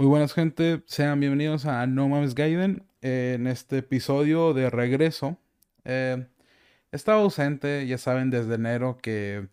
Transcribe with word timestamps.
Muy 0.00 0.08
buenas 0.08 0.32
gente, 0.32 0.82
sean 0.86 1.20
bienvenidos 1.20 1.66
a 1.66 1.86
No 1.86 2.08
Mames 2.08 2.34
Gaiden. 2.34 2.86
en 3.02 3.46
este 3.46 3.76
episodio 3.78 4.54
de 4.54 4.70
regreso, 4.70 5.36
eh, 5.84 6.26
estaba 6.90 7.20
ausente, 7.20 7.86
ya 7.86 7.98
saben, 7.98 8.30
desde 8.30 8.54
enero 8.54 8.96
que 9.02 9.48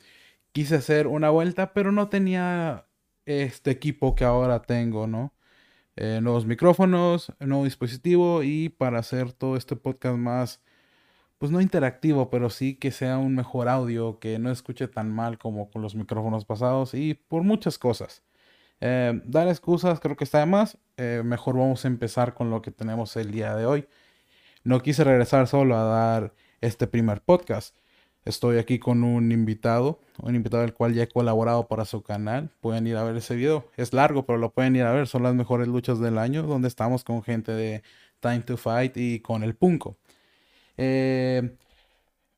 quise 0.53 0.75
hacer 0.75 1.07
una 1.07 1.29
vuelta, 1.31 1.73
pero 1.73 1.91
no 1.91 2.07
tenía 2.07 2.87
este 3.25 3.71
equipo 3.71 4.15
que 4.15 4.23
ahora 4.23 4.61
tengo, 4.61 5.05
¿no? 5.05 5.33
Eh, 5.97 6.21
nuevos 6.23 6.45
micrófonos, 6.45 7.33
nuevo 7.41 7.65
dispositivo 7.65 8.41
y 8.41 8.69
para 8.69 8.99
hacer 8.99 9.33
todo 9.33 9.57
este 9.57 9.75
podcast 9.75 10.17
más, 10.17 10.61
pues 11.39 11.51
no 11.51 11.61
interactivo, 11.61 12.29
pero 12.29 12.49
sí 12.49 12.75
que 12.75 12.91
sea 12.91 13.17
un 13.17 13.35
mejor 13.35 13.67
audio, 13.69 14.19
que 14.19 14.39
no 14.39 14.51
escuche 14.51 14.87
tan 14.87 15.11
mal 15.13 15.37
como 15.39 15.69
con 15.71 15.81
los 15.81 15.95
micrófonos 15.95 16.45
pasados 16.45 16.93
y 16.93 17.15
por 17.15 17.43
muchas 17.43 17.77
cosas. 17.77 18.23
Eh, 18.79 19.21
dar 19.25 19.47
excusas 19.47 19.99
creo 19.99 20.15
que 20.15 20.23
está 20.23 20.39
de 20.39 20.45
más. 20.45 20.77
Eh, 20.97 21.21
mejor 21.25 21.57
vamos 21.57 21.85
a 21.85 21.87
empezar 21.87 22.33
con 22.33 22.49
lo 22.49 22.61
que 22.61 22.71
tenemos 22.71 23.15
el 23.17 23.31
día 23.31 23.55
de 23.55 23.65
hoy. 23.65 23.87
No 24.63 24.81
quise 24.81 25.03
regresar 25.03 25.47
solo 25.47 25.77
a 25.77 25.83
dar 25.83 26.33
este 26.61 26.87
primer 26.87 27.21
podcast. 27.21 27.75
Estoy 28.25 28.57
aquí 28.57 28.77
con 28.77 29.05
un 29.05 29.31
invitado, 29.31 30.01
un 30.21 30.35
invitado 30.35 30.63
del 30.63 30.73
cual 30.73 30.93
ya 30.93 31.03
he 31.03 31.07
colaborado 31.07 31.67
para 31.69 31.85
su 31.85 32.03
canal. 32.03 32.51
Pueden 32.59 32.85
ir 32.85 32.97
a 32.97 33.03
ver 33.03 33.15
ese 33.15 33.35
video. 33.35 33.71
Es 33.77 33.93
largo, 33.93 34.25
pero 34.25 34.37
lo 34.37 34.51
pueden 34.53 34.75
ir 34.75 34.83
a 34.83 34.91
ver. 34.91 35.07
Son 35.07 35.23
las 35.23 35.33
mejores 35.33 35.69
luchas 35.69 35.99
del 35.99 36.17
año, 36.17 36.43
donde 36.43 36.67
estamos 36.67 37.05
con 37.05 37.23
gente 37.23 37.53
de 37.53 37.83
Time 38.19 38.41
to 38.41 38.57
Fight 38.57 38.97
y 38.97 39.21
con 39.21 39.43
el 39.43 39.55
Punko. 39.55 39.97
Eh, 40.75 41.55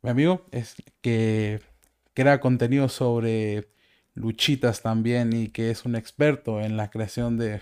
mi 0.04 0.10
amigo 0.12 0.46
es 0.52 0.76
que 1.02 1.60
crea 2.14 2.40
contenido 2.40 2.88
sobre 2.88 3.70
luchitas 4.16 4.82
también 4.82 5.34
y 5.34 5.50
que 5.50 5.72
es 5.72 5.86
un 5.86 5.96
experto 5.96 6.62
en 6.62 6.78
la 6.78 6.90
creación 6.90 7.38
de 7.38 7.62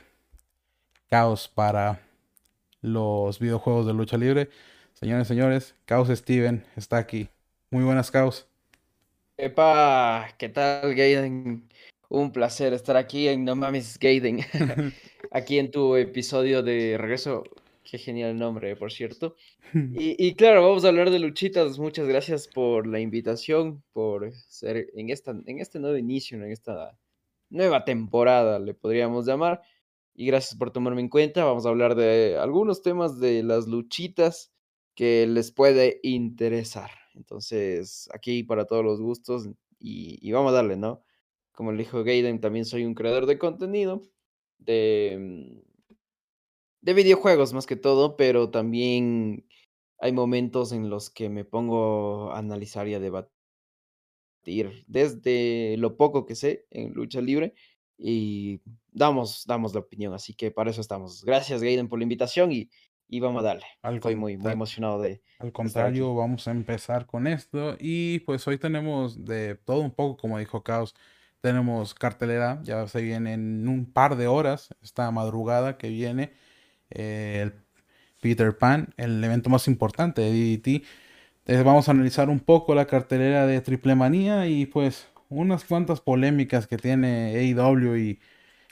caos 1.10 1.48
para 1.48 2.02
los 2.82 3.39
videojuegos 3.39 3.86
de 3.86 3.94
lucha 3.94 4.17
libre. 4.17 4.50
Señores, 4.94 5.28
señores, 5.28 5.76
Caos 5.86 6.09
Steven 6.09 6.66
está 6.76 6.98
aquí. 6.98 7.30
Muy 7.70 7.84
buenas, 7.84 8.09
Caos. 8.09 8.48
Epa, 9.38 10.30
¿qué 10.38 10.50
tal, 10.50 10.95
Gaiden? 10.95 11.70
Un 12.09 12.31
placer 12.31 12.73
estar 12.73 12.98
aquí 12.98 13.28
en 13.28 13.45
No 13.45 13.56
Mames 13.56 14.00
Gaiden. 14.00 14.39
aquí 15.32 15.59
en 15.59 15.70
tu 15.70 15.95
episodio 15.95 16.64
de 16.64 16.98
regreso. 16.98 17.44
Qué 17.89 17.97
genial 17.97 18.38
nombre, 18.38 18.75
por 18.75 18.91
cierto. 18.91 19.35
Y, 20.19 20.35
claro, 20.35 20.61
vamos 20.61 20.83
a 20.83 20.89
hablar 20.89 21.09
de 21.09 21.19
luchitas. 21.19 21.80
Muchas 21.80 22.05
gracias 22.05 22.49
por 22.49 22.85
la 22.85 22.99
invitación, 22.99 23.81
por 23.93 24.33
ser 24.33 24.89
en, 24.93 25.09
esta, 25.09 25.31
en 25.31 25.59
este 25.61 25.80
nuevo 25.80 25.95
inicio, 25.95 26.38
en 26.38 26.52
esta 26.52 26.99
nueva 27.49 27.85
temporada, 27.85 28.59
le 28.59 28.73
podríamos 28.73 29.25
llamar. 29.25 29.61
Y 30.13 30.25
gracias 30.27 30.55
por 30.59 30.71
tomarme 30.71 30.99
en 30.99 31.08
cuenta. 31.08 31.45
Vamos 31.45 31.65
a 31.65 31.69
hablar 31.69 31.95
de 31.95 32.38
algunos 32.38 32.81
temas 32.81 33.21
de 33.21 33.41
las 33.41 33.67
luchitas 33.67 34.52
que 34.93 35.25
les 35.25 35.53
puede 35.53 36.02
interesar. 36.03 36.91
Entonces, 37.15 38.09
aquí 38.13 38.43
para 38.43 38.65
todos 38.65 38.83
los 38.83 38.99
gustos 38.99 39.47
y, 39.80 40.30
vamos 40.33 40.52
a 40.52 40.55
darle, 40.55 40.75
¿no? 40.75 41.03
Como 41.53 41.71
le 41.71 41.80
dijo 41.80 42.03
Gaiden, 42.03 42.41
también 42.41 42.65
soy 42.65 42.83
un 42.83 42.95
creador 42.95 43.27
de 43.27 43.38
contenido, 43.38 44.02
de, 44.58 45.61
mm, 45.63 45.77
de 46.88 46.93
videojuegos 46.93 47.52
más 47.52 47.66
que 47.66 47.75
todo, 47.75 48.16
pero 48.16 48.49
también 48.49 49.45
hay 49.99 50.13
momentos 50.13 50.71
en 50.71 50.89
los 50.89 51.09
que 51.09 51.27
me 51.27 51.43
pongo 51.43 52.31
a 52.31 52.38
analizar 52.38 52.88
y 52.88 52.93
a 52.93 53.02
debatir 53.02 53.33
desde 54.88 55.75
lo 55.80 55.97
poco 55.97 56.25
que 56.25 56.35
sé 56.35 56.65
en 56.71 56.93
lucha 56.93 57.19
libre 57.19 57.55
y 57.97 58.61
damos, 58.89 59.43
damos 59.45 59.73
la 59.73 59.81
opinión. 59.81 60.13
Así 60.13 60.33
que 60.33 60.49
para 60.49 60.69
eso 60.69 60.80
estamos. 60.80 61.25
Gracias, 61.25 61.61
Gaiden, 61.61 61.89
por 61.89 61.99
la 61.99 62.03
invitación 62.03 62.53
y, 62.53 62.69
y 63.09 63.19
vamos 63.19 63.41
a 63.41 63.47
darle. 63.47 63.65
Estoy 63.83 64.15
muy, 64.15 64.38
muy 64.38 64.53
emocionado 64.53 65.02
de. 65.02 65.21
Al 65.39 65.52
contrario, 65.52 66.15
vamos 66.15 66.47
a 66.47 66.52
empezar 66.52 67.05
con 67.05 67.27
esto. 67.27 67.76
Y 67.81 68.20
pues 68.20 68.47
hoy 68.47 68.58
tenemos 68.59 69.26
de 69.26 69.55
todo 69.55 69.81
un 69.81 69.92
poco, 69.92 70.15
como 70.15 70.39
dijo 70.39 70.64
Caos. 70.64 70.95
Tenemos 71.42 71.93
cartelera, 71.93 72.61
ya 72.64 72.87
se 72.87 73.02
viene 73.02 73.33
en 73.33 73.67
un 73.67 73.92
par 73.92 74.15
de 74.15 74.27
horas, 74.27 74.73
esta 74.81 75.11
madrugada 75.11 75.77
que 75.77 75.89
viene. 75.89 76.31
Eh, 76.89 77.42
el 77.43 77.53
Peter 78.21 78.58
Pan, 78.58 78.93
el 78.98 79.23
evento 79.23 79.49
más 79.49 79.67
importante 79.67 80.21
de 80.21 80.31
DDT. 80.31 80.86
Entonces 81.39 81.64
vamos 81.64 81.87
a 81.87 81.92
analizar 81.92 82.30
un 82.30 82.39
poco 82.39 82.75
la 82.75 82.86
cartelera 82.86 83.48
de 83.48 83.61
Triple 83.61 83.95
Manía 83.95 84.48
y 84.48 84.65
pues 84.65 85.08
unas 85.30 85.64
cuantas 85.65 86.02
polémicas 86.02 86.67
que 86.67 86.77
tiene 86.77 87.36
AEW 87.36 87.95
y 87.97 88.20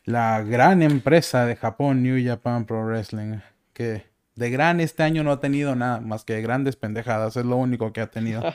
la 0.05 0.41
gran 0.43 0.81
empresa 0.81 1.45
de 1.45 1.55
Japón, 1.55 2.03
New 2.03 2.23
Japan 2.25 2.65
Pro 2.65 2.85
Wrestling, 2.85 3.39
que 3.73 4.05
de 4.35 4.49
gran 4.49 4.79
este 4.79 5.03
año 5.03 5.23
no 5.23 5.31
ha 5.31 5.39
tenido 5.39 5.75
nada 5.75 6.01
más 6.01 6.25
que 6.25 6.41
grandes 6.41 6.75
pendejadas, 6.75 7.37
es 7.37 7.45
lo 7.45 7.57
único 7.57 7.91
que 7.93 8.01
ha 8.01 8.07
tenido. 8.07 8.43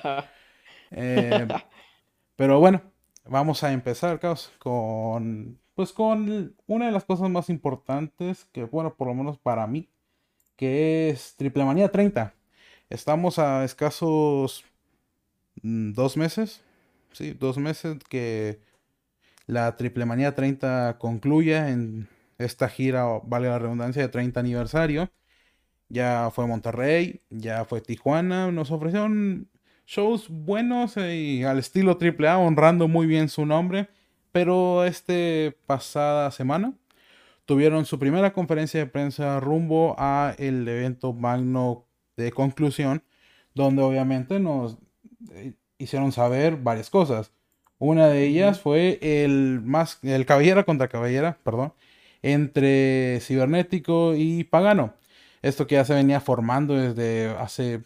Eh, 0.93 1.47
pero 2.35 2.59
bueno, 2.59 2.83
vamos 3.25 3.63
a 3.63 3.71
empezar, 3.71 4.19
Caos, 4.19 4.51
con 4.59 5.60
pues 5.81 5.95
con 5.95 6.55
una 6.67 6.85
de 6.85 6.93
las 6.93 7.07
cosas 7.07 7.31
más 7.31 7.49
importantes 7.49 8.45
que, 8.53 8.65
bueno, 8.65 8.97
por 8.97 9.09
lo 9.09 9.15
menos 9.15 9.39
para 9.39 9.67
mí, 9.67 9.89
que 10.57 11.09
es 11.09 11.37
Triple 11.39 11.65
Manía 11.65 11.91
30. 11.91 12.35
Estamos 12.91 13.39
a 13.39 13.65
escasos 13.65 14.63
mm, 15.63 15.93
dos 15.93 16.19
meses, 16.19 16.61
sí, 17.13 17.33
dos 17.33 17.57
meses 17.57 17.97
que 18.11 18.61
la 19.47 19.75
Triple 19.79 20.05
Manía 20.05 20.35
30 20.35 20.99
concluya 20.99 21.71
en 21.71 22.09
esta 22.37 22.69
gira, 22.69 23.07
vale 23.25 23.49
la 23.49 23.59
redundancia, 23.59 24.03
de 24.03 24.09
30 24.11 24.39
aniversario. 24.39 25.11
Ya 25.89 26.31
fue 26.31 26.47
Monterrey, 26.47 27.23
ya 27.31 27.65
fue 27.65 27.81
Tijuana, 27.81 28.53
nos 28.53 28.71
ofrecieron 28.71 29.49
shows 29.87 30.29
buenos 30.29 30.99
y 30.99 31.43
al 31.43 31.59
estilo 31.59 31.99
AAA, 31.99 32.37
honrando 32.37 32.87
muy 32.87 33.07
bien 33.07 33.31
su 33.31 33.47
nombre. 33.47 33.89
Pero 34.33 34.85
este 34.85 35.57
pasada 35.67 36.31
semana 36.31 36.73
tuvieron 37.47 37.85
su 37.85 37.99
primera 37.99 38.33
conferencia 38.33 38.81
de 38.81 38.87
prensa 38.87 39.41
rumbo 39.41 39.97
a 39.99 40.35
el 40.39 40.67
evento 40.69 41.13
magno 41.13 41.85
de 42.17 42.31
conclusión, 42.33 43.03
donde 43.55 43.83
obviamente 43.83 44.39
nos 44.39 44.79
eh, 45.33 45.55
hicieron 45.79 46.13
saber 46.13 46.57
varias 46.57 46.91
cosas. 46.91 47.33
Una 47.79 48.09
de 48.09 48.27
ellas 48.27 48.61
fue 48.61 48.99
el 49.03 49.63
más 49.65 49.99
el 50.03 50.27
caballera 50.27 50.65
contra 50.65 50.89
caballera, 50.89 51.39
perdón, 51.43 51.73
entre 52.23 53.19
cibernético 53.21 54.15
y 54.15 54.45
pagano. 54.45 54.95
Esto 55.43 55.67
que 55.67 55.77
ya 55.77 55.85
se 55.85 55.95
venía 55.95 56.21
formando 56.21 56.75
desde 56.75 57.31
hace 57.39 57.83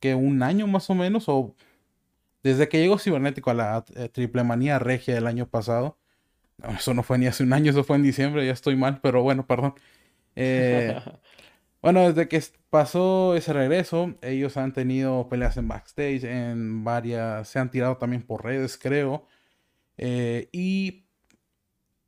que 0.00 0.14
un 0.14 0.42
año 0.42 0.66
más 0.66 0.88
o 0.90 0.94
menos 0.94 1.28
o 1.28 1.54
desde 2.42 2.68
que 2.68 2.78
llegó 2.80 2.98
cibernético 2.98 3.50
a 3.50 3.54
la 3.54 3.84
eh, 3.94 4.08
triple 4.08 4.44
manía 4.44 4.78
regia 4.78 5.14
del 5.14 5.26
año 5.26 5.48
pasado 5.48 5.98
eso 6.62 6.94
no 6.94 7.02
fue 7.02 7.18
ni 7.18 7.26
hace 7.26 7.42
un 7.42 7.52
año, 7.52 7.70
eso 7.70 7.84
fue 7.84 7.96
en 7.96 8.02
diciembre, 8.02 8.46
ya 8.46 8.52
estoy 8.52 8.76
mal, 8.76 9.00
pero 9.00 9.22
bueno, 9.22 9.46
perdón. 9.46 9.74
Eh, 10.36 10.98
bueno, 11.82 12.08
desde 12.08 12.28
que 12.28 12.42
pasó 12.70 13.36
ese 13.36 13.52
regreso, 13.52 14.14
ellos 14.22 14.56
han 14.56 14.72
tenido 14.72 15.28
peleas 15.28 15.56
en 15.56 15.68
backstage, 15.68 16.24
en 16.24 16.84
varias, 16.84 17.48
se 17.48 17.58
han 17.58 17.70
tirado 17.70 17.96
también 17.98 18.22
por 18.22 18.44
redes, 18.44 18.78
creo. 18.78 19.26
Eh, 19.98 20.48
y 20.52 21.04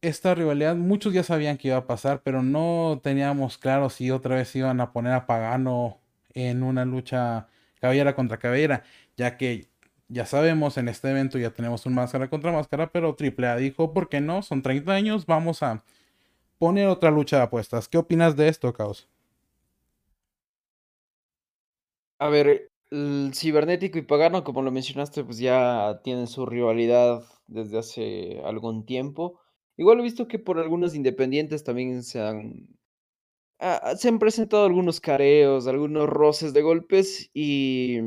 esta 0.01 0.35
rivalidad, 0.35 0.77
muchos 0.77 1.13
ya 1.13 1.23
sabían 1.23 1.59
que 1.59 1.69
iba 1.69 1.77
a 1.79 1.87
pasar, 1.87 2.23
pero 2.23 2.43
no 2.43 3.01
teníamos 3.03 3.59
claro 3.59 3.91
si 3.91 4.11
otra 4.11 4.37
vez 4.37 4.55
iban 4.57 4.81
a 4.81 4.93
poner 4.93 5.13
a 5.13 5.27
Pagano 5.27 6.01
en 6.35 6.63
una 6.63 6.85
lucha 6.85 7.49
cabellera 7.81 8.15
contra 8.15 8.39
cabellera, 8.39 8.85
ya 9.17 9.37
que 9.37 9.69
ya 10.09 10.27
sabemos, 10.27 10.79
en 10.79 10.89
este 10.89 11.11
evento 11.11 11.39
ya 11.39 11.51
tenemos 11.51 11.87
un 11.87 11.95
máscara 11.95 12.29
contra 12.31 12.53
máscara, 12.53 12.91
pero 12.91 13.15
AAA 13.15 13.57
dijo, 13.57 13.93
¿por 13.93 14.09
qué 14.09 14.21
no? 14.21 14.43
Son 14.43 14.63
30 14.63 14.93
años, 14.93 15.27
vamos 15.27 15.63
a 15.63 15.85
poner 16.59 16.89
otra 16.89 17.11
lucha 17.11 17.39
de 17.39 17.43
apuestas. 17.45 17.89
¿Qué 17.89 17.99
opinas 17.99 18.37
de 18.37 18.49
esto, 18.49 18.73
Caos? 18.73 19.09
A 22.19 22.29
ver, 22.29 22.71
el 22.91 23.33
cibernético 23.35 23.99
y 23.99 24.03
pagano, 24.03 24.45
como 24.45 24.63
lo 24.63 24.71
mencionaste, 24.71 25.25
pues 25.25 25.39
ya 25.39 26.01
tienen 26.03 26.27
su 26.27 26.47
rivalidad 26.47 27.23
desde 27.47 27.79
hace 27.79 28.41
algún 28.45 28.85
tiempo. 28.87 29.39
Igual 29.77 30.01
he 30.01 30.03
visto 30.03 30.27
que 30.27 30.39
por 30.39 30.59
algunos 30.59 30.95
independientes 30.95 31.65
también 31.65 32.03
se 32.03 32.21
han, 32.21 32.69
ah, 33.61 33.95
se 33.97 34.09
han 34.09 34.19
presentado 34.19 34.65
algunos 34.67 35.01
careos, 35.01 35.67
algunos 35.67 36.09
roces 36.09 36.53
de 36.53 36.63
golpes 36.63 37.31
y 37.35 37.99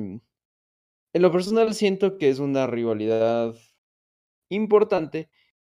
en 1.14 1.22
lo 1.22 1.32
personal 1.32 1.74
siento 1.74 2.18
que 2.18 2.30
es 2.30 2.40
una 2.40 2.68
rivalidad 2.68 3.56
importante. 4.50 5.30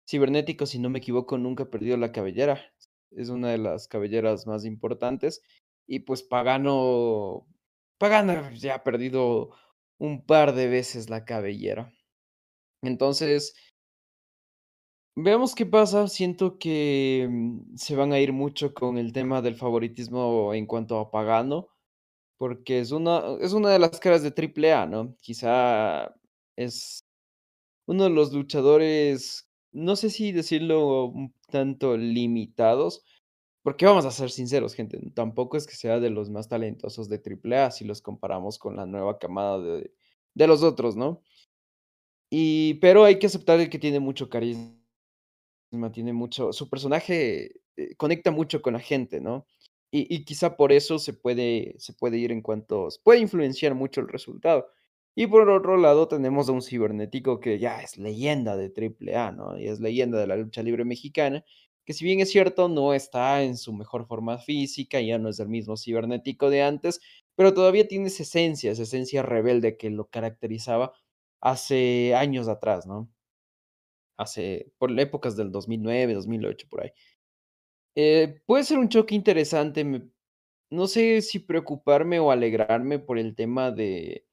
Cibernético, 0.08 0.66
si 0.66 0.78
no 0.78 0.90
me 0.90 0.98
equivoco, 0.98 1.38
nunca 1.38 1.64
ha 1.64 1.70
perdido 1.70 1.96
la 1.96 2.12
cabellera. 2.12 2.60
Es 3.10 3.28
una 3.28 3.50
de 3.50 3.58
las 3.58 3.88
cabelleras 3.88 4.46
más 4.46 4.64
importantes. 4.64 5.42
Y 5.86 6.00
pues 6.00 6.22
Pagano, 6.22 7.46
Pagano 7.98 8.50
ya 8.52 8.76
ha 8.76 8.84
perdido 8.84 9.50
un 9.98 10.24
par 10.24 10.54
de 10.54 10.68
veces 10.68 11.10
la 11.10 11.24
cabellera. 11.24 11.92
Entonces, 12.82 13.54
Veamos 15.16 15.54
qué 15.54 15.66
pasa. 15.66 16.08
Siento 16.08 16.58
que, 16.58 17.28
mm, 17.30 17.76
se 17.76 17.96
van 17.96 18.12
a 18.12 18.20
ir 18.20 18.32
mucho 18.32 18.72
con 18.74 18.96
el 18.98 19.12
tema 19.12 19.42
del 19.42 19.56
favoritismo 19.56 20.54
en 20.54 20.66
cuanto 20.66 20.98
a 20.98 21.10
Pagano, 21.10 21.68
porque 22.40 22.80
es 22.80 22.90
una 22.90 23.36
es 23.42 23.52
una 23.52 23.68
de 23.68 23.78
las 23.78 24.00
caras 24.00 24.22
de 24.22 24.30
Triple 24.30 24.72
A, 24.72 24.86
¿no? 24.86 25.14
Quizá 25.20 26.14
es 26.56 27.04
uno 27.86 28.04
de 28.04 28.10
los 28.10 28.32
luchadores, 28.32 29.48
no 29.72 29.96
sé 29.96 30.10
si 30.10 30.32
decirlo 30.32 31.06
un 31.06 31.34
tanto 31.50 31.98
limitados, 31.98 33.04
porque 33.62 33.86
vamos 33.86 34.06
a 34.06 34.10
ser 34.12 34.30
sinceros, 34.30 34.74
gente, 34.74 34.98
tampoco 35.14 35.58
es 35.58 35.66
que 35.66 35.76
sea 35.76 36.00
de 36.00 36.10
los 36.10 36.30
más 36.30 36.48
talentosos 36.48 37.10
de 37.10 37.18
Triple 37.18 37.58
A 37.58 37.70
si 37.72 37.84
los 37.84 38.02
comparamos 38.02 38.58
con 38.58 38.76
la 38.76 38.86
nueva 38.86 39.18
camada 39.18 39.60
de 39.60 39.92
de 40.34 40.46
los 40.46 40.62
otros, 40.62 40.96
¿no? 40.96 41.22
Y 42.30 42.74
pero 42.74 43.04
hay 43.04 43.18
que 43.18 43.26
aceptar 43.26 43.68
que 43.68 43.78
tiene 43.78 44.00
mucho 44.00 44.28
carisma, 44.28 44.72
tiene 45.92 46.12
mucho 46.12 46.52
su 46.52 46.68
personaje, 46.70 47.60
eh, 47.76 47.96
conecta 47.96 48.30
mucho 48.30 48.62
con 48.62 48.74
la 48.74 48.80
gente, 48.80 49.20
¿no? 49.20 49.46
Y 49.92 50.24
quizá 50.24 50.56
por 50.56 50.72
eso 50.72 50.98
se 51.00 51.12
puede 51.14 51.74
se 51.78 51.92
puede 51.92 52.16
ir 52.18 52.30
en 52.30 52.42
cuantos 52.42 52.98
puede 53.00 53.18
influenciar 53.20 53.74
mucho 53.74 54.00
el 54.00 54.08
resultado. 54.08 54.68
Y 55.16 55.26
por 55.26 55.48
otro 55.50 55.76
lado, 55.76 56.08
tenemos 56.08 56.48
a 56.48 56.52
un 56.52 56.62
cibernético 56.62 57.40
que 57.40 57.58
ya 57.58 57.82
es 57.82 57.98
leyenda 57.98 58.56
de 58.56 58.70
Triple 58.70 59.16
A, 59.16 59.32
¿no? 59.32 59.58
Y 59.58 59.66
es 59.68 59.80
leyenda 59.80 60.18
de 60.18 60.26
la 60.26 60.36
lucha 60.36 60.62
libre 60.62 60.84
mexicana, 60.84 61.44
que 61.84 61.92
si 61.92 62.04
bien 62.04 62.20
es 62.20 62.30
cierto, 62.30 62.68
no 62.68 62.94
está 62.94 63.42
en 63.42 63.56
su 63.56 63.72
mejor 63.72 64.06
forma 64.06 64.38
física, 64.38 65.00
ya 65.00 65.18
no 65.18 65.28
es 65.28 65.40
el 65.40 65.48
mismo 65.48 65.76
cibernético 65.76 66.48
de 66.50 66.62
antes, 66.62 67.00
pero 67.34 67.52
todavía 67.54 67.88
tiene 67.88 68.06
esa 68.06 68.22
esencia, 68.22 68.70
esa 68.70 68.84
esencia 68.84 69.22
rebelde 69.22 69.76
que 69.76 69.90
lo 69.90 70.06
caracterizaba 70.08 70.92
hace 71.40 72.14
años 72.14 72.48
atrás, 72.48 72.86
¿no? 72.86 73.10
Hace 74.16 74.72
por 74.78 74.98
épocas 75.00 75.36
del 75.36 75.50
2009, 75.50 76.14
2008, 76.14 76.66
por 76.70 76.82
ahí. 76.82 76.90
Eh, 77.96 78.40
puede 78.46 78.64
ser 78.64 78.78
un 78.78 78.88
choque 78.88 79.14
interesante, 79.14 79.84
no 80.70 80.86
sé 80.86 81.22
si 81.22 81.40
preocuparme 81.40 82.20
o 82.20 82.30
alegrarme 82.30 82.98
por 83.00 83.18
el 83.18 83.34
tema 83.34 83.70
de 83.72 84.26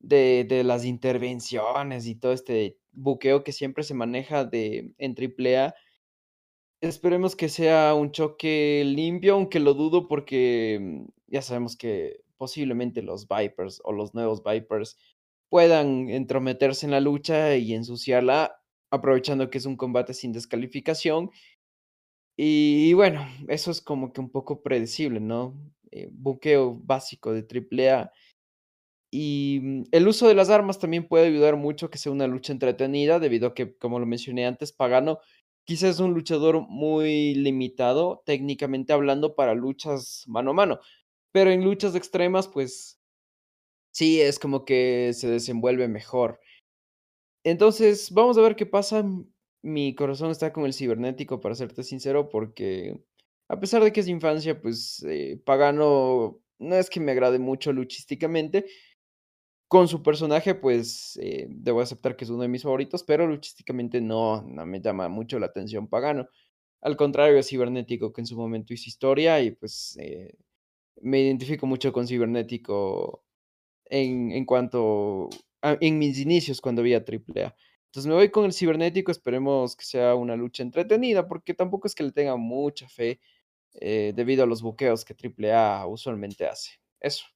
de 0.00 0.46
de 0.48 0.64
las 0.64 0.84
intervenciones 0.86 2.06
y 2.06 2.16
todo 2.16 2.32
este 2.32 2.78
buqueo 2.92 3.44
que 3.44 3.52
siempre 3.52 3.84
se 3.84 3.94
maneja 3.94 4.44
de 4.44 4.94
en 4.98 5.14
Triple 5.16 5.58
A. 5.58 5.74
Esperemos 6.82 7.34
que 7.34 7.48
sea 7.48 7.92
un 7.94 8.12
choque 8.12 8.84
limpio, 8.86 9.34
aunque 9.34 9.58
lo 9.58 9.74
dudo 9.74 10.06
porque, 10.06 10.78
mm, 10.80 11.06
ya 11.26 11.42
sabemos 11.42 11.76
que 11.76 12.20
posiblemente 12.36 13.02
los 13.02 13.26
Vipers 13.26 13.80
o 13.84 13.90
los 13.92 14.14
nuevos 14.14 14.42
Vipers 14.44 14.96
puedan 15.48 16.08
entrometerse 16.08 16.86
en 16.86 16.92
la 16.92 17.00
lucha 17.00 17.56
y 17.56 17.74
ensuciarla, 17.74 18.60
aprovechando 18.92 19.50
que 19.50 19.58
es 19.58 19.66
un 19.66 19.76
combate 19.76 20.14
sin 20.14 20.32
descalificación. 20.32 21.30
Y 22.40 22.92
bueno, 22.92 23.26
eso 23.48 23.72
es 23.72 23.80
como 23.80 24.12
que 24.12 24.20
un 24.20 24.30
poco 24.30 24.62
predecible, 24.62 25.18
¿no? 25.18 25.54
Eh, 25.90 26.08
buqueo 26.12 26.72
básico 26.84 27.32
de 27.32 27.42
Triple 27.42 27.90
A. 27.90 28.12
Y, 29.12 29.60
mm, 29.62 29.84
el 29.92 30.08
uso 30.08 30.28
de 30.28 30.34
las 30.34 30.50
armas 30.50 30.78
también 30.78 31.08
puede 31.08 31.26
ayudar 31.28 31.56
mucho 31.56 31.86
a 31.86 31.90
que 31.90 31.98
sea 31.98 32.12
una 32.12 32.26
lucha 32.26 32.52
entretenida, 32.52 33.18
debido 33.20 33.48
a 33.48 33.54
que, 33.54 33.76
como 33.78 33.98
lo 33.98 34.06
mencioné 34.06 34.46
antes, 34.46 34.72
Pagano 34.72 35.20
quizás 35.64 35.90
es 35.96 36.00
un 36.00 36.14
luchador 36.14 36.62
muy 36.68 37.34
limitado, 37.34 38.22
técnicamente 38.26 38.92
hablando, 38.92 39.34
para 39.34 39.54
luchas 39.54 40.24
mano 40.26 40.50
a 40.52 40.54
mano, 40.54 40.80
pero 41.32 41.50
en 41.50 41.64
luchas 41.64 41.94
extremas, 41.94 42.48
pues 42.48 43.00
sí, 43.92 44.20
es 44.20 44.38
como 44.38 44.64
que 44.64 45.12
se 45.14 45.28
desenvuelve 45.28 45.88
mejor. 45.88 46.40
Entonces, 47.44 48.10
vamos 48.12 48.36
a 48.38 48.42
ver 48.42 48.56
qué 48.56 48.66
pasa. 48.66 49.04
Mi 49.64 49.94
corazón 49.94 50.30
está 50.30 50.52
con 50.52 50.64
el 50.66 50.72
cibernético, 50.72 51.40
para 51.40 51.54
serte 51.56 51.82
sincero, 51.82 52.28
porque 52.28 53.02
a 53.48 53.58
pesar 53.58 53.82
de 53.82 53.92
que 53.92 54.00
es 54.00 54.08
infancia, 54.08 54.60
pues, 54.60 55.02
eh, 55.08 55.40
Pagano 55.44 56.40
no 56.60 56.74
es 56.76 56.88
que 56.90 57.00
me 57.00 57.12
agrade 57.12 57.38
mucho 57.40 57.72
luchísticamente. 57.72 58.66
Con 59.68 59.86
su 59.88 60.02
personaje, 60.02 60.54
pues, 60.54 61.18
eh, 61.22 61.46
debo 61.50 61.82
aceptar 61.82 62.16
que 62.16 62.24
es 62.24 62.30
uno 62.30 62.42
de 62.42 62.48
mis 62.48 62.62
favoritos, 62.62 63.04
pero 63.04 63.26
luchísticamente 63.26 64.00
no, 64.00 64.42
no 64.42 64.64
me 64.66 64.80
llama 64.80 65.08
mucho 65.10 65.38
la 65.38 65.46
atención 65.46 65.88
Pagano. 65.88 66.28
Al 66.82 66.96
contrario 66.96 67.36
de 67.36 67.42
Cibernético, 67.42 68.12
que 68.12 68.22
en 68.22 68.26
su 68.26 68.36
momento 68.38 68.72
hizo 68.74 68.88
historia 68.88 69.40
y, 69.42 69.50
pues, 69.52 69.96
eh, 70.00 70.34
me 71.02 71.20
identifico 71.22 71.66
mucho 71.66 71.92
con 71.92 72.06
Cibernético 72.08 73.24
en 73.86 74.32
en 74.32 74.44
cuanto 74.46 75.30
a 75.62 75.78
en 75.80 75.98
mis 75.98 76.18
inicios 76.20 76.60
cuando 76.62 76.82
vi 76.82 76.94
a 76.94 77.04
Triple 77.04 77.44
A. 77.46 77.56
Entonces, 77.88 78.06
me 78.08 78.14
voy 78.14 78.30
con 78.30 78.44
el 78.44 78.52
Cibernético, 78.52 79.10
esperemos 79.10 79.74
que 79.76 79.84
sea 79.84 80.14
una 80.14 80.36
lucha 80.36 80.62
entretenida, 80.62 81.26
porque 81.26 81.54
tampoco 81.54 81.86
es 81.88 81.94
que 81.94 82.02
le 82.04 82.12
tenga 82.12 82.36
mucha 82.36 82.86
fe, 82.88 83.20
eh, 83.74 84.12
debido 84.16 84.44
a 84.44 84.46
los 84.46 84.62
buqueos 84.62 85.04
que 85.04 85.14
Triple 85.14 85.52
A 85.54 85.86
usualmente 85.86 86.46
hace. 86.46 86.72
Eso. 87.00 87.26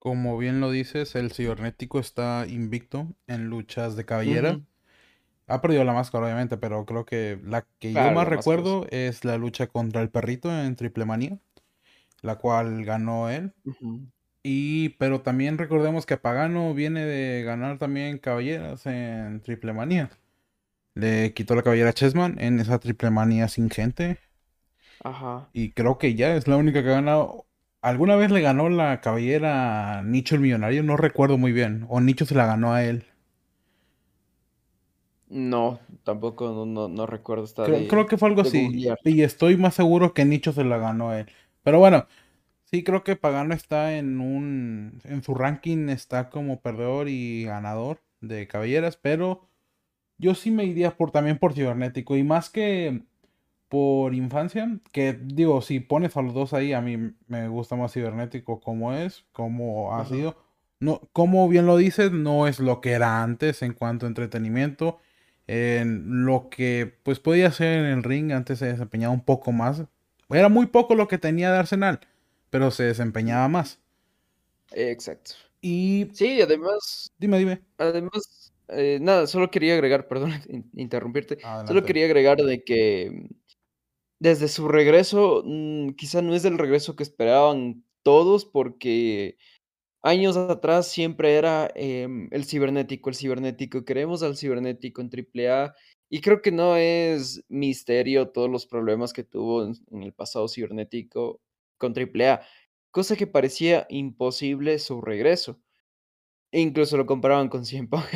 Como 0.00 0.38
bien 0.38 0.60
lo 0.60 0.70
dices, 0.70 1.16
el 1.16 1.32
cibernético 1.32 1.98
está 1.98 2.46
invicto 2.48 3.16
en 3.26 3.46
luchas 3.48 3.96
de 3.96 4.04
cabellera. 4.04 4.60
Ha 5.48 5.60
perdido 5.62 5.84
la 5.84 5.92
máscara, 5.94 6.26
obviamente, 6.26 6.58
pero 6.58 6.86
creo 6.86 7.04
que 7.06 7.40
la 7.44 7.68
que 7.80 7.96
yo 7.96 8.10
más 8.12 8.28
recuerdo 8.28 8.86
es 8.90 9.24
la 9.24 9.38
lucha 9.38 9.68
contra 9.68 10.02
el 10.02 10.10
perrito 10.10 10.50
en 10.52 10.76
Triplemanía, 10.76 11.40
la 12.22 12.36
cual 12.38 12.84
ganó 12.84 13.30
él. 13.30 13.54
Ujú. 13.64 14.08
Y 14.42 14.90
pero 14.90 15.20
también 15.22 15.58
recordemos 15.58 16.06
que 16.06 16.16
Pagano 16.16 16.72
viene 16.74 17.04
de 17.04 17.42
ganar 17.44 17.78
también 17.78 18.18
cabelleras 18.18 18.86
en 18.86 19.40
Triplemanía. 19.42 20.10
Le 20.94 21.34
quitó 21.34 21.54
la 21.56 21.62
cabellera 21.64 21.90
a 21.90 21.94
Chessman 21.94 22.38
en 22.40 22.60
esa 22.60 22.78
Triplemanía 22.80 23.48
sin 23.48 23.70
gente. 23.70 24.18
Ajá. 25.04 25.48
Y 25.52 25.72
creo 25.72 25.98
que 25.98 26.14
ya 26.14 26.34
es 26.36 26.48
la 26.48 26.56
única 26.56 26.82
que 26.82 26.88
ha 26.90 26.92
ganado. 26.92 27.46
¿Alguna 27.82 28.16
vez 28.16 28.30
le 28.30 28.40
ganó 28.40 28.68
la 28.70 29.00
cabellera 29.02 29.98
a 29.98 30.02
Nicho 30.02 30.34
el 30.34 30.40
Millonario? 30.40 30.82
No 30.82 30.96
recuerdo 30.96 31.36
muy 31.38 31.52
bien. 31.52 31.84
O 31.88 32.00
Nicho 32.00 32.24
se 32.26 32.34
la 32.34 32.46
ganó 32.46 32.72
a 32.72 32.82
él. 32.84 33.04
No, 35.30 35.80
tampoco, 36.04 36.48
no 36.52 36.64
no 36.66 36.88
no 36.88 37.06
recuerdo, 37.06 37.46
Creo, 37.62 37.86
creo 37.86 38.06
que 38.06 38.16
fue 38.16 38.28
algo 38.28 38.40
así. 38.42 38.62
googlear. 38.64 38.98
Y 39.04 39.22
estoy 39.22 39.56
más 39.56 39.74
seguro 39.74 40.14
que 40.14 40.24
Nicho 40.24 40.52
se 40.52 40.64
la 40.64 40.78
ganó 40.78 41.10
a 41.10 41.20
él. 41.20 41.30
Pero 41.62 41.78
bueno, 41.78 42.06
sí 42.70 42.84
creo 42.84 43.04
que 43.04 43.16
Pagano 43.16 43.54
está 43.54 43.96
en 43.96 44.20
un... 44.20 45.00
En 45.04 45.22
su 45.22 45.34
ranking 45.34 45.88
está 45.88 46.30
como 46.30 46.60
perdedor 46.60 47.08
y 47.08 47.44
ganador 47.44 48.00
de 48.20 48.46
cabelleras. 48.46 48.96
Pero 48.96 49.48
yo 50.18 50.34
sí 50.34 50.50
me 50.50 50.64
iría 50.64 50.96
por, 50.96 51.10
también 51.10 51.38
por 51.38 51.54
cibernético. 51.54 52.16
Y 52.16 52.24
más 52.24 52.50
que 52.50 53.02
por 53.68 54.14
infancia, 54.14 54.78
que 54.92 55.12
digo, 55.12 55.60
si 55.60 55.80
pones 55.80 56.16
a 56.16 56.22
los 56.22 56.34
dos 56.34 56.54
ahí, 56.54 56.72
a 56.72 56.80
mí 56.80 57.12
me 57.26 57.48
gusta 57.48 57.76
más 57.76 57.92
cibernético 57.92 58.60
como 58.60 58.94
es, 58.94 59.26
como 59.32 59.94
ha 59.94 60.00
Ajá. 60.00 60.14
sido. 60.14 60.36
No, 60.80 61.00
como 61.12 61.48
bien 61.48 61.66
lo 61.66 61.76
dices, 61.76 62.12
no 62.12 62.46
es 62.46 62.60
lo 62.60 62.80
que 62.80 62.92
era 62.92 63.22
antes 63.22 63.62
en 63.62 63.74
cuanto 63.74 64.06
a 64.06 64.08
entretenimiento. 64.08 64.98
En 65.46 66.24
lo 66.24 66.48
que 66.50 66.94
pues 67.02 67.20
podía 67.20 67.48
hacer 67.48 67.78
en 67.78 67.86
el 67.86 68.02
ring, 68.02 68.32
antes 68.32 68.58
se 68.58 68.66
desempeñaba 68.66 69.12
un 69.12 69.22
poco 69.22 69.50
más. 69.50 69.84
Era 70.30 70.48
muy 70.48 70.66
poco 70.66 70.94
lo 70.94 71.08
que 71.08 71.18
tenía 71.18 71.50
de 71.50 71.58
Arsenal, 71.58 72.00
pero 72.50 72.70
se 72.70 72.84
desempeñaba 72.84 73.48
más. 73.48 73.80
Exacto. 74.72 75.32
Y 75.60 76.08
Sí, 76.12 76.40
además 76.40 77.08
dime, 77.18 77.38
dime. 77.38 77.62
además, 77.78 78.52
eh, 78.68 78.98
nada, 79.00 79.26
solo 79.26 79.50
quería 79.50 79.74
agregar, 79.74 80.08
perdón 80.08 80.32
in 80.48 80.70
interrumpirte, 80.74 81.38
solo 81.66 81.84
quería 81.84 82.06
agregar 82.06 82.38
de 82.38 82.62
que 82.64 83.28
desde 84.20 84.48
su 84.48 84.68
regreso, 84.68 85.42
mm, 85.46 85.90
quizá 85.92 86.22
no 86.22 86.34
es 86.34 86.44
el 86.44 86.58
regreso 86.58 86.96
que 86.96 87.04
esperaban 87.04 87.84
todos, 88.02 88.44
porque 88.46 89.36
años 90.02 90.36
atrás 90.36 90.88
siempre 90.88 91.36
era, 91.36 91.70
em, 91.76 92.28
el 92.32 92.44
cibernético, 92.46 93.10
el 93.10 93.16
cibernético, 93.16 93.84
queremos 93.84 94.22
al 94.22 94.36
cibernético 94.36 95.00
en 95.02 95.10
Triple 95.10 95.50
A, 95.50 95.74
y 96.10 96.20
creo 96.22 96.42
que 96.42 96.52
no 96.52 96.76
es 96.76 97.44
misterio 97.48 98.30
todos 98.30 98.50
los 98.50 98.66
problemas 98.66 99.12
que 99.12 99.24
tuvo 99.24 99.64
en 99.64 99.74
en 99.92 100.02
el 100.04 100.12
pasado 100.14 100.48
cibernético 100.48 101.40
con 101.78 101.92
Triple 101.94 102.28
A, 102.28 102.42
cosa 102.90 103.16
que 103.16 103.26
parecía 103.26 103.86
imposible 103.88 104.78
su 104.78 105.00
regreso. 105.00 105.60
E 106.50 106.60
incluso 106.60 106.96
lo 106.96 107.06
comparaban 107.06 107.48
con 107.48 107.62
Punk, 107.62 108.06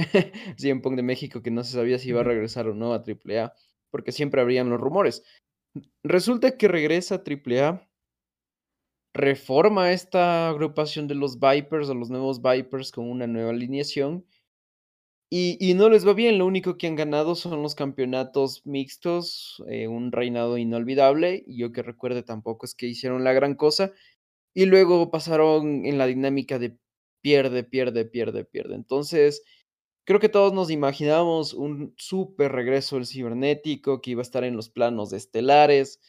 CM 0.56 0.80
Punk 0.80 0.96
de 0.96 1.02
México, 1.02 1.42
que 1.42 1.50
no 1.50 1.64
se 1.64 1.72
sabía 1.72 1.98
si 1.98 2.08
iba 2.10 2.20
a 2.20 2.24
regresar 2.24 2.66
o 2.66 2.74
no 2.74 2.94
a 2.94 3.02
Triple 3.02 3.40
A, 3.40 3.54
porque 3.90 4.12
siempre 4.12 4.40
habrían 4.40 4.70
los 4.70 4.80
rumores. 4.80 5.22
Resulta 6.02 6.56
que 6.56 6.68
regresa 6.68 7.16
a 7.16 7.24
Triple 7.24 7.60
A 7.62 7.88
reforma 9.14 9.92
esta 9.92 10.48
agrupación 10.48 11.06
de 11.06 11.14
los 11.14 11.38
Vipers, 11.38 11.88
o 11.88 11.94
los 11.94 12.10
nuevos 12.10 12.40
Vipers 12.40 12.90
con 12.90 13.10
una 13.10 13.26
nueva 13.26 13.50
alineación 13.50 14.26
y 15.60 15.74
no 15.74 15.88
les 15.88 16.06
va 16.06 16.12
bien, 16.12 16.38
lo 16.38 16.46
único 16.46 16.76
que 16.76 16.86
han 16.86 16.96
ganado 16.96 17.34
son 17.34 17.62
los 17.62 17.74
campeonatos 17.74 18.66
mixtos, 18.66 19.62
eh, 19.68 19.88
un 19.88 20.12
reinado 20.12 20.58
inolvidable, 20.58 21.42
y 21.46 21.58
yo 21.58 21.72
que 21.72 21.82
recuerde 21.82 22.22
tampoco 22.22 22.66
es 22.66 22.74
que 22.74 22.86
hicieron 22.86 23.24
la 23.24 23.32
gran 23.32 23.54
cosa, 23.54 23.92
y 24.54 24.66
luego 24.66 25.10
pasaron 25.10 25.86
en 25.86 25.98
la 25.98 26.06
dinámica 26.06 26.58
de 26.58 26.76
pierde, 27.22 27.64
pierde, 27.64 28.04
pierde, 28.06 28.44
pierde. 28.44 28.74
Entonces 28.76 29.42
Creo 30.04 30.18
que 30.20 30.28
todos 30.28 30.52
nos 30.52 30.70
imaginábamos 30.70 31.54
un 31.54 31.94
súper 31.96 32.50
regreso 32.52 32.96
del 32.96 33.06
cibernético, 33.06 34.00
que 34.00 34.10
iba 34.12 34.20
a 34.20 34.22
estar 34.22 34.42
en 34.44 34.56
los 34.56 34.68
planos 34.68 35.12
estelares, 35.12 36.00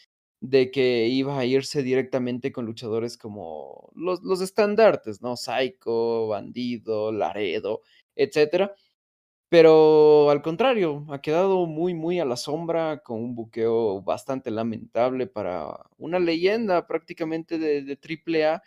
de 0.42 0.72
que 0.72 1.08
iba 1.08 1.38
a 1.38 1.46
irse 1.46 1.84
directamente 1.84 2.52
con 2.52 2.66
luchadores 2.66 3.18
como 3.18 3.92
los, 3.96 4.24
los 4.24 4.42
estandartes, 4.42 5.22
¿no? 5.22 5.38
Psycho, 5.38 6.28
Bandido, 6.28 7.12
Laredo, 7.12 7.82
etcétera. 8.16 8.74
Pero 9.54 10.32
al 10.32 10.42
contrario, 10.42 11.06
ha 11.12 11.22
quedado 11.22 11.68
muy, 11.68 11.94
muy 11.94 12.20
a 12.20 12.26
la 12.26 12.38
sombra, 12.38 13.04
con 13.04 13.20
un 13.24 13.36
buqueo 13.36 14.02
bastante 14.02 14.50
lamentable 14.50 15.28
para 15.28 15.68
una 16.00 16.18
leyenda 16.18 16.88
prácticamente 16.88 17.60
de, 17.60 17.84
de 17.84 17.96
AAA 17.96 18.64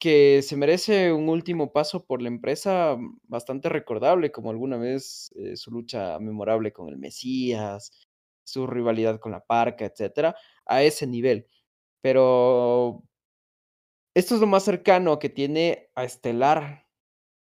que 0.00 0.42
se 0.42 0.56
merece 0.56 1.12
un 1.12 1.28
último 1.28 1.72
paso 1.72 2.06
por 2.06 2.22
la 2.22 2.28
empresa 2.28 2.96
mm, 2.98 3.18
bastante 3.24 3.68
recordable, 3.68 4.32
como 4.32 4.50
alguna 4.50 4.78
vez 4.78 5.30
eh, 5.36 5.56
su 5.56 5.70
lucha 5.70 6.18
memorable 6.20 6.72
con 6.72 6.88
el 6.88 6.98
Mesías, 6.98 7.92
su 8.44 8.66
rivalidad 8.66 9.20
con 9.20 9.32
la 9.32 9.40
Parca, 9.44 9.84
etcétera, 9.86 10.34
a 10.66 10.82
ese 10.82 11.06
nivel. 11.06 11.46
Pero 12.02 13.04
esto 14.14 14.34
es 14.34 14.40
lo 14.40 14.46
más 14.46 14.64
cercano 14.64 15.18
que 15.18 15.28
tiene 15.28 15.90
a 15.94 16.04
estelar, 16.04 16.81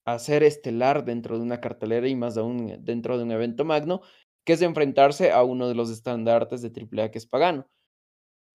a 0.04 0.19
ser 0.19 0.42
estelar 0.42 1.04
dentro 1.04 1.37
de 1.38 1.42
una 1.45 1.61
cartelera 1.61 2.09
y 2.09 2.16
más 2.16 2.37
aún 2.37 2.85
dentro 2.85 3.19
de 3.19 3.25
un 3.25 3.33
evento 3.33 3.64
magno, 3.64 4.00
que 4.45 4.54
es 4.54 4.62
enfrentarse 4.62 5.33
a 5.33 5.42
uno 5.42 5.69
de 5.69 5.75
los 5.75 5.90
estandartes 5.90 6.62
de 6.62 6.71
AAA 6.71 7.11
que 7.11 7.19
es 7.19 7.26
Pagano. 7.26 7.66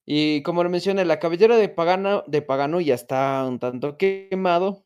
Y 0.06 0.44
como 0.44 0.64
lo 0.64 0.70
mencioné, 0.70 1.06
la 1.06 1.20
cabellera 1.20 1.58
de 1.58 1.70
Pagano 1.70 2.24
de 2.28 2.42
Pagano 2.42 2.82
ya 2.82 2.96
está 2.96 3.46
un 3.48 3.60
tanto 3.60 3.98
quemado, 3.98 4.86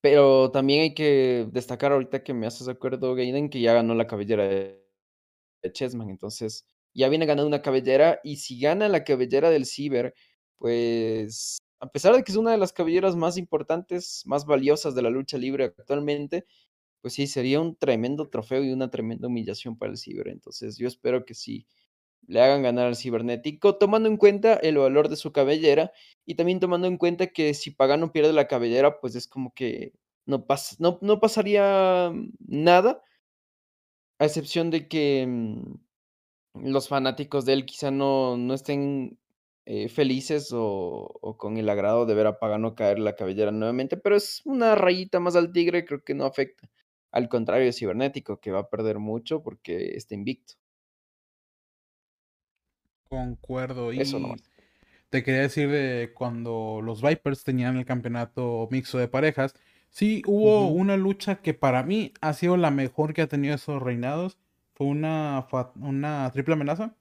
pero 0.00 0.50
también 0.52 0.82
hay 0.82 0.94
que 0.94 1.48
destacar 1.52 1.92
ahorita 1.92 2.22
que 2.24 2.34
me 2.34 2.46
haces 2.46 2.68
acuerdo, 2.68 3.14
Gaiden, 3.14 3.50
que 3.50 3.60
ya 3.60 3.74
ganó 3.74 3.94
la 3.94 4.06
cabellera 4.06 4.48
de 4.48 4.86
de 5.62 5.72
Chessman, 5.72 6.10
entonces 6.10 6.66
ya 6.94 7.08
viene 7.08 7.26
ganando 7.26 7.48
una 7.48 7.62
cabellera 7.62 8.20
y 8.24 8.36
si 8.38 8.60
gana 8.60 8.88
la 8.88 9.04
cabellera 9.04 9.50
del 9.50 9.66
Ciber, 9.66 10.14
pues 10.58 11.58
a 11.80 11.88
pesar 11.90 12.14
de 12.14 12.24
que 12.24 12.32
es 12.32 12.38
una 12.38 12.52
de 12.52 12.58
las 12.58 12.72
cabelleras 12.72 13.16
más 13.16 13.36
importantes, 13.36 14.22
más 14.26 14.46
valiosas 14.46 14.94
de 14.94 15.02
la 15.02 15.10
lucha 15.10 15.38
libre 15.38 15.64
actualmente, 15.64 16.46
pues 17.02 17.14
sí, 17.14 17.26
sería 17.26 17.60
un 17.60 17.76
tremendo 17.76 18.28
trofeo 18.28 18.64
y 18.64 18.72
una 18.72 18.90
tremenda 18.90 19.28
humillación 19.28 19.78
para 19.78 19.92
el 19.92 19.98
Ciber. 19.98 20.28
Entonces 20.28 20.78
yo 20.78 20.88
espero 20.88 21.24
que 21.24 21.34
sí 21.34 21.66
le 22.26 22.40
hagan 22.42 22.62
ganar 22.62 22.86
al 22.86 22.96
cibernético, 22.96 23.76
tomando 23.76 24.08
en 24.08 24.16
cuenta 24.16 24.54
el 24.54 24.78
valor 24.78 25.08
de 25.08 25.16
su 25.16 25.32
cabellera 25.32 25.92
y 26.24 26.34
también 26.34 26.60
tomando 26.60 26.88
en 26.88 26.98
cuenta 26.98 27.28
que 27.28 27.54
si 27.54 27.70
Pagano 27.70 28.12
pierde 28.12 28.32
la 28.32 28.48
cabellera, 28.48 29.00
pues 29.00 29.14
es 29.14 29.28
como 29.28 29.54
que 29.54 29.92
no, 30.26 30.44
no, 30.78 30.98
no 31.00 31.20
pasaría 31.20 32.12
nada, 32.40 33.02
a 34.18 34.24
excepción 34.24 34.70
de 34.70 34.88
que 34.88 35.26
mm, 35.26 35.74
los 36.70 36.88
fanáticos 36.88 37.44
de 37.44 37.52
él 37.52 37.66
quizá 37.66 37.90
no, 37.90 38.36
no 38.36 38.54
estén 38.54 39.18
eh, 39.66 39.88
felices 39.88 40.52
o, 40.52 41.18
o 41.20 41.36
con 41.38 41.56
el 41.58 41.68
agrado 41.68 42.06
de 42.06 42.14
ver 42.14 42.26
a 42.28 42.38
Pagano 42.38 42.74
caer 42.74 42.98
la 42.98 43.16
cabellera 43.16 43.50
nuevamente, 43.52 43.96
pero 43.96 44.16
es 44.16 44.42
una 44.44 44.74
rayita 44.76 45.20
más 45.20 45.36
al 45.36 45.52
tigre, 45.52 45.84
creo 45.84 46.02
que 46.04 46.14
no 46.14 46.24
afecta. 46.24 46.70
Al 47.12 47.28
contrario, 47.28 47.72
cibernético, 47.72 48.40
que 48.40 48.52
va 48.52 48.60
a 48.60 48.70
perder 48.70 48.98
mucho 48.98 49.42
porque 49.42 49.96
está 49.96 50.14
invicto. 50.14 50.54
Concuerdo. 53.08 53.92
Eso 53.92 54.18
no 54.18 54.34
Y 54.34 54.42
te 55.10 55.22
quería 55.22 55.42
decir 55.42 55.70
de 55.70 56.12
cuando 56.14 56.80
los 56.82 57.02
Vipers 57.02 57.44
tenían 57.44 57.76
el 57.76 57.86
campeonato 57.86 58.68
mixto 58.70 58.98
de 58.98 59.08
parejas, 59.08 59.54
sí 59.90 60.22
hubo 60.26 60.68
una 60.68 60.96
lucha 60.96 61.42
que 61.42 61.54
para 61.54 61.82
mí 61.84 62.12
ha 62.20 62.32
sido 62.34 62.56
la 62.56 62.70
mejor 62.70 63.14
que 63.14 63.22
ha 63.22 63.28
tenido 63.28 63.54
esos 63.54 63.82
reinados. 63.82 64.38
Fue 64.74 64.88
una, 64.88 65.46
una 65.76 66.30
triple 66.32 66.54
amenaza. 66.54 66.96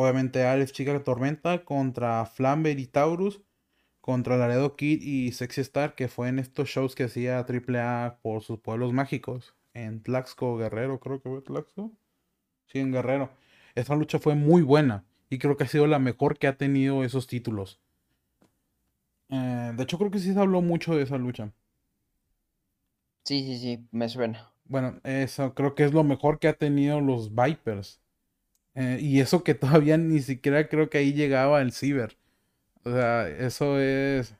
Obviamente 0.00 0.44
Alex 0.44 0.70
Chica 0.70 1.02
Tormenta 1.02 1.64
contra 1.64 2.24
Flamber 2.24 2.78
y 2.78 2.86
Taurus, 2.86 3.42
contra 4.00 4.36
Laredo 4.36 4.76
Kid 4.76 5.02
y 5.02 5.32
Sexy 5.32 5.60
Star, 5.62 5.96
que 5.96 6.06
fue 6.06 6.28
en 6.28 6.38
estos 6.38 6.68
shows 6.68 6.94
que 6.94 7.02
hacía 7.02 7.44
Triple 7.46 7.80
A 7.80 8.20
por 8.22 8.44
sus 8.44 8.60
pueblos 8.60 8.92
mágicos. 8.92 9.56
En 9.74 10.00
Tlaxco 10.00 10.56
Guerrero, 10.56 11.00
creo 11.00 11.20
que 11.20 11.28
fue 11.28 11.42
Tlaxco. 11.42 11.90
Sí, 12.68 12.78
en 12.78 12.92
Guerrero. 12.92 13.30
Esa 13.74 13.96
lucha 13.96 14.20
fue 14.20 14.36
muy 14.36 14.62
buena 14.62 15.04
y 15.30 15.38
creo 15.38 15.56
que 15.56 15.64
ha 15.64 15.66
sido 15.68 15.88
la 15.88 15.98
mejor 15.98 16.38
que 16.38 16.46
ha 16.46 16.56
tenido 16.56 17.02
esos 17.02 17.26
títulos. 17.26 17.80
Eh, 19.30 19.72
de 19.74 19.82
hecho, 19.82 19.98
creo 19.98 20.12
que 20.12 20.20
sí 20.20 20.32
se 20.32 20.38
habló 20.38 20.62
mucho 20.62 20.94
de 20.94 21.02
esa 21.02 21.18
lucha. 21.18 21.52
Sí, 23.24 23.40
sí, 23.44 23.58
sí, 23.58 23.88
me 23.90 24.08
suena. 24.08 24.52
Bueno, 24.64 25.00
eso 25.02 25.54
creo 25.54 25.74
que 25.74 25.82
es 25.82 25.92
lo 25.92 26.04
mejor 26.04 26.38
que 26.38 26.46
ha 26.46 26.52
tenido 26.52 27.00
los 27.00 27.34
Vipers. 27.34 28.00
Eh, 28.78 28.98
y 29.00 29.20
eso 29.20 29.42
que 29.42 29.54
todavía 29.54 29.96
ni 29.96 30.20
siquiera 30.20 30.68
creo 30.68 30.88
que 30.88 30.98
ahí 30.98 31.12
llegaba 31.12 31.60
el 31.60 31.72
Ciber. 31.72 32.16
O 32.84 32.90
sea, 32.90 33.28
eso 33.28 33.80
es... 33.80 34.34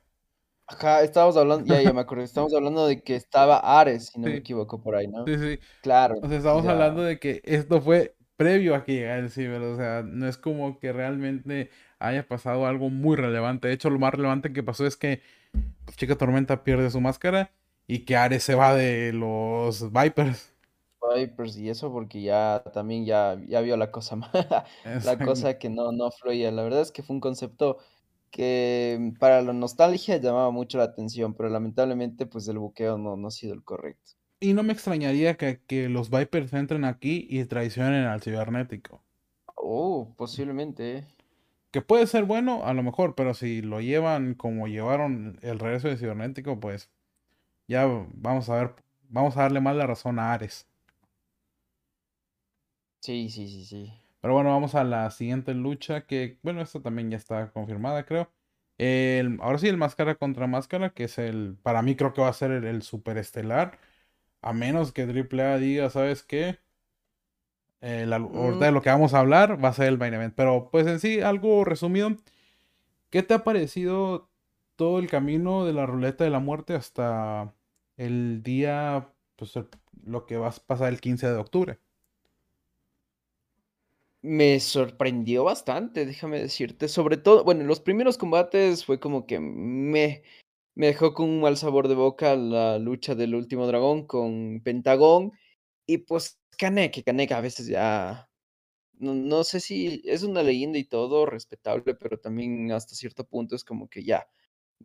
Ajá, 0.65 1.01
estábamos 1.01 1.35
hablando, 1.35 1.65
ya, 1.65 1.81
ya 1.81 1.93
me 1.93 2.01
acordé, 2.01 2.23
estamos 2.23 2.53
hablando 2.53 2.85
de 2.85 3.01
que 3.01 3.15
estaba 3.15 3.57
Ares, 3.57 4.07
si 4.07 4.19
no 4.19 4.27
me 4.27 4.35
equivoco, 4.35 4.79
por 4.79 4.95
ahí, 4.95 5.07
¿no? 5.07 5.25
sí, 5.25 5.35
sí. 5.35 5.59
Claro, 5.81 6.19
O 6.21 6.27
sea, 6.27 6.37
estamos 6.37 6.63
hablando 6.67 7.01
de 7.01 7.19
que 7.19 7.41
esto 7.43 7.81
fue 7.81 8.15
previo 8.37 8.75
a 8.75 8.85
que 8.85 8.93
llegara 8.93 9.19
el 9.19 9.31
Ciber. 9.31 9.61
O 9.61 9.75
sea, 9.75 10.03
no 10.03 10.27
es 10.27 10.37
como 10.37 10.79
que 10.79 10.93
realmente 10.93 11.71
haya 11.99 12.27
pasado 12.27 12.65
algo 12.67 12.89
muy 12.89 13.17
relevante. 13.17 13.67
De 13.67 13.73
hecho, 13.73 13.89
lo 13.89 13.99
más 13.99 14.13
relevante 14.13 14.53
que 14.53 14.63
pasó 14.63 14.85
es 14.85 14.95
que 14.95 15.21
pues, 15.85 15.97
Chica 15.97 16.15
Tormenta 16.15 16.63
pierde 16.63 16.89
su 16.91 17.01
máscara 17.01 17.51
y 17.87 18.05
que 18.05 18.15
Ares 18.15 18.43
se 18.43 18.55
va 18.55 18.75
de 18.75 19.11
los 19.11 19.91
Vipers. 19.91 20.53
Vipers 21.15 21.57
y 21.57 21.69
eso, 21.69 21.91
porque 21.91 22.21
ya 22.21 22.63
también 22.73 23.05
ya, 23.05 23.37
ya 23.47 23.61
vio 23.61 23.77
la 23.77 23.91
cosa, 23.91 24.15
ma- 24.17 24.31
la 25.01 25.21
cosa 25.21 25.57
que 25.59 25.69
no, 25.69 25.91
no 25.91 26.11
fluía. 26.11 26.51
La 26.51 26.63
verdad 26.63 26.81
es 26.81 26.91
que 26.91 27.03
fue 27.03 27.15
un 27.15 27.21
concepto 27.21 27.77
que 28.31 29.13
para 29.19 29.41
la 29.41 29.53
nostalgia 29.53 30.17
llamaba 30.17 30.51
mucho 30.51 30.77
la 30.77 30.85
atención, 30.85 31.33
pero 31.35 31.49
lamentablemente 31.49 32.25
pues 32.25 32.47
el 32.47 32.59
buqueo 32.59 32.97
no, 32.97 33.15
no 33.17 33.27
ha 33.29 33.31
sido 33.31 33.53
el 33.53 33.63
correcto. 33.63 34.13
Y 34.41 34.53
no 34.53 34.63
me 34.63 34.73
extrañaría 34.73 35.37
que, 35.37 35.61
que 35.65 35.87
los 35.87 36.09
Vipers 36.09 36.51
entren 36.51 36.83
aquí 36.83 37.25
y 37.29 37.45
traicionen 37.45 38.03
al 38.03 38.21
cibernético. 38.21 39.01
Oh, 39.57 40.15
posiblemente, 40.17 40.97
¿eh? 40.97 41.07
Que 41.71 41.81
puede 41.81 42.07
ser 42.07 42.25
bueno, 42.25 42.65
a 42.65 42.73
lo 42.73 42.81
mejor, 42.83 43.15
pero 43.15 43.33
si 43.33 43.61
lo 43.61 43.79
llevan 43.81 44.33
como 44.35 44.67
llevaron 44.67 45.37
el 45.41 45.59
regreso 45.59 45.87
de 45.87 45.97
cibernético, 45.97 46.59
pues 46.59 46.89
ya 47.67 47.87
vamos 48.13 48.49
a 48.49 48.55
ver, 48.57 48.75
vamos 49.09 49.37
a 49.37 49.43
darle 49.43 49.61
más 49.61 49.75
la 49.77 49.87
razón 49.87 50.19
a 50.19 50.33
Ares. 50.33 50.68
Sí, 53.01 53.29
sí, 53.29 53.47
sí, 53.49 53.65
sí. 53.65 53.93
Pero 54.21 54.33
bueno, 54.33 54.49
vamos 54.51 54.75
a 54.75 54.83
la 54.83 55.09
siguiente 55.11 55.53
lucha 55.53 56.05
que, 56.05 56.39
bueno, 56.43 56.61
esta 56.61 56.81
también 56.81 57.09
ya 57.11 57.17
está 57.17 57.51
confirmada, 57.51 58.05
creo. 58.05 58.31
El, 58.77 59.37
ahora 59.41 59.57
sí, 59.59 59.67
el 59.67 59.77
máscara 59.77 60.15
contra 60.15 60.47
máscara, 60.47 60.93
que 60.93 61.05
es 61.05 61.17
el, 61.19 61.57
para 61.63 61.81
mí 61.81 61.95
creo 61.95 62.13
que 62.13 62.21
va 62.21 62.27
a 62.29 62.33
ser 62.33 62.51
el, 62.51 62.65
el 62.65 62.81
superestelar, 62.81 63.79
a 64.41 64.53
menos 64.53 64.91
que 64.93 65.07
Triple 65.07 65.43
A 65.43 65.57
diga, 65.57 65.89
¿sabes 65.89 66.23
qué? 66.23 66.59
Eh, 67.81 68.05
la- 68.05 68.17
ahorita 68.17 68.65
Mm, 68.65 68.65
de 68.65 68.71
lo 68.71 68.81
que 68.81 68.89
vamos 68.89 69.13
a 69.13 69.19
hablar 69.19 69.63
va 69.63 69.69
a 69.69 69.73
ser 69.73 69.87
el 69.87 69.97
main 69.97 70.13
event. 70.13 70.33
Pero 70.35 70.69
pues 70.71 70.85
en 70.87 70.99
sí, 70.99 71.21
algo 71.21 71.63
resumido, 71.65 72.11
¿qué 73.11 73.23
te 73.23 73.33
ha 73.35 73.43
parecido 73.45 74.29
todo 74.75 74.99
el 74.99 75.09
camino 75.09 75.65
de 75.65 75.73
la 75.73 75.85
ruleta 75.87 76.23
de 76.25 76.31
la 76.31 76.39
muerte 76.39 76.75
hasta 76.75 77.55
el 77.97 78.43
día, 78.43 79.13
pues 79.37 79.55
el- 79.57 79.69
lo 80.05 80.25
que 80.25 80.37
va 80.37 80.49
a 80.49 80.51
pasar 80.67 80.89
el 80.89 81.01
15 81.01 81.27
de 81.29 81.37
octubre? 81.37 81.79
Me 84.21 84.59
sorprendió 84.59 85.45
bastante, 85.45 86.05
déjame 86.05 86.39
decirte. 86.41 86.89
Sobre 86.89 87.15
todo, 87.17 87.43
bueno, 87.45 87.63
los 87.63 87.79
primeros 87.79 88.17
combates 88.17 88.83
fue 88.83 88.99
como 88.99 89.25
que 89.25 89.39
me, 89.39 90.23
me 90.75 90.87
dejó 90.87 91.13
con 91.13 91.29
un 91.29 91.41
mal 91.41 91.55
sabor 91.57 91.87
de 91.87 91.95
boca 91.95 92.35
la 92.35 92.79
lucha 92.79 93.15
del 93.15 93.33
último 93.35 93.65
dragón 93.67 94.05
con 94.07 94.61
Pentagón. 94.63 95.31
Y 95.87 95.99
pues 95.99 96.39
Kaneki, 96.57 97.03
Kaneki 97.03 97.33
a 97.33 97.41
veces 97.41 97.67
ya, 97.67 98.29
no, 98.99 99.15
no 99.15 99.43
sé 99.45 99.59
si 99.61 100.01
es 100.05 100.23
una 100.23 100.43
leyenda 100.43 100.79
y 100.79 100.85
todo, 100.85 101.25
respetable, 101.25 101.95
pero 101.95 102.19
también 102.19 102.71
hasta 102.73 102.95
cierto 102.95 103.25
punto 103.25 103.55
es 103.55 103.63
como 103.65 103.89
que 103.89 104.03
ya, 104.03 104.27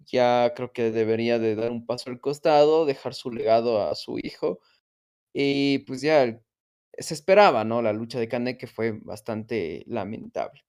ya 0.07 0.53
creo 0.57 0.73
que 0.73 0.91
debería 0.93 1.39
de 1.41 1.57
dar 1.57 1.71
un 1.73 1.87
paso 1.87 2.11
al 2.11 2.21
costado, 2.21 2.87
dejar 2.87 3.15
su 3.15 3.31
legado 3.33 3.83
a 3.83 3.95
su 3.97 4.19
hijo. 4.19 4.61
Y 5.35 5.81
pues 5.81 6.01
ya 6.03 6.41
se 6.99 7.15
esperaba, 7.15 7.65
¿no? 7.65 7.83
La 7.83 7.93
lucha 7.93 8.19
de 8.19 8.29
Kaneki 8.29 8.67
fue 8.67 8.93
bastante 8.93 9.85
lamentable. 9.87 10.65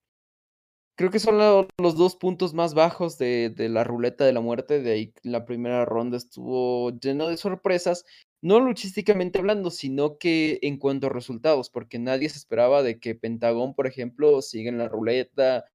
Creo 0.97 1.11
que 1.11 1.19
son 1.19 1.37
lo 1.37 1.67
los 1.77 1.97
2 1.97 2.15
puntos 2.15 2.53
más 2.53 2.73
bajos 2.73 3.17
de 3.17 3.53
la 3.57 3.83
ruleta 3.83 4.25
de 4.25 4.31
la 4.31 4.39
muerte, 4.39 4.81
de 4.81 4.91
ahí 4.93 5.13
la 5.23 5.45
primera 5.45 5.83
ronda 5.83 6.15
estuvo 6.17 6.91
lleno 6.99 7.27
de 7.27 7.35
sorpresas, 7.35 8.05
no 8.41 8.61
luchísticamente 8.61 9.39
hablando, 9.39 9.71
sino 9.71 10.17
que 10.17 10.59
en 10.61 10.77
cuanto 10.77 11.07
a 11.07 11.09
resultados, 11.09 11.69
porque 11.69 11.99
nadie 11.99 12.29
se 12.29 12.37
esperaba 12.37 12.81
de 12.81 12.99
que 12.99 13.15
Pentagón, 13.15 13.73
por 13.75 13.87
ejemplo, 13.87 14.41
siga 14.41 14.69
en 14.69 14.77
la 14.77 14.87
ruleta, 14.87 15.65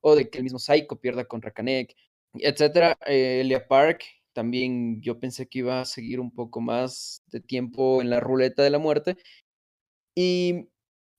o 0.00 0.16
de 0.16 0.28
que 0.30 0.38
el 0.38 0.44
mismo 0.44 0.58
Psycho 0.58 0.96
pierda 1.00 1.24
contra 1.26 1.52
Canek, 1.52 1.94
etcétera. 2.34 2.98
Eh, 3.06 3.40
Elia 3.42 3.66
Park 3.66 4.02
también 4.38 5.02
yo 5.02 5.18
pensé 5.18 5.48
que 5.48 5.58
iba 5.58 5.80
a 5.80 5.84
seguir 5.84 6.20
un 6.20 6.30
poco 6.30 6.60
más 6.60 7.24
de 7.26 7.40
tiempo 7.40 8.00
en 8.00 8.08
la 8.08 8.20
ruleta 8.20 8.62
de 8.62 8.70
la 8.70 8.78
muerte. 8.78 9.16
Y 10.14 10.68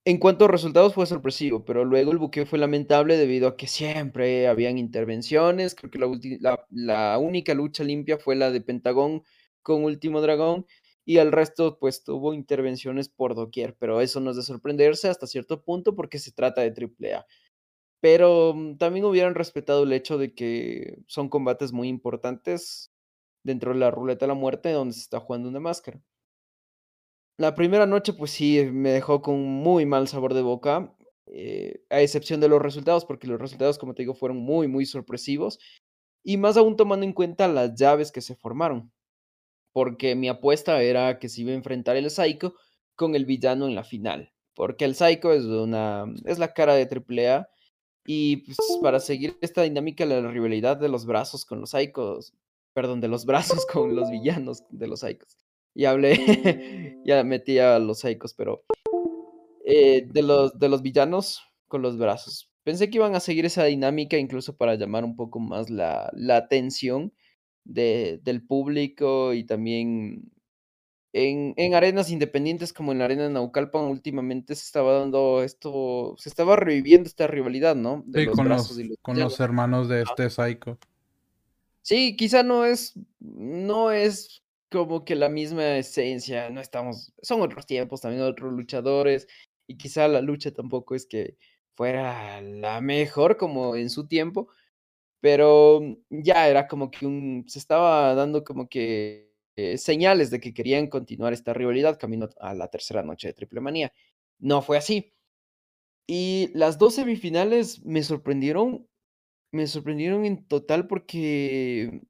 en 0.06 0.20
cuanto 0.20 0.46
a 0.46 0.48
resultados 0.48 0.94
fue 0.94 1.06
sorpresivo, 1.06 1.66
pero 1.66 1.84
luego 1.84 2.14
el 2.14 2.18
buqueo 2.18 2.46
fue 2.46 2.60
lamentable 2.60 3.18
debido 3.18 3.50
a 3.50 3.58
que 3.58 3.68
siempre 3.68 4.48
habían 4.48 4.78
intervenciones. 4.78 5.76
Creo 5.76 5.92
que 5.92 6.00
la, 6.40 6.66
la, 6.70 7.18
única 7.18 7.54
lucha 7.54 7.84
limpia 7.84 8.18
fue 8.18 8.38
la 8.38 8.52
de 8.52 8.62
Pentagón 8.62 9.24
con 9.64 9.84
Último 9.84 10.22
Dragón 10.22 10.66
y 11.04 11.18
el 11.18 11.34
resto 11.34 11.78
pues 11.78 12.06
tuvo 12.06 12.34
intervenciones 12.34 13.10
por 13.10 13.36
doquier, 13.36 13.76
pero 13.78 14.00
eso 14.00 14.22
no 14.22 14.32
es 14.32 14.38
de 14.38 14.44
sorprenderse 14.44 15.10
hasta 15.10 15.28
cierto 15.28 15.62
punto 15.62 15.94
porque 15.94 16.20
se 16.20 16.32
trata 16.32 16.62
de 16.62 16.72
triple 16.72 17.16
A. 17.16 17.26
Pero 18.00 18.54
mm, 18.56 18.78
también 18.78 19.04
hubieran 19.04 19.36
respetado 19.36 19.84
el 19.84 19.92
hecho 19.92 20.18
de 20.18 20.34
que 20.34 21.00
son 21.08 21.28
combates 21.28 21.74
muy 21.74 21.90
importantes 21.90 22.94
dentro 23.44 23.74
de 23.74 23.80
la 23.80 23.92
ruleta 23.92 24.26
de 24.26 24.30
la 24.30 24.34
muerte 24.34 24.72
donde 24.72 24.94
se 24.94 25.02
está 25.02 25.20
jugando 25.20 25.50
una 25.50 25.60
máscara. 25.60 26.02
La 27.38 27.56
primera 27.56 27.86
noche, 27.86 28.14
pues 28.14 28.32
sí, 28.32 28.66
me 28.66 28.90
dejó 28.90 29.22
con 29.22 29.42
muy 29.42 29.86
mal 29.86 30.10
sabor 30.10 30.34
de 30.34 30.42
boca, 30.42 30.94
eh, 31.28 31.82
a 31.90 32.02
excepción 32.02 32.42
de 32.42 32.50
los 32.50 32.62
resultados, 32.62 33.06
porque 33.06 33.28
los 33.28 33.40
resultados, 33.40 33.78
como 33.78 33.94
te 33.94 34.02
digo, 34.02 34.14
fueron 34.14 34.38
muy, 34.38 34.68
muy 34.68 34.86
sorpresivos, 34.86 35.60
y 36.24 36.38
más 36.38 36.58
aún 36.58 36.76
tomando 36.76 37.06
en 37.06 37.14
cuenta 37.14 37.48
las 37.48 37.76
llaves 37.76 38.12
que 38.12 38.22
se 38.22 38.36
formaron, 38.36 38.92
porque 39.72 40.16
mi 40.16 40.28
apuesta 40.28 40.82
era 40.82 41.20
que 41.20 41.30
se 41.30 41.42
iba 41.42 41.52
a 41.52 41.56
enfrentar 41.56 41.96
el 41.96 42.10
Psycho 42.10 42.56
con 42.96 43.16
el 43.16 43.26
villano 43.26 43.68
en 43.68 43.76
la 43.76 43.84
final, 43.84 44.34
porque 44.56 44.86
el 44.86 44.96
Psycho 44.96 45.32
es 45.32 45.46
una 45.46 46.06
es 46.26 46.40
la 46.40 46.54
cara 46.54 46.76
de 46.76 46.86
Triple 46.88 47.30
A 47.30 47.50
y, 48.06 48.38
pues, 48.38 48.58
para 48.82 49.00
seguir 49.00 49.38
esta 49.42 49.62
dinámica 49.64 50.06
la 50.06 50.22
rivalidad 50.30 50.78
de 50.78 50.90
los 50.90 51.06
brazos 51.06 51.46
con 51.46 51.62
los 51.62 51.70
Psychos, 51.72 52.34
perdón, 52.80 53.02
de 53.02 53.10
los 53.10 53.26
brazos 53.26 53.66
con 53.66 53.94
los 53.94 54.10
villanos 54.10 54.64
de 54.70 54.88
los 54.88 55.02
Psychos. 55.02 55.38
Y 55.76 55.84
hablé, 55.84 56.14
ya 57.06 57.26
metí 57.26 57.60
a 57.60 57.78
los 57.78 58.00
Psychos, 58.00 58.34
pero, 58.34 58.64
eh, 59.66 60.08
de 60.08 60.22
los 60.22 60.58
de 60.58 60.70
los 60.70 60.82
villanos 60.82 61.44
con 61.68 61.82
los 61.82 61.98
brazos. 61.98 62.50
Pensé 62.64 62.90
que 62.90 62.98
iban 62.98 63.16
a 63.16 63.20
seguir 63.20 63.46
esa 63.46 63.66
dinámica, 63.66 64.16
incluso 64.18 64.56
para 64.56 64.76
llamar 64.76 65.04
un 65.04 65.18
poco 65.18 65.42
más 65.42 65.70
la 65.70 66.10
la 66.14 66.38
atención 66.38 67.12
de 67.66 68.22
del 68.24 68.48
público 68.48 69.34
y 69.34 69.44
también 69.44 70.32
en 71.12 71.54
en 71.58 71.74
arenas 71.74 72.10
independientes, 72.10 72.72
como 72.72 72.94
en 72.94 73.00
la 73.00 73.06
arena 73.06 73.24
de 73.24 73.32
Naucalpan, 73.32 73.84
últimamente 73.88 74.56
se 74.56 74.64
estaba 74.64 75.00
dando 75.00 75.44
esto 75.44 76.16
se 76.18 76.30
estaba 76.30 76.56
reviviendo 76.56 77.08
esta 77.10 77.28
rivalidad, 77.28 77.76
¿no? 77.76 78.04
De 78.06 78.22
Sí, 78.22 78.26
los 78.28 78.36
con 78.38 78.46
brazos 78.46 78.80
y 78.80 78.84
los 78.84 78.92
los 78.92 79.00
con 79.02 79.20
los 79.20 79.40
hermanos 79.42 79.90
de 79.90 80.04
este 80.04 80.30
Psycho. 80.30 80.80
Sí, 81.86 82.16
quizá 82.16 82.44
no 82.44 82.66
es 82.66 82.94
no 83.20 83.92
es 83.92 84.44
como 84.70 85.04
que 85.06 85.16
la 85.16 85.30
misma 85.30 85.78
esencia, 85.78 86.50
no 86.50 86.62
estamos 86.62 87.14
son 87.22 87.42
otros 87.42 87.66
tiempos, 87.66 88.02
también 88.02 88.22
otros 88.24 88.52
luchadores, 88.54 89.28
y 89.68 89.78
quizá 89.78 90.08
la 90.08 90.22
lucha 90.22 90.52
tampoco 90.52 90.94
es 90.96 91.06
que 91.08 91.38
fuera 91.76 92.42
la 92.42 92.82
mejor 92.82 93.38
como 93.38 93.76
en 93.76 93.90
su 93.90 94.08
tiempo, 94.08 94.50
pero 95.22 95.82
ya 96.10 96.50
era 96.50 96.68
como 96.68 96.92
que 96.92 97.44
se 97.48 97.60
estaba 97.60 98.16
dando 98.16 98.44
como 98.46 98.70
que, 98.70 99.34
eh, 99.58 99.78
señales 99.80 100.32
de 100.32 100.40
que 100.42 100.54
querían 100.54 100.88
continuar 100.88 101.34
esta 101.34 101.54
rivalidad 101.54 102.00
camino 102.00 102.30
a 102.42 102.54
la 102.56 102.70
tercera 102.70 103.04
noche 103.04 103.30
de 103.30 103.36
Triple 103.36 103.62
Manía. 103.62 103.94
No 104.40 104.62
fue 104.64 104.78
así. 104.78 105.14
Y 106.08 106.50
las 106.56 106.80
2 106.80 106.96
semifinales 106.96 107.86
me 107.86 108.04
sorprendieron 108.04 108.89
me 109.52 109.68
sorprendieron 109.68 110.26
en 110.26 110.46
total 110.48 110.88
porque 110.88 112.02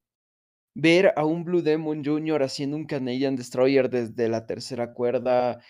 ver 0.75 1.13
a 1.15 1.25
un 1.25 1.43
Blue 1.43 1.62
Demon 1.62 2.03
Jr. 2.05 2.43
haciendo 2.43 2.77
un 2.77 2.86
Canadian 2.86 3.36
Destroyer 3.36 3.89
desde 3.89 4.29
la 4.29 4.46
tercera 4.46 4.93
cuerda, 4.93 5.62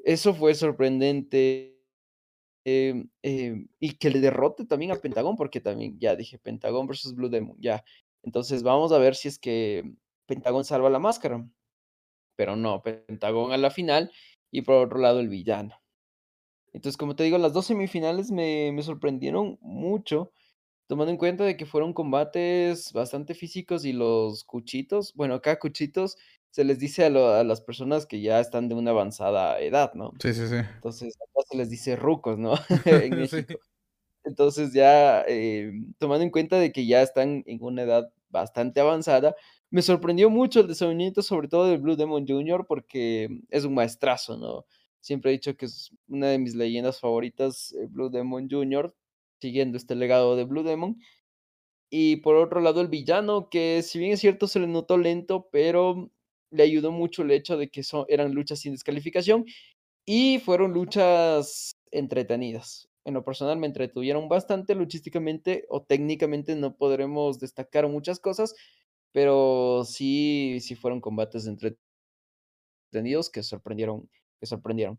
eso 0.00 0.34
fue 0.34 0.54
sorprendente. 0.54 1.72
Em, 2.66 3.10
em, 3.22 3.68
y 3.78 3.94
que 3.98 4.10
le 4.10 4.20
derrote 4.20 4.64
también 4.64 4.92
a 4.92 4.96
Pentagón, 4.96 5.36
porque 5.36 5.60
también 5.60 5.98
ya 6.00 6.16
dije 6.16 6.38
Pentagón 6.38 6.86
versus 6.86 7.14
Blue 7.14 7.28
Demon, 7.28 7.56
ya. 7.60 7.84
Entonces 8.22 8.62
vamos 8.62 8.92
a 8.92 8.98
ver 8.98 9.14
si 9.16 9.28
es 9.28 9.38
que 9.38 9.84
Pentagón 10.26 10.64
salva 10.64 10.90
la 10.90 10.98
máscara. 10.98 11.46
Pero 12.36 12.56
no, 12.56 12.82
Pentagón 12.82 13.52
a 13.52 13.56
la 13.58 13.70
final 13.70 14.10
y 14.50 14.62
por 14.62 14.76
otro 14.86 14.98
lado 14.98 15.20
el 15.20 15.28
villano. 15.28 15.80
Entonces, 16.72 16.96
como 16.96 17.16
te 17.16 17.24
digo, 17.24 17.38
las 17.38 17.52
2 17.52 17.66
semifinales 17.66 18.30
me 18.32 18.72
me 18.72 18.82
sorprendieron 18.82 19.58
mucho, 19.60 20.32
tomando 20.86 21.10
en 21.10 21.18
cuenta 21.18 21.44
de 21.44 21.56
que 21.56 21.66
fueron 21.66 21.92
combates 21.92 22.92
bastante 22.92 23.34
físicos 23.34 23.84
y 23.84 23.92
los 23.92 24.44
cuchitos, 24.44 25.14
bueno, 25.14 25.34
acá 25.34 25.58
cuchitos 25.58 26.16
se 26.50 26.64
les 26.64 26.78
dice 26.78 27.04
a 27.04 27.10
lo 27.10 27.28
a 27.30 27.42
las 27.42 27.60
personas 27.60 28.06
que 28.06 28.20
ya 28.20 28.38
están 28.40 28.68
de 28.68 28.74
una 28.76 28.92
avanzada 28.92 29.58
edad, 29.60 29.92
¿no? 29.94 30.12
Sí, 30.20 30.32
sí, 30.34 30.46
sí. 30.46 30.56
Entonces, 30.56 31.14
acá 31.16 31.42
se 31.50 31.56
les 31.56 31.70
dice 31.70 31.96
rucos, 31.96 32.38
¿no? 32.38 32.54
En 32.86 33.28
Sí. 33.28 33.44
Entonces, 34.24 34.72
ya, 34.72 35.22
em, 35.26 35.92
tomando 35.98 36.24
en 36.24 36.30
cuenta 36.30 36.58
de 36.58 36.72
que 36.72 36.86
ya 36.86 37.02
están 37.02 37.44
en 37.46 37.62
una 37.62 37.82
edad 37.82 38.12
bastante 38.30 38.80
avanzada, 38.80 39.34
me 39.70 39.82
sorprendió 39.82 40.30
mucho 40.30 40.60
el 40.60 40.68
desenvolvimiento, 40.68 41.22
sobre 41.22 41.48
todo 41.48 41.66
de 41.66 41.76
Blue 41.76 41.96
Demon 41.96 42.26
Jr., 42.26 42.64
porque 42.66 43.28
es 43.50 43.64
un 43.64 43.74
maestrazo, 43.74 44.36
¿no? 44.38 44.66
Siempre 45.00 45.30
he 45.30 45.34
dicho 45.34 45.56
que 45.56 45.66
es 45.66 45.90
una 46.08 46.28
de 46.28 46.38
mis 46.38 46.54
leyendas 46.54 47.00
favoritas, 47.00 47.72
eh, 47.72 47.86
Blue 47.90 48.08
Demon 48.10 48.48
Jr., 48.50 48.94
siguiendo 49.44 49.76
este 49.76 49.94
legado 49.94 50.36
de 50.36 50.44
Blue 50.44 50.62
Demon. 50.62 50.98
Y 51.90 52.16
por 52.16 52.36
otro 52.36 52.60
lado, 52.60 52.80
el 52.80 52.88
villano, 52.88 53.50
que 53.50 53.82
si 53.82 53.98
bien 53.98 54.12
es 54.12 54.20
cierto, 54.20 54.48
se 54.48 54.58
le 54.58 54.66
notó 54.66 54.96
lento, 54.96 55.48
pero 55.52 56.10
le 56.50 56.62
ayudó 56.62 56.92
mucho 56.92 57.22
el 57.22 57.30
hecho 57.30 57.58
de 57.58 57.68
que 57.68 57.82
so 57.82 58.06
eran 58.08 58.32
luchas 58.34 58.60
sin 58.60 58.72
descalificación 58.72 59.44
y 60.06 60.38
fueron 60.40 60.72
luchas 60.72 61.76
entretenidas. 61.90 62.88
En 63.04 63.14
lo 63.14 63.24
personal, 63.24 63.58
me 63.58 63.66
entretuvieron 63.66 64.28
bastante 64.28 64.74
luchísticamente 64.74 65.66
o 65.68 65.82
técnicamente, 65.82 66.56
no 66.56 66.76
podremos 66.76 67.38
destacar 67.38 67.88
muchas 67.88 68.18
cosas, 68.20 68.54
pero 69.12 69.84
sí 69.84 70.58
sí 70.60 70.74
fueron 70.76 71.00
combates 71.02 71.46
entretenidos 71.46 73.30
que 73.30 73.42
sorprendieron 73.42 74.08
que 74.40 74.46
sorprendieron. 74.46 74.98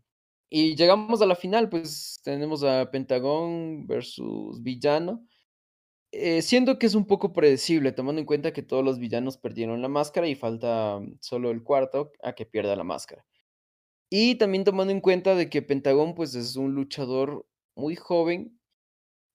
Y 0.50 0.76
llegamos 0.76 1.20
a 1.22 1.26
la 1.26 1.34
final, 1.34 1.68
pues, 1.68 2.20
tenemos 2.22 2.62
a 2.62 2.90
Pentagón 2.90 3.86
versus 3.86 4.62
Villano, 4.62 5.26
eh, 6.12 6.42
siendo 6.42 6.78
que 6.78 6.86
es 6.86 6.94
un 6.94 7.06
poco 7.06 7.32
predecible, 7.32 7.92
tomando 7.92 8.20
en 8.20 8.26
cuenta 8.26 8.52
que 8.52 8.62
todos 8.62 8.84
los 8.84 8.98
villanos 8.98 9.38
perdieron 9.38 9.82
la 9.82 9.88
máscara 9.88 10.28
y 10.28 10.36
falta 10.36 11.00
solo 11.20 11.50
el 11.50 11.62
cuarto 11.64 12.12
a 12.22 12.34
que 12.34 12.46
pierda 12.46 12.76
la 12.76 12.84
máscara. 12.84 13.26
Y 14.10 14.36
también 14.36 14.64
tomando 14.64 14.92
en 14.92 15.00
cuenta 15.00 15.34
de 15.36 15.50
que 15.50 15.62
Pentagón, 15.62 16.14
pues, 16.14 16.34
es 16.34 16.56
un 16.56 16.74
luchador 16.74 17.46
muy 17.76 17.96
joven 17.96 18.58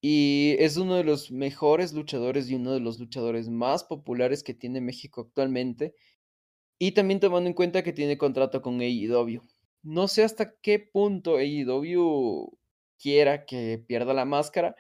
y 0.02 0.56
es 0.60 0.78
uno 0.78 0.96
de 0.98 1.04
los 1.06 1.32
mejores 1.32 1.94
luchadores 1.94 2.50
y 2.50 2.56
uno 2.56 2.74
de 2.74 2.82
los 2.82 3.00
luchadores 3.00 3.50
más 3.50 3.84
populares 3.86 4.44
que 4.44 4.54
tiene 4.56 4.82
México 4.82 5.22
actualmente. 5.22 5.96
Y 6.80 6.94
también 6.94 7.20
tomando 7.22 7.50
en 7.50 7.56
cuenta 7.56 7.84
que 7.84 7.94
tiene 7.94 8.18
contrato 8.18 8.62
con 8.62 8.82
AEW. 8.82 9.42
No 9.84 10.08
sé 10.08 10.24
hasta 10.24 10.56
qué 10.62 10.80
punto 10.80 11.38
AEW 11.38 12.58
quiera 13.00 13.46
que 13.46 13.84
pierda 13.88 14.14
la 14.14 14.26
máscara, 14.26 14.76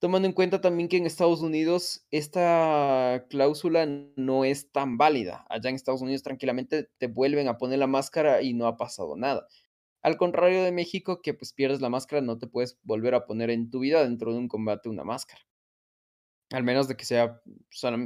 tomando 0.00 0.28
en 0.28 0.34
cuenta 0.34 0.60
también 0.60 0.88
que 0.88 0.98
en 0.98 1.06
Estados 1.06 1.42
Unidos 1.42 2.06
esta 2.10 3.26
cláusula 3.30 3.86
no 4.16 4.44
es 4.44 4.72
tan 4.72 4.98
válida. 4.98 5.46
Allá 5.50 5.70
en 5.70 5.76
Estados 5.76 6.02
Unidos 6.02 6.22
tranquilamente 6.22 6.90
te 6.98 7.08
vuelven 7.08 7.48
a 7.48 7.58
poner 7.58 7.80
la 7.80 7.88
máscara 7.88 8.42
y 8.42 8.54
no 8.54 8.66
ha 8.68 8.76
pasado 8.76 9.16
nada. 9.16 9.46
Al 10.02 10.16
contrario 10.18 10.64
de 10.64 10.72
México, 10.72 11.22
que 11.22 11.34
pues 11.34 11.52
pierdes 11.54 11.80
la 11.82 11.90
máscara, 11.90 12.22
no 12.22 12.38
te 12.38 12.48
puedes 12.48 12.78
volver 12.84 13.14
a 13.14 13.26
poner 13.26 13.50
en 13.50 13.70
tu 13.70 13.80
vida 13.80 14.04
dentro 14.04 14.32
de 14.32 14.38
un 14.40 14.48
combate 14.48 14.88
una 14.90 15.04
máscara. 15.04 15.42
Al 16.52 16.64
menos 16.64 16.88
de 16.88 16.96
que 16.96 17.04
sea 17.04 17.40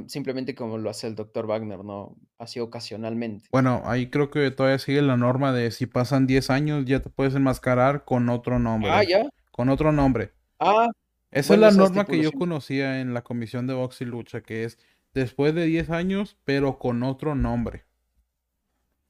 simplemente 0.07 0.55
como 0.55 0.77
lo 0.77 0.89
hace 0.89 1.07
el 1.07 1.15
Doctor 1.15 1.47
Wagner, 1.47 1.83
¿no? 1.83 2.15
Así 2.37 2.59
ocasionalmente. 2.59 3.49
Bueno, 3.51 3.81
ahí 3.85 4.09
creo 4.09 4.29
que 4.29 4.51
todavía 4.51 4.77
sigue 4.79 5.01
la 5.01 5.17
norma 5.17 5.51
de 5.53 5.71
si 5.71 5.85
pasan 5.87 6.27
10 6.27 6.49
años, 6.49 6.85
ya 6.85 7.01
te 7.01 7.09
puedes 7.09 7.33
enmascarar 7.35 8.03
con 8.05 8.29
otro 8.29 8.55
Ah, 8.55 8.59
nombre, 8.59 9.07
¿ya? 9.07 9.29
con 9.51 9.69
otro 9.69 9.91
nombre. 9.91 10.33
Ah, 10.59 10.87
Esa 11.31 11.53
es 11.55 11.59
la 11.59 11.71
norma 11.71 12.07
que 12.07 12.19
yo 12.21 12.33
conocía 12.33 13.01
en 13.01 13.13
la 13.13 13.23
comisión 13.23 13.67
de 13.67 13.73
box 13.75 14.01
y 14.01 14.05
lucha, 14.05 14.41
que 14.41 14.63
es 14.65 14.79
después 15.13 15.53
de 15.55 15.65
10 15.65 15.89
años, 15.91 16.37
pero 16.45 16.79
con 16.79 17.03
otro 17.03 17.35
nombre. 17.35 17.85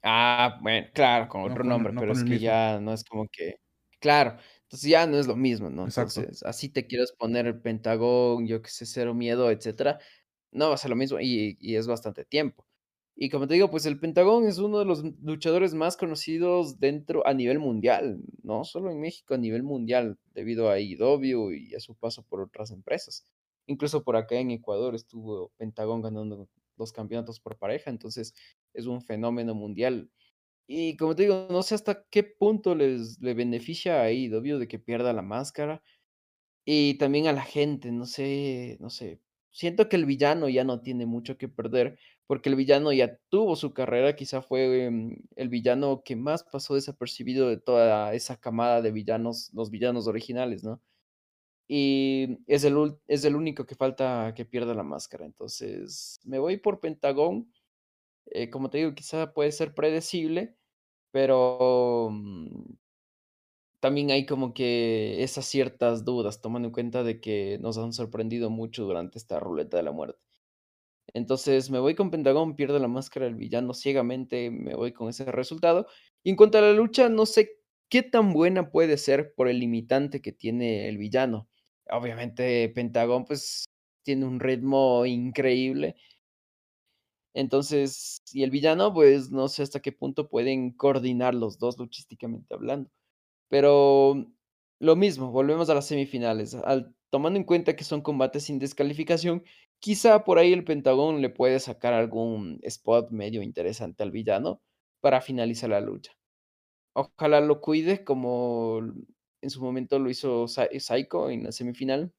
Ah, 0.04 0.60
bueno, 0.62 0.88
claro, 0.94 1.28
con 1.28 1.42
otro 1.44 1.64
nombre, 1.64 1.92
no 1.94 2.00
pero 2.00 2.14
es 2.14 2.24
que 2.24 2.36
mismo. 2.36 2.38
ya 2.38 2.80
no 2.80 2.94
es 2.94 3.04
como 3.04 3.28
que 3.28 3.56
claro, 4.00 4.38
entonces 4.66 4.90
ya 4.90 5.08
no 5.08 5.18
es 5.20 5.28
lo 5.28 5.36
mismo, 5.36 5.70
¿no? 5.70 5.86
Exacto. 5.86 6.22
Entonces, 6.22 6.44
así 6.44 6.70
te 6.70 6.88
quieres 6.88 7.12
poner 7.14 7.48
el 7.48 7.62
Pentagón, 7.62 8.48
yo 8.48 8.62
qué 8.62 8.70
sé, 8.70 8.86
Cero 8.86 9.14
Miedo, 9.14 9.52
etcétera, 9.52 10.00
no 10.52 10.70
va 10.70 10.76
a 10.76 10.78
ser 10.78 10.90
lo 10.92 10.96
mismo 10.96 11.20
y 11.20 11.58
y 11.60 11.76
es 11.76 11.88
bastante 11.88 12.26
tiempo. 12.26 12.66
Y 13.18 13.30
como 13.30 13.48
te 13.48 13.54
digo, 13.54 13.70
pues 13.72 13.86
el 13.86 13.98
Pentagón 14.00 14.46
es 14.46 14.58
uno 14.58 14.78
de 14.80 14.86
los 14.86 15.04
luchadores 15.22 15.74
más 15.74 15.96
conocidos 15.96 16.80
dentro 16.80 17.26
a 17.26 17.34
nivel 17.34 17.60
mundial, 17.60 18.22
no 18.44 18.66
solo 18.66 18.92
en 18.92 19.00
México, 19.00 19.34
a 19.34 19.38
nivel 19.38 19.64
mundial, 19.64 20.18
debido 20.34 20.70
a 20.70 20.74
AEW 20.74 21.52
y 21.54 21.76
a 21.76 21.80
su 21.80 21.96
paso 21.96 22.24
por 22.24 22.42
otras 22.42 22.72
empresas. 22.72 23.26
Incluso 23.68 24.04
por 24.04 24.18
acá 24.18 24.36
en 24.36 24.52
Ecuador 24.52 24.96
estuvo 24.96 25.52
Pentagón 25.58 26.02
ganando 26.02 26.50
los 26.78 26.92
campeonatos 26.92 27.40
por 27.40 27.58
pareja, 27.58 27.90
entonces 27.90 28.34
es 28.74 28.86
un 28.86 29.02
fenómeno 29.02 29.56
mundial. 29.56 30.10
Y 30.70 30.98
como 30.98 31.16
te 31.16 31.24
digo, 31.24 31.48
no 31.52 31.62
sé 31.62 31.76
hasta 31.76 32.06
qué 32.10 32.24
punto 32.24 32.74
les 32.76 33.22
le 33.22 33.34
beneficia 33.36 34.02
a 34.02 34.08
obvio 34.08 34.58
de 34.60 34.68
que 34.68 34.80
pierda 34.80 35.14
la 35.14 35.22
máscara. 35.22 35.84
Y 36.66 36.98
también 36.98 37.28
a 37.28 37.34
la 37.34 37.44
gente, 37.44 37.92
no 37.92 38.06
sé 38.06 38.78
no 38.80 38.90
sé. 38.90 39.22
Siento 39.52 39.90
que 39.90 39.96
el 39.98 40.06
villano 40.06 40.50
ya 40.50 40.64
no 40.66 40.82
tiene 40.82 41.06
mucho 41.06 41.38
que 41.38 41.48
perder, 41.50 41.98
porque 42.28 42.50
el 42.50 42.56
villano 42.56 42.94
ya 42.94 43.18
tuvo 43.30 43.56
su 43.56 43.74
carrera, 43.74 44.16
quizá 44.16 44.42
fue, 44.42 44.90
mm, 44.92 45.14
el 45.38 45.50
villano 45.50 46.04
que 46.06 46.16
más 46.18 46.44
pasó 46.44 46.76
desapercibido 46.76 47.50
de 47.50 47.58
toda 47.58 48.14
esa 48.14 48.38
camada 48.38 48.82
de 48.82 48.92
villanos, 48.92 49.52
los 49.54 49.72
villanos 49.72 50.08
originales, 50.08 50.64
¿no? 50.64 50.82
Y 51.68 52.40
es 52.48 52.64
el 52.64 52.98
es 53.08 53.26
el 53.26 53.36
único 53.36 53.66
que 53.66 53.76
falta 53.76 54.34
que 54.36 54.46
pierda 54.46 54.74
la 54.76 54.84
máscara. 54.84 55.26
Entonces, 55.26 56.20
me 56.24 56.40
voy 56.40 56.58
por 56.58 56.80
Pentagón. 56.80 57.52
Eh, 58.28 58.50
como 58.50 58.70
te 58.70 58.80
digo, 58.80 58.96
quizá 58.96 59.34
puede 59.34 59.52
ser 59.52 59.74
predecible, 59.76 60.56
pero, 61.12 62.10
mm 62.12 62.76
también 63.84 64.12
hay 64.12 64.26
como 64.26 64.54
que 64.54 65.24
esas 65.24 65.46
ciertas 65.46 66.06
dudas, 66.06 66.42
tomando 66.42 66.68
en 66.68 66.74
cuenta 66.74 67.04
de 67.04 67.20
que 67.22 67.58
nos 67.62 67.78
han 67.78 67.94
sorprendido 67.94 68.50
mucho 68.50 68.86
durante 68.86 69.18
esta 69.18 69.40
ruleta 69.40 69.78
de 69.78 69.84
la 69.84 69.92
muerte. 69.92 70.20
Entonces, 71.14 71.72
me 71.72 71.80
voy 71.80 71.96
con 71.96 72.12
Pentagón, 72.12 72.56
pierde 72.56 72.80
la 72.80 72.88
máscara 72.90 73.26
del 73.28 73.36
villano 73.36 73.74
ciegamente, 73.74 74.52
me 74.52 74.76
voy 74.76 74.94
con 74.94 75.10
ese 75.10 75.26
resultado. 75.32 75.88
Y 76.24 76.32
en 76.32 76.36
cuanto 76.38 76.58
a 76.60 76.62
la 76.62 76.74
lucha, 76.74 77.10
no 77.10 77.26
sé 77.26 77.52
qué 77.90 78.04
tan 78.04 78.34
buena 78.34 78.72
puede 78.72 78.98
ser 78.98 79.34
por 79.36 79.48
el 79.50 79.60
limitante 79.60 80.22
que 80.22 80.34
tiene 80.34 80.90
el 80.90 80.98
villano. 80.98 81.50
Obviamente, 81.90 82.70
Pentagón, 82.70 83.26
pues, 83.26 83.66
tiene 84.04 84.26
un 84.26 84.40
ritmo 84.40 85.06
increíble. 85.06 85.96
Entonces, 87.36 88.22
y 88.34 88.44
el 88.44 88.52
villano, 88.52 88.94
pues, 88.94 89.32
no 89.32 89.50
sé 89.50 89.64
hasta 89.64 89.82
qué 89.82 89.92
punto 89.94 90.30
pueden 90.30 90.72
coordinar 90.74 91.36
los 91.36 91.60
2 91.60 91.78
luchísticamente 91.80 92.56
hablando. 92.56 92.90
Pero 93.50 94.28
lo 94.80 94.96
mismo, 94.98 95.32
volvemos 95.32 95.70
a 95.70 95.76
las 95.76 95.88
semifinales. 95.88 96.56
Al 96.56 96.96
tomando 97.12 97.40
en 97.40 97.46
cuenta 97.46 97.76
que 97.78 97.84
son 97.86 98.02
combates 98.02 98.44
sin 98.46 98.60
descalificación, 98.60 99.44
quizá 99.80 100.24
por 100.26 100.40
ahí 100.40 100.54
el 100.54 100.66
Pentagón 100.66 101.22
le 101.22 101.30
puede 101.30 101.60
sacar 101.62 101.94
algún 101.94 102.60
spot 102.64 103.12
medio 103.12 103.42
interesante 103.44 104.04
al 104.04 104.12
villano 104.12 104.62
para 105.02 105.22
finalizar 105.22 105.70
la 105.72 105.82
lucha. 105.82 106.14
Ojalá 106.96 107.42
lo 107.42 107.62
cuide 107.62 108.04
como 108.06 108.80
en 109.42 109.50
su 109.52 109.62
momento 109.64 110.00
lo 110.00 110.10
hizo 110.10 110.48
Psycho 110.48 111.30
en 111.32 111.44
la 111.46 111.52
semifinal. 111.54 112.14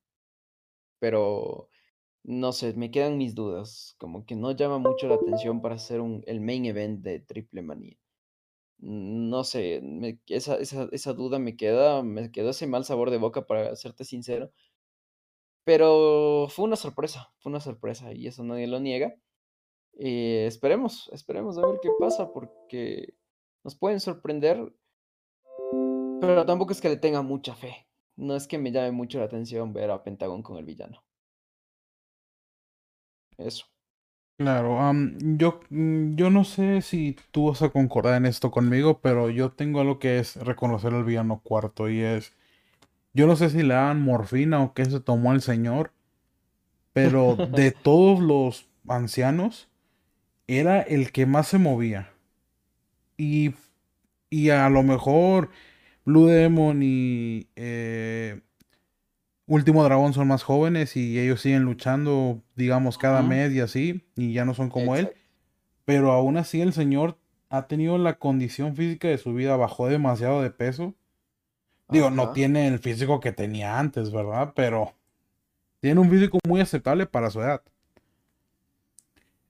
Pero 1.03 1.69
no 2.27 2.53
sé, 2.53 2.75
me 2.75 2.91
quedan 2.91 3.19
mis 3.19 3.35
dudas, 3.35 3.95
como 3.99 4.27
que 4.27 4.35
no 4.37 4.53
llama 4.53 4.79
mucho 4.79 5.09
la 5.09 5.15
atención 5.17 5.63
para 5.63 5.77
hacer 5.77 6.01
un 6.01 6.23
el 6.27 6.41
main 6.41 6.67
event 6.67 7.03
de 7.03 7.21
Triple 7.21 7.63
Manía. 7.63 7.97
No 8.79 9.45
sé, 9.45 9.81
me 9.83 10.21
esa 10.29 10.57
esa 10.57 10.89
esa 10.93 11.13
duda 11.15 11.39
me 11.39 11.57
queda 11.57 12.03
me 12.03 12.31
quedó 12.33 12.51
ese 12.51 12.67
mal 12.67 12.85
sabor 12.85 13.11
de 13.11 13.19
boca, 13.19 13.47
para 13.47 13.77
serte 13.77 14.05
sincero. 14.05 14.53
Pero 15.65 16.49
fue 16.51 16.65
una 16.65 16.77
sorpresa, 16.77 17.33
fue 17.39 17.51
una 17.51 17.61
sorpresa, 17.61 18.13
y 18.13 18.27
eso 18.29 18.45
nadie 18.45 18.67
lo 18.69 18.81
niega. 18.81 19.15
Eh, 19.99 20.47
esperemos, 20.47 21.11
esperemos 21.13 21.59
a 21.59 21.67
ver 21.67 21.79
qué 21.83 21.91
pasa, 21.99 22.33
porque 22.33 23.15
nos 23.65 23.77
pueden 23.77 24.01
sorprender 24.01 24.73
pero 26.21 26.47
tampoco 26.47 26.73
es 26.73 26.81
que 26.81 26.89
le 26.89 26.97
tenga 26.97 27.23
mucha 27.23 27.55
fe. 27.55 27.87
No 28.17 28.35
es 28.37 28.47
que 28.47 28.59
me 28.59 28.73
llame 28.73 28.91
mucho 28.91 29.19
la 29.19 29.27
atención 29.27 29.73
ver 29.73 29.91
a 29.91 30.03
Pentagón 30.03 30.43
con 30.43 30.57
el 30.57 30.65
villano. 30.65 31.06
Eso. 33.39 33.67
Claro, 34.39 34.79
yo, 35.19 35.61
mm, 35.71 36.15
yo 36.17 36.29
no 36.31 36.45
sé 36.45 36.83
si 36.83 37.17
tú 37.31 37.49
vas 37.49 37.63
a 37.63 37.71
concordar 37.71 38.17
en 38.17 38.27
esto 38.27 38.51
conmigo, 38.51 39.01
pero 39.01 39.31
yo 39.31 39.53
tengo 39.53 39.81
algo 39.81 39.99
que 39.99 40.19
es 40.19 40.37
reconocer 40.37 40.93
al 40.93 41.05
villano 41.05 41.41
cuarto 41.43 41.89
y 41.89 42.01
es, 42.03 42.35
yo 43.15 43.27
no 43.27 43.37
sé 43.37 43.51
si 43.51 43.63
le 43.63 43.75
dan 43.75 44.03
morfina 44.03 44.63
o 44.63 44.75
qué 44.75 44.87
se 44.87 45.01
tomó 45.01 45.33
el 45.33 45.43
señor, 45.43 45.93
pero 46.93 47.37
de 47.47 47.71
todos 47.73 48.21
los 48.21 48.69
ancianos 48.89 49.69
era 50.49 50.83
el 50.83 51.13
que 51.13 51.27
más 51.27 51.49
se 51.49 51.59
movía. 51.59 52.11
Y, 53.17 53.55
y 54.31 54.51
a 54.51 54.69
lo 54.71 54.83
mejor 54.83 55.51
Blue 56.05 56.27
Demon 56.29 56.83
y 56.83 57.49
eh, 57.57 58.43
Último 59.47 59.85
Dragón 59.85 60.13
son 60.13 60.29
más 60.29 60.43
jóvenes 60.43 60.97
y 60.97 61.21
ellos 61.21 61.41
siguen 61.41 61.63
luchando, 61.63 62.43
digamos, 62.57 62.99
cada 62.99 63.23
mes 63.23 63.53
y 63.53 63.61
así, 63.61 64.05
y 64.17 64.33
ya 64.33 64.45
no 64.45 64.55
son 64.55 64.71
como 64.71 64.97
él. 64.97 65.13
Pero 65.85 66.11
aún 66.11 66.37
así 66.37 66.61
el 66.61 66.73
señor 66.73 67.17
ha 67.49 67.69
tenido 67.69 67.97
la 67.97 68.19
condición 68.19 68.75
física 68.75 69.07
de 69.07 69.19
su 69.19 69.35
vida, 69.35 69.57
bajó 69.57 69.87
demasiado 69.87 70.43
de 70.43 70.51
peso. 70.51 70.95
Digo, 71.89 72.11
no 72.11 72.33
tiene 72.33 72.67
el 72.67 72.81
físico 72.81 73.21
que 73.21 73.31
tenía 73.31 73.79
antes, 73.79 74.11
¿verdad? 74.11 74.53
Pero 74.57 74.95
tiene 75.79 76.01
un 76.01 76.11
físico 76.11 76.39
muy 76.47 76.61
aceptable 76.61 77.07
para 77.07 77.31
su 77.31 77.41
edad. 77.41 77.63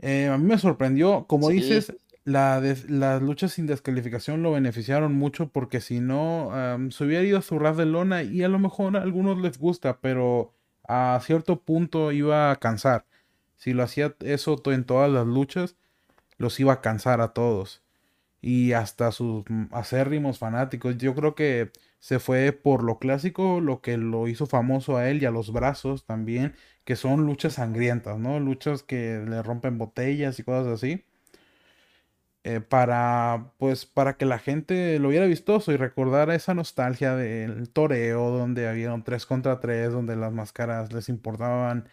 Eh, 0.00 0.28
a 0.28 0.36
mí 0.36 0.44
me 0.44 0.58
sorprendió, 0.58 1.24
como 1.26 1.48
dices, 1.48 1.94
las 2.26 3.22
luchas 3.22 3.52
sin 3.52 3.66
descalificación 3.66 4.42
lo 4.42 4.52
beneficiaron 4.52 5.14
mucho 5.14 5.48
porque 5.48 5.80
si 5.80 6.00
no, 6.00 6.50
se 6.90 7.04
hubiera 7.04 7.24
ido 7.24 7.38
a 7.38 7.42
su 7.42 7.58
ras 7.58 7.76
de 7.76 7.86
lona 7.86 8.22
y 8.24 8.42
a 8.42 8.48
lo 8.48 8.58
mejor 8.58 8.96
a 8.96 9.02
algunos 9.02 9.38
les 9.38 9.58
gusta, 9.58 10.00
pero 10.00 10.52
a 10.88 11.18
cierto 11.22 11.62
punto 11.62 12.12
iba 12.12 12.50
a 12.50 12.56
cansar. 12.56 13.06
Si 13.56 13.72
lo 13.72 13.84
hacía 13.84 14.14
eso 14.20 14.60
en 14.66 14.84
todas 14.84 15.10
las 15.10 15.26
luchas, 15.26 15.76
los 16.38 16.60
iba 16.60 16.74
a 16.74 16.80
cansar 16.82 17.20
a 17.20 17.32
todos. 17.32 17.82
Y 18.42 18.72
hasta 18.74 19.12
sus 19.12 19.44
acérrimos 19.72 20.38
fanáticos. 20.38 20.98
Yo 20.98 21.14
creo 21.14 21.34
que 21.34 21.72
se 22.00 22.18
fue 22.20 22.52
por 22.52 22.84
lo 22.84 22.98
clásico, 22.98 23.60
lo 23.60 23.80
que 23.80 23.96
lo 23.96 24.28
hizo 24.28 24.46
famoso 24.46 24.96
a 24.98 25.08
él 25.10 25.22
y 25.22 25.26
a 25.26 25.30
los 25.32 25.52
brazos 25.52 26.04
también, 26.04 26.54
que 26.84 26.96
son 26.96 27.26
luchas 27.26 27.54
sangrientas, 27.54 28.18
¿no? 28.18 28.40
Luchas 28.40 28.82
que 28.82 29.24
le 29.26 29.42
rompen 29.42 29.78
botellas 29.78 30.38
y 30.38 30.44
cosas 30.44 30.68
así. 30.68 31.05
Eh, 32.48 32.60
para, 32.60 33.52
pues, 33.58 33.86
para 33.86 34.16
que 34.16 34.24
la 34.24 34.38
gente 34.38 35.00
lo 35.00 35.08
viera 35.08 35.26
vistoso 35.26 35.72
y 35.72 35.76
recordara 35.76 36.36
esa 36.36 36.54
nostalgia 36.54 37.16
del 37.16 37.68
toreo, 37.70 38.30
donde 38.30 38.68
había 38.68 38.94
un 38.94 39.02
3 39.02 39.26
contra 39.26 39.58
3, 39.58 39.90
donde 39.92 40.14
las 40.14 40.32
máscaras 40.32 40.92
les 40.92 41.08
importaban 41.08 41.88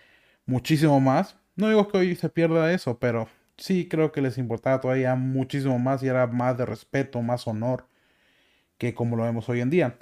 muchísimo 0.45 0.99
más. 0.99 1.37
No 1.55 1.69
digo 1.69 1.87
que 1.87 1.97
hoy 1.97 2.15
se 2.15 2.29
pierda 2.29 2.71
eso, 2.71 2.99
pero 2.99 3.27
sí 3.57 3.87
creo 3.89 4.11
que 4.11 4.21
les 4.21 4.37
importaba 4.37 4.79
todavía 4.79 5.15
muchísimo 5.15 5.79
más 5.79 6.03
y 6.03 6.07
era 6.07 6.27
más 6.27 6.55
de 6.57 6.67
respeto, 6.67 7.21
más 7.23 7.47
honor 7.47 7.87
que 8.77 8.93
como 8.93 9.15
lo 9.17 9.23
vemos 9.23 9.49
hoy 9.49 9.61
en 9.61 9.69
día. 9.71 9.97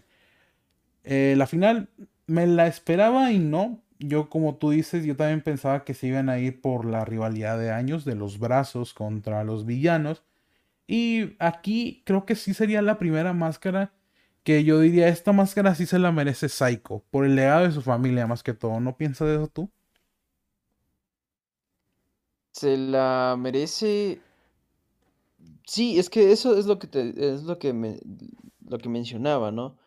Eh, 1.04 1.36
la 1.38 1.48
final 1.48 1.90
me 2.28 2.48
la 2.48 2.68
esperaba 2.68 3.32
y 3.32 3.40
no. 3.40 3.82
Yo, 4.00 4.30
como 4.30 4.56
tú 4.56 4.72
dices, 4.72 5.06
yo 5.06 5.16
también 5.16 5.42
pensaba 5.42 5.84
que 5.86 5.94
se 5.94 6.08
iban 6.08 6.30
a 6.30 6.40
ir 6.40 6.62
por 6.62 6.86
la 6.86 7.06
rivalidad 7.06 7.60
de 7.60 7.72
años 7.72 8.06
de 8.06 8.16
los 8.16 8.40
brazos 8.40 8.94
contra 8.94 9.44
los 9.44 9.66
villanos. 9.66 10.24
Y 10.94 11.38
aquí 11.40 12.04
creo 12.06 12.26
que 12.26 12.36
sí 12.36 12.54
sería 12.54 12.82
la 12.82 13.00
primera 13.00 13.32
máscara 13.32 13.94
que 14.44 14.66
yo 14.66 14.78
diría, 14.82 15.08
esta 15.08 15.32
máscara 15.32 15.74
sí 15.74 15.86
se 15.86 16.00
la 16.00 16.12
merece 16.12 16.50
Psycho, 16.50 17.02
por 17.12 17.24
el 17.24 17.38
legado 17.38 17.64
de 17.64 17.72
su 17.72 17.82
familia 17.82 18.28
más 18.28 18.44
que 18.44 18.54
todo. 18.54 18.78
¿No 18.82 18.98
piensas 18.98 19.30
de 19.30 19.36
eso 19.36 19.48
tú? 19.48 19.72
Se 22.52 22.76
la 22.76 23.38
merece. 23.40 24.20
Sí, 25.66 25.98
es 25.98 26.10
que 26.10 26.34
eso 26.34 26.58
es 26.58 26.66
lo 26.66 26.78
que 26.78 26.90
es 27.16 27.44
lo 27.44 27.58
que 27.58 27.72
lo 28.68 28.78
que 28.78 28.90
mencionaba, 28.90 29.50
¿no? 29.50 29.78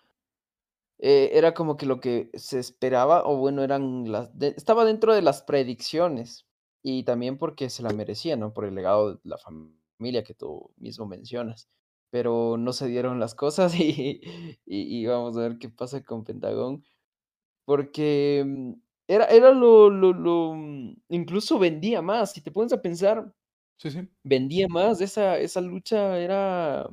Eh, 1.00 1.32
era 1.34 1.52
como 1.52 1.76
que 1.76 1.84
lo 1.84 2.00
que 2.00 2.30
se 2.32 2.58
esperaba, 2.58 3.24
o 3.26 3.36
bueno, 3.36 3.62
eran 3.62 4.10
las, 4.10 4.30
estaba 4.40 4.86
dentro 4.86 5.12
de 5.14 5.20
las 5.20 5.42
predicciones 5.42 6.46
y 6.82 7.02
también 7.04 7.36
porque 7.36 7.68
se 7.68 7.82
la 7.82 7.90
merecía, 7.90 8.36
¿no? 8.36 8.54
Por 8.54 8.64
el 8.64 8.74
legado 8.74 9.16
de 9.16 9.20
la 9.24 9.36
familia 9.36 9.83
familia 10.04 10.22
que 10.22 10.34
tú 10.34 10.70
mismo 10.76 11.06
mencionas. 11.06 11.68
Pero 12.10 12.56
no 12.58 12.72
se 12.72 12.86
dieron 12.88 13.18
las 13.18 13.34
cosas 13.34 13.74
y, 13.80 14.20
y, 14.66 15.06
vamos 15.06 15.36
a 15.36 15.40
ver 15.40 15.58
qué 15.58 15.68
pasa 15.70 16.02
con 16.02 16.24
Pentagón. 16.24 16.84
Porque 17.64 18.44
mm, 18.46 18.72
era, 19.08 19.24
era 19.26 19.52
lo, 19.52 19.88
lo, 19.88 20.12
lo, 20.12 20.54
mm, 20.54 20.96
incluso 21.08 21.58
vendía 21.58 22.02
más. 22.02 22.32
Si 22.32 22.42
te 22.42 22.50
pones 22.50 22.72
a 22.74 22.82
pensar, 22.82 23.32
sí, 23.78 23.90
sí. 23.90 24.06
vendía 24.22 24.68
más. 24.68 25.00
Esa, 25.00 25.38
esa 25.38 25.62
lucha 25.62 26.18
era 26.18 26.86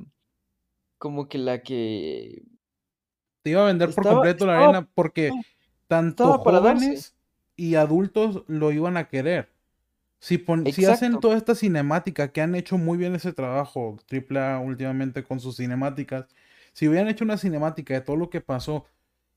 como 0.98 1.28
que 1.28 1.38
la 1.38 1.62
que. 1.62 2.42
Te 3.42 3.50
iba 3.50 3.62
a 3.62 3.66
vender 3.66 3.92
por 3.94 4.04
completo 4.04 4.46
la 4.46 4.56
arena 4.56 4.88
porque 4.94 5.30
tanto 5.88 6.38
jóvenes 6.38 7.14
y 7.56 7.74
adultos 7.74 8.44
lo 8.46 8.72
iban 8.72 8.96
a 8.96 9.08
querer. 9.08 9.51
Si, 10.22 10.44
si 10.72 10.84
hacen 10.84 11.18
toda 11.18 11.36
esta 11.36 11.56
cinemática, 11.56 12.28
que 12.28 12.40
han 12.40 12.54
hecho 12.54 12.78
muy 12.78 12.96
bien 12.96 13.16
ese 13.16 13.32
trabajo, 13.32 13.98
AAA 14.08 14.60
últimamente 14.60 15.24
con 15.24 15.40
sus 15.40 15.56
cinemáticas, 15.56 16.26
si 16.72 16.86
hubieran 16.86 17.08
hecho 17.08 17.24
una 17.24 17.36
cinemática 17.36 17.94
de 17.94 18.02
todo 18.02 18.14
lo 18.14 18.30
que 18.30 18.40
pasó 18.40 18.86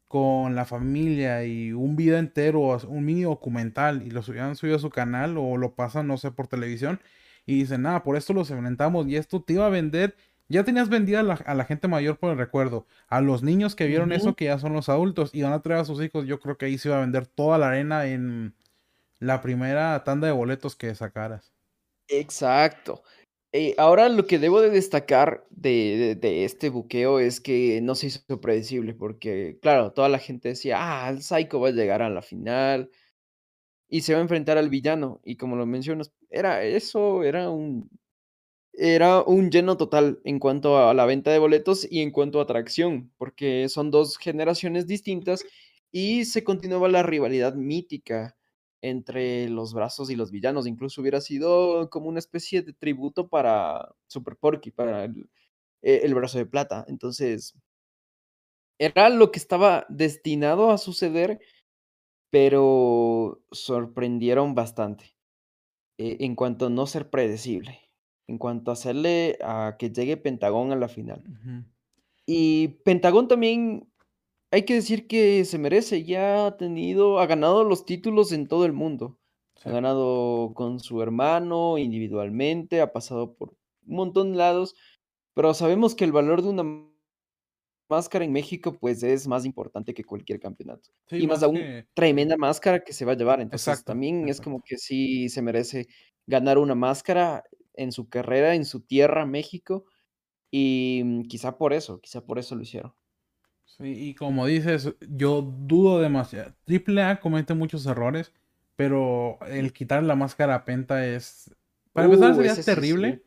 con 0.08 0.54
la 0.54 0.64
familia 0.66 1.44
y 1.44 1.74
un 1.74 1.96
video 1.96 2.20
entero, 2.20 2.78
un 2.88 3.04
mini 3.04 3.24
documental 3.24 4.04
y 4.04 4.12
lo 4.12 4.22
hubieran 4.22 4.56
subido 4.56 4.76
a 4.76 4.80
su 4.80 4.92
canal 4.92 5.40
o 5.40 5.58
lo 5.58 5.74
pasan, 5.74 6.06
no 6.06 6.20
sé, 6.20 6.30
por 6.30 6.46
televisión 6.46 7.00
y 7.48 7.56
dicen, 7.56 7.82
nada, 7.82 8.04
por 8.04 8.16
esto 8.16 8.34
los 8.34 8.52
enfrentamos 8.52 9.08
y 9.08 9.16
esto 9.16 9.42
te 9.42 9.54
iba 9.54 9.66
a 9.66 9.70
vender. 9.70 10.16
Ya 10.50 10.64
tenías 10.64 10.90
vendida 10.90 11.22
a 11.22 11.56
la, 11.56 11.66
gente 11.66 11.88
mayor 11.88 12.20
por 12.20 12.32
el 12.32 12.38
recuerdo. 12.38 12.86
A 13.08 13.22
los 13.22 13.42
niños 13.42 13.76
que 13.76 13.88
vieron 13.88 14.12
eso, 14.12 14.36
que 14.36 14.46
ya 14.46 14.60
son 14.60 14.74
los 14.74 14.90
adultos 14.90 15.32
y 15.34 15.42
van 15.42 15.54
a 15.54 15.64
traer 15.64 15.82
a 15.82 15.86
sus 15.86 16.00
hijos, 16.04 16.28
yo 16.28 16.40
creo 16.40 16.60
que 16.60 16.68
ahí 16.68 16.78
se 16.78 16.90
iba 16.90 16.98
a 16.98 17.02
vender 17.02 17.26
toda 17.26 17.58
la 17.58 17.70
arena 17.70 18.06
en 18.06 18.54
la 19.20 19.42
primera 19.42 20.04
tanda 20.04 20.28
de 20.28 20.34
boletos 20.34 20.76
que 20.76 20.94
sacaras. 20.96 21.54
Exacto. 22.08 23.04
Eh, 23.58 23.74
ahora 23.78 24.10
lo 24.10 24.28
que 24.28 24.38
debo 24.38 24.60
de 24.60 24.70
destacar 24.70 25.48
de, 25.50 26.18
este 26.44 26.70
buqueo 26.70 27.20
es 27.20 27.40
que 27.40 27.80
no 27.82 27.96
se 27.96 28.08
hizo 28.08 28.42
predecible, 28.42 28.94
porque 28.94 29.58
claro, 29.62 29.94
toda 29.94 30.10
la 30.10 30.20
gente 30.20 30.50
decía, 30.50 30.78
ah, 30.80 31.10
el 31.10 31.22
Psycho 31.22 31.62
va 31.62 31.70
a 31.70 31.72
llegar 31.72 32.02
a 32.02 32.10
la 32.10 32.22
final 32.22 32.92
y 33.88 34.02
se 34.02 34.14
va 34.14 34.20
a 34.20 34.24
enfrentar 34.24 34.58
al 34.58 34.70
villano. 34.70 35.22
Y 35.24 35.38
como 35.38 35.56
lo 35.56 35.66
mencionas, 35.66 36.12
era 36.30 36.64
eso, 36.66 37.24
era 37.24 37.50
un, 37.50 37.90
era 38.74 39.22
un 39.24 39.50
lleno 39.52 39.78
total 39.78 40.20
en 40.26 40.40
cuanto 40.40 40.78
a 40.78 40.94
la 40.94 41.06
venta 41.06 41.32
de 41.32 41.40
boletos 41.40 41.88
y 41.90 42.02
en 42.02 42.12
cuanto 42.12 42.40
a 42.40 42.44
atracción, 42.44 43.12
porque 43.18 43.70
son 43.70 43.92
dos 43.92 44.18
generaciones 44.18 44.88
distintas 44.88 45.46
y 45.92 46.26
se 46.26 46.44
continuaba 46.44 46.90
la 46.90 47.04
rivalidad 47.04 47.56
mítica 47.56 48.36
entre 48.90 49.50
los 49.50 49.74
brazos 49.74 50.10
y 50.10 50.16
los 50.16 50.32
villanos. 50.32 50.68
Incluso 50.68 51.02
hubiera 51.02 51.22
sido 51.22 51.90
como 51.90 52.08
una 52.08 52.20
especie 52.20 52.62
de 52.62 52.74
tributo 52.74 53.28
para 53.28 53.96
Super 54.08 54.36
Porky, 54.38 54.72
para 54.72 55.06
el, 55.06 55.30
e, 55.82 56.02
el 56.04 56.14
brazo 56.14 56.38
de 56.38 56.46
plata. 56.46 56.86
Entonces, 56.88 57.56
era 58.80 59.10
lo 59.10 59.32
que 59.32 59.40
estaba 59.40 59.86
destinado 59.90 60.72
a 60.72 60.78
suceder, 60.78 61.40
pero 62.30 63.42
sorprendieron 63.52 64.54
bastante. 64.54 65.16
E, 65.98 66.18
en 66.20 66.36
cuanto 66.36 66.68
a 66.68 66.70
no 66.70 66.86
ser 66.86 67.10
predecible, 67.10 67.80
en 68.28 68.38
cuanto 68.38 68.70
a 68.70 68.74
hacerle 68.74 69.40
a 69.42 69.78
que 69.80 69.90
llegue 69.90 70.18
Pentagón 70.18 70.72
a 70.72 70.76
la 70.76 70.90
final. 70.90 71.24
Y 72.28 72.68
Pentagón 72.84 73.28
también 73.28 73.88
hay 74.56 74.64
que 74.64 74.76
decir 74.76 75.08
que 75.08 75.44
se 75.46 75.58
merece, 75.58 76.04
ya 76.06 76.48
ha 76.48 76.58
tenido 76.58 77.20
ha 77.20 77.26
ganado 77.28 77.66
los 77.66 77.86
títulos 77.86 78.32
en 78.32 78.48
todo 78.48 78.66
el 78.66 78.72
mundo. 78.74 79.20
Ha 79.64 79.70
ganado 79.72 80.54
con 80.56 80.80
su 80.80 81.02
hermano, 81.02 81.78
individualmente, 81.78 82.80
ha 82.82 82.94
pasado 82.94 83.36
por 83.36 83.52
un 83.86 83.96
montón 83.98 84.32
de 84.32 84.38
lados, 84.38 84.76
pero 85.36 85.54
sabemos 85.54 85.96
que 85.96 86.06
el 86.06 86.12
valor 86.14 86.42
de 86.44 86.50
una 86.50 86.64
máscara 87.90 88.26
en 88.26 88.32
México, 88.34 88.78
pues, 88.80 89.04
es 89.04 89.28
más 89.28 89.46
importante 89.46 89.94
que 89.94 90.04
cualquier 90.06 90.40
campeonato. 90.40 90.92
y 91.18 91.28
más, 91.28 91.44
aún, 91.44 91.70
tremenda 91.96 92.38
máscara 92.38 92.82
que 92.84 92.94
se 92.94 93.06
va 93.06 93.14
a 93.14 93.18
llevar. 93.18 93.42
Entonces, 93.42 93.84
también 93.86 94.30
es 94.30 94.42
como 94.42 94.62
que 94.64 94.78
sí 94.78 95.30
se 95.30 95.42
merece 95.44 95.88
ganar 96.28 96.58
una 96.60 96.76
máscara 96.76 97.44
en 97.76 97.92
su 97.92 98.10
carrera, 98.10 98.56
en 98.56 98.66
su 98.66 98.82
tierra, 98.82 99.26
México, 99.26 99.86
y, 100.52 101.02
mm, 101.06 101.24
quizá 101.24 101.58
por 101.58 101.74
eso, 101.74 102.02
quizá 102.02 102.26
por 102.26 102.40
eso 102.40 102.56
lo 102.56 102.64
hicieron. 102.64 102.94
Sí, 103.78 104.10
y 104.10 104.14
como 104.14 104.46
dices, 104.46 104.94
yo 105.02 105.42
dudo 105.42 106.00
demasiado. 106.00 106.54
Triple 106.64 107.02
A 107.04 107.20
comete 107.20 107.54
muchos 107.54 107.86
errores, 107.86 108.32
pero 108.76 109.38
el 109.48 109.74
quitar 109.74 110.04
la 110.04 110.16
máscara 110.16 110.56
a 110.56 110.66
Penta 110.66 111.06
es. 111.06 111.54
Para 111.92 112.06
empezar, 112.06 112.32
uh, 112.32 112.36
sería 112.36 112.56
terrible. 112.56 113.22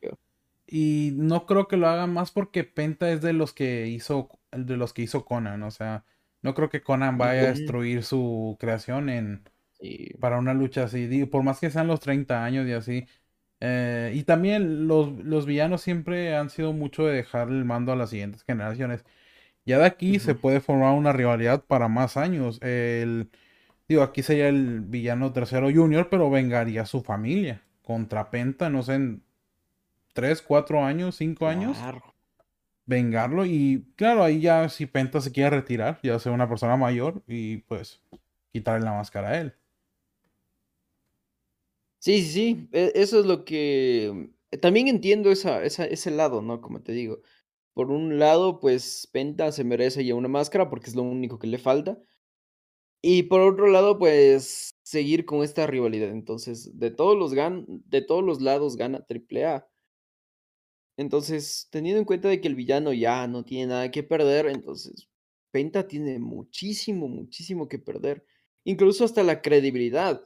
y 0.66 1.12
no 1.16 1.44
creo 1.46 1.68
que 1.68 1.76
lo 1.76 1.88
hagan 1.88 2.12
más 2.12 2.30
porque 2.30 2.64
Penta 2.64 3.10
es 3.10 3.20
de 3.20 3.34
los 3.34 3.52
que 3.52 3.88
hizo. 3.88 4.30
De 4.52 4.78
los 4.78 4.94
que 4.94 5.02
hizo 5.02 5.26
Conan. 5.26 5.62
O 5.64 5.70
sea, 5.70 6.04
no 6.40 6.54
creo 6.54 6.70
que 6.70 6.82
Conan 6.82 7.18
vaya 7.18 7.42
a 7.42 7.52
destruir 7.52 8.02
su 8.02 8.56
creación 8.58 9.10
en. 9.10 9.42
Para 10.18 10.38
una 10.38 10.54
lucha 10.54 10.84
así. 10.84 11.26
Por 11.26 11.42
más 11.42 11.60
que 11.60 11.70
sean 11.70 11.88
los 11.88 12.00
30 12.00 12.42
años 12.42 12.66
y 12.66 12.72
así. 12.72 13.06
Eh, 13.60 14.12
y 14.14 14.22
también 14.22 14.86
los, 14.86 15.12
los 15.24 15.44
villanos 15.44 15.82
siempre 15.82 16.36
han 16.36 16.48
sido 16.48 16.72
mucho 16.72 17.04
de 17.04 17.16
dejar 17.16 17.48
el 17.48 17.64
mando 17.64 17.92
a 17.92 17.96
las 17.96 18.10
siguientes 18.10 18.44
generaciones. 18.44 19.04
Ya 19.68 19.78
de 19.78 19.84
aquí 19.84 20.18
se 20.18 20.34
puede 20.34 20.60
formar 20.60 20.94
una 20.94 21.12
rivalidad 21.12 21.62
para 21.62 21.88
más 21.88 22.16
años. 22.16 22.58
El, 22.62 23.28
digo, 23.86 24.00
aquí 24.02 24.22
sería 24.22 24.48
el 24.48 24.80
villano 24.80 25.30
tercero 25.34 25.70
junior, 25.70 26.08
pero 26.08 26.30
vengaría 26.30 26.80
a 26.80 26.86
su 26.86 27.02
familia 27.02 27.62
contra 27.82 28.30
Penta, 28.30 28.70
no 28.70 28.82
sé, 28.82 28.94
en 28.94 29.22
3, 30.14 30.40
4 30.40 30.82
años, 30.82 31.16
5 31.16 31.46
años. 31.46 31.76
Vengarlo 32.86 33.44
y 33.44 33.84
claro, 33.96 34.24
ahí 34.24 34.40
ya 34.40 34.70
si 34.70 34.86
Penta 34.86 35.20
se 35.20 35.32
quiere 35.32 35.50
retirar, 35.50 36.00
ya 36.02 36.18
sea 36.18 36.32
una 36.32 36.48
persona 36.48 36.78
mayor 36.78 37.22
y 37.26 37.58
pues 37.58 38.00
quitarle 38.50 38.86
la 38.86 38.92
máscara 38.92 39.28
a 39.28 39.40
él. 39.42 39.54
Sí, 41.98 42.22
sí, 42.22 42.30
sí, 42.32 42.68
e, 42.72 42.92
eso 42.94 43.20
es 43.20 43.26
lo 43.26 43.44
que... 43.44 44.30
También 44.62 44.88
entiendo 44.88 45.30
esa, 45.30 45.62
ese 45.62 46.10
lado, 46.10 46.40
¿no? 46.40 46.62
Como 46.62 46.80
te 46.80 46.92
digo. 46.92 47.20
Por 47.78 47.92
un 47.92 48.18
lado, 48.18 48.58
pues 48.58 49.08
Penta 49.12 49.52
se 49.52 49.62
merece 49.62 50.04
ya 50.04 50.16
una 50.16 50.26
máscara 50.26 50.68
porque 50.68 50.90
es 50.90 50.96
lo 50.96 51.04
único 51.04 51.38
que 51.38 51.46
le 51.46 51.58
falta. 51.58 51.96
Y 53.00 53.24
por 53.24 53.40
otro 53.40 53.68
lado, 53.68 54.00
pues 54.00 54.70
seguir 54.82 55.24
con 55.24 55.44
esta 55.44 55.64
rivalidad. 55.68 56.10
Entonces, 56.10 56.76
de 56.76 56.90
todos 56.90 57.16
los 57.16 57.34
gan 57.34 57.64
de 57.68 58.02
todos 58.02 58.24
los 58.24 58.40
lados 58.42 58.76
gana 58.76 59.06
AAA. 59.06 59.68
Entonces, 60.96 61.68
teniendo 61.70 62.00
en 62.00 62.04
cuenta 62.04 62.28
de 62.28 62.40
que 62.40 62.48
el 62.48 62.56
villano 62.56 62.92
ya 62.92 63.28
no 63.28 63.44
tiene 63.44 63.68
nada 63.68 63.90
que 63.92 64.02
perder, 64.02 64.46
entonces 64.46 65.08
Penta 65.52 65.86
tiene 65.86 66.18
muchísimo, 66.18 67.06
muchísimo 67.06 67.68
que 67.68 67.78
perder. 67.78 68.24
Incluso 68.64 69.04
hasta 69.04 69.22
la 69.22 69.40
credibilidad. 69.40 70.20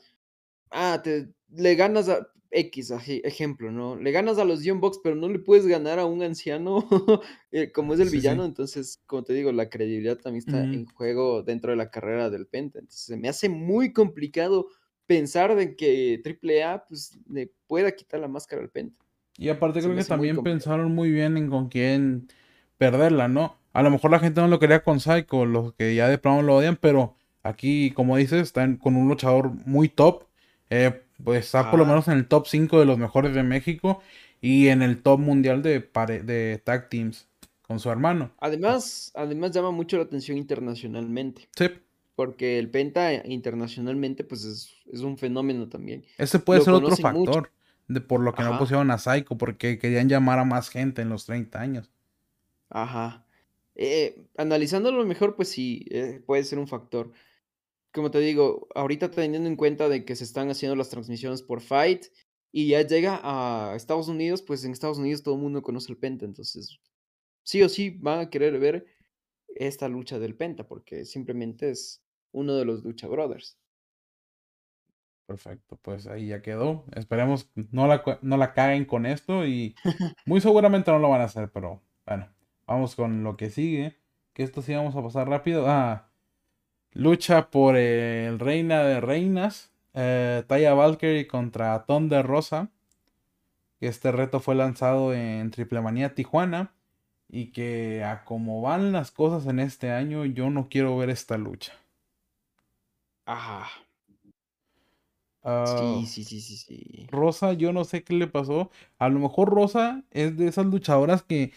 Ah, 0.70 1.02
te 1.04 1.34
le 1.50 1.74
ganas 1.74 2.08
a 2.08 2.26
X, 2.52 2.92
ejemplo, 3.24 3.72
¿no? 3.72 3.96
Le 3.96 4.12
ganas 4.12 4.38
a 4.38 4.44
los 4.44 4.62
Young 4.62 4.80
Bucks, 4.80 5.00
pero 5.02 5.16
no 5.16 5.28
le 5.28 5.38
puedes 5.38 5.66
ganar 5.66 5.98
a 5.98 6.04
un 6.04 6.22
anciano 6.22 6.86
eh, 7.52 7.72
como 7.72 7.94
es 7.94 8.00
el 8.00 8.10
villano. 8.10 8.44
Entonces, 8.44 9.00
como 9.06 9.24
te 9.24 9.32
digo, 9.32 9.50
la 9.52 9.70
credibilidad 9.70 10.18
también 10.18 10.44
está 10.46 10.62
en 10.62 10.86
juego 10.86 11.42
dentro 11.42 11.70
de 11.70 11.76
la 11.76 11.90
carrera 11.90 12.30
del 12.30 12.46
Penta. 12.46 12.78
Entonces, 12.78 13.06
se 13.06 13.16
me 13.16 13.28
hace 13.28 13.48
muy 13.48 13.92
complicado 13.92 14.68
pensar 15.06 15.56
de 15.56 15.76
que 15.76 16.22
AAA 16.24 16.84
pues, 16.86 17.18
le 17.28 17.50
pueda 17.66 17.92
quitar 17.92 18.20
la 18.20 18.28
máscara 18.28 18.62
al 18.62 18.70
Penta. 18.70 19.02
Y 19.38 19.48
aparte 19.48 19.80
creo 19.80 19.96
que 19.96 20.04
también 20.04 20.42
pensaron 20.42 20.94
muy 20.94 21.10
bien 21.10 21.36
en 21.38 21.48
con 21.48 21.68
quién 21.68 22.28
perderla, 22.76 23.28
¿no? 23.28 23.56
A 23.72 23.82
lo 23.82 23.90
mejor 23.90 24.10
la 24.10 24.18
gente 24.18 24.42
no 24.42 24.48
lo 24.48 24.58
quería 24.58 24.84
con 24.84 25.00
Psycho, 25.00 25.46
los 25.46 25.72
que 25.72 25.94
ya 25.94 26.08
de 26.08 26.18
plano 26.18 26.42
lo 26.42 26.56
odian, 26.56 26.76
pero 26.76 27.16
aquí, 27.42 27.90
como 27.92 28.18
dices, 28.18 28.42
están 28.42 28.76
con 28.76 28.96
un 28.96 29.08
luchador 29.08 29.50
muy 29.64 29.88
top. 29.88 30.24
Eh, 30.68 31.02
pues 31.24 31.44
está 31.44 31.70
por 31.70 31.78
lo 31.78 31.86
menos 31.86 32.08
en 32.08 32.14
el 32.14 32.26
top 32.26 32.46
5 32.46 32.80
de 32.80 32.86
los 32.86 32.98
mejores 32.98 33.34
de 33.34 33.42
México 33.42 34.02
y 34.40 34.68
en 34.68 34.82
el 34.82 35.02
top 35.02 35.20
mundial 35.20 35.62
de, 35.62 35.80
de 36.24 36.60
tag 36.64 36.88
teams 36.88 37.28
con 37.62 37.78
su 37.78 37.90
hermano. 37.90 38.32
Además, 38.40 39.12
además 39.14 39.52
llama 39.52 39.70
mucho 39.70 39.96
la 39.96 40.02
atención 40.02 40.36
internacionalmente. 40.36 41.48
Sí. 41.56 41.70
Porque 42.14 42.58
el 42.58 42.68
Penta 42.68 43.14
internacionalmente, 43.26 44.24
pues 44.24 44.44
es, 44.44 45.00
un 45.00 45.16
fenómeno 45.16 45.68
también. 45.68 46.04
Ese 46.18 46.38
puede 46.38 46.60
ser 46.60 46.74
otro 46.74 46.94
factor 46.96 47.50
de 47.88 48.00
por 48.00 48.20
lo 48.20 48.34
que 48.34 48.42
no 48.42 48.58
pusieron 48.58 48.90
a 48.90 48.98
Psycho, 48.98 49.36
porque 49.38 49.78
querían 49.78 50.08
llamar 50.08 50.38
a 50.38 50.44
más 50.44 50.68
gente 50.68 51.02
en 51.02 51.08
los 51.08 51.24
30 51.24 51.60
años. 51.60 51.90
Ajá. 52.68 53.24
Eh, 53.74 54.22
analizándolo 54.36 55.04
mejor, 55.06 55.36
pues 55.36 55.48
sí, 55.48 55.86
eh, 55.90 56.22
puede 56.26 56.44
ser 56.44 56.58
un 56.58 56.68
factor 56.68 57.12
como 57.92 58.10
te 58.10 58.20
digo, 58.20 58.68
ahorita 58.74 59.10
teniendo 59.10 59.48
en 59.48 59.56
cuenta 59.56 59.88
de 59.88 60.04
que 60.04 60.16
se 60.16 60.24
están 60.24 60.50
haciendo 60.50 60.76
las 60.76 60.88
transmisiones 60.88 61.42
por 61.42 61.60
Fight 61.60 62.06
y 62.50 62.68
ya 62.68 62.82
llega 62.82 63.20
a 63.22 63.74
Estados 63.76 64.08
Unidos, 64.08 64.42
pues 64.42 64.64
en 64.64 64.72
Estados 64.72 64.98
Unidos 64.98 65.22
todo 65.22 65.34
el 65.34 65.42
mundo 65.42 65.62
conoce 65.62 65.92
el 65.92 65.98
Penta, 65.98 66.24
entonces 66.24 66.80
sí 67.42 67.62
o 67.62 67.68
sí 67.68 67.90
van 67.90 68.20
a 68.20 68.30
querer 68.30 68.58
ver 68.58 68.86
esta 69.48 69.88
lucha 69.88 70.18
del 70.18 70.34
Penta, 70.34 70.66
porque 70.66 71.04
simplemente 71.04 71.70
es 71.70 72.02
uno 72.32 72.54
de 72.54 72.64
los 72.64 72.82
Lucha 72.82 73.08
Brothers. 73.08 73.58
Perfecto, 75.26 75.78
pues 75.80 76.06
ahí 76.06 76.28
ya 76.28 76.42
quedó. 76.42 76.84
Esperemos 76.94 77.50
no 77.54 77.86
la, 77.86 78.02
no 78.22 78.36
la 78.36 78.52
caguen 78.52 78.84
con 78.84 79.06
esto 79.06 79.46
y 79.46 79.74
muy 80.26 80.40
seguramente 80.40 80.90
no 80.90 80.98
lo 80.98 81.10
van 81.10 81.20
a 81.20 81.24
hacer, 81.24 81.50
pero 81.52 81.82
bueno, 82.06 82.28
vamos 82.66 82.94
con 82.94 83.22
lo 83.22 83.36
que 83.36 83.50
sigue. 83.50 83.98
Que 84.32 84.42
esto 84.42 84.62
sí 84.62 84.74
vamos 84.74 84.96
a 84.96 85.02
pasar 85.02 85.28
rápido. 85.28 85.66
Ah, 85.68 86.11
Lucha 86.94 87.50
por 87.50 87.76
el 87.76 88.38
Reina 88.38 88.82
de 88.82 89.00
Reinas. 89.00 89.70
Eh, 89.94 90.44
Taya 90.46 90.74
Valkyrie 90.74 91.26
contra 91.26 91.84
de 91.86 92.22
Rosa. 92.22 92.68
Este 93.80 94.12
reto 94.12 94.40
fue 94.40 94.54
lanzado 94.54 95.14
en 95.14 95.50
Triple 95.50 95.80
Manía 95.80 96.14
Tijuana. 96.14 96.74
Y 97.28 97.46
que 97.46 98.04
a 98.04 98.24
como 98.24 98.60
van 98.60 98.92
las 98.92 99.10
cosas 99.10 99.46
en 99.46 99.58
este 99.58 99.90
año, 99.90 100.26
yo 100.26 100.50
no 100.50 100.68
quiero 100.68 100.96
ver 100.98 101.08
esta 101.08 101.38
lucha. 101.38 101.72
Ajá. 103.24 103.68
Ah, 105.42 105.64
sí, 105.78 106.06
sí, 106.06 106.24
sí, 106.24 106.40
sí, 106.40 106.56
sí. 106.56 107.06
Rosa, 107.10 107.54
yo 107.54 107.72
no 107.72 107.84
sé 107.84 108.04
qué 108.04 108.12
le 108.12 108.26
pasó. 108.26 108.70
A 108.98 109.08
lo 109.08 109.18
mejor 109.18 109.48
Rosa 109.48 110.04
es 110.10 110.36
de 110.36 110.46
esas 110.46 110.66
luchadoras 110.66 111.22
que 111.22 111.52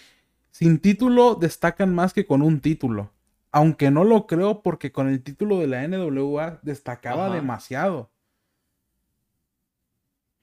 sin 0.51 0.79
título 0.79 1.35
destacan 1.35 1.93
más 1.93 2.13
que 2.13 2.25
con 2.25 2.41
un 2.41 2.61
título 2.61 3.11
Aunque 3.55 3.89
no 3.89 4.03
lo 4.03 4.27
creo 4.27 4.61
porque 4.61 4.91
con 4.91 5.07
el 5.07 5.23
título 5.23 5.59
de 5.59 5.67
la 5.67 5.81
NWA 5.87 6.59
destacaba 6.61 7.27
Ajá. 7.27 7.35
demasiado. 7.35 8.11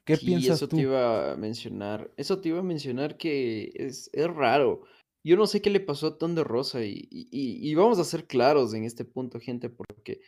¿Qué 0.06 0.16
Sí, 0.16 0.24
piensas 0.24 0.56
eso 0.56 0.66
te 0.68 0.76
tú? 0.76 0.80
iba 0.80 1.32
a 1.32 1.36
mencionar. 1.36 2.10
Eso 2.16 2.40
te 2.40 2.48
iba 2.48 2.60
a 2.60 2.62
mencionar 2.62 3.18
que 3.18 3.70
es, 3.74 4.08
es 4.14 4.26
raro. 4.34 4.84
Yo 5.22 5.36
no 5.36 5.46
sé 5.46 5.60
qué 5.60 5.68
le 5.68 5.80
pasó 5.80 6.06
a 6.06 6.16
Ton 6.16 6.34
de 6.34 6.42
Rosa 6.42 6.82
y, 6.86 7.06
y- 7.10 7.74
vamos 7.74 7.98
a 7.98 8.04
ser 8.04 8.26
claros 8.26 8.72
en 8.72 8.84
este 8.84 9.04
punto, 9.04 9.38
gente, 9.38 9.68
porque 9.68 10.22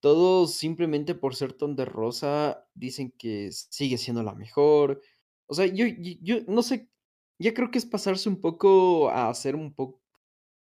todos 0.00 0.52
simplemente 0.54 1.14
por 1.14 1.36
ser 1.36 1.52
Ton 1.52 1.76
de 1.76 1.84
Rosa 1.84 2.66
dicen 2.74 3.12
que 3.16 3.52
sigue 3.52 3.98
siendo 3.98 4.24
la 4.24 4.34
mejor. 4.34 5.00
O 5.46 5.54
sea, 5.54 5.66
yo, 5.66 5.86
yo, 5.86 6.12
yo 6.20 6.36
no 6.48 6.62
sé, 6.62 6.90
ya 7.38 7.54
creo 7.54 7.70
que 7.70 7.78
es 7.78 7.86
pasarse 7.86 8.28
un 8.28 8.40
poco 8.40 9.10
a 9.10 9.30
hacer 9.30 9.54
un 9.54 9.72
poco, 9.72 10.02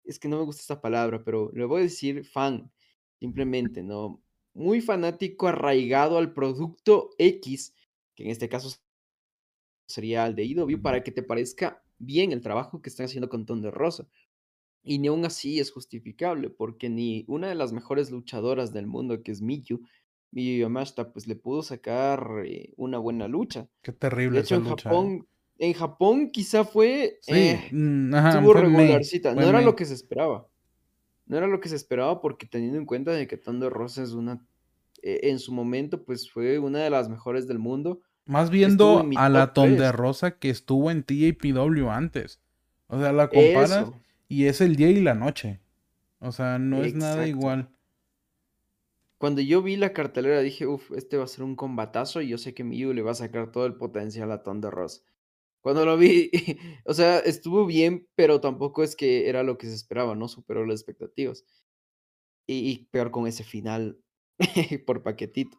es 0.03 0.19
que 0.19 0.27
no 0.27 0.37
me 0.37 0.43
gusta 0.43 0.61
esta 0.61 0.81
palabra, 0.81 1.23
pero 1.23 1.51
le 1.53 1.65
voy 1.65 1.81
a 1.81 1.83
decir 1.83 2.25
fan, 2.25 2.71
simplemente, 3.19 3.83
¿no? 3.83 4.21
Muy 4.53 4.81
fanático, 4.81 5.47
arraigado 5.47 6.17
al 6.17 6.33
producto 6.33 7.11
X, 7.17 7.73
que 8.15 8.23
en 8.23 8.29
este 8.29 8.49
caso 8.49 8.69
sería 9.87 10.25
el 10.27 10.35
de 10.35 10.45
IW, 10.45 10.81
para 10.81 11.03
que 11.03 11.11
te 11.11 11.23
parezca 11.23 11.83
bien 11.97 12.31
el 12.31 12.41
trabajo 12.41 12.81
que 12.81 12.89
están 12.89 13.05
haciendo 13.05 13.29
con 13.29 13.45
Ton 13.45 13.61
de 13.61 13.71
Rosa. 13.71 14.07
Y 14.83 14.99
ni 14.99 15.07
aún 15.07 15.25
así 15.25 15.59
es 15.59 15.71
justificable, 15.71 16.49
porque 16.49 16.89
ni 16.89 17.23
una 17.27 17.47
de 17.47 17.55
las 17.55 17.71
mejores 17.71 18.11
luchadoras 18.11 18.73
del 18.73 18.85
mundo, 18.87 19.23
que 19.23 19.31
es 19.31 19.41
Miyu, 19.41 19.81
Miyu 20.31 20.59
Yamashita, 20.61 21.13
pues 21.13 21.27
le 21.27 21.35
pudo 21.35 21.63
sacar 21.63 22.43
eh, 22.45 22.73
una 22.75 22.97
buena 22.97 23.27
lucha. 23.27 23.69
Qué 23.81 23.93
De 24.31 24.39
terrible 24.39 24.39
hecho, 24.39 24.55
esa 24.55 24.55
en 24.55 24.63
lucha, 24.63 25.01
¿eh? 25.03 25.13
En 25.63 25.71
Japón 25.71 26.29
quizá 26.29 26.65
fue, 26.65 27.19
Sí, 27.21 27.33
eh, 27.33 27.69
mm, 27.71 28.13
ajá, 28.13 28.41
fue 28.41 28.61
regularcita, 28.61 29.33
no 29.33 29.43
era 29.43 29.61
lo 29.61 29.77
que 29.77 29.85
se 29.85 29.93
esperaba. 29.93 30.45
No 31.25 31.37
era 31.37 31.47
lo 31.47 31.61
que 31.61 31.69
se 31.69 31.77
esperaba 31.77 32.19
porque 32.19 32.45
teniendo 32.45 32.77
en 32.77 32.85
cuenta 32.85 33.11
de 33.11 33.27
que 33.27 33.37
Thunder 33.37 33.71
Rosa 33.71 34.03
es 34.03 34.11
una, 34.11 34.45
eh, 35.01 35.21
en 35.23 35.39
su 35.39 35.53
momento, 35.53 36.03
pues 36.03 36.29
fue 36.29 36.59
una 36.59 36.79
de 36.79 36.89
las 36.89 37.07
mejores 37.07 37.47
del 37.47 37.59
mundo. 37.59 38.01
Más 38.25 38.49
viendo 38.49 39.07
a 39.15 39.29
la 39.29 39.53
3. 39.53 39.93
Rosa 39.93 40.37
que 40.37 40.49
estuvo 40.49 40.91
en 40.91 41.03
TJPW 41.03 41.87
antes. 41.89 42.41
O 42.87 42.99
sea, 42.99 43.13
la 43.13 43.29
comparas 43.29 43.71
Eso, 43.71 43.93
y 44.27 44.47
es 44.47 44.59
el 44.59 44.75
día 44.75 44.89
y 44.89 44.99
la 44.99 45.13
noche. 45.13 45.61
O 46.19 46.33
sea, 46.33 46.59
no 46.59 46.83
es 46.83 46.93
nada 46.93 47.25
igual. 47.25 47.69
Cuando 49.17 49.39
yo 49.39 49.61
vi 49.61 49.77
la 49.77 49.93
cartelera 49.93 50.41
dije, 50.41 50.67
uff, 50.67 50.91
este 50.91 51.15
va 51.15 51.23
a 51.23 51.27
ser 51.27 51.45
un 51.45 51.55
combatazo 51.55 52.21
y 52.21 52.27
yo 52.27 52.37
sé 52.37 52.53
que 52.53 52.65
Miyu 52.65 52.91
le 52.91 53.01
va 53.01 53.11
a 53.11 53.15
sacar 53.15 53.49
todo 53.49 53.65
el 53.65 53.75
potencial 53.75 54.29
a 54.33 54.43
Thunder 54.43 54.69
Rosa. 54.69 55.03
Cuando 55.63 55.85
lo 55.85 55.97
vi, 55.97 56.29
o 56.85 56.93
sea, 56.93 57.19
estuvo 57.19 57.65
bien, 57.65 58.05
pero 58.15 58.41
tampoco 58.41 58.83
es 58.83 58.97
que 58.97 59.29
era 59.29 59.43
lo 59.43 59.57
que 59.57 59.67
se 59.67 59.75
esperaba, 59.75 60.13
no 60.13 60.27
superó 60.27 60.65
las 60.65 60.81
expectativas. 60.81 61.45
Y, 62.45 62.89
peor 62.91 63.09
con 63.09 63.25
ese 63.25 63.45
final 63.45 63.97
por 64.85 65.01
paquetito. 65.01 65.57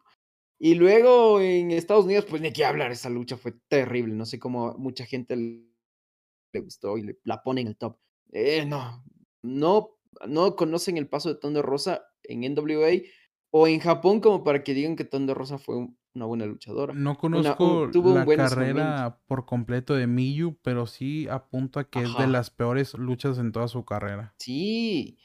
Y 0.59 0.75
luego 0.75 1.41
en 1.41 1.71
Estados 1.71 2.05
Unidos, 2.05 2.25
pues 2.29 2.41
ni 2.41 2.53
qué 2.53 2.65
hablar, 2.65 2.91
esa 2.91 3.09
lucha 3.09 3.35
fue 3.35 3.53
terrible. 3.67 4.13
No 4.13 4.25
sé 4.25 4.37
cómo 4.39 4.75
mucha 4.77 5.05
gente 5.05 5.35
le 5.35 6.59
gustó 6.61 6.99
y 6.99 7.17
la 7.23 7.41
pone 7.41 7.61
en 7.61 7.67
el 7.67 7.77
top. 7.77 7.97
Eh, 8.31 8.63
no, 8.65 9.03
no, 9.41 9.97
no 10.27 10.55
conocen 10.55 10.97
el 10.97 11.09
paso 11.09 11.33
de 11.33 11.39
Thunder 11.39 11.65
Rosa 11.65 12.05
en 12.23 12.43
NWA 12.43 13.01
o 13.51 13.67
en 13.67 13.79
Japón 13.79 14.21
como 14.21 14.43
para 14.43 14.63
que 14.63 14.75
digan 14.75 14.95
que 14.95 15.05
Thunder 15.05 15.35
Rosa 15.35 15.57
fue 15.57 15.77
un- 15.77 15.97
una 16.15 16.25
buena 16.25 16.45
luchadora. 16.45 16.93
No 16.93 17.11
Una, 17.11 17.17
conozco 17.19 17.89
tuvo 17.91 18.13
la 18.13 18.25
carrera 18.25 19.21
por 19.27 19.45
completo 19.45 19.95
de 19.95 20.07
Miyu, 20.07 20.57
pero 20.61 20.85
sí 20.87 21.27
apunto 21.29 21.79
a 21.79 21.89
que 21.89 22.03
es 22.03 22.17
de 22.17 22.27
las 22.27 22.49
peores 22.49 22.93
luchas 22.95 23.37
en 23.37 23.51
toda 23.51 23.67
su 23.67 23.85
carrera. 23.85 24.35
sí. 24.39 25.17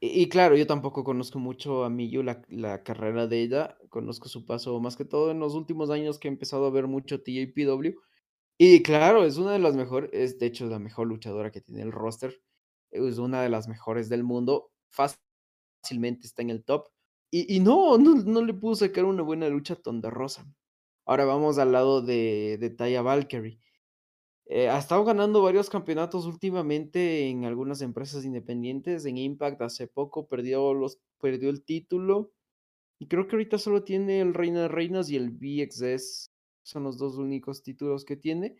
Y, 0.00 0.22
y 0.22 0.28
claro, 0.28 0.56
yo 0.56 0.66
tampoco 0.66 1.04
conozco 1.04 1.40
mucho 1.40 1.84
a 1.84 1.90
Miyu, 1.90 2.22
la, 2.22 2.42
la 2.48 2.84
carrera 2.84 3.26
de 3.26 3.42
ella. 3.42 3.78
Conozco 3.90 4.28
su 4.28 4.46
paso 4.46 4.80
más 4.80 4.96
que 4.96 5.04
todo 5.04 5.30
en 5.32 5.40
los 5.40 5.54
últimos 5.54 5.90
años 5.90 6.18
que 6.18 6.28
he 6.28 6.30
empezado 6.30 6.66
a 6.66 6.70
ver 6.70 6.86
mucho 6.86 7.22
TJPW. 7.22 7.94
Y 8.58 8.82
claro, 8.82 9.24
es 9.24 9.38
una 9.38 9.52
de 9.52 9.58
las 9.60 9.76
mejores, 9.76 10.10
es 10.12 10.38
de 10.38 10.46
hecho 10.46 10.66
la 10.66 10.78
mejor 10.78 11.08
luchadora 11.08 11.50
que 11.50 11.60
tiene 11.60 11.82
el 11.82 11.92
roster. 11.92 12.40
Es 12.90 13.18
una 13.18 13.42
de 13.42 13.48
las 13.50 13.68
mejores 13.68 14.08
del 14.08 14.24
mundo. 14.24 14.72
Fácilmente 14.90 16.26
está 16.26 16.42
en 16.42 16.50
el 16.50 16.64
top. 16.64 16.88
Y, 17.30 17.60
no, 17.60 17.98
no, 17.98 18.14
no 18.14 18.42
le 18.42 18.54
pudo 18.54 18.74
sacar 18.74 19.04
una 19.04 19.22
buena 19.22 19.48
lucha 19.48 19.74
a 19.74 19.76
Tonda 19.76 20.08
Rosa. 20.08 20.46
Ahora 21.04 21.26
vamos 21.26 21.58
al 21.58 21.72
lado 21.72 22.00
de, 22.00 22.56
de 22.58 22.70
Taya 22.70 23.02
Valkyrie. 23.02 23.60
Eh, 24.50 24.70
ha 24.70 24.78
estado 24.78 25.04
ganando 25.04 25.42
varios 25.42 25.68
campeonatos 25.68 26.24
últimamente 26.24 27.28
en 27.28 27.44
algunas 27.44 27.82
empresas 27.82 28.24
independientes. 28.24 29.04
En 29.04 29.18
Impact 29.18 29.60
hace 29.60 29.86
poco 29.88 30.26
perdió, 30.26 30.72
los, 30.72 31.00
perdió 31.20 31.50
el 31.50 31.64
título. 31.64 32.32
Y 32.98 33.08
creo 33.08 33.28
que 33.28 33.36
ahorita 33.36 33.58
solo 33.58 33.84
tiene 33.84 34.20
el 34.20 34.32
Reina 34.32 34.62
de 34.62 34.68
Reinas 34.68 35.10
y 35.10 35.16
el 35.16 35.30
VXS. 35.30 36.32
Son 36.62 36.82
los 36.82 36.96
dos 36.96 37.16
únicos 37.16 37.62
títulos 37.62 38.06
que 38.06 38.16
tiene. 38.16 38.56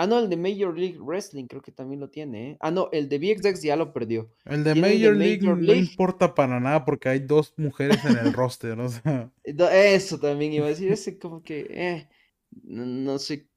Ah, 0.00 0.06
no, 0.06 0.20
el 0.20 0.30
de 0.30 0.36
Major 0.36 0.78
League 0.78 0.96
Wrestling 1.00 1.46
creo 1.48 1.60
que 1.60 1.72
también 1.72 1.98
lo 1.98 2.08
tiene. 2.08 2.52
¿eh? 2.52 2.56
Ah, 2.60 2.70
no, 2.70 2.88
el 2.92 3.08
de 3.08 3.18
VXX 3.18 3.62
ya 3.62 3.74
lo 3.74 3.92
perdió. 3.92 4.30
El 4.44 4.62
de 4.62 4.74
Tiene 4.74 4.92
el 4.92 5.00
de 5.00 5.08
Major 5.08 5.58
League 5.60 5.66
no 5.66 5.74
importa 5.74 6.36
para 6.36 6.60
nada 6.60 6.84
porque 6.84 7.08
hay 7.08 7.18
dos 7.18 7.52
mujeres 7.56 8.04
en 8.04 8.16
el 8.16 8.32
roster, 8.32 8.78
o 8.78 8.88
sea. 8.88 9.32
Eso 9.42 10.20
también 10.20 10.52
iba 10.52 10.66
a 10.66 10.68
decir. 10.68 10.92
Ese 10.92 11.18
como 11.18 11.42
que, 11.42 11.66
eh, 11.70 12.08
no, 12.62 12.86
no 12.86 13.18
sé, 13.18 13.48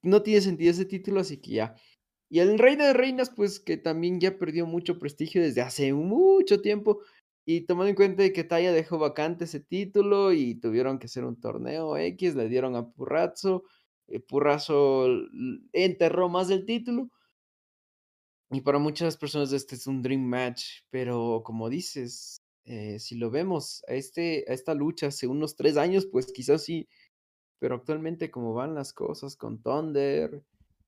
no 0.00 0.22
tiene 0.22 0.40
sentido 0.40 0.70
ese 0.70 0.86
título, 0.86 1.20
así 1.20 1.36
que 1.36 1.50
ya. 1.50 1.76
Y 2.30 2.38
el 2.38 2.58
Reina 2.58 2.86
de 2.86 2.94
Reinas, 2.94 3.28
pues 3.28 3.60
que 3.60 3.76
también 3.76 4.18
ya 4.18 4.38
perdió 4.38 4.64
mucho 4.64 4.98
prestigio 4.98 5.42
desde 5.42 5.60
hace 5.60 5.92
mucho 5.92 6.62
tiempo. 6.62 7.00
Y 7.44 7.66
tomando 7.66 7.90
en 7.90 7.96
cuenta 7.96 8.32
que 8.32 8.44
Taya 8.44 8.72
dejó 8.72 8.98
vacante 8.98 9.44
ese 9.44 9.60
título 9.60 10.32
y 10.32 10.54
tuvieron 10.54 10.98
que 10.98 11.04
hacer 11.04 11.26
un 11.26 11.38
torneo 11.38 11.98
X, 11.98 12.34
le 12.34 12.48
dieron 12.48 12.76
a 12.76 12.88
Purrazzo. 12.88 13.64
Eh, 14.08 14.20
Purrazzo 14.20 15.06
l- 15.06 15.28
enterró 15.72 16.28
más 16.28 16.50
el 16.50 16.64
título. 16.66 17.10
Y 18.50 18.60
para 18.60 18.78
muchas 18.78 19.16
personas 19.16 19.52
este 19.52 19.76
es 19.76 19.86
un 19.86 20.02
dream 20.02 20.20
match, 20.22 20.82
pero 20.90 21.42
como 21.44 21.70
dices, 21.70 22.42
eh, 22.64 22.98
si 22.98 23.16
lo 23.16 23.30
vemos 23.30 23.82
a, 23.88 23.94
este, 23.94 24.44
a 24.48 24.52
esta 24.52 24.74
lucha 24.74 25.06
hace 25.08 25.26
unos 25.26 25.56
tres 25.56 25.76
años, 25.78 26.06
pues 26.06 26.32
quizás 26.32 26.62
sí, 26.62 26.86
pero 27.60 27.76
actualmente 27.76 28.30
como 28.30 28.54
van 28.54 28.74
las 28.74 28.92
cosas 28.94 29.36
con 29.36 29.62
Thunder 29.62 30.44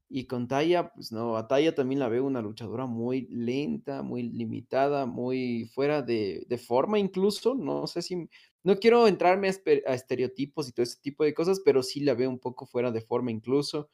y 0.08 0.26
con 0.26 0.48
Taya, 0.48 0.92
pues 0.94 1.12
no, 1.12 1.36
a 1.36 1.48
Taya 1.48 1.74
también 1.74 2.00
la 2.00 2.08
veo 2.08 2.24
una 2.26 2.42
luchadora 2.42 2.86
muy 2.86 3.28
lenta, 3.28 4.02
muy 4.02 4.24
limitada, 4.24 5.06
muy 5.06 5.70
fuera 5.74 6.02
de, 6.02 6.46
de 6.48 6.58
forma 6.58 6.98
incluso, 6.98 7.54
no 7.54 7.86
sé 7.88 8.02
si, 8.02 8.28
no 8.64 8.76
quiero 8.78 9.06
entrarme 9.06 9.48
a, 9.48 9.52
a 9.90 9.94
estereotipos 9.94 10.68
y 10.68 10.72
todo 10.72 10.82
ese 10.82 10.98
tipo 11.00 11.22
de 11.22 11.34
cosas, 11.34 11.60
pero 11.64 11.82
sí 11.82 12.00
la 12.00 12.14
veo 12.14 12.30
un 12.30 12.38
poco 12.38 12.66
fuera 12.66 12.90
de 12.90 13.02
forma 13.02 13.30
incluso. 13.30 13.90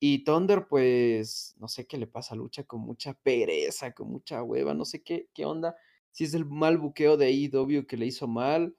Y 0.00 0.24
Thunder, 0.24 0.66
pues, 0.66 1.54
no 1.58 1.68
sé 1.68 1.86
qué 1.86 1.96
le 1.96 2.08
pasa, 2.08 2.34
lucha 2.34 2.64
con 2.64 2.80
mucha 2.80 3.14
pereza, 3.14 3.92
con 3.92 4.08
mucha 4.08 4.42
hueva, 4.42 4.74
no 4.74 4.84
sé 4.84 5.04
qué, 5.04 5.28
qué 5.32 5.44
onda, 5.44 5.76
si 6.10 6.24
es 6.24 6.34
el 6.34 6.44
mal 6.44 6.76
buqueo 6.78 7.16
de 7.16 7.26
AEW 7.26 7.86
que 7.86 7.96
le 7.96 8.06
hizo 8.06 8.26
mal, 8.26 8.76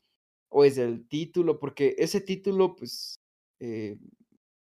o 0.49 0.65
es 0.65 0.77
el 0.77 1.07
título, 1.07 1.57
porque 1.59 1.95
ese 1.97 2.19
título, 2.19 2.75
pues, 2.75 3.15
eh, 3.61 3.97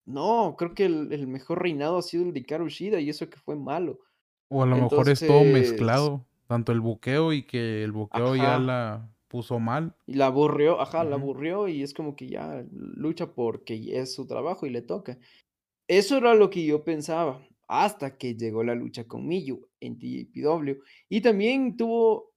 no, 0.05 0.55
creo 0.57 0.73
que 0.73 0.85
el, 0.85 1.11
el 1.11 1.27
mejor 1.27 1.61
reinado 1.61 1.97
ha 1.97 2.01
sido 2.01 2.23
el 2.23 2.31
de 2.31 2.39
Hikaru 2.39 2.69
Shida 2.69 3.01
y 3.01 3.09
eso 3.09 3.29
que 3.29 3.37
fue 3.37 3.57
malo. 3.57 3.99
O 4.47 4.63
a 4.63 4.65
lo 4.65 4.77
mejor 4.77 5.09
es 5.09 5.19
todo 5.19 5.43
mezclado, 5.43 6.25
tanto 6.47 6.71
el 6.71 6.79
buqueo 6.79 7.33
y 7.33 7.43
que 7.43 7.83
el 7.83 7.91
buqueo 7.91 8.37
ya 8.37 8.57
la 8.59 9.14
puso 9.27 9.59
mal. 9.59 9.95
y 10.05 10.15
la 10.15 10.27
aburrió, 10.27 10.79
ajá, 10.81 11.03
la 11.03 11.15
aburrió 11.15 11.67
y 11.67 11.83
es 11.83 11.93
como 11.93 12.15
que 12.15 12.27
ya 12.27 12.65
lucha 12.71 13.33
porque 13.33 13.99
es 13.99 14.13
su 14.13 14.27
trabajo 14.27 14.65
y 14.65 14.69
le 14.69 14.81
toca. 14.81 15.17
Eso 15.87 16.17
era 16.17 16.33
lo 16.35 16.49
que 16.49 16.65
yo 16.65 16.83
pensaba, 16.83 17.41
hasta 17.67 18.17
que 18.17 18.35
llegó 18.35 18.63
la 18.63 18.75
lucha 18.75 19.07
con 19.07 19.27
Miyu 19.27 19.67
en 19.79 19.97
TJPW. 19.99 20.81
Y 21.09 21.21
también 21.21 21.77
tuvo 21.77 22.33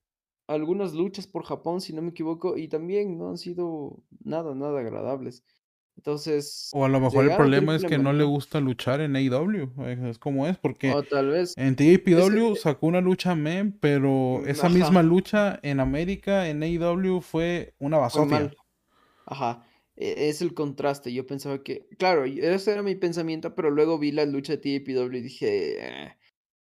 algunas 0.47 0.95
luchas 0.95 1.27
por 1.27 1.45
Japón, 1.45 1.81
si 1.81 1.93
no 1.93 2.03
me 2.03 2.11
equivoco, 2.11 2.57
y 2.57 2.69
también 2.69 3.19
no 3.19 3.31
han 3.31 3.39
sido 3.39 4.03
nada, 4.25 4.55
nada 4.55 4.81
agradables. 4.81 5.45
Entonces, 5.99 6.71
O 6.73 6.85
a 6.85 6.89
lo 6.89 7.01
mejor 7.01 7.25
el 7.25 7.37
problema 7.37 7.75
es 7.75 7.83
que 7.83 7.99
no 7.99 8.13
le 8.13 8.23
gusta 8.23 8.61
luchar 8.61 9.01
en 9.01 9.17
AEW. 9.17 9.73
eh, 9.85 9.99
Es 10.09 10.19
como 10.19 10.47
es, 10.47 10.57
porque 10.57 10.93
o 10.93 11.03
tal 11.03 11.31
vez, 11.31 11.55
en 11.57 11.75
TJPW 11.75 12.55
sacó 12.55 12.87
una 12.87 13.01
lucha 13.01 13.35
men, 13.35 13.77
pero 13.81 14.47
esa 14.47 14.69
misma 14.69 15.03
lucha 15.03 15.59
en 15.63 15.81
América, 15.81 16.49
en 16.49 16.63
AEW, 16.63 17.21
fue 17.21 17.75
una 17.81 17.99
basofia. 17.99 18.53
ajá. 19.27 19.67
e- 19.97 20.29
Es 20.29 20.41
el 20.41 20.55
contraste. 20.55 21.13
Yo 21.13 21.27
pensaba 21.27 21.65
que, 21.65 21.89
claro, 21.99 22.25
ese 22.25 22.73
era 22.73 22.83
mi 22.85 22.95
pensamiento, 22.95 23.57
pero 23.57 23.71
luego 23.71 23.99
vi 23.99 24.13
la 24.13 24.25
lucha 24.25 24.53
de 24.53 24.59
TJPW 24.59 25.19
y 25.19 25.23
dije, 25.23 26.05
"Eh, 26.05 26.17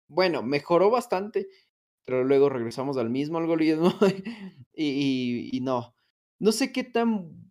bueno, 0.06 0.44
mejoró 0.44 0.90
bastante, 0.90 1.48
pero 2.04 2.22
luego 2.24 2.48
regresamos 2.50 2.98
al 2.98 3.10
mismo 3.10 3.38
algoritmo 3.38 3.92
y, 4.74 4.86
y- 4.86 5.50
y 5.52 5.60
no. 5.60 5.94
No 6.38 6.52
sé 6.52 6.72
qué 6.72 6.84
tan 6.84 7.43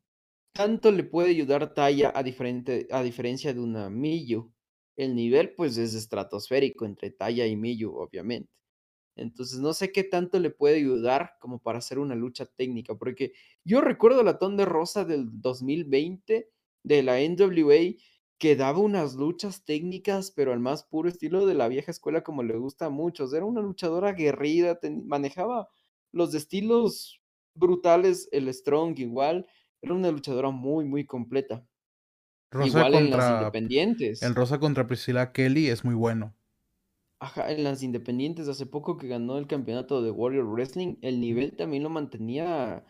tanto 0.53 0.91
le 0.91 1.03
puede 1.03 1.31
ayudar 1.31 1.73
Taya 1.73 2.11
a, 2.15 2.23
diferencia 2.23 3.53
de 3.53 3.59
una 3.59 3.89
Miyu. 3.89 4.53
El 4.95 5.15
nivel 5.15 5.53
pues 5.55 5.77
es 5.77 5.95
estratosférico 5.95 6.85
entre 6.85 7.11
Taya 7.11 7.47
y 7.47 7.55
Miyu, 7.55 7.95
obviamente. 7.95 8.51
Entonces, 9.15 9.59
no 9.59 9.73
sé 9.73 9.91
qué 9.91 10.03
tanto 10.03 10.39
le 10.39 10.49
puede 10.49 10.77
ayudar 10.77 11.33
como 11.39 11.59
para 11.59 11.79
hacer 11.79 11.99
una 11.99 12.15
lucha 12.15 12.45
técnica, 12.45 12.95
porque 12.95 13.33
yo 13.63 13.81
recuerdo 13.81 14.23
la 14.23 14.39
Thunder 14.39 14.67
Rosa 14.67 15.05
del 15.05 15.27
2020 15.41 16.49
de 16.83 17.03
la 17.03 17.19
NWA 17.21 17.95
que 18.39 18.55
daba 18.55 18.79
unas 18.79 19.15
luchas 19.15 19.63
técnicas, 19.65 20.31
pero 20.31 20.51
al 20.51 20.59
más 20.59 20.83
puro 20.83 21.09
estilo 21.09 21.45
de 21.45 21.53
la 21.53 21.67
vieja 21.67 21.91
escuela 21.91 22.23
como 22.23 22.43
le 22.43 22.57
gusta 22.57 22.87
a 22.87 22.89
muchos. 22.89 23.33
Era 23.33 23.45
una 23.45 23.61
luchadora 23.61 24.09
aguerrida, 24.09 24.79
manejaba 25.05 25.69
los 26.11 26.33
estilos 26.33 27.21
brutales, 27.55 28.27
el 28.31 28.53
strong 28.53 28.99
igual. 28.99 29.47
Era 29.83 29.93
una 29.93 30.09
luchadora 30.11 30.49
muy, 30.49 30.85
muy 30.85 31.05
completa. 31.05 31.67
Rosa 32.51 32.69
Igual 32.69 32.95
en 32.95 33.11
las 33.11 33.29
contra. 33.29 33.57
El 34.21 34.33
independientes. 34.33 34.35
Rosa 34.35 34.59
contra 34.59 34.87
Priscilla 34.87 35.33
Kelly 35.33 35.67
es 35.69 35.83
muy 35.85 35.95
bueno. 35.95 36.35
Ajá, 37.19 37.51
en 37.51 37.63
las 37.63 37.83
independientes, 37.83 38.47
hace 38.49 38.65
poco 38.65 38.97
que 38.97 39.07
ganó 39.07 39.37
el 39.37 39.47
campeonato 39.47 40.01
de 40.01 40.11
Warrior 40.11 40.45
Wrestling, 40.45 40.97
el 41.01 41.21
nivel 41.21 41.55
también 41.55 41.83
lo 41.83 41.89
mantenía 41.89 42.85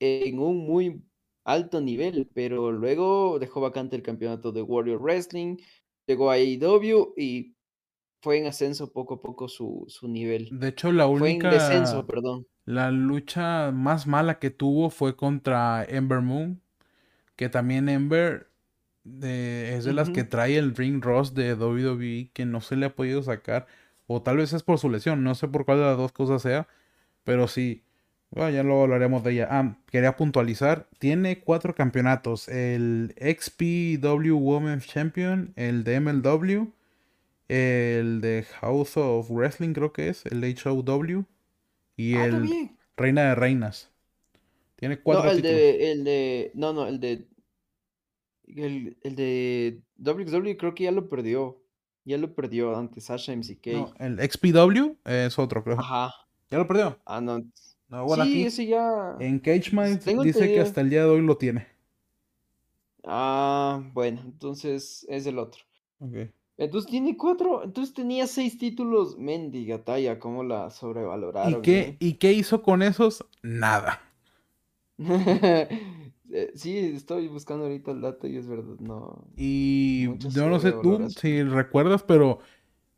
en 0.00 0.38
un 0.38 0.58
muy 0.58 1.04
alto 1.44 1.80
nivel, 1.80 2.30
pero 2.32 2.70
luego 2.72 3.38
dejó 3.40 3.60
vacante 3.60 3.96
el 3.96 4.02
campeonato 4.02 4.52
de 4.52 4.62
Warrior 4.62 5.00
Wrestling, 5.02 5.56
llegó 6.06 6.30
a 6.30 6.34
AEW 6.34 7.14
y 7.16 7.56
fue 8.22 8.38
en 8.38 8.46
ascenso 8.46 8.92
poco 8.92 9.14
a 9.14 9.22
poco 9.22 9.48
su, 9.48 9.84
su 9.88 10.08
nivel. 10.08 10.58
De 10.60 10.68
hecho, 10.68 10.92
la 10.92 11.08
Fue 11.14 11.30
en 11.32 11.48
descenso, 11.48 12.04
única. 12.04 12.06
perdón. 12.06 12.46
La 12.64 12.90
lucha 12.90 13.70
más 13.72 14.06
mala 14.06 14.38
que 14.38 14.50
tuvo 14.50 14.90
fue 14.90 15.16
contra 15.16 15.84
Ember 15.84 16.20
Moon. 16.20 16.60
Que 17.36 17.48
también 17.48 17.88
Ember 17.88 18.48
de- 19.04 19.74
es 19.76 19.84
de 19.84 19.92
las 19.92 20.10
que 20.10 20.22
trae 20.24 20.56
el 20.58 20.76
ring 20.76 21.02
Ross 21.02 21.34
de 21.34 21.54
WWE 21.54 22.30
que 22.32 22.44
no 22.46 22.60
se 22.60 22.76
le 22.76 22.86
ha 22.86 22.94
podido 22.94 23.22
sacar. 23.22 23.66
O 24.06 24.22
tal 24.22 24.36
vez 24.36 24.52
es 24.52 24.62
por 24.62 24.78
su 24.78 24.90
lesión, 24.90 25.24
no 25.24 25.34
sé 25.34 25.48
por 25.48 25.64
cuál 25.64 25.78
de 25.78 25.84
las 25.84 25.96
dos 25.96 26.12
cosas 26.12 26.42
sea. 26.42 26.68
Pero 27.24 27.48
sí, 27.48 27.82
bueno, 28.30 28.50
ya 28.50 28.62
luego 28.62 28.82
hablaremos 28.82 29.24
de 29.24 29.32
ella. 29.32 29.48
Ah, 29.50 29.76
quería 29.90 30.16
puntualizar, 30.16 30.88
tiene 30.98 31.40
cuatro 31.40 31.74
campeonatos. 31.74 32.48
El 32.48 33.14
XPW 33.18 34.34
Women's 34.36 34.86
Champion, 34.86 35.52
el 35.56 35.84
de 35.84 35.96
MLW, 36.00 36.72
el 37.48 38.20
de 38.20 38.46
House 38.60 38.96
of 38.96 39.30
Wrestling 39.30 39.72
creo 39.72 39.92
que 39.92 40.08
es, 40.08 40.24
el 40.26 40.42
HOW 40.44 41.24
y 42.10 42.16
Ah, 42.16 42.26
el. 42.26 42.56
Reina 42.96 43.22
de 43.28 43.34
Reinas. 43.34 43.90
Tiene 44.76 45.00
No, 45.04 45.04
cuatro 45.04 45.30
el 45.30 45.42
títulos. 45.42 45.42
de, 45.42 45.92
el 45.92 46.04
de, 46.04 46.50
no, 46.54 46.72
no, 46.72 46.86
el 46.86 46.98
de, 47.00 47.28
el, 48.46 48.96
el 49.02 49.16
de 49.16 49.82
WXW 49.96 50.56
creo 50.56 50.74
que 50.74 50.84
ya 50.84 50.92
lo 50.92 51.08
perdió. 51.08 51.58
Ya 52.04 52.18
lo 52.18 52.34
perdió 52.34 52.76
ante 52.76 53.00
Sasha 53.00 53.32
MCK. 53.32 53.68
No, 53.68 53.92
el 53.98 54.20
XPW 54.20 54.98
es 55.04 55.38
otro, 55.38 55.64
creo. 55.64 55.76
Ajá. 55.76 56.10
¿Ya 56.50 56.58
lo 56.58 56.66
perdió? 56.68 56.98
Ah, 57.04 57.20
no. 57.20 57.42
No, 57.88 58.04
bueno, 58.06 58.24
Sí, 58.24 58.30
aquí 58.30 58.46
ese 58.46 58.66
ya. 58.66 59.16
en 59.18 59.38
Cage 59.38 59.70
Tengo 60.04 60.22
dice 60.24 60.52
que 60.52 60.60
hasta 60.60 60.80
el 60.80 60.90
día 60.90 61.02
de 61.04 61.10
hoy 61.10 61.22
lo 61.22 61.36
tiene. 61.38 61.68
Ah, 63.04 63.80
bueno, 63.92 64.20
entonces 64.24 65.06
es 65.08 65.26
el 65.26 65.38
otro. 65.38 65.62
Ok. 66.00 66.32
Entonces 66.64 66.90
tiene 66.90 67.16
cuatro, 67.16 67.62
entonces 67.64 67.94
tenía 67.94 68.26
seis 68.26 68.58
títulos. 68.58 69.18
Mendiga 69.18 69.84
talla, 69.84 70.18
cómo 70.18 70.42
la 70.44 70.70
¿Y 71.40 71.56
sobrevaloraron, 71.58 71.60
qué, 71.60 71.94
eh? 71.94 72.00
¿Y 72.00 72.14
qué 72.14 72.32
hizo 72.32 72.62
con 72.62 72.82
esos? 72.82 73.24
Nada. 73.42 74.00
Eh, 76.34 76.50
Sí, 76.54 76.78
estoy 76.78 77.28
buscando 77.28 77.64
ahorita 77.64 77.90
el 77.90 78.00
dato 78.00 78.26
y 78.26 78.36
es 78.38 78.46
verdad, 78.48 78.76
no. 78.80 79.28
Y 79.36 80.08
yo 80.28 80.48
no 80.48 80.60
sé 80.60 80.72
tú 80.72 81.08
si 81.08 81.42
recuerdas, 81.42 82.02
pero 82.02 82.40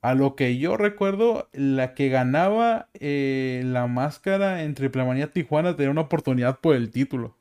a 0.02 0.14
lo 0.14 0.36
que 0.36 0.58
yo 0.58 0.76
recuerdo, 0.76 1.48
la 1.52 1.94
que 1.94 2.08
ganaba 2.10 2.90
eh, 2.94 3.62
la 3.64 3.86
máscara 3.88 4.64
en 4.64 4.74
Triple 4.74 5.04
Manía 5.04 5.32
Tijuana 5.32 5.76
tenía 5.76 5.90
una 5.92 6.02
oportunidad 6.02 6.60
por 6.60 6.76
el 6.76 6.90
título. 6.90 7.36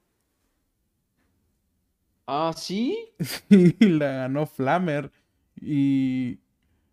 Ah, 2.28 2.52
sí. 2.54 3.14
Y 3.50 3.86
la 3.90 4.08
ganó 4.14 4.46
Flammer. 4.46 5.12
Y 5.66 6.40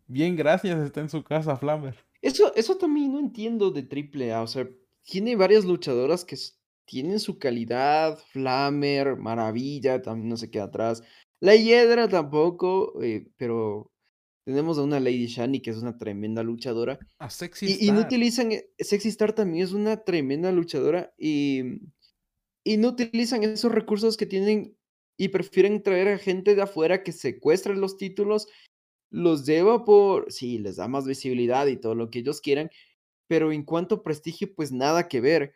bien, 0.06 0.36
gracias, 0.36 0.78
está 0.80 1.00
en 1.00 1.08
su 1.08 1.22
casa 1.22 1.56
Flammer. 1.56 1.96
Eso, 2.22 2.54
eso 2.54 2.76
también 2.76 3.12
no 3.12 3.18
entiendo 3.18 3.70
de 3.70 3.82
AAA. 3.82 4.42
O 4.42 4.46
sea, 4.46 4.68
tiene 5.02 5.36
varias 5.36 5.64
luchadoras 5.64 6.24
que 6.24 6.36
tienen 6.84 7.18
su 7.20 7.38
calidad. 7.38 8.18
Flamer, 8.32 9.16
Maravilla, 9.16 10.02
también 10.02 10.28
no 10.28 10.36
se 10.36 10.50
queda 10.50 10.64
atrás. 10.64 11.02
La 11.40 11.56
Hiedra 11.56 12.08
tampoco, 12.08 13.02
eh, 13.02 13.26
pero 13.36 13.90
tenemos 14.44 14.78
a 14.78 14.82
una 14.82 15.00
Lady 15.00 15.26
Shani 15.26 15.60
que 15.60 15.70
es 15.70 15.78
una 15.78 15.96
tremenda 15.96 16.42
luchadora. 16.42 16.98
A 17.18 17.30
Sexy 17.30 17.66
Y, 17.66 17.86
y 17.88 17.92
no 17.92 18.00
Star. 18.00 18.06
utilizan, 18.06 18.52
eh, 18.52 18.68
Sexy 18.78 19.08
Star 19.08 19.32
también 19.32 19.64
es 19.64 19.72
una 19.72 20.04
tremenda 20.04 20.52
luchadora 20.52 21.14
y, 21.16 21.62
y 22.64 22.76
no 22.76 22.88
utilizan 22.88 23.42
esos 23.42 23.72
recursos 23.72 24.16
que 24.16 24.26
tienen 24.26 24.76
y 25.20 25.28
prefieren 25.28 25.82
traer 25.82 26.08
a 26.08 26.18
gente 26.18 26.54
de 26.54 26.62
afuera 26.62 27.02
que 27.02 27.12
secuestre 27.12 27.76
los 27.76 27.98
títulos, 27.98 28.48
los 29.10 29.44
lleva 29.44 29.84
por, 29.84 30.32
sí, 30.32 30.58
les 30.58 30.76
da 30.76 30.88
más 30.88 31.06
visibilidad 31.06 31.66
y 31.66 31.76
todo 31.76 31.94
lo 31.94 32.08
que 32.08 32.20
ellos 32.20 32.40
quieran, 32.40 32.70
pero 33.28 33.52
en 33.52 33.62
cuanto 33.64 34.02
prestigio, 34.02 34.54
pues 34.54 34.72
nada 34.72 35.08
que 35.08 35.20
ver. 35.20 35.52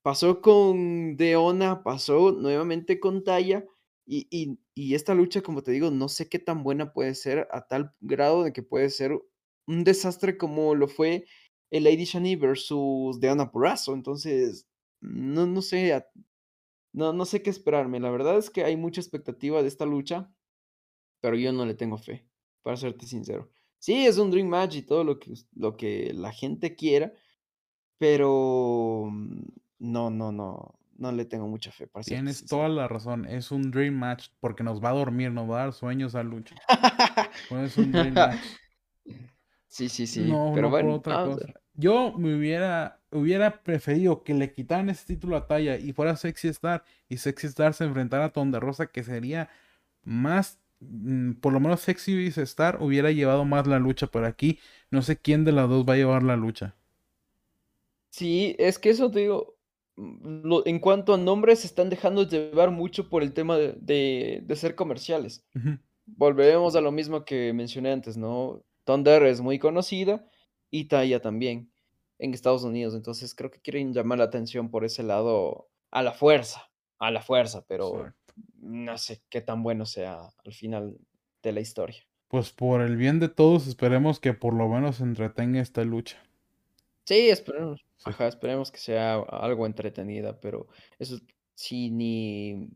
Pasó 0.00 0.40
con 0.40 1.18
Deona, 1.18 1.82
pasó 1.82 2.32
nuevamente 2.32 2.98
con 2.98 3.24
Taya 3.24 3.66
y, 4.06 4.26
y, 4.74 4.94
esta 4.94 5.14
lucha, 5.14 5.42
como 5.42 5.62
te 5.62 5.72
digo, 5.72 5.90
no 5.90 6.08
sé 6.08 6.30
qué 6.30 6.38
tan 6.38 6.62
buena 6.62 6.94
puede 6.94 7.14
ser 7.14 7.46
a 7.50 7.66
tal 7.68 7.92
grado 8.00 8.42
de 8.42 8.54
que 8.54 8.62
puede 8.62 8.88
ser 8.88 9.12
un 9.66 9.84
desastre 9.84 10.38
como 10.38 10.74
lo 10.74 10.88
fue 10.88 11.26
el 11.70 11.84
Lady 11.84 12.04
Shani 12.04 12.36
versus 12.36 13.20
Deonna 13.20 13.50
Purrazzo. 13.50 13.92
Entonces, 13.92 14.66
no, 15.02 15.46
no 15.46 15.60
sé, 15.60 15.92
no, 16.94 17.12
no 17.12 17.24
sé 17.24 17.42
qué 17.42 17.50
esperarme. 17.50 18.00
La 18.00 18.10
verdad 18.10 18.38
es 18.38 18.50
que 18.50 18.64
hay 18.64 18.76
mucha 18.76 19.00
expectativa 19.00 19.60
de 19.60 19.68
esta 19.68 19.84
lucha, 19.84 20.32
pero 21.20 21.36
yo 21.36 21.52
no 21.52 21.66
le 21.66 21.74
tengo 21.74 21.98
fe, 21.98 22.26
para 22.62 22.76
serte 22.76 23.06
sincero. 23.06 23.50
Sí, 23.78 24.06
es 24.06 24.16
un 24.16 24.30
Dream 24.30 24.48
Match 24.48 24.76
y 24.76 24.82
todo 24.82 25.04
lo 25.04 25.18
que, 25.18 25.34
lo 25.54 25.76
que 25.76 26.12
la 26.14 26.32
gente 26.32 26.76
quiera, 26.76 27.12
pero 27.98 29.08
mm, 29.10 29.42
no, 29.80 30.10
no, 30.10 30.32
no, 30.32 30.78
no 30.96 31.12
le 31.12 31.24
tengo 31.24 31.48
mucha 31.48 31.72
fe, 31.72 31.88
para 31.88 32.04
Tienes 32.04 32.46
toda 32.46 32.68
la 32.68 32.86
razón. 32.86 33.26
Es 33.26 33.50
un 33.50 33.70
Dream 33.72 33.94
Match 33.94 34.28
porque 34.38 34.62
nos 34.62 34.82
va 34.82 34.90
a 34.90 34.94
dormir, 34.94 35.32
nos 35.32 35.50
va 35.50 35.56
a 35.56 35.64
dar 35.64 35.72
sueños 35.72 36.14
a 36.14 36.22
lucha. 36.22 36.54
Pues 37.48 37.72
es 37.72 37.78
un 37.78 37.90
Dream 37.90 38.14
Match. 38.14 38.40
Sí, 39.66 39.88
sí, 39.88 40.06
sí, 40.06 40.30
No, 40.30 40.52
pero 40.54 40.68
no 40.68 40.70
por 40.70 40.82
bueno, 40.82 40.94
otra 40.94 41.24
cosa. 41.24 41.52
Yo 41.72 42.12
me 42.16 42.36
hubiera, 42.36 43.02
hubiera 43.14 43.62
preferido 43.62 44.24
que 44.24 44.34
le 44.34 44.52
quitaran 44.52 44.90
ese 44.90 45.06
título 45.06 45.36
a 45.36 45.46
Taya 45.46 45.78
y 45.78 45.92
fuera 45.92 46.16
Sexy 46.16 46.48
Star 46.48 46.84
y 47.08 47.18
Sexy 47.18 47.46
Star 47.48 47.74
se 47.74 47.84
enfrentara 47.84 48.26
a 48.26 48.32
Tonda 48.32 48.60
Rosa, 48.60 48.86
que 48.88 49.02
sería 49.04 49.50
más, 50.04 50.60
mm, 50.80 51.32
por 51.34 51.52
lo 51.52 51.60
menos 51.60 51.80
Sexy 51.82 52.28
Star 52.28 52.78
hubiera 52.82 53.10
llevado 53.12 53.44
más 53.44 53.66
la 53.66 53.78
lucha, 53.80 54.08
pero 54.08 54.26
aquí 54.26 54.60
no 54.90 55.02
sé 55.02 55.18
quién 55.18 55.44
de 55.44 55.52
las 55.52 55.68
dos 55.68 55.84
va 55.88 55.94
a 55.94 55.96
llevar 55.96 56.22
la 56.24 56.36
lucha. 56.36 56.74
Sí, 58.10 58.54
es 58.58 58.78
que 58.78 58.90
eso 58.90 59.10
te 59.10 59.20
digo, 59.20 59.56
mm, 59.96 60.46
lo- 60.46 60.66
en 60.66 60.78
cuanto 60.78 61.14
a 61.14 61.18
nombres, 61.18 61.60
se 61.60 61.66
están 61.66 61.90
dejando 61.90 62.26
llevar 62.28 62.70
mucho 62.70 63.08
por 63.08 63.22
el 63.22 63.32
tema 63.32 63.56
de, 63.56 63.72
de- 63.80 64.40
de 64.44 64.56
ser 64.56 64.74
comerciales. 64.74 65.44
Ujú. 65.54 65.78
Volvemos 66.06 66.76
a 66.76 66.82
lo 66.82 66.92
mismo 66.92 67.24
que 67.26 67.52
mencioné 67.54 67.92
antes, 67.92 68.16
¿no? 68.18 68.64
Thunder 68.84 69.24
es 69.24 69.40
muy 69.42 69.58
conocida 69.60 70.28
y 70.70 70.86
Taya 70.86 71.20
también 71.22 71.72
en 72.18 72.34
Estados 72.34 72.64
Unidos, 72.64 72.94
entonces 72.94 73.34
creo 73.34 73.50
que 73.50 73.60
quieren 73.60 73.92
llamar 73.92 74.18
la 74.18 74.24
atención 74.24 74.70
por 74.70 74.84
ese 74.84 75.02
lado 75.02 75.68
a 75.90 76.02
la 76.02 76.12
fuerza, 76.12 76.70
a 76.98 77.10
la 77.10 77.20
fuerza, 77.20 77.64
pero 77.66 78.12
no 78.58 78.98
sé 78.98 79.22
qué 79.28 79.40
tan 79.40 79.62
bueno 79.62 79.86
sea 79.86 80.28
al 80.44 80.52
final 80.52 80.98
de 81.42 81.52
la 81.52 81.60
historia. 81.60 82.02
Pues 82.28 82.50
por 82.52 82.80
el 82.80 82.96
bien 82.96 83.20
de 83.20 83.28
todos, 83.28 83.66
esperemos 83.66 84.18
que 84.18 84.32
por 84.32 84.54
lo 84.54 84.68
menos 84.68 85.00
entretenga 85.00 85.60
esta 85.60 85.84
lucha. 85.84 86.22
Sí, 87.04 87.28
esperemos. 87.28 87.84
Sí. 87.96 88.04
Ajá, 88.06 88.26
esperemos 88.26 88.72
que 88.72 88.78
sea 88.78 89.16
algo 89.16 89.66
entretenida, 89.66 90.40
pero 90.40 90.68
eso 90.98 91.18
sí, 91.54 91.90
ni 91.90 92.70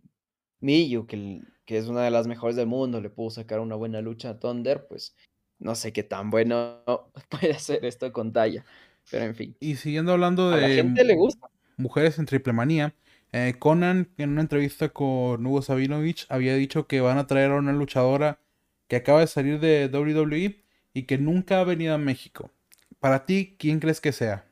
Miyu, 0.61 1.07
que, 1.07 1.41
que 1.65 1.79
es 1.79 1.87
una 1.89 2.03
de 2.03 2.11
las 2.11 2.27
mejores 2.27 2.57
del 2.57 2.67
mundo, 2.67 3.01
le 3.01 3.11
pudo 3.11 3.31
sacar 3.31 3.61
una 3.61 3.75
buena 3.75 4.01
lucha 4.01 4.31
a 4.31 4.39
Thunder, 4.39 4.87
pues 4.87 5.17
no 5.59 5.75
sé 5.75 5.93
qué 5.93 6.03
tan 6.03 6.31
bueno 6.31 6.83
puede 7.31 7.53
hacer 7.53 7.85
esto 7.85 8.13
con 8.13 8.33
Taya. 8.33 8.65
Pero 9.11 9.25
en 9.25 9.35
fin, 9.35 9.57
Y 9.61 9.77
siguiendo 9.77 10.13
hablando 10.13 10.51
a 10.53 10.57
la 10.57 10.69
de 10.69 10.77
gente 10.77 11.05
le 11.05 11.15
mu- 11.15 11.21
gusta. 11.23 11.49
mujeres 11.77 12.19
en 12.19 12.27
triple 12.27 12.53
manía, 12.53 12.95
eh, 13.33 13.55
Conan 13.59 14.09
en 14.19 14.31
una 14.31 14.41
entrevista 14.43 14.89
con 14.91 15.45
Hugo 15.47 15.63
Sabinovich 15.63 16.27
había 16.29 16.55
dicho 16.55 16.87
que 16.87 17.01
van 17.01 17.19
a 17.19 17.27
traer 17.27 17.51
a 17.53 17.57
una 17.57 17.73
luchadora 17.73 18.41
que 18.89 18.97
acaba 18.97 19.21
de 19.21 19.27
salir 19.27 19.61
de 19.61 19.89
WWE 19.89 20.63
y 20.95 21.03
que 21.05 21.19
nunca 21.19 21.61
ha 21.61 21.65
venido 21.65 21.95
a 21.95 21.99
México. 21.99 22.51
Para 23.01 23.27
ti, 23.27 23.57
¿quién 23.59 23.81
crees 23.81 24.01
que 24.01 24.13
sea? 24.13 24.47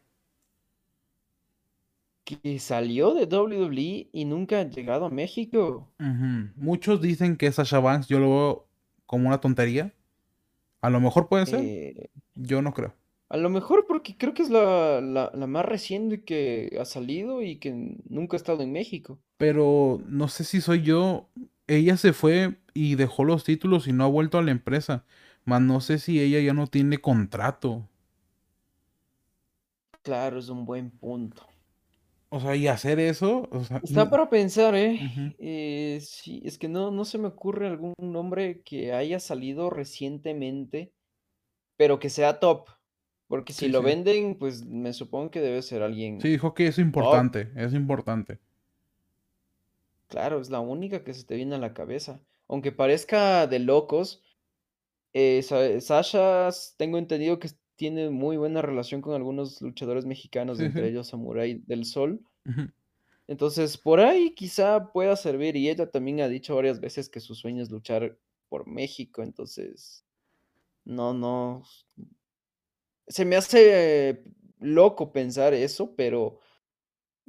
Que 2.24 2.58
salió 2.58 3.14
de 3.14 3.26
WWE 3.26 4.08
y 4.12 4.24
nunca 4.24 4.60
ha 4.60 4.68
llegado 4.68 5.06
a 5.06 5.10
México. 5.10 5.88
Muchos 6.56 7.00
dicen 7.00 7.36
que 7.36 7.46
es 7.46 7.54
Sasha 7.54 7.78
Banks, 7.78 8.08
yo 8.08 8.18
lo 8.18 8.28
veo 8.30 8.66
como 9.06 9.28
una 9.28 9.40
tontería. 9.40 9.92
A 10.80 10.90
lo 10.90 11.00
mejor 11.00 11.28
puede 11.28 11.46
ser, 11.46 11.60
Eh, 11.62 12.10
yo 12.34 12.62
no 12.62 12.74
creo. 12.74 12.94
A 13.28 13.36
lo 13.36 13.50
mejor 13.50 13.86
porque 13.86 14.16
creo 14.16 14.34
que 14.34 14.42
es 14.42 14.50
la, 14.50 15.00
la, 15.00 15.32
la 15.34 15.46
más 15.46 15.64
reciente 15.64 16.24
que 16.24 16.76
ha 16.80 16.84
salido 16.84 17.42
y 17.42 17.58
que 17.58 17.72
nunca 18.08 18.36
ha 18.36 18.38
estado 18.38 18.62
en 18.62 18.72
México. 18.72 19.18
Pero 19.36 20.00
no 20.06 20.28
sé 20.28 20.44
si 20.44 20.60
soy 20.60 20.82
yo. 20.82 21.28
Ella 21.66 21.96
se 21.96 22.12
fue 22.12 22.58
y 22.74 22.94
dejó 22.94 23.24
los 23.24 23.44
títulos 23.44 23.88
y 23.88 23.92
no 23.92 24.04
ha 24.04 24.08
vuelto 24.08 24.38
a 24.38 24.42
la 24.42 24.52
empresa. 24.52 25.04
Más 25.44 25.60
no 25.60 25.80
sé 25.80 25.98
si 25.98 26.20
ella 26.20 26.40
ya 26.40 26.54
no 26.54 26.66
tiene 26.68 26.98
contrato. 26.98 27.88
Claro, 30.02 30.38
es 30.38 30.48
un 30.48 30.64
buen 30.64 30.90
punto. 30.90 31.42
O 32.28 32.40
sea, 32.40 32.56
y 32.56 32.66
hacer 32.66 32.98
eso, 32.98 33.48
o 33.50 33.64
sea, 33.64 33.78
Está 33.78 34.10
para 34.10 34.28
pensar, 34.28 34.74
¿eh? 34.74 35.34
Eh, 35.38 36.00
sí, 36.02 36.42
es 36.44 36.58
que 36.58 36.68
no, 36.68 36.90
no 36.90 37.04
se 37.04 37.18
me 37.18 37.28
ocurre 37.28 37.68
algún 37.68 37.94
nombre 37.98 38.62
que 38.62 38.92
haya 38.92 39.20
salido 39.20 39.70
recientemente, 39.70 40.92
pero 41.76 41.98
que 42.00 42.10
sea 42.10 42.40
top. 42.40 42.68
Porque 43.28 43.52
si 43.52 43.68
sí, 43.68 43.70
lo 43.70 43.82
sí. 43.82 43.82
venden, 43.82 44.36
pues 44.38 44.64
me 44.66 44.92
supongo 44.92 45.30
que 45.30 45.40
debe 45.40 45.62
ser 45.62 45.82
Sí, 46.18 46.28
alguien 46.28 46.28
dijo 46.28 46.52
que 46.52 46.66
es 46.66 46.78
importante, 46.78 47.52
es 47.56 47.72
importante. 47.72 48.38
Claro, 50.08 50.40
es 50.40 50.50
la 50.50 50.60
única 50.60 51.04
que 51.04 51.14
se 51.14 51.24
te 51.24 51.36
viene 51.36 51.54
a 51.56 51.58
la 51.58 51.74
cabeza. 51.74 52.20
Aunque 52.48 52.72
parezca 52.72 53.46
de 53.46 53.58
locos, 53.60 54.22
eh, 55.14 55.42
Sa- 55.42 55.80
Sasha, 55.80 56.50
tengo 56.78 56.98
entendido 56.98 57.38
que 57.40 57.50
tiene 57.76 58.10
muy 58.10 58.36
buena 58.38 58.62
relación 58.62 59.02
con 59.02 59.14
algunos 59.14 59.62
luchadores 59.62 60.06
mexicanos, 60.06 60.58
Sí, 60.58 60.62
entre 60.62 60.88
sí. 60.88 60.90
ellos 60.90 61.08
Samurai 61.08 61.62
del 61.66 61.84
Sol. 61.86 62.20
Entonces, 63.28 63.76
por 63.76 64.00
ahí 64.00 64.34
quizá 64.34 64.92
pueda 64.92 65.16
servir. 65.16 65.56
Y 65.56 65.68
ella 65.68 65.90
también 65.90 66.20
ha 66.20 66.28
dicho 66.28 66.54
varias 66.56 66.80
veces 66.80 67.08
que 67.08 67.20
su 67.20 67.34
sueño 67.34 67.62
es 67.62 67.70
luchar 67.70 68.18
por 68.48 68.66
México. 68.66 69.22
Entonces, 69.22 70.04
no, 70.84 71.14
no. 71.14 71.64
Se 73.08 73.24
me 73.24 73.36
hace 73.36 74.24
loco 74.58 75.12
pensar 75.12 75.54
eso, 75.54 75.94
pero 75.96 76.40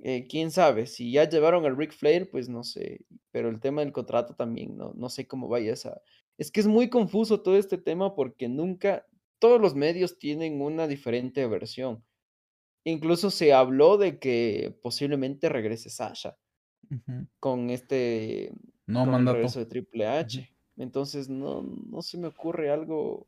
eh, 0.04 0.28
quién 0.28 0.52
sabe. 0.52 0.88
Si 0.88 1.12
ya 1.12 1.30
llevaron 1.30 1.66
al 1.66 1.78
Ric 1.78 1.94
Flair, 1.94 2.30
pues 2.30 2.50
no 2.50 2.64
sé. 2.64 3.06
Pero 3.32 3.50
el 3.50 3.60
tema 3.60 3.82
del 3.82 3.92
contrato 3.92 4.36
también, 4.36 4.78
no, 4.78 4.94
no 4.96 5.10
sé 5.10 5.28
cómo 5.28 5.48
vaya 5.48 5.74
esa. 5.74 6.02
Es 6.38 6.52
que 6.52 6.60
es 6.62 6.68
muy 6.68 6.90
confuso 6.90 7.42
todo 7.42 7.58
este 7.58 7.78
tema 7.78 8.16
porque 8.16 8.48
nunca, 8.50 9.06
todos 9.40 9.60
los 9.62 9.76
medios 9.76 10.18
tienen 10.20 10.62
una 10.62 10.88
diferente 10.88 11.46
versión. 11.48 12.04
Incluso 12.86 13.30
se 13.32 13.54
habló 13.54 13.98
de 13.98 14.20
que 14.20 14.78
posiblemente 14.82 15.50
regrese 15.50 15.90
Sasha. 15.90 16.38
Con 17.40 17.70
este 17.70 18.54
No 18.86 19.06
con 19.06 19.10
el 19.10 19.12
mandato. 19.12 19.36
regreso 19.36 19.60
de 19.60 19.66
Triple. 19.66 20.08
H. 20.08 20.50
Entonces, 20.78 21.28
no 21.30 21.62
no 21.64 22.02
se 22.02 22.18
me 22.18 22.28
ocurre 22.28 22.70
algo 22.72 23.28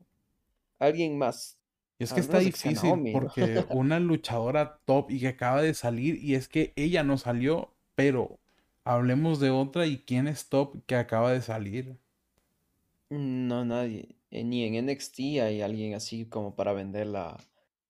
alguien 0.78 1.18
más, 1.18 1.59
Y 2.00 2.04
es 2.04 2.12
que 2.12 2.20
está 2.20 2.40
difícil 2.40 3.10
porque 3.12 3.64
una 3.68 4.00
luchadora 4.00 4.80
top 4.86 5.12
y 5.12 5.20
que 5.20 5.28
acaba 5.28 5.62
de 5.62 5.74
salir 5.74 6.16
y 6.16 6.34
es 6.34 6.48
que 6.48 6.72
ella 6.76 7.04
no 7.04 7.18
salió, 7.18 7.76
pero 7.94 8.40
hablemos 8.84 9.38
de 9.38 9.50
otra 9.50 9.86
y 9.86 9.98
quién 9.98 10.26
es 10.26 10.48
top 10.48 10.84
que 10.86 10.96
acaba 10.96 11.32
de 11.32 11.42
salir. 11.42 11.96
No, 13.10 13.64
nadie, 13.64 14.16
eh, 14.30 14.42
ni 14.44 14.64
en 14.64 14.74
NXT 14.76 15.18
hay 15.40 15.60
alguien 15.62 15.94
así 15.94 16.26
como 16.26 16.54
para 16.56 16.72
venderla 16.72 17.36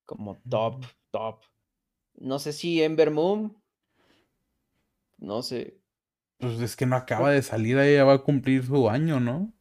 como 0.07 0.37
top, 0.49 0.75
Mm, 0.77 0.91
top. 1.11 1.41
No 2.17 2.39
sé 2.39 2.53
si 2.53 2.83
Ember 2.83 3.11
Moon, 3.11 3.57
no 5.19 5.43
sé. 5.43 5.81
Pues 6.39 6.61
es 6.61 6.75
que 6.77 6.87
no 6.87 6.97
acaba 6.97 7.31
de 7.31 7.41
salir, 7.43 7.79
ella 7.79 8.03
va 8.05 8.15
a 8.15 8.19
cumplir 8.25 8.65
su 8.67 8.91
año, 8.91 9.21
¿no? 9.21 9.53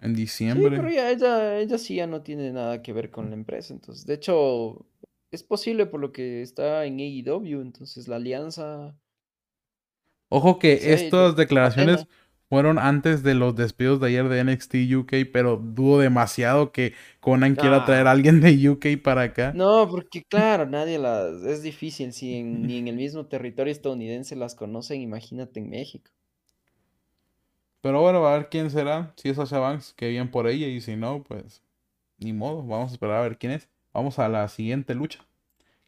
En 0.00 0.14
sí, 0.46 0.70
pero 0.74 0.88
diciembre. 0.88 0.90
ya 0.90 1.10
ella 1.10 1.58
ella 1.58 1.78
sí 1.78 1.96
ya 1.96 2.06
no 2.06 2.22
tiene 2.22 2.52
nada 2.52 2.82
que 2.82 2.92
ver 2.92 3.10
con 3.10 3.30
la 3.30 3.36
empresa, 3.36 3.72
entonces, 3.74 4.06
de 4.06 4.14
hecho, 4.14 4.86
es 5.30 5.42
posible 5.42 5.86
por 5.86 6.00
lo 6.00 6.12
que 6.12 6.42
está 6.42 6.84
en 6.86 6.98
AEW, 7.00 7.60
entonces 7.62 8.08
la 8.08 8.16
alianza, 8.16 8.96
Ojo 10.28 10.58
que 10.58 10.92
estas 10.92 11.36
declaraciones 11.36 12.06
fueron 12.48 12.78
antes 12.78 13.22
de 13.22 13.34
los 13.34 13.54
despidos 13.56 14.00
de 14.00 14.08
ayer 14.08 14.28
de 14.28 14.40
NXT 14.40 14.74
UK, 14.96 15.12
pero 15.32 15.56
dudo 15.56 15.98
demasiado 16.00 16.72
que 16.72 16.94
Conan 17.20 17.56
quiera 17.56 17.84
traer 17.84 18.06
a 18.06 18.10
Ah. 18.10 18.12
alguien 18.12 18.40
de 18.40 18.68
UK 18.68 18.86
para 19.02 19.22
acá. 19.22 19.58
No, 19.58 19.88
porque 19.88 20.22
claro, 20.24 20.66
nadie 20.66 20.98
las 20.98 21.42
es 21.44 21.62
difícil, 21.62 22.12
si 22.12 22.34
en 22.34 22.66
ni 22.66 22.76
en 22.78 22.88
el 22.88 22.96
mismo 22.96 23.26
territorio 23.26 23.72
estadounidense 23.72 24.36
las 24.36 24.54
conocen, 24.54 25.00
imagínate 25.00 25.60
en 25.60 25.70
México. 25.70 26.10
Pero 27.84 28.02
bueno, 28.02 28.26
a 28.26 28.38
ver 28.38 28.50
quién 28.50 28.70
será. 28.70 29.14
Si 29.16 29.30
es 29.30 29.36
Sasha 29.38 29.60
Banks, 29.60 29.94
que 29.94 30.10
bien 30.10 30.30
por 30.32 30.48
ella. 30.48 30.68
Y 30.68 30.82
si 30.82 30.96
no, 30.96 31.24
pues 31.24 31.62
ni 32.18 32.32
modo. 32.34 32.62
Vamos 32.64 32.92
a 32.92 32.94
esperar 32.94 33.18
a 33.18 33.22
ver 33.22 33.38
quién 33.38 33.52
es. 33.54 33.68
Vamos 33.94 34.18
a 34.20 34.28
la 34.28 34.48
siguiente 34.48 34.94
lucha. 34.96 35.20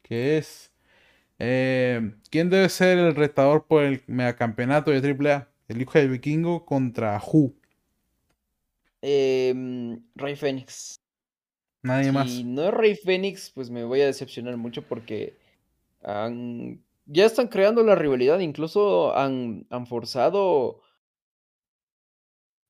Que 0.03 0.39
es... 0.39 0.73
eh, 1.41 2.15
¿quién 2.31 2.51
debe 2.51 2.69
ser 2.71 2.99
el 2.99 3.15
retador 3.17 3.67
por 3.67 3.85
el 3.85 4.03
megacampeonato 4.09 4.91
de 4.93 5.01
AAA? 5.01 5.49
El 5.69 5.83
hijo 5.83 5.99
del 5.99 6.11
vikingo 6.11 6.67
contra 6.67 7.21
Who. 7.21 7.55
Em, 9.03 10.03
Rey 10.17 10.37
Fénix. 10.37 11.01
Nadie 11.83 12.13
Si 12.13 12.13
más. 12.13 12.45
no 12.45 12.63
es 12.69 12.75
Rey 12.75 12.95
Fénix, 12.97 13.51
pues 13.51 13.71
me 13.71 13.85
voy 13.85 14.01
a 14.03 14.07
decepcionar 14.07 14.57
mucho 14.57 14.83
porque 14.87 15.39
han 16.03 16.85
ya 17.07 17.27
están 17.27 17.49
creando 17.49 17.83
la 17.85 17.95
rivalidad, 17.97 18.41
incluso 18.41 19.17
han 19.17 19.67
han 19.71 19.87
forzado 19.87 20.81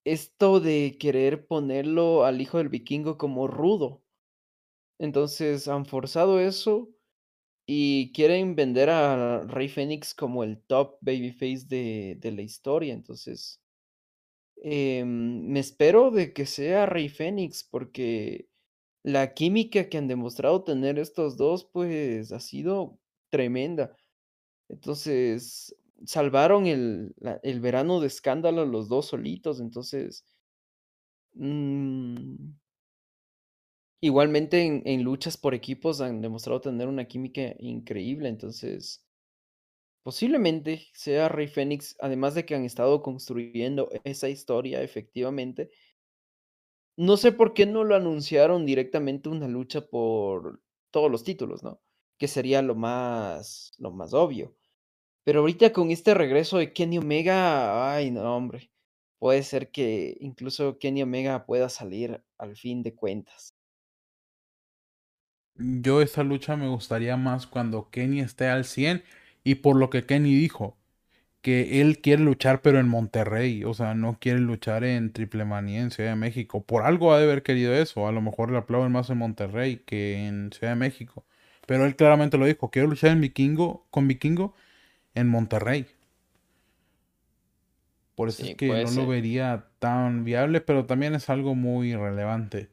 esto 0.07 0.61
de 0.61 0.97
querer 1.01 1.47
ponerlo 1.49 2.25
al 2.25 2.41
hijo 2.41 2.59
del 2.59 2.71
vikingo 2.71 3.19
como 3.19 3.49
rudo. 3.49 4.05
Entonces, 4.99 5.69
han 5.69 5.87
forzado 5.87 6.41
eso 6.41 6.91
Y 7.67 8.13
quieren 8.15 8.57
vender 8.57 8.91
a 8.91 9.43
Rey 9.47 9.69
Fénix 9.69 10.15
como 10.15 10.45
el 10.45 10.63
top 10.63 10.99
babyface 11.03 11.67
de 11.69 12.17
de 12.21 12.33
la 12.33 12.43
historia. 12.43 12.95
Entonces, 12.95 13.61
em, 14.63 15.47
me 15.49 15.61
espero 15.61 16.11
de 16.11 16.33
que 16.33 16.47
sea 16.47 16.87
Rey 16.87 17.09
Fénix, 17.09 17.65
porque 17.65 18.49
la 19.05 19.35
química 19.35 19.89
que 19.89 19.99
han 19.99 20.09
demostrado 20.09 20.65
tener 20.65 20.99
estos 20.99 21.37
2, 21.37 21.67
pues, 21.73 22.33
ha 22.33 22.41
sido 22.41 23.01
tremenda. 23.31 23.97
Entonces, 24.69 25.77
salvaron 26.07 26.67
el 26.67 27.15
el 27.43 27.61
verano 27.61 28.01
de 28.01 28.07
escándalo 28.09 28.65
los 28.67 28.89
2 28.89 29.07
solitos. 29.07 29.61
Entonces, 29.61 30.25
mm, 31.37 32.57
igualmente 34.01 34.63
en 34.65 34.83
en 34.87 35.03
luchas 35.03 35.37
por 35.37 35.53
equipos 35.55 36.01
han 36.01 36.23
demostrado 36.23 36.63
tener 36.63 36.89
una 36.89 37.05
química 37.07 37.55
increíble. 37.59 38.29
Entonces 38.31 39.05
Posiblemente 40.03 40.87
sea 40.95 41.29
Rey 41.29 41.49
Fénix, 41.49 41.97
además 42.01 42.35
de 42.35 42.47
que 42.47 42.55
han 42.55 42.65
estado 42.65 43.03
construyendo 43.03 43.91
esa 44.05 44.29
historia 44.31 44.81
efectivamente. 44.83 45.71
No 46.99 47.17
sé 47.17 47.33
por 47.33 47.55
qué 47.55 47.65
no 47.67 47.85
lo 47.85 47.95
anunciaron 47.97 48.65
directamente 48.67 49.29
una 49.29 49.49
lucha 49.49 49.87
por 49.89 50.61
todos 50.91 51.11
los 51.11 51.25
títulos, 51.25 51.63
¿no? 51.63 51.81
Que 52.19 52.29
sería 52.29 52.63
lo 52.63 52.75
más 52.75 53.73
lo 53.79 53.91
más 53.93 54.13
obvio. 54.15 54.55
Pero 55.27 55.41
ahorita 55.41 55.73
con 55.73 55.91
este 55.91 56.15
regreso 56.15 56.59
de 56.59 56.73
Kenny 56.73 56.99
Omega, 56.99 57.93
ay 57.93 58.13
no, 58.13 58.37
hombre, 58.37 58.71
puede 59.19 59.43
ser 59.43 59.73
que 59.73 60.17
incluso 60.21 60.79
Kenny 60.79 61.03
Omega 61.03 61.47
pueda 61.47 61.69
salir 61.69 62.23
al 62.39 62.57
fin 62.57 62.85
de 62.85 62.95
cuentas. 62.95 63.53
Yo 65.57 66.01
esta 66.01 66.23
lucha 66.23 66.55
me 66.55 66.69
gustaría 66.69 67.17
más 67.17 67.49
cuando 67.49 67.91
Kenny 67.91 68.21
esté 68.21 68.47
al 68.47 68.65
100 68.65 69.03
y 69.43 69.57
por 69.57 69.75
lo 69.75 69.91
que 69.91 70.07
Kenny 70.07 70.33
dijo, 70.33 70.77
que 71.43 71.81
él 71.81 72.01
quiere 72.01 72.23
luchar 72.23 72.63
pero 72.63 72.79
en 72.79 72.89
Monterrey, 72.89 73.65
o 73.65 73.75
sea, 73.75 73.95
no 73.95 74.19
quiere 74.21 74.39
luchar 74.39 74.85
en 74.85 75.13
Triple 75.13 75.45
Manía 75.45 75.81
en 75.81 75.91
Ciudad 75.91 76.11
de 76.11 76.17
México. 76.17 76.63
Por 76.63 76.85
algo 76.85 77.13
ha 77.13 77.19
de 77.19 77.25
haber 77.25 77.43
querido 77.43 77.75
eso, 77.75 78.07
a 78.07 78.13
lo 78.13 78.21
mejor 78.21 78.53
le 78.53 78.59
aplauden 78.59 78.93
más 78.93 79.11
en 79.11 79.19
Monterrey 79.19 79.83
que 79.87 80.29
en 80.29 80.53
Ciudad 80.53 80.75
de 80.75 80.77
México. 80.77 81.25
Pero 81.67 81.85
él 81.85 81.97
claramente 81.97 82.39
lo 82.39 82.47
dijo, 82.47 82.71
quiero 82.71 82.87
luchar 82.87 83.11
en 83.11 83.21
Vikingo, 83.23 83.87
con 83.91 84.07
Vikingo 84.07 84.55
en 85.17 85.29
Monterrey. 85.29 85.87
Por 88.15 88.29
eso 88.29 88.45
es 88.45 88.55
que 88.57 88.69
no 88.69 88.91
lo 89.03 89.07
vería 89.07 89.67
tan 89.79 90.25
viable, 90.25 90.61
pero 90.63 90.87
también 90.87 91.15
es 91.15 91.29
algo 91.29 91.55
muy 91.55 91.95
relevante. 91.95 92.71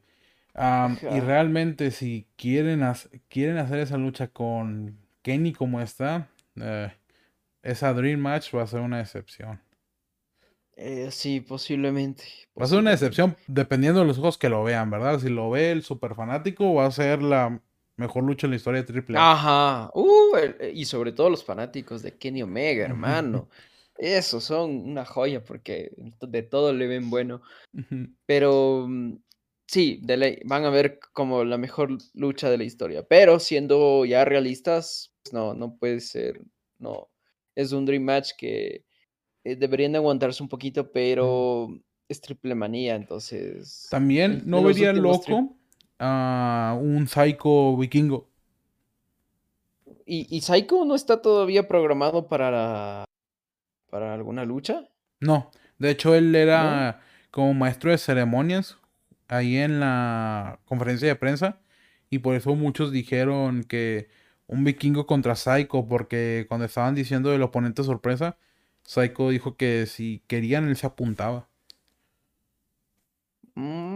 Y 1.10 1.20
realmente 1.20 1.90
si 1.90 2.26
quieren, 2.36 2.80
hac- 2.80 3.20
quieren 3.28 3.58
hacer 3.58 3.80
esa 3.80 3.98
lucha 3.98 4.28
con 4.28 4.98
Kenny 5.22 5.52
como 5.52 5.80
está, 5.80 6.28
eh, 6.56 6.92
esa 7.62 7.92
Dream 7.94 8.20
Match 8.20 8.54
va 8.54 8.62
a 8.62 8.66
ser 8.66 8.80
una 8.80 9.00
excepción. 9.00 9.60
Eh, 10.76 11.10
sí, 11.10 11.40
posiblemente, 11.40 12.24
Va 12.58 12.64
a 12.64 12.68
ser 12.68 12.78
una 12.78 12.92
posiblemente. 12.92 12.92
excepción 12.92 13.36
dependiendo 13.46 14.00
de 14.00 14.06
los 14.06 14.18
ojos 14.18 14.38
que 14.38 14.48
lo 14.48 14.62
vean, 14.64 14.90
¿verdad? 14.90 15.18
Si 15.20 15.28
lo 15.28 15.50
ve 15.50 15.70
el 15.72 15.82
super 15.82 16.14
fanático, 16.14 16.74
va 16.74 16.86
a 16.86 16.90
ser 16.90 17.22
la 17.22 17.60
mejor 17.96 18.24
lucha 18.24 18.46
en 18.46 18.52
la 18.52 18.56
historia 18.56 18.82
de 18.82 19.00
AAA. 19.00 19.32
Ajá, 19.32 19.90
uh, 19.94 20.36
eh, 20.36 20.72
y 20.74 20.84
sobre 20.84 21.12
todo 21.12 21.30
los 21.30 21.44
fanáticos 21.44 22.02
de 22.02 22.16
Kenny 22.16 22.42
Omega, 22.42 22.84
hermano. 22.84 23.48
Esos 23.96 24.42
son 24.42 24.70
una 24.88 25.04
joya 25.04 25.44
porque 25.44 25.92
de 26.20 26.42
todo 26.42 26.72
le 26.72 26.86
ven 26.88 27.10
bueno. 27.10 27.42
Pero, 28.26 28.86
mm, 28.88 29.14
Sí, 29.66 29.98
de 30.02 30.16
ley, 30.16 30.38
van 30.44 30.64
a 30.64 30.70
ver 30.70 31.00
como 31.12 31.44
la 31.44 31.56
mejor 31.56 31.96
lucha 32.12 32.50
de 32.50 32.58
la 32.58 32.64
historia, 32.64 33.02
pero 33.02 33.40
siendo 33.40 34.04
ya 34.04 34.24
realistas, 34.24 35.14
pues 35.22 35.32
no, 35.32 35.54
no 35.54 35.76
puede 35.76 36.00
ser, 36.00 36.42
no, 36.78 37.08
es 37.54 37.72
un 37.72 37.86
dream 37.86 38.02
match 38.02 38.32
que 38.36 38.84
eh, 39.42 39.56
deberían 39.56 39.96
aguantarse 39.96 40.42
un 40.42 40.50
poquito, 40.50 40.92
pero 40.92 41.68
es 42.08 42.20
triple 42.20 42.54
manía, 42.54 42.94
entonces... 42.94 43.86
También 43.90 44.42
no 44.44 44.62
vería 44.62 44.92
loco 44.92 45.56
a 46.04 46.76
un 46.78 47.06
Psycho 47.08 47.76
vikingo. 47.76 48.28
¿Y, 50.06 50.26
¿Y 50.34 50.42
Psycho 50.42 50.84
no 50.84 50.94
está 50.94 51.22
todavía 51.22 51.66
programado 51.66 52.28
para, 52.28 53.04
para 53.90 54.12
alguna 54.12 54.44
lucha? 54.44 54.88
No, 55.20 55.50
de 55.78 55.90
hecho 55.90 56.14
él 56.14 56.34
era 56.34 57.00
como 57.30 57.54
maestro 57.54 57.90
de 57.90 57.98
ceremonias 57.98 58.76
ahí 59.28 59.56
en 59.56 59.80
la 59.80 60.60
conferencia 60.66 61.08
de 61.08 61.16
prensa 61.16 61.60
y 62.10 62.18
por 62.18 62.34
eso 62.34 62.54
muchos 62.54 62.92
dijeron 62.92 63.64
que 63.64 64.08
un 64.46 64.64
vikingo 64.64 65.06
contra 65.06 65.36
Psycho 65.36 65.86
porque 65.88 66.44
cuando 66.48 66.66
estaban 66.66 66.94
diciendo 66.94 67.30
del 67.30 67.42
oponente 67.42 67.82
sorpresa, 67.82 68.36
Psycho 68.82 69.30
dijo 69.30 69.56
que 69.56 69.86
si 69.86 70.22
querían 70.26 70.68
él 70.68 70.76
se 70.76 70.86
apuntaba. 70.86 71.48
Mm, 73.56 73.93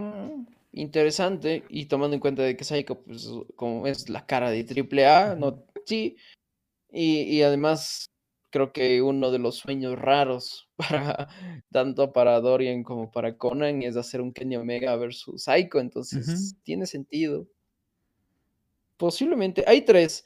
interesante 0.81 1.65
y 1.69 1.87
tomando 1.87 2.15
en 2.15 2.21
cuenta 2.21 2.43
de 2.43 2.57
que 2.57 2.65
Psycho 2.65 3.03
pues 3.03 3.29
como 3.57 3.87
es 3.87 4.09
la 4.09 4.27
cara 4.27 4.51
de 4.51 4.65
AAA, 4.65 5.37
no 5.37 5.65
sí 5.85 6.17
y, 6.91 7.23
y 7.23 7.43
además 7.43 8.09
creo 8.51 8.73
que 8.73 9.03
uno 9.03 9.31
de 9.31 9.39
los 9.39 9.57
sueños 9.57 9.99
raros 9.99 10.69
para 10.77 11.29
tanto 11.71 12.13
para 12.13 12.41
Dorian 12.41 12.83
como 12.83 13.11
para 13.11 13.37
Conan 13.37 13.83
es 13.83 13.97
hacer 13.97 14.21
un 14.21 14.33
Kenny 14.33 14.57
Omega 14.57 14.97
versus 14.97 15.45
Psycho, 15.45 15.81
entonces 15.81 16.57
tiene 16.63 16.87
sentido. 16.87 17.47
Posiblemente, 18.97 19.65
hay 19.67 19.83
tres. 19.83 20.25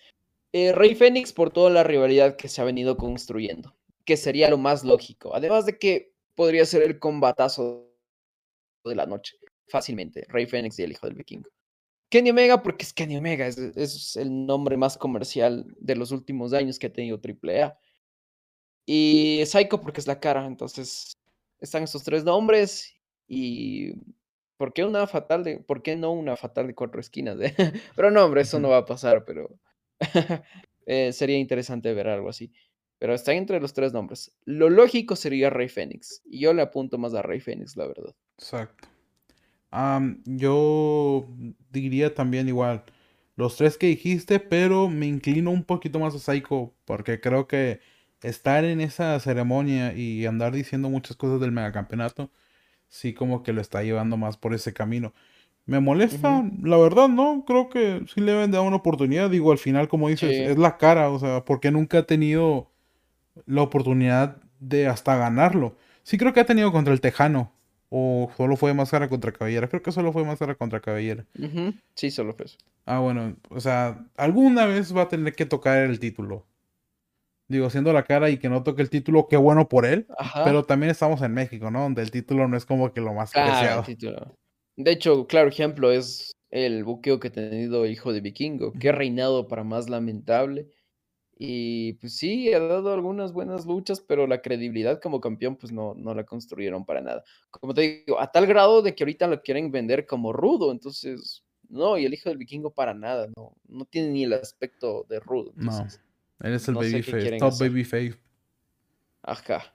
Eh, 0.53 0.73
Rey 0.73 0.95
Fénix 0.95 1.33
por 1.33 1.51
toda 1.51 1.71
la 1.71 1.83
rivalidad 1.83 2.37
que 2.37 2.49
se 2.49 2.61
ha 2.61 2.65
venido 2.65 2.97
construyendo, 2.97 3.75
que 4.05 4.17
sería 4.17 4.51
lo 4.51 4.59
más 4.59 4.85
lógico. 4.85 5.35
Además 5.35 5.67
de 5.67 5.79
que 5.79 6.13
podría 6.35 6.65
ser 6.65 6.83
el 6.83 6.99
combatazo 6.99 7.91
de 8.85 8.95
la 8.95 9.07
noche, 9.07 9.37
fácilmente. 9.69 10.25
Rey 10.29 10.47
Fénix 10.47 10.79
y 10.79 10.83
el 10.83 10.93
hijo 10.93 11.07
del 11.07 11.17
vikingo. 11.17 11.51
Kenny 12.09 12.31
Omega, 12.31 12.63
porque 12.63 12.85
es 12.85 12.93
Kenny 12.93 13.17
Omega, 13.17 13.47
es, 13.47 13.57
es, 13.57 14.17
el 14.17 14.45
nombre 14.45 14.77
más 14.77 14.99
comercial 14.99 15.65
de 15.79 15.97
los 15.97 16.11
últimos 16.13 16.53
años 16.53 16.79
que 16.79 16.89
ha 16.89 16.93
tenido 16.93 17.19
AAA. 17.19 17.79
Y 18.85 19.43
Psycho 19.47 19.81
porque 19.81 20.01
es 20.01 20.07
la 20.07 20.21
cara, 20.21 20.45
entonces 20.45 21.17
están 21.59 21.85
estos 21.85 22.03
tres 22.03 22.25
nombres 22.25 22.95
y 23.27 23.95
¿por 24.59 24.73
qué 24.73 24.85
una 24.85 25.07
fatal 25.07 25.43
de, 25.43 25.59
por 25.59 25.83
qué 25.83 25.97
no 25.97 26.13
una 26.13 26.37
fatal 26.37 26.67
de 26.67 26.75
cuatro 26.75 27.01
esquinas? 27.01 27.41
Eh? 27.41 27.55
pero 27.97 28.11
no, 28.11 28.25
hombre, 28.25 28.43
eso 28.43 28.61
no 28.61 28.69
va 28.69 28.79
a 28.79 28.87
pasar, 28.87 29.25
pero 29.25 29.59
eh, 30.87 31.13
sería 31.13 31.39
interesante 31.39 31.95
ver 31.95 32.09
algo 32.09 32.29
así. 32.29 32.53
Pero 32.99 33.15
están 33.15 33.37
entre 33.37 33.59
los 33.59 33.73
tres 33.73 33.93
nombres. 33.93 34.33
Lo 34.45 34.71
lógico 34.71 35.17
sería 35.17 35.51
Rey 35.51 35.69
Fénix. 35.69 36.23
Y 36.25 36.39
yo 36.41 36.53
le 36.53 36.63
apunto 36.63 36.99
más 36.99 37.15
a 37.15 37.23
Rey 37.23 37.41
Fénix, 37.41 37.77
la 37.77 37.89
verdad. 37.89 38.15
Exacto. 38.39 38.89
Yo 40.25 41.27
diría 41.71 42.15
también 42.15 42.49
igual 42.49 42.85
los 43.37 43.57
tres 43.57 43.79
que 43.79 43.87
dijiste, 43.87 44.41
pero 44.41 44.89
me 44.89 45.07
inclino 45.07 45.51
un 45.51 45.65
poquito 45.65 45.99
más 45.99 46.15
a 46.15 46.19
Psycho 46.19 46.73
porque 46.85 47.21
creo 47.21 47.49
que 47.49 47.81
estar 48.23 48.65
en 48.65 48.81
esa 48.81 49.19
ceremonia 49.21 49.95
y 49.95 50.27
andar 50.27 50.53
diciendo 50.53 50.91
muchas 50.91 51.17
cosas 51.17 51.41
del 51.41 51.53
megacampeonato, 51.53 52.31
sí 52.89 53.15
como 53.15 53.43
que 53.43 53.53
lo 53.53 53.61
está 53.61 53.83
llevando 53.83 54.17
más 54.17 54.37
por 54.37 54.55
ese 54.55 54.73
camino. 54.73 55.13
Me 55.65 55.81
molesta, 55.81 56.45
la 56.63 56.77
verdad, 56.77 57.09
¿no? 57.09 57.45
Creo 57.47 57.69
que 57.69 58.05
sí 58.13 58.21
le 58.21 58.33
deben 58.33 58.51
dar 58.51 58.63
una 58.63 58.77
oportunidad. 58.77 59.31
Digo, 59.31 59.53
al 59.53 59.59
final, 59.59 59.89
como 59.89 60.09
dices, 60.09 60.51
es 60.51 60.59
la 60.59 60.77
cara, 60.77 61.09
o 61.09 61.21
sea, 61.21 61.45
porque 61.45 61.71
nunca 61.71 61.99
ha 61.99 62.03
tenido 62.03 62.71
la 63.47 63.63
oportunidad 63.63 64.43
de 64.59 64.89
hasta 64.89 65.17
ganarlo. 65.17 65.77
Sí 66.03 66.19
creo 66.19 66.33
que 66.33 66.41
ha 66.41 66.47
tenido 66.47 66.73
contra 66.73 66.93
el 66.93 67.01
Tejano, 67.01 67.53
o 67.95 68.31
solo 68.39 68.57
fue 68.57 68.73
máscara 68.73 69.07
contra 69.07 69.33
cabellera. 69.33 69.69
Creo 69.69 69.83
que 69.83 69.93
solo 69.93 70.15
fue 70.15 70.25
máscara 70.25 70.55
contra 70.55 70.81
cabellera. 70.81 71.27
Sí, 71.95 72.11
solo 72.11 72.33
fue 72.33 72.47
eso. 72.47 72.57
Ah, 72.87 73.01
bueno, 73.01 73.37
o 73.51 73.61
sea, 73.61 74.07
alguna 74.17 74.65
vez 74.65 74.97
va 74.97 75.03
a 75.03 75.09
tener 75.09 75.35
que 75.35 75.45
tocar 75.45 75.77
el 75.83 76.01
título. 76.01 76.47
Digo, 77.49 77.69
siendo 77.69 77.93
la 77.93 78.05
cara 78.05 78.31
y 78.31 78.39
que 78.39 78.49
no 78.49 78.63
toque 78.63 78.81
el 78.81 78.89
título, 78.89 79.29
qué 79.29 79.37
bueno 79.37 79.69
por 79.69 79.85
él. 79.85 80.07
Pero 80.43 80.65
también 80.65 80.91
estamos 80.91 81.21
en 81.21 81.35
México, 81.35 81.71
¿no? 81.71 81.83
Donde 81.83 82.01
el 82.01 82.11
título 82.11 82.49
no 82.49 82.57
es 82.57 82.65
como 82.65 82.95
que 82.95 83.03
lo 83.03 83.13
más 83.13 83.31
claro, 83.31 83.85
preciado. 83.85 84.37
De 84.77 84.91
hecho, 84.91 85.27
claro 85.27 85.51
ejemplo 85.51 85.93
es 85.93 86.33
el 86.51 86.85
buqueo 86.85 87.21
que 87.21 87.29
ha 87.29 87.33
tenido 87.33 87.85
Hijo 87.85 88.15
de 88.15 88.23
Vikingo. 88.23 88.73
Qué 88.73 88.91
reinado 88.91 89.49
para 89.49 89.65
más 89.65 89.91
lamentable. 89.91 90.67
Y 91.45 91.95
pues 91.95 92.15
sí, 92.15 92.53
ha 92.53 92.61
dado 92.61 92.93
algunas 92.93 93.33
buenas 93.33 93.67
luchas, 93.67 94.01
pero 94.01 94.29
la 94.29 94.41
credibilidad 94.41 95.01
como 95.01 95.21
campeón, 95.21 95.57
pues 95.57 95.73
no, 95.73 95.93
no 95.95 96.15
la 96.15 96.23
construyeron 96.23 96.85
para 96.85 97.01
nada. 97.01 97.25
Como 97.51 97.75
te 97.75 98.05
digo, 98.07 98.21
a 98.21 98.31
tal 98.31 98.47
grado 98.47 98.81
de 98.81 98.95
que 98.95 99.03
ahorita 99.03 99.27
lo 99.27 99.43
quieren 99.43 99.73
vender 99.73 100.07
como 100.07 100.33
rudo, 100.33 100.71
entonces, 100.71 101.43
no, 101.69 101.99
y 101.99 102.05
el 102.05 102.15
hijo 102.15 102.29
del 102.29 102.39
vikingo 102.39 102.71
para 102.73 102.95
nada, 102.95 103.27
no, 103.37 103.57
no 103.67 103.85
tiene 103.87 104.11
ni 104.11 104.23
el 104.23 104.35
aspecto 104.35 105.05
de 105.09 105.19
rudo. 105.19 105.53
no. 105.57 105.85
Él 106.43 106.55
es 106.55 106.69
el 106.69 106.77
babyface, 106.77 107.39
top 107.39 107.59
babyface. 107.59 108.15
Ajá. 109.23 109.75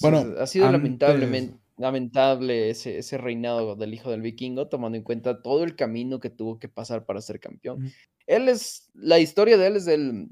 Bueno, 0.00 0.24
ha 0.38 0.46
sido 0.46 0.72
lamentablemente 0.72 1.58
lamentable 1.76 2.70
ese, 2.70 2.96
ese 2.96 3.18
reinado 3.18 3.76
del 3.76 3.92
hijo 3.92 4.10
del 4.10 4.22
vikingo, 4.22 4.68
tomando 4.68 4.96
en 4.96 5.04
cuenta 5.04 5.42
todo 5.42 5.62
el 5.62 5.76
camino 5.76 6.20
que 6.20 6.30
tuvo 6.30 6.58
que 6.58 6.68
pasar 6.68 7.04
para 7.04 7.20
ser 7.20 7.38
campeón. 7.38 7.92
Él 8.26 8.48
es, 8.48 8.90
la 8.94 9.18
historia 9.18 9.58
de 9.58 9.66
él 9.66 9.76
es 9.76 9.86
el, 9.88 10.28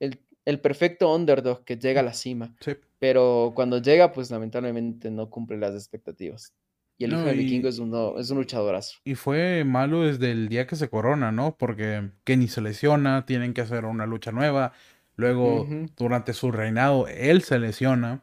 el, 0.00 0.60
perfecto 0.60 1.14
underdog 1.14 1.64
que 1.64 1.76
llega 1.76 2.00
a 2.00 2.04
la 2.04 2.14
cima. 2.14 2.54
Sí. 2.60 2.72
Pero 2.98 3.52
cuando 3.54 3.80
llega, 3.80 4.12
pues 4.12 4.30
lamentablemente 4.30 5.10
no 5.10 5.30
cumple 5.30 5.58
las 5.58 5.74
expectativas. 5.74 6.54
Y 6.98 7.04
el 7.04 7.12
hijo 7.12 7.22
del 7.22 7.38
vikingo 7.38 7.68
es, 7.68 7.76
es 7.76 8.30
un 8.30 8.36
luchadorazo. 8.36 8.98
Y 9.04 9.14
fue 9.14 9.64
malo 9.64 10.02
desde 10.02 10.32
el 10.32 10.48
día 10.50 10.66
que 10.66 10.76
se 10.76 10.90
corona, 10.90 11.32
¿no? 11.32 11.56
Porque 11.56 12.10
Kenny 12.24 12.46
se 12.48 12.60
lesiona, 12.60 13.24
tienen 13.24 13.54
que 13.54 13.62
hacer 13.62 13.86
una 13.86 14.04
lucha 14.04 14.32
nueva. 14.32 14.72
Luego, 15.16 15.66
durante 15.96 16.34
su 16.34 16.52
reinado, 16.52 17.06
él 17.08 17.42
se 17.42 17.58
lesiona. 17.58 18.22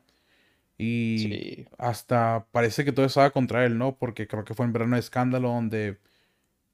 Y 0.77 1.65
hasta 1.79 2.45
parece 2.51 2.85
que 2.85 2.91
todo 2.91 3.07
estaba 3.07 3.31
contra 3.31 3.65
él, 3.65 3.79
¿no? 3.79 3.97
Porque 3.97 4.27
creo 4.27 4.43
que 4.43 4.53
fue 4.53 4.65
en 4.67 4.73
verano 4.73 4.95
de 4.95 4.99
escándalo 4.99 5.49
donde 5.49 5.97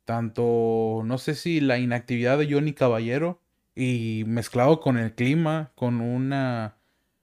tanto, 0.03 1.03
no 1.05 1.17
sé 1.17 1.35
si 1.35 1.61
la 1.61 1.79
inactividad 1.79 2.37
de 2.37 2.51
Johnny 2.51 2.73
Caballero 2.73 3.42
y 3.75 4.23
mezclado 4.27 4.79
con 4.79 4.97
el 4.97 5.13
clima, 5.13 5.71
con 5.75 6.01
una 6.01 6.75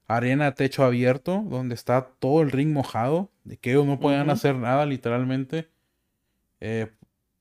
arena 0.07 0.49
a 0.49 0.55
techo 0.55 0.85
abierto, 0.85 1.45
donde 1.49 1.75
está 1.75 2.09
todo 2.19 2.43
el 2.43 2.51
ring 2.51 2.73
mojado, 2.73 3.31
de 3.45 3.57
que 3.57 3.71
ellos 3.71 3.87
no 3.87 4.01
podían 4.01 4.31
hacer 4.31 4.57
nada 4.57 4.85
literalmente, 4.87 5.69
eh, 6.61 6.89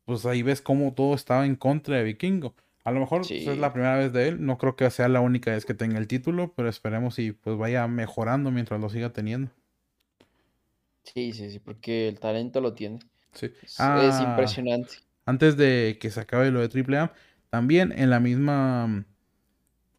pues 0.06 0.26
ahí 0.26 0.44
ves 0.44 0.62
cómo 0.62 0.94
todo 0.94 1.16
estaba 1.16 1.46
en 1.46 1.56
contra 1.56 1.98
de 1.98 2.04
Vikingo. 2.04 2.56
A 2.84 2.92
lo 2.92 3.00
mejor 3.00 3.22
pues, 3.22 3.32
es 3.32 3.58
la 3.58 3.74
primera 3.74 3.98
vez 3.98 4.14
de 4.14 4.30
él. 4.30 4.46
No 4.46 4.58
creo 4.58 4.76
que 4.76 4.90
sea 4.90 5.08
la 5.08 5.22
única 5.22 5.52
vez 5.52 5.66
que 5.66 5.74
tenga 5.74 6.00
el 6.00 6.08
título, 6.08 6.54
pero 6.56 6.70
esperemos 6.70 7.20
y 7.20 7.32
pues 7.34 7.58
vaya 7.58 7.88
mejorando 7.88 8.52
mientras 8.52 8.80
lo 8.80 8.90
siga 8.90 9.12
teniendo. 9.12 9.52
Sí, 11.04 11.34
sí, 11.34 11.52
sí, 11.52 11.60
porque 11.60 12.08
el 12.08 12.20
talento 12.20 12.62
lo 12.62 12.74
tiene. 12.74 13.00
Sí. 13.34 13.52
Es, 13.62 13.80
ah, 13.80 14.26
impresionante. 14.28 14.96
Antes 15.26 15.58
de 15.58 15.98
que 16.00 16.10
se 16.10 16.20
acabe 16.20 16.50
lo 16.50 16.68
de 16.68 16.84
AAA, 16.84 17.14
también 17.50 17.94
en 17.96 18.10
la 18.10 18.20
misma 18.20 19.06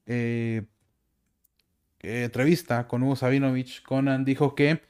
eh, 0.06 0.62
entrevista 2.00 2.86
con 2.88 3.02
Hugo 3.02 3.16
Sabinovich, 3.16 3.82
Conan 3.82 4.24
dijo 4.24 4.54
que 4.54 4.82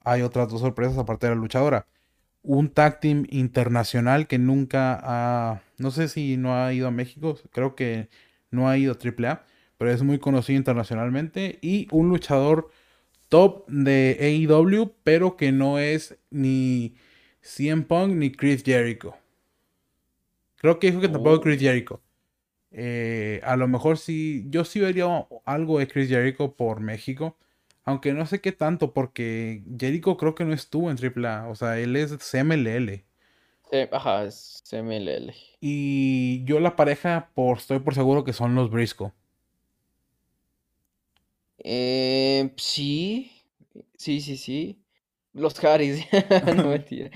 hay 0.00 0.22
otras 0.22 0.48
dos 0.48 0.60
sorpresas 0.60 0.98
aparte 0.98 1.26
de 1.26 1.34
la 1.34 1.40
luchadora 1.40 1.86
un 2.48 2.70
tag 2.70 3.00
team 3.00 3.26
internacional 3.28 4.26
que 4.26 4.38
nunca 4.38 4.98
ha, 5.02 5.60
no 5.76 5.90
sé 5.90 6.08
si 6.08 6.38
no 6.38 6.56
ha 6.56 6.72
ido 6.72 6.88
a 6.88 6.90
México, 6.90 7.38
creo 7.52 7.74
que 7.74 8.08
no 8.50 8.70
ha 8.70 8.78
ido 8.78 8.94
a 8.94 8.96
AAA, 8.96 9.44
pero 9.76 9.90
es 9.90 10.02
muy 10.02 10.18
conocido 10.18 10.56
internacionalmente 10.56 11.58
y 11.60 11.88
un 11.90 12.08
luchador 12.08 12.70
top 13.28 13.68
de 13.68 14.16
AEW, 14.18 14.94
pero 15.04 15.36
que 15.36 15.52
no 15.52 15.78
es 15.78 16.16
ni 16.30 16.94
CM 17.42 17.82
Punk 17.82 18.14
ni 18.14 18.32
Chris 18.32 18.62
Jericho. 18.64 19.14
Creo 20.58 20.78
que 20.78 20.88
dijo 20.88 21.00
que 21.00 21.08
tampoco 21.08 21.36
oh. 21.36 21.40
Chris 21.40 21.60
Jericho. 21.60 22.02
Eh, 22.70 23.40
a 23.44 23.56
lo 23.56 23.66
mejor 23.68 23.96
sí, 23.96 24.44
yo 24.48 24.64
sí 24.64 24.80
vería 24.80 25.06
algo 25.44 25.78
de 25.78 25.88
Chris 25.88 26.08
Jericho 26.08 26.54
por 26.54 26.80
México. 26.80 27.36
Aunque 27.84 28.12
no 28.12 28.26
sé 28.26 28.40
qué 28.40 28.52
tanto, 28.52 28.92
porque 28.92 29.62
Jericho 29.78 30.16
creo 30.18 30.34
que 30.34 30.44
no 30.44 30.52
estuvo 30.52 30.90
en 30.90 30.98
AAA. 30.98 31.48
O 31.48 31.54
sea, 31.54 31.78
él 31.78 31.96
es 31.96 32.12
CMLL. 32.18 33.04
ajá, 33.92 34.24
es 34.24 34.62
CMLL. 34.68 35.32
Y 35.60 36.44
yo 36.44 36.60
la 36.60 36.76
pareja, 36.76 37.30
por, 37.34 37.58
estoy 37.58 37.78
por 37.78 37.94
seguro 37.94 38.24
que 38.24 38.32
son 38.32 38.54
los 38.54 38.70
Briscoe. 38.70 39.12
Eh, 41.58 42.52
sí, 42.56 43.32
sí, 43.96 44.20
sí, 44.20 44.36
sí. 44.36 44.82
Los 45.32 45.62
Harris, 45.62 46.04
no 46.56 46.64
mentira. 46.64 47.10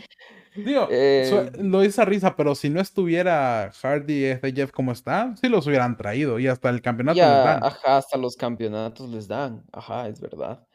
Digo, 0.55 0.86
Eh, 0.90 1.50
lo 1.59 1.80
dice 1.80 2.03
a 2.03 2.05
risa, 2.05 2.36
pero 2.36 2.55
si 2.55 2.68
no 2.70 2.80
estuviera 2.80 3.70
Hardy 3.72 4.24
este 4.24 4.53
Jeff 4.53 4.70
como 4.72 4.92
está, 4.92 5.34
sí 5.36 5.48
los 5.48 5.66
hubieran 5.66 5.96
traído 5.96 6.38
y 6.38 6.46
hasta 6.48 6.68
el 6.70 6.82
campeonato 6.82 7.26
les 7.26 7.40
dan. 7.42 7.64
ajá, 7.64 7.96
hasta 7.98 8.18
los 8.18 8.36
campeonatos 8.36 9.09
les 9.11 9.28
dan. 9.28 9.64
Ajá, 9.72 10.09
es 10.09 10.20
verdad. 10.20 10.66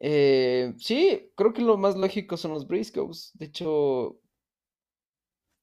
Eh, 0.00 0.74
sí, 0.78 1.32
creo 1.36 1.52
que 1.52 1.62
lo 1.62 1.76
más 1.78 1.96
lógico 1.96 2.36
son 2.36 2.52
los 2.52 2.66
Briscoes. 2.68 3.32
De 3.34 3.46
hecho, 3.46 4.20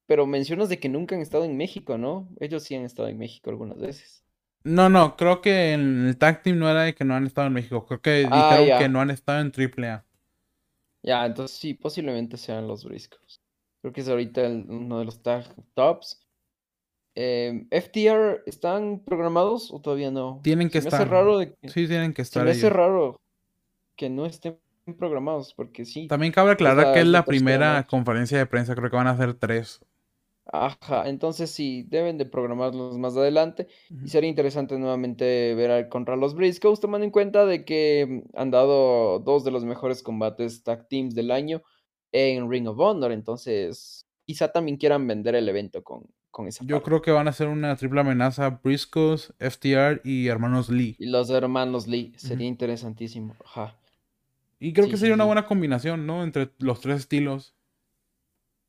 pero 0.05 0.27
mencionas 0.27 0.69
de 0.69 0.79
que 0.79 0.89
nunca 0.89 1.15
han 1.15 1.21
estado 1.21 1.43
en 1.45 1.57
México, 1.57 1.97
¿no? 1.97 2.29
Ellos 2.39 2.63
sí 2.63 2.75
han 2.75 2.83
estado 2.83 3.07
en 3.07 3.17
México 3.17 3.49
algunas 3.49 3.79
veces. 3.79 4.23
No, 4.63 4.89
no, 4.89 5.15
creo 5.17 5.41
que 5.41 5.73
en 5.73 6.07
el 6.07 6.17
tag 6.17 6.43
team 6.43 6.59
no 6.59 6.69
era 6.69 6.83
de 6.83 6.93
que 6.93 7.03
no 7.03 7.15
han 7.15 7.25
estado 7.25 7.47
en 7.47 7.53
México. 7.53 7.85
Creo 7.85 8.01
que 8.01 8.27
Ah, 8.29 8.57
dijeron 8.57 8.67
ya. 8.67 8.79
que 8.79 8.89
no 8.89 9.01
han 9.01 9.09
estado 9.09 9.39
en 9.41 9.51
AAA. 9.51 10.05
Ya, 11.03 11.25
entonces 11.25 11.57
sí, 11.57 11.73
posiblemente 11.73 12.37
sean 12.37 12.67
los 12.67 12.83
Briscoes. 12.85 13.41
Creo 13.81 13.93
que 13.93 14.01
es 14.01 14.07
ahorita 14.09 14.45
el- 14.45 14.65
uno 14.69 14.99
de 14.99 15.05
los 15.05 15.21
tag 15.23 15.45
tops. 15.73 16.25
Em, 17.15 17.67
¿FTR 17.71 18.43
están 18.45 18.99
programados 19.03 19.71
o 19.71 19.81
todavía 19.81 20.11
no? 20.11 20.39
Tienen 20.43 20.69
que 20.69 20.79
Se 20.81 20.85
me 20.85 20.87
hace 20.95 21.03
estar. 21.03 21.09
raro 21.09 21.39
de 21.39 21.53
que- 21.55 21.69
Sí, 21.69 21.87
tienen 21.87 22.13
que 22.13 22.23
se 22.23 22.29
estar 22.29 22.45
me 22.45 22.51
hace 22.51 22.59
ellos. 22.61 22.73
raro 22.73 23.21
que 23.97 24.09
no 24.09 24.25
estén 24.25 24.59
programados, 24.97 25.53
porque 25.53 25.83
sí. 25.85 26.07
También 26.07 26.31
cabe 26.31 26.51
aclarar 26.51 26.87
la- 26.87 26.93
que 26.93 26.99
es 27.01 27.07
la 27.07 27.25
primera 27.25 27.85
conferencia 27.87 28.37
de 28.37 28.45
prensa, 28.45 28.75
creo 28.75 28.89
que 28.89 28.95
van 28.95 29.07
a 29.07 29.17
ser 29.17 29.33
tres. 29.33 29.81
Ajá, 30.53 31.07
entonces 31.07 31.49
sí, 31.51 31.83
deben 31.87 32.17
de 32.17 32.25
programarlos 32.25 32.97
más 32.97 33.15
adelante. 33.15 33.67
Y 34.03 34.09
sería 34.09 34.29
interesante 34.29 34.77
nuevamente 34.77 35.55
ver 35.55 35.87
contra 35.89 36.15
los 36.17 36.35
Briscoes, 36.35 36.79
tomando 36.79 37.05
en 37.05 37.11
cuenta 37.11 37.45
de 37.45 37.63
que 37.65 38.23
mm, 38.33 38.37
han 38.37 38.51
dado 38.51 39.19
dos 39.19 39.43
de 39.45 39.51
los 39.51 39.63
mejores 39.63 40.03
combates 40.03 40.63
tag 40.63 40.87
teams 40.89 41.15
del 41.15 41.31
año 41.31 41.61
en 42.11 42.49
Ring 42.51 42.67
of 42.67 42.79
Honor. 42.79 43.11
Entonces, 43.13 44.05
quizá 44.25 44.51
también 44.51 44.77
quieran 44.77 45.07
vender 45.07 45.35
el 45.35 45.47
evento 45.47 45.83
con, 45.83 46.03
con 46.31 46.47
esa 46.47 46.65
Yo 46.65 46.81
parte. 46.81 46.81
creo 46.81 47.01
que 47.01 47.11
van 47.11 47.27
a 47.27 47.33
ser 47.33 47.49
una 47.49 47.75
triple 47.75 47.99
amenaza 47.99 48.61
Briscoes, 48.63 49.33
FTR 49.37 49.99
y 50.05 50.27
hermanos 50.27 50.69
Lee. 50.69 50.97
Y 50.97 51.07
los 51.07 51.29
hermanos 51.29 51.85
Lee, 51.85 52.13
sería 52.17 52.47
interesantísimo. 52.47 53.35
Ajá. 53.45 53.77
Y 54.59 54.73
creo 54.73 54.87
Sí, 54.87 54.89
que 54.89 54.97
sí, 54.97 54.97
sería 54.97 55.15
una 55.15 55.25
sí. 55.25 55.25
buena 55.25 55.45
combinación, 55.47 56.07
¿no? 56.07 56.23
Entre 56.23 56.51
los 56.59 56.81
tres 56.81 56.99
estilos. 57.01 57.55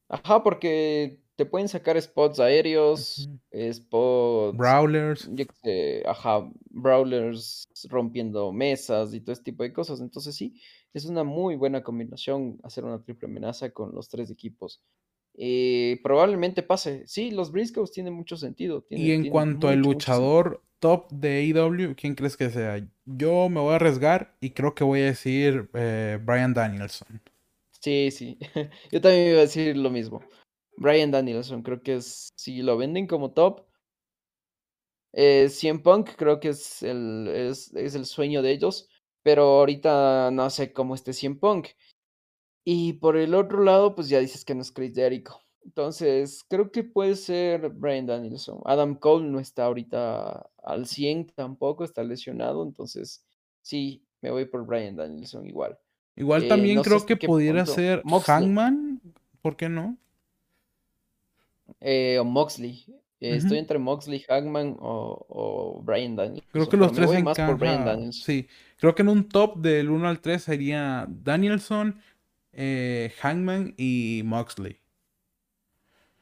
Ajá, 0.09 0.43
porque 0.43 1.22
te 1.37 1.47
pueden 1.47 1.68
sacar 1.68 2.01
spots 2.01 2.41
aéreos, 2.41 3.28
spots, 3.72 4.57
Brawlers. 4.57 5.28
yo 5.33 5.47
qué 5.47 5.55
sé, 5.62 6.03
ajá, 6.07 6.51
brawlers 6.70 7.68
rompiendo 7.89 8.53
mesas 8.53 9.14
y 9.14 9.20
todo 9.20 9.33
ese 9.33 9.43
tipo 9.43 9.62
de 9.62 9.72
cosas. 9.72 10.01
Entonces 10.01 10.35
sí, 10.35 10.61
es 10.93 11.05
una 11.07 11.24
muy 11.24 11.57
buena 11.57 11.83
combinación 11.83 12.59
hacer 12.62 12.85
una 12.85 13.03
triple 13.03 13.28
amenaza 13.28 13.70
con 13.70 13.95
los 13.95 14.09
tres 14.09 14.30
equipos. 14.30 14.83
Eh, 15.35 15.99
probablemente 16.03 16.62
pase. 16.62 17.05
Sí, 17.07 17.30
los 17.30 17.51
Briscoes 17.51 17.93
tienen 17.93 18.12
mucho 18.12 18.37
sentido. 18.37 18.85
Y 18.91 19.12
en 19.12 19.30
cuanto 19.30 19.68
al 19.68 19.78
luchador 19.78 20.62
top 20.78 21.11
de 21.11 21.53
AEW, 21.55 21.95
¿quién 21.97 22.14
crees 22.14 22.37
que 22.37 22.51
sea? 22.51 22.87
Yo 23.07 23.49
me 23.49 23.61
voy 23.61 23.72
a 23.72 23.76
arriesgar 23.76 24.37
y 24.41 24.51
creo 24.51 24.74
que 24.74 24.85
voy 24.85 25.01
a 25.01 25.07
decir 25.07 25.70
eh, 25.74 26.18
Brian 26.22 26.53
Danielson. 26.53 27.22
Sí, 27.80 28.11
sí. 28.11 28.39
Yo 28.93 29.01
también 29.01 29.30
iba 29.30 29.39
a 29.39 29.43
decir 29.43 29.76
lo 29.76 29.91
mismo. 29.91 30.20
Brian 30.77 31.11
Danielson, 31.11 31.62
creo 31.62 31.83
que 31.83 31.97
es, 31.97 32.31
si 32.37 32.62
lo 32.62 32.77
venden 32.77 33.07
como 33.07 33.33
top, 33.33 33.66
eh, 35.12 35.49
CM 35.51 35.81
Punk 35.81 36.11
creo 36.16 36.41
que 36.41 36.49
es 36.49 36.83
el, 36.83 37.29
es, 37.29 37.73
es 37.75 37.95
el 37.95 38.07
sueño 38.07 38.43
de 38.43 38.53
ellos, 38.53 38.89
pero 39.23 39.43
ahorita 39.61 40.31
no 40.33 40.49
sé 40.51 40.73
cómo 40.73 40.95
esté 40.95 41.12
CM 41.12 41.37
Punk. 41.37 41.68
Y 42.64 42.95
por 42.95 43.16
el 43.16 43.35
otro 43.35 43.62
lado, 43.62 43.95
pues 43.95 44.09
ya 44.09 44.20
dices 44.20 44.45
que 44.45 44.55
no 44.55 44.62
es 44.62 44.73
Chris 44.73 44.95
Jericho. 44.95 45.39
Entonces, 45.64 46.45
creo 46.49 46.70
que 46.73 46.83
puede 46.85 47.16
ser 47.16 47.70
Brian 47.70 48.07
Danielson. 48.07 48.61
Adam 48.64 48.97
Cole 48.97 49.29
no 49.29 49.39
está 49.39 49.66
ahorita 49.66 50.51
al 50.62 50.87
100 50.87 51.33
tampoco, 51.35 51.85
está 51.85 52.03
lesionado, 52.03 52.64
entonces 52.64 53.25
sí, 53.62 54.05
me 54.20 54.31
voy 54.31 54.47
por 54.47 54.66
Brian 54.66 54.97
Danielson 54.97 55.47
igual. 55.47 55.79
Igual 56.16 56.45
Eh, 56.45 56.49
también 56.49 56.77
no 56.77 56.83
creo 56.83 57.05
que 57.07 57.16
pudiera 57.16 57.64
punto. 57.64 57.75
ser 57.75 58.03
Moxley. 58.05 58.37
Hangman. 58.37 59.01
¿Por 59.41 59.57
qué 59.57 59.68
no? 59.68 59.99
Eh, 61.81 62.18
o 62.18 62.25
Moxley. 62.25 62.85
Eh, 63.20 63.37
Estoy 63.37 63.59
entre 63.59 63.79
Moxley, 63.79 64.25
Hagman 64.29 64.77
o, 64.81 65.27
o 65.29 65.83
Brian 65.83 66.16
Danielson. 66.16 66.49
Creo 66.53 66.68
que 66.68 66.77
los 66.77 66.93
tres 66.93 67.07
voy 67.07 67.23
más 67.23 67.39
por 67.39 67.57
Brian 67.59 67.75
encajan. 67.75 67.97
Danielson. 67.97 68.23
Sí, 68.25 68.49
creo 68.79 68.95
que 68.95 69.03
en 69.03 69.09
un 69.09 69.29
top 69.29 69.59
del 69.59 69.91
1 69.91 70.09
al 70.09 70.20
3 70.20 70.43
sería 70.43 71.07
Danielson, 71.09 72.01
eh, 72.53 73.12
Hangman 73.20 73.75
y 73.77 74.23
Moxley. 74.25 74.79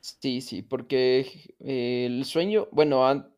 Sí, 0.01 0.41
sí, 0.41 0.63
porque 0.63 1.27
eh, 1.61 2.07
el 2.07 2.25
sueño, 2.25 2.69
bueno, 2.73 3.07
han- 3.07 3.29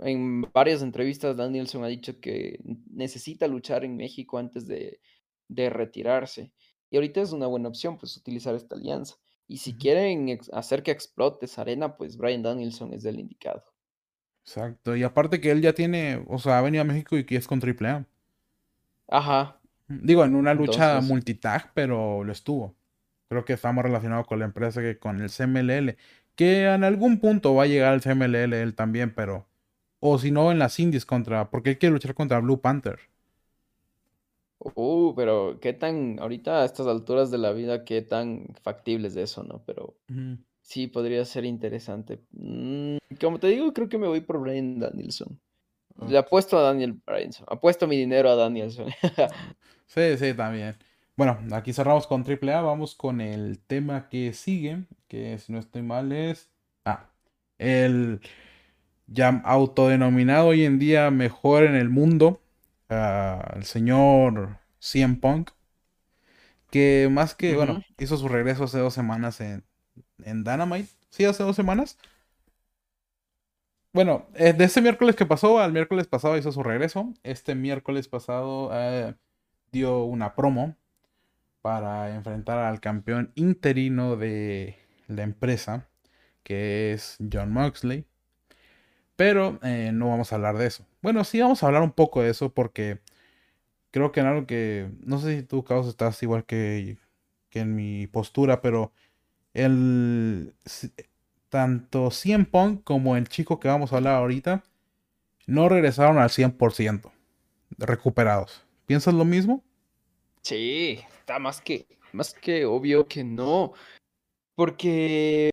en 0.00 0.42
varias 0.52 0.82
entrevistas 0.82 1.36
Danielson 1.36 1.84
ha 1.84 1.88
dicho 1.88 2.20
que 2.20 2.58
necesita 2.92 3.46
luchar 3.48 3.84
en 3.84 3.96
México 3.96 4.38
antes 4.38 4.66
de, 4.66 5.00
de 5.48 5.70
retirarse. 5.70 6.52
Y 6.90 6.96
ahorita 6.96 7.20
es 7.22 7.32
una 7.32 7.46
buena 7.46 7.68
opción, 7.68 7.96
pues, 7.98 8.16
utilizar 8.16 8.54
esta 8.54 8.76
alianza. 8.76 9.16
Y 9.46 9.58
si 9.58 9.74
quieren 9.74 10.38
hacer 10.52 10.82
que 10.82 10.90
explote 10.90 11.46
esa 11.46 11.62
arena, 11.62 11.96
pues 11.96 12.16
Brian 12.16 12.42
Danielson 12.42 12.92
es 12.94 13.04
el 13.04 13.20
indicado. 13.20 13.64
Exacto. 14.44 14.96
Y 14.96 15.02
aparte 15.02 15.40
que 15.40 15.50
él 15.50 15.60
ya 15.60 15.72
tiene, 15.72 16.24
o 16.28 16.38
sea, 16.38 16.58
ha 16.58 16.62
venido 16.62 16.82
a 16.82 16.86
México 16.86 17.16
y 17.16 17.24
que 17.24 17.36
es 17.36 17.46
con 17.46 17.60
AAA. 17.60 18.06
Ajá, 19.08 19.60
Digo, 19.86 20.24
en 20.24 20.34
una 20.34 20.54
lucha 20.54 20.92
entonces, 20.92 21.10
multitag, 21.10 21.70
pero 21.74 22.24
lo 22.24 22.32
estuvo. 22.32 22.74
Creo 23.28 23.44
que 23.44 23.52
está 23.54 23.72
más 23.72 23.84
relacionado 23.84 24.24
con 24.24 24.38
la 24.38 24.46
empresa 24.46 24.80
que 24.80 24.98
con 24.98 25.20
el 25.20 25.30
CMLL. 25.30 25.96
Que 26.34 26.66
en 26.66 26.84
algún 26.84 27.20
punto 27.20 27.54
va 27.54 27.64
a 27.64 27.66
llegar 27.66 27.92
al 27.92 28.00
CMLL 28.00 28.54
él 28.54 28.74
también, 28.74 29.14
pero. 29.14 29.46
O 30.00 30.18
si 30.18 30.30
no, 30.30 30.50
en 30.52 30.58
las 30.58 30.78
indies 30.80 31.06
contra. 31.06 31.50
Porque 31.50 31.70
él 31.70 31.78
quiere 31.78 31.92
luchar 31.92 32.14
contra 32.14 32.40
Blue 32.40 32.60
Panther. 32.60 32.98
Uh, 34.58 35.14
pero 35.14 35.58
qué 35.60 35.72
tan, 35.72 36.18
ahorita 36.20 36.62
a 36.62 36.64
estas 36.64 36.86
alturas 36.86 37.30
de 37.30 37.38
la 37.38 37.52
vida, 37.52 37.84
qué 37.84 38.02
tan 38.02 38.46
factible 38.62 39.08
es 39.08 39.16
eso, 39.16 39.42
¿no? 39.44 39.62
Pero 39.66 39.96
sí, 40.62 40.86
podría 40.88 41.24
ser 41.24 41.44
interesante. 41.44 42.22
Mm, 42.32 42.98
como 43.20 43.40
te 43.40 43.48
digo, 43.48 43.72
creo 43.74 43.88
que 43.88 43.98
me 43.98 44.08
voy 44.08 44.20
por 44.22 44.40
Brian 44.40 44.78
Danielson. 44.80 45.40
Le 46.00 46.18
Ok. 46.18 46.18
apuesto 46.18 46.58
a 46.58 46.62
Daniel 46.62 46.94
Bryanson. 47.06 47.46
Apuesto 47.50 47.86
mi 47.88 47.96
dinero 47.96 48.30
a 48.30 48.36
Danielson. 48.36 48.88
Sí, 49.86 50.16
sí, 50.18 50.34
también. 50.34 50.76
Bueno, 51.16 51.38
aquí 51.52 51.72
cerramos 51.72 52.06
con 52.06 52.24
AAA. 52.24 52.60
Vamos 52.62 52.94
con 52.94 53.20
el 53.20 53.60
tema 53.60 54.08
que 54.08 54.32
sigue. 54.32 54.84
Que 55.08 55.38
si 55.38 55.52
no 55.52 55.58
estoy 55.58 55.82
mal 55.82 56.12
es. 56.12 56.50
Ah, 56.84 57.10
el 57.58 58.20
ya 59.08 59.42
autodenominado 59.44 60.48
hoy 60.48 60.64
en 60.64 60.78
día 60.80 61.10
mejor 61.12 61.64
en 61.64 61.76
el 61.76 61.90
mundo. 61.90 62.42
El 62.88 63.64
señor 63.64 64.58
CM 64.78 65.16
Punk. 65.16 65.50
Que 66.70 67.08
más 67.10 67.34
que, 67.34 67.54
bueno, 67.54 67.82
hizo 67.98 68.16
su 68.16 68.28
regreso 68.28 68.64
hace 68.64 68.78
dos 68.78 68.94
semanas 68.94 69.40
en, 69.40 69.64
en 70.24 70.42
Dynamite. 70.42 70.88
Sí, 71.10 71.24
hace 71.24 71.44
dos 71.44 71.56
semanas. 71.56 71.96
Bueno, 73.92 74.26
eh, 74.34 74.52
de 74.52 74.64
ese 74.64 74.80
miércoles 74.82 75.14
que 75.14 75.24
pasó 75.24 75.60
al 75.60 75.72
miércoles 75.72 76.08
pasado 76.08 76.36
hizo 76.36 76.50
su 76.50 76.64
regreso. 76.64 77.14
Este 77.22 77.54
miércoles 77.54 78.08
pasado 78.08 78.70
eh, 78.72 79.14
dio 79.70 80.02
una 80.02 80.34
promo 80.34 80.76
para 81.62 82.14
enfrentar 82.14 82.58
al 82.58 82.80
campeón 82.80 83.30
interino 83.36 84.16
de 84.16 84.76
la 85.06 85.22
empresa, 85.22 85.88
que 86.42 86.92
es 86.92 87.18
John 87.32 87.52
Moxley. 87.52 88.04
Pero 89.16 89.58
eh, 89.62 89.90
no 89.92 90.08
vamos 90.08 90.32
a 90.32 90.36
hablar 90.36 90.58
de 90.58 90.66
eso. 90.66 90.84
Bueno, 91.02 91.22
sí 91.24 91.40
vamos 91.40 91.62
a 91.62 91.66
hablar 91.66 91.82
un 91.82 91.92
poco 91.92 92.22
de 92.22 92.30
eso 92.30 92.52
porque 92.52 93.00
creo 93.90 94.12
que 94.12 94.20
en 94.20 94.26
algo 94.26 94.46
que, 94.46 94.90
no 95.04 95.18
sé 95.18 95.36
si 95.36 95.42
tú, 95.44 95.64
Caos, 95.64 95.86
estás 95.86 96.22
igual 96.22 96.44
que, 96.44 96.98
que 97.48 97.60
en 97.60 97.76
mi 97.76 98.06
postura, 98.08 98.60
pero 98.60 98.92
el, 99.52 100.54
tanto 101.48 102.10
CM 102.10 102.46
Punk 102.46 102.82
como 102.82 103.16
el 103.16 103.28
chico 103.28 103.60
que 103.60 103.68
vamos 103.68 103.92
a 103.92 103.96
hablar 103.96 104.16
ahorita 104.16 104.64
no 105.46 105.68
regresaron 105.68 106.18
al 106.18 106.30
100% 106.30 107.12
recuperados. 107.78 108.64
¿Piensas 108.86 109.14
lo 109.14 109.24
mismo? 109.24 109.62
Sí, 110.42 111.00
está 111.20 111.38
más 111.38 111.60
que, 111.60 111.86
más 112.12 112.34
que 112.34 112.64
obvio 112.64 113.06
que 113.06 113.22
no. 113.22 113.72
Porque 114.56 115.50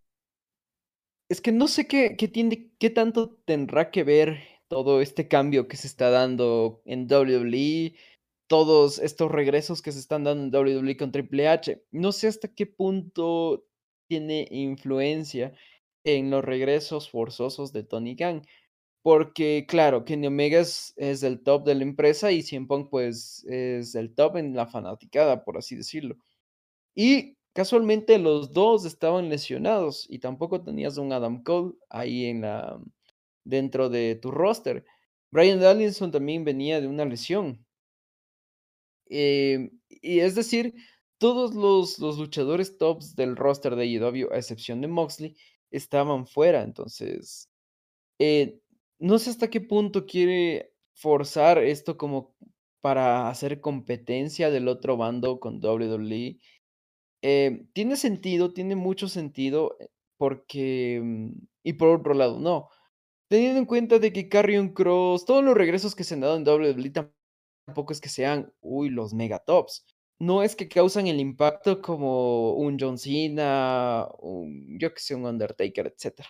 es 1.32 1.40
que 1.40 1.50
no 1.50 1.66
sé 1.66 1.86
qué, 1.86 2.14
qué 2.18 2.30
qué 2.78 2.90
tanto 2.90 3.30
tendrá 3.46 3.90
que 3.90 4.04
ver 4.04 4.40
todo 4.68 5.00
este 5.00 5.28
cambio 5.28 5.66
que 5.66 5.78
se 5.78 5.86
está 5.86 6.10
dando 6.10 6.82
en 6.84 7.06
WWE, 7.10 7.94
todos 8.48 8.98
estos 8.98 9.32
regresos 9.32 9.80
que 9.80 9.92
se 9.92 9.98
están 9.98 10.24
dando 10.24 10.44
en 10.60 10.78
WWE 10.82 10.96
con 10.98 11.10
Triple 11.10 11.48
H. 11.48 11.82
No 11.90 12.12
sé 12.12 12.28
hasta 12.28 12.48
qué 12.48 12.66
punto 12.66 13.64
tiene 14.08 14.46
influencia 14.50 15.54
en 16.04 16.30
los 16.30 16.44
regresos 16.44 17.08
forzosos 17.10 17.72
de 17.72 17.84
Tony 17.84 18.14
Khan. 18.14 18.42
Porque, 19.02 19.64
claro, 19.66 20.04
Kenny 20.04 20.26
Omega 20.26 20.60
es, 20.60 20.92
es 20.98 21.22
el 21.22 21.42
top 21.42 21.64
de 21.64 21.76
la 21.76 21.82
empresa 21.84 22.30
y 22.30 22.42
CM 22.42 22.66
Punk, 22.66 22.90
pues, 22.90 23.44
es 23.46 23.94
el 23.94 24.14
top 24.14 24.36
en 24.36 24.54
la 24.54 24.66
fanaticada, 24.66 25.44
por 25.44 25.56
así 25.56 25.76
decirlo. 25.76 26.16
Y 26.94 27.36
casualmente 27.52 28.18
los 28.18 28.52
2 28.52 28.84
estaban 28.86 29.28
lesionados 29.28 30.06
y 30.10 30.18
tampoco 30.20 30.62
tenías 30.62 30.98
un 30.98 31.12
Adam 31.12 31.42
Cole 31.42 31.74
ahí 31.90 32.26
en 32.26 32.42
la 32.42 32.80
dentro 33.44 33.88
de 33.90 34.16
tu 34.16 34.30
roster. 34.30 34.84
Bryan 35.32 35.60
Danielson 35.60 36.10
también 36.12 36.44
venía 36.44 36.80
de 36.80 36.88
una 36.88 37.04
lesión. 37.04 37.64
Em, 39.08 39.70
y 39.88 40.20
es 40.20 40.34
decir, 40.34 40.74
todos 41.18 41.54
los 41.54 41.98
los 41.98 42.18
luchadores 42.18 42.78
tops 42.78 43.14
del 43.16 43.36
roster 43.36 43.76
de 43.76 43.82
AEW, 43.84 44.32
a 44.32 44.38
excepción 44.38 44.80
de 44.80 44.88
Moxley, 44.88 45.36
estaban 45.70 46.26
fuera. 46.26 46.62
Entonces, 46.62 47.50
eh, 48.18 48.60
no 48.98 49.18
sé 49.18 49.30
hasta 49.30 49.50
qué 49.50 49.60
punto 49.60 50.06
quiere 50.06 50.74
forzar 50.94 51.58
esto 51.58 51.96
como 51.98 52.34
para 52.82 53.28
hacer 53.30 53.60
competencia 53.60 54.50
del 54.50 54.68
otro 54.68 54.96
bando 54.96 55.40
con 55.40 55.60
WWE. 55.64 56.40
Eh, 57.22 57.66
tiene 57.72 57.96
sentido, 57.96 58.52
tiene 58.52 58.76
mucho 58.76 59.08
sentido, 59.08 59.76
eh, 59.80 59.88
porque, 60.18 61.00
mm, 61.02 61.30
y 61.64 61.72
por 61.74 61.88
otro 61.88 62.14
lado, 62.14 62.38
no. 62.40 62.68
Teniendo 63.28 63.58
en 63.60 63.66
cuenta 63.66 63.98
de 63.98 64.12
que 64.12 64.28
Karrion 64.28 64.74
Kross, 64.74 65.24
todos 65.24 65.44
los 65.44 65.56
regresos 65.56 65.94
que 65.94 66.04
se 66.04 66.14
han 66.14 66.20
dado 66.20 66.36
en 66.36 66.44
WWE 66.44 66.92
tampoco 67.66 67.92
es 67.92 68.00
que 68.00 68.08
sean, 68.08 68.52
uy, 68.60 68.90
los 68.90 69.14
mega 69.14 69.38
tops. 69.40 69.86
No 70.18 70.42
es 70.42 70.56
que 70.56 70.68
causan 70.68 71.06
el 71.08 71.20
impacto 71.20 71.82
como 71.82 72.54
un 72.54 72.76
John 72.78 72.98
Cena, 72.98 74.08
un, 74.20 74.78
yo 74.78 74.94
que 74.94 75.00
sé, 75.00 75.14
un 75.14 75.26
Undertaker, 75.26 75.86
etcétera. 75.88 76.28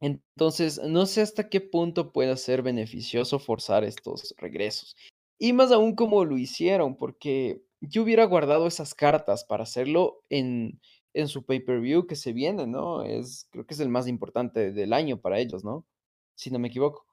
Entonces, 0.00 0.80
no 0.82 1.06
sé 1.06 1.20
hasta 1.20 1.48
qué 1.48 1.60
punto 1.60 2.12
pueda 2.12 2.36
ser 2.36 2.62
beneficioso 2.62 3.38
forzar 3.38 3.84
estos 3.84 4.34
regresos. 4.38 4.96
Y 5.38 5.52
más 5.52 5.72
aún 5.72 5.94
como 5.94 6.24
lo 6.24 6.38
hicieron, 6.38 6.96
porque 6.96 7.62
yo 7.80 8.02
hubiera 8.02 8.24
guardado 8.24 8.66
esas 8.66 8.94
cartas 8.94 9.44
para 9.44 9.62
hacerlo 9.64 10.24
en, 10.28 10.80
en 11.14 11.28
su 11.28 11.44
pay-per-view 11.44 12.06
que 12.06 12.16
se 12.16 12.32
viene, 12.32 12.66
¿no? 12.66 13.02
Es, 13.04 13.46
creo 13.50 13.66
que 13.66 13.74
es 13.74 13.80
el 13.80 13.88
más 13.88 14.06
importante 14.08 14.72
del 14.72 14.92
año 14.92 15.20
para 15.20 15.38
ellos, 15.38 15.64
¿no? 15.64 15.86
Si 16.34 16.50
no 16.50 16.58
me 16.58 16.68
equivoco. 16.68 17.06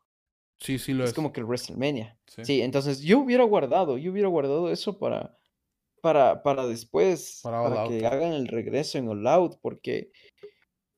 Sí, 0.60 0.80
sí 0.80 0.94
lo 0.94 1.04
Es 1.04 1.12
es. 1.12 1.16
como 1.16 1.32
que 1.32 1.40
el 1.40 1.46
WrestleMania. 1.46 2.20
Sí. 2.28 2.44
Sí, 2.46 2.62
entonces 2.62 3.02
yo 3.02 3.20
hubiera 3.20 3.44
guardado, 3.44 3.98
yo 3.98 4.12
hubiera 4.12 4.28
guardado 4.28 4.72
eso 4.72 4.98
para, 5.00 5.38
para, 6.02 6.44
para 6.44 6.66
después, 6.68 7.40
Para 7.44 7.64
para 7.64 7.88
que 7.88 8.06
hagan 8.06 8.34
el 8.34 8.48
regreso 8.48 8.98
en 8.98 9.10
All 9.10 9.28
Out, 9.28 9.58
porque 9.62 10.12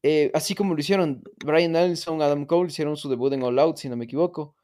eh, 0.04 0.32
así 0.34 0.56
como 0.56 0.74
lo 0.74 0.80
hicieron 0.80 1.22
Bryan 1.46 1.74
Danielson, 1.74 2.22
Adam 2.22 2.46
Cole 2.46 2.70
hicieron 2.70 2.96
su 2.98 3.10
debut 3.10 3.34
en 3.34 3.44
All 3.44 3.60
Out, 3.60 3.78
si 3.78 3.90
no 3.90 3.98
me 3.98 4.06
equivoco, 4.06 4.56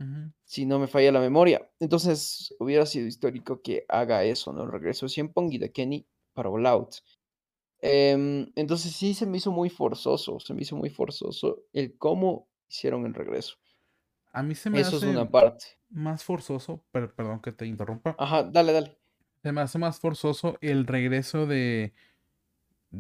si 0.46 0.66
no 0.66 0.80
me 0.80 0.88
falla 0.88 1.12
la 1.12 1.20
memoria. 1.20 1.70
Entonces 1.80 2.54
hubiera 2.60 2.86
sido 2.86 3.08
histórico 3.08 3.62
que 3.62 3.86
haga 3.90 4.24
eso, 4.24 4.54
¿no? 4.54 4.64
El 4.64 4.72
regreso 4.72 5.06
de 5.06 5.10
CM 5.12 5.30
Punk 5.34 5.54
y 5.54 5.58
de 5.58 5.72
Kenny 5.72 6.08
para 6.34 6.50
All 6.50 6.66
Out. 6.66 6.96
Em, 7.82 8.52
entonces 8.56 8.94
sí 8.96 9.14
se 9.14 9.26
me 9.26 9.38
hizo 9.38 9.52
muy 9.52 9.70
forzoso, 9.70 10.40
se 10.40 10.54
me 10.54 10.62
hizo 10.62 10.76
muy 10.76 10.90
forzoso 10.90 11.64
el 11.74 11.98
cómo 11.98 12.48
hicieron 12.68 13.06
el 13.06 13.14
regreso. 13.14 13.56
A 14.32 14.42
mí 14.44 14.56
se 14.56 14.70
me 14.70 14.80
Eso 14.80 14.98
es 14.98 15.04
hace 15.04 15.12
una 15.12 15.30
parte. 15.30 15.66
más 15.90 16.24
forzoso, 16.24 16.84
per- 16.92 17.14
perdón 17.14 17.42
que 17.42 17.52
te 17.52 17.66
interrumpa. 17.66 18.16
Ajá, 18.18 18.44
dale, 18.44 18.74
dale. 18.74 18.98
Se 19.44 19.52
me 19.52 19.62
hace 19.62 19.78
más 19.78 20.00
forzoso 20.00 20.58
el 20.62 20.88
regreso 20.88 21.46
de, 21.46 21.94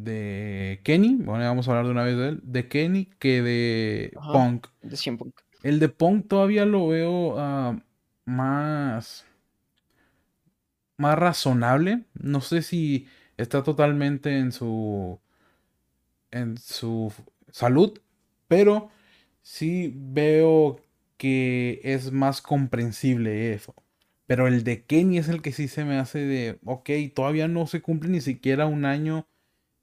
de 0.03 0.81
Kenny. 0.83 1.15
Bueno, 1.15 1.45
vamos 1.45 1.67
a 1.67 1.71
hablar 1.71 1.85
de 1.85 1.91
una 1.91 2.03
vez 2.03 2.17
de 2.17 2.29
él. 2.29 2.39
De 2.43 2.67
Kenny 2.67 3.05
que 3.19 3.41
de 3.41 4.11
Ajá. 4.17 4.33
Punk. 4.33 4.67
De 4.81 4.97
CM 4.97 5.17
Punk. 5.17 5.39
El 5.63 5.79
de 5.79 5.89
Punk 5.89 6.27
todavía 6.27 6.65
lo 6.65 6.87
veo 6.87 7.39
ah, 7.39 7.79
más, 8.25 9.25
más 10.97 11.17
razonable. 11.17 12.03
No 12.13 12.41
sé 12.41 12.61
si 12.61 13.07
está 13.37 13.63
totalmente 13.63 14.37
en 14.37 14.51
su, 14.51 15.19
en 16.31 16.57
su 16.57 17.11
salud, 17.51 17.99
pero 18.47 18.89
sí 19.41 19.93
veo 19.95 20.81
que 21.17 21.81
es 21.83 22.11
más 22.11 22.41
comprensible 22.41 23.53
eso. 23.53 23.73
Pero 24.27 24.47
el 24.47 24.63
de 24.63 24.83
Kenny 24.85 25.17
es 25.17 25.29
el 25.29 25.41
que 25.41 25.51
sí 25.51 25.67
se 25.67 25.85
me 25.85 25.97
hace 25.97 26.19
de, 26.19 26.59
ok, 26.65 26.89
todavía 27.13 27.47
no 27.47 27.67
se 27.67 27.81
cumple 27.81 28.09
ni 28.09 28.21
siquiera 28.21 28.65
un 28.65 28.85
año 28.85 29.27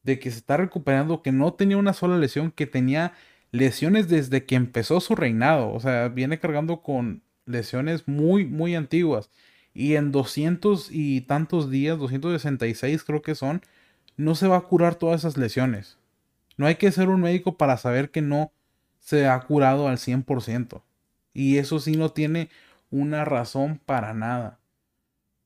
de 0.02 0.18
que 0.18 0.30
se 0.30 0.38
está 0.38 0.56
recuperando, 0.56 1.22
que 1.22 1.32
no 1.32 1.54
tenía 1.54 1.76
una 1.76 1.92
sola 1.92 2.18
lesión, 2.18 2.50
que 2.50 2.66
tenía 2.66 3.14
lesiones 3.52 4.08
desde 4.08 4.44
que 4.44 4.56
empezó 4.56 5.00
su 5.00 5.14
reinado. 5.14 5.72
O 5.72 5.80
sea, 5.80 6.08
viene 6.08 6.38
cargando 6.38 6.82
con 6.82 7.22
lesiones 7.46 8.08
muy, 8.08 8.44
muy 8.44 8.74
antiguas. 8.74 9.30
Y 9.74 9.94
en 9.94 10.12
200 10.12 10.88
y 10.90 11.22
tantos 11.22 11.70
días, 11.70 11.98
266 11.98 13.04
creo 13.04 13.22
que 13.22 13.34
son, 13.34 13.62
no 14.16 14.34
se 14.34 14.48
va 14.48 14.56
a 14.58 14.62
curar 14.62 14.96
todas 14.96 15.20
esas 15.20 15.36
lesiones. 15.36 15.98
No 16.56 16.66
hay 16.66 16.74
que 16.74 16.92
ser 16.92 17.08
un 17.08 17.20
médico 17.20 17.56
para 17.56 17.76
saber 17.76 18.10
que 18.10 18.22
no 18.22 18.52
se 18.98 19.26
ha 19.26 19.40
curado 19.40 19.88
al 19.88 19.98
100%. 19.98 20.82
Y 21.34 21.56
eso 21.58 21.80
sí 21.80 21.96
no 21.96 22.10
tiene 22.10 22.50
una 22.90 23.24
razón 23.24 23.80
para 23.84 24.12
nada. 24.12 24.58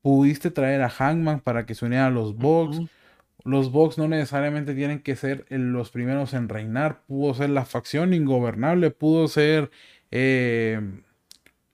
Pudiste 0.03 0.51
traer 0.51 0.83
a 0.83 0.91
Hangman 0.91 1.41
para 1.41 1.67
que 1.67 1.75
se 1.75 1.85
uniera 1.85 2.07
a 2.07 2.11
los 2.11 2.37
Bucks. 2.37 2.81
Los 3.47 3.71
Bucks 3.73 3.99
no 3.99 4.09
necesariamente 4.09 4.75
tienen 4.75 5.03
que 5.03 5.17
ser 5.17 5.47
el- 5.51 5.73
los 5.73 5.91
primeros 5.91 6.35
en 6.35 6.49
reinar. 6.49 7.05
Pudo 7.07 7.35
ser 7.35 7.51
la 7.51 7.65
facción 7.67 8.15
ingobernable. 8.15 8.91
Pudo 8.91 9.29
ser, 9.29 9.71
eh, 10.11 10.81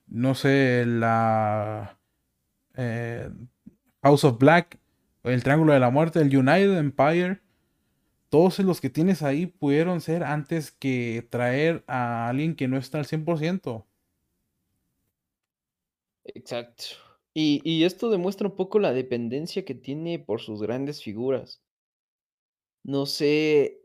no 0.07 0.35
sé, 0.35 0.85
la 0.87 1.99
eh, 2.75 3.29
House 4.03 4.25
of 4.25 4.39
Black. 4.39 4.79
El 5.23 5.43
Triángulo 5.43 5.73
de 5.73 5.81
la 5.81 5.91
Muerte. 5.91 6.21
El 6.21 6.35
United 6.37 6.77
Empire. 6.77 7.41
Todos 8.29 8.59
los 8.59 8.81
que 8.81 8.89
tienes 8.91 9.23
ahí 9.23 9.47
pudieron 9.47 10.01
ser 10.01 10.23
antes 10.25 10.71
que 10.71 11.27
traer 11.31 11.83
a 11.87 12.29
alguien 12.29 12.55
que 12.55 12.67
no 12.69 12.77
está 12.77 12.99
al 12.99 13.05
100%. 13.07 13.87
Exacto. 16.25 16.83
Y, 17.33 17.61
y 17.63 17.85
esto 17.85 18.09
demuestra 18.09 18.49
un 18.49 18.57
poco 18.57 18.77
la 18.77 18.91
dependencia 18.91 19.63
que 19.63 19.73
tiene 19.73 20.19
por 20.19 20.41
sus 20.41 20.61
grandes 20.61 21.01
figuras. 21.01 21.62
No 22.83 23.05
sé, 23.05 23.81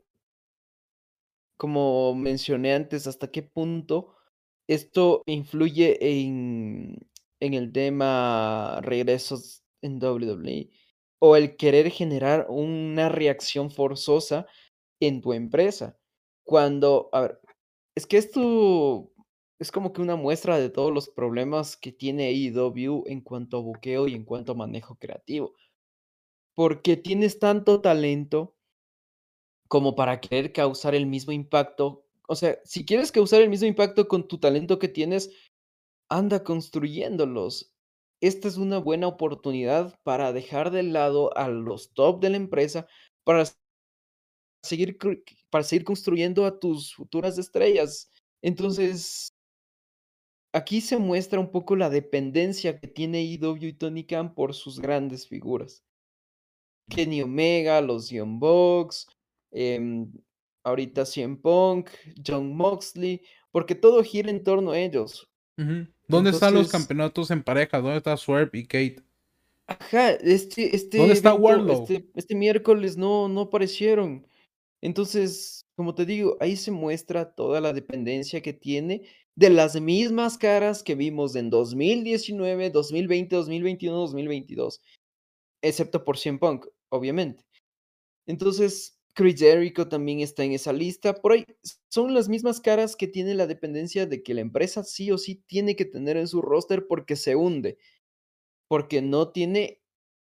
como 1.57 2.14
mencioné 2.14 2.74
antes, 2.74 3.07
hasta 3.07 3.30
qué 3.30 3.42
punto 3.42 4.14
esto 4.68 5.22
influye 5.26 5.99
en, 6.20 6.99
en 7.40 7.55
el 7.55 7.72
tema 7.72 8.80
regresos 8.82 9.64
en 9.82 9.99
WWE 9.99 10.70
o 11.20 11.36
el 11.36 11.57
querer 11.57 11.90
generar 11.90 12.46
una 12.49 13.09
reacción 13.09 13.70
forzosa 13.70 14.46
en 15.01 15.20
tu 15.20 15.32
empresa. 15.32 15.99
Cuando, 16.44 17.09
a 17.12 17.22
ver, 17.22 17.40
es 17.96 18.07
que 18.07 18.18
esto 18.18 19.12
es 19.59 19.72
como 19.72 19.92
que 19.92 20.03
una 20.03 20.16
muestra 20.16 20.59
de 20.59 20.70
todos 20.70 20.92
los 20.92 21.09
problemas 21.09 21.76
que 21.76 21.92
tiene 21.92 22.28
AEW 22.28 23.05
en 23.09 23.20
cuanto 23.22 23.59
a 23.59 23.61
buqueo 23.62 24.09
y 24.09 24.14
en 24.14 24.24
cuanto 24.24 24.53
a 24.53 24.57
manejo 24.57 24.96
creativo. 24.96 25.55
Porque 26.55 26.99
tienes 26.99 27.38
tanto 27.38 27.80
talento 27.80 28.57
como 29.69 29.95
para 29.95 30.21
querer 30.21 30.53
causar 30.53 30.95
el 30.95 31.07
mismo 31.07 31.33
impacto. 31.33 32.05
O 32.27 32.35
sea, 32.35 32.59
si 32.64 32.85
quieres 32.85 33.12
causar 33.12 33.43
el 33.43 33.51
mismo 33.51 33.69
impacto 33.69 34.09
con 34.09 34.27
tu 34.27 34.39
talento 34.39 34.79
que 34.79 34.89
tienes, 34.89 35.31
anda 36.11 36.43
construyéndolos. 36.43 37.73
Esta 38.21 38.49
es 38.49 38.57
una 38.57 38.79
buena 38.79 39.07
oportunidad 39.07 39.95
para 40.03 40.33
dejar 40.33 40.71
de 40.71 40.83
lado 40.83 41.37
a 41.37 41.49
los 41.49 41.93
top 41.95 42.21
de 42.21 42.31
la 42.31 42.37
empresa 42.37 42.87
para 43.25 43.45
seguir, 44.64 44.99
para 45.51 45.64
seguir 45.64 45.85
construyendo 45.85 46.45
a 46.45 46.59
tus 46.59 46.95
futuras 46.95 47.39
estrellas. 47.39 48.11
Entonces, 48.43 49.29
aquí 50.53 50.81
se 50.81 50.99
muestra 50.99 51.39
un 51.39 51.51
poco 51.51 51.77
la 51.77 51.91
dependencia 51.91 52.81
que 52.81 52.89
tiene 52.89 53.23
IW 53.23 53.69
y 53.69 53.73
Tony 53.75 54.05
Khan 54.05 54.35
por 54.35 54.55
sus 54.55 54.81
grandes 54.81 55.29
figuras. 55.29 55.85
Kenny 56.91 57.23
Omega, 57.23 57.81
los 57.81 58.09
Young 58.09 58.39
Bucks, 58.39 59.07
em, 59.51 60.11
ahorita 60.64 61.05
CM 61.05 61.36
Punk, 61.36 61.90
John 62.26 62.55
Moxley, 62.55 63.22
porque 63.51 63.74
todo 63.74 64.03
gira 64.03 64.30
en 64.30 64.42
torno 64.42 64.72
a 64.72 64.78
ellos. 64.78 65.28
¿Dónde 66.07 66.30
están 66.30 66.55
los 66.55 66.70
campeonatos 66.70 67.30
en 67.30 67.42
pareja? 67.42 67.80
¿Dónde 67.80 67.96
está 67.96 68.16
Swerve 68.16 68.59
y 68.59 68.66
Kate? 68.66 69.03
Ajá, 69.66 70.12
este, 70.12 70.74
este, 70.74 70.99
¿Dónde 70.99 71.14
está 71.14 71.34
evento, 71.34 71.72
este, 71.72 72.09
este 72.14 72.34
miércoles 72.34 72.96
no, 72.96 73.28
no 73.28 73.42
aparecieron. 73.42 74.26
Entonces, 74.80 75.66
como 75.76 75.94
te 75.94 76.07
digo, 76.07 76.36
ahí 76.40 76.57
se 76.57 76.70
muestra 76.70 77.34
toda 77.34 77.61
la 77.61 77.72
dependencia 77.72 78.40
que 78.40 78.53
tiene 78.53 79.03
de 79.36 79.51
las 79.51 79.80
mismas 79.80 80.38
caras 80.38 80.82
que 80.82 80.94
vimos 80.94 81.36
en 81.36 81.51
2019, 81.51 82.70
2020, 82.70 83.36
2021, 83.36 83.96
2022, 83.96 84.80
excepto 85.62 86.05
por 86.05 86.18
CM 86.18 86.38
Punk, 86.38 86.66
obviamente. 86.88 87.44
Entonces, 88.26 88.97
Chris 89.14 89.38
Jericho 89.38 89.88
también 89.88 90.20
está 90.20 90.44
en 90.44 90.52
esa 90.52 90.72
lista. 90.72 91.14
Por 91.14 91.32
ahí 91.32 91.44
son 91.88 92.14
las 92.14 92.28
mismas 92.28 92.61
caras 92.61 92.96
que 92.96 93.09
tiene 93.09 93.34
la 93.34 93.46
dependencia 93.46 94.06
de 94.06 94.22
que 94.22 94.34
la 94.34 94.40
empresa 94.40 94.84
sí 94.84 95.11
o 95.11 95.18
sí 95.18 95.42
tiene 95.46 95.76
que 95.76 95.84
tener 95.84 96.16
en 96.16 96.28
su 96.28 96.40
roster 96.42 96.86
porque 96.86 97.16
se 97.16 97.34
hunde, 97.34 97.78
porque 98.68 99.02
no 99.02 99.30
tiene 99.30 99.82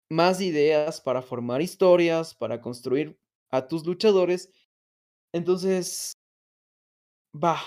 más 0.10 0.42
ideas 0.42 1.00
para 1.00 1.22
formar 1.22 1.62
historias, 1.62 2.36
para 2.36 2.62
construir 2.62 3.18
a 3.50 3.68
tus 3.68 3.86
luchadores. 3.86 4.52
Entonces 5.34 6.14
va, 7.34 7.60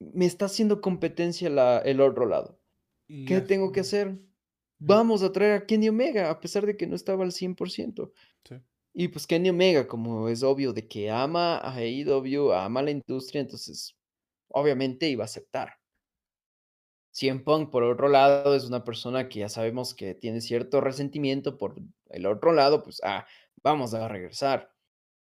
me 0.00 0.26
está 0.26 0.46
haciendo 0.46 0.80
competencia 0.80 1.48
la 1.50 1.78
el 1.78 2.00
otro 2.00 2.26
lado. 2.26 2.60
¿Qué 3.06 3.40
tengo 3.40 3.70
que 3.70 3.80
hacer? 3.80 4.18
Vamos 4.80 5.22
a 5.22 5.30
traer 5.30 5.52
a 5.52 5.66
Kenny 5.66 5.88
Omega, 5.88 6.30
a 6.30 6.40
pesar 6.40 6.66
de 6.66 6.76
que 6.76 6.86
no 6.86 6.96
estaba 6.96 7.22
al 7.22 7.32
100%. 7.32 8.12
Y, 8.96 9.08
pues, 9.08 9.26
Kenny 9.26 9.48
Omega, 9.50 9.88
como 9.88 10.28
es 10.28 10.44
obvio 10.44 10.72
de 10.72 10.86
que 10.86 11.10
ama 11.10 11.56
a 11.58 11.74
AEW, 11.74 12.52
ama 12.52 12.80
la 12.80 12.92
industria, 12.92 13.40
entonces, 13.40 13.96
obviamente 14.48 15.08
iba 15.08 15.24
a 15.24 15.26
aceptar. 15.26 15.74
CM 17.12 17.40
Punk, 17.44 17.70
por 17.70 17.82
otro 17.84 18.08
lado, 18.08 18.54
es 18.54 18.64
una 18.64 18.84
persona 18.84 19.28
que 19.28 19.40
ya 19.40 19.48
sabemos 19.48 19.94
que 19.94 20.14
tiene 20.14 20.40
cierto 20.40 20.80
resentimiento 20.80 21.58
por 21.58 21.76
el 22.10 22.26
otro 22.26 22.52
lado, 22.52 22.82
pues, 22.84 23.00
ah, 23.04 23.26
vamos 23.62 23.94
a 23.94 24.06
regresar. 24.08 24.70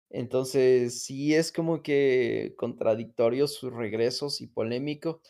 Entonces, 0.09 1.03
sí 1.03 1.35
es 1.35 1.51
como 1.51 1.83
que 1.83 2.53
contradictorio 2.57 3.47
sus 3.47 3.73
regresos 3.73 4.41
y 4.41 4.47
polémico, 4.47 5.21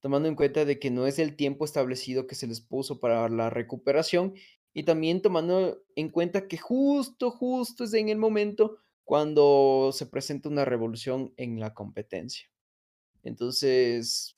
tomando 0.00 0.28
en 0.28 0.36
cuenta 0.36 0.64
de 0.64 0.78
que 0.78 0.90
no 0.90 1.06
es 1.06 1.18
el 1.18 1.36
tiempo 1.36 1.64
establecido 1.64 2.26
que 2.26 2.34
se 2.36 2.46
les 2.48 2.60
puso 2.60 3.00
para 3.00 3.28
la 3.28 3.50
recuperación 3.50 4.34
y 4.74 4.84
también 4.84 5.22
tomando 5.22 5.82
en 5.96 6.10
cuenta 6.10 6.48
que 6.48 6.58
justo, 6.58 7.30
justo 7.30 7.84
es 7.84 7.94
en 7.94 8.08
el 8.08 8.18
momento 8.18 8.78
cuando 9.04 9.90
se 9.92 10.06
presenta 10.06 10.48
una 10.48 10.64
revolución 10.64 11.32
en 11.36 11.60
la 11.60 11.74
competencia. 11.74 12.48
Entonces, 13.22 14.34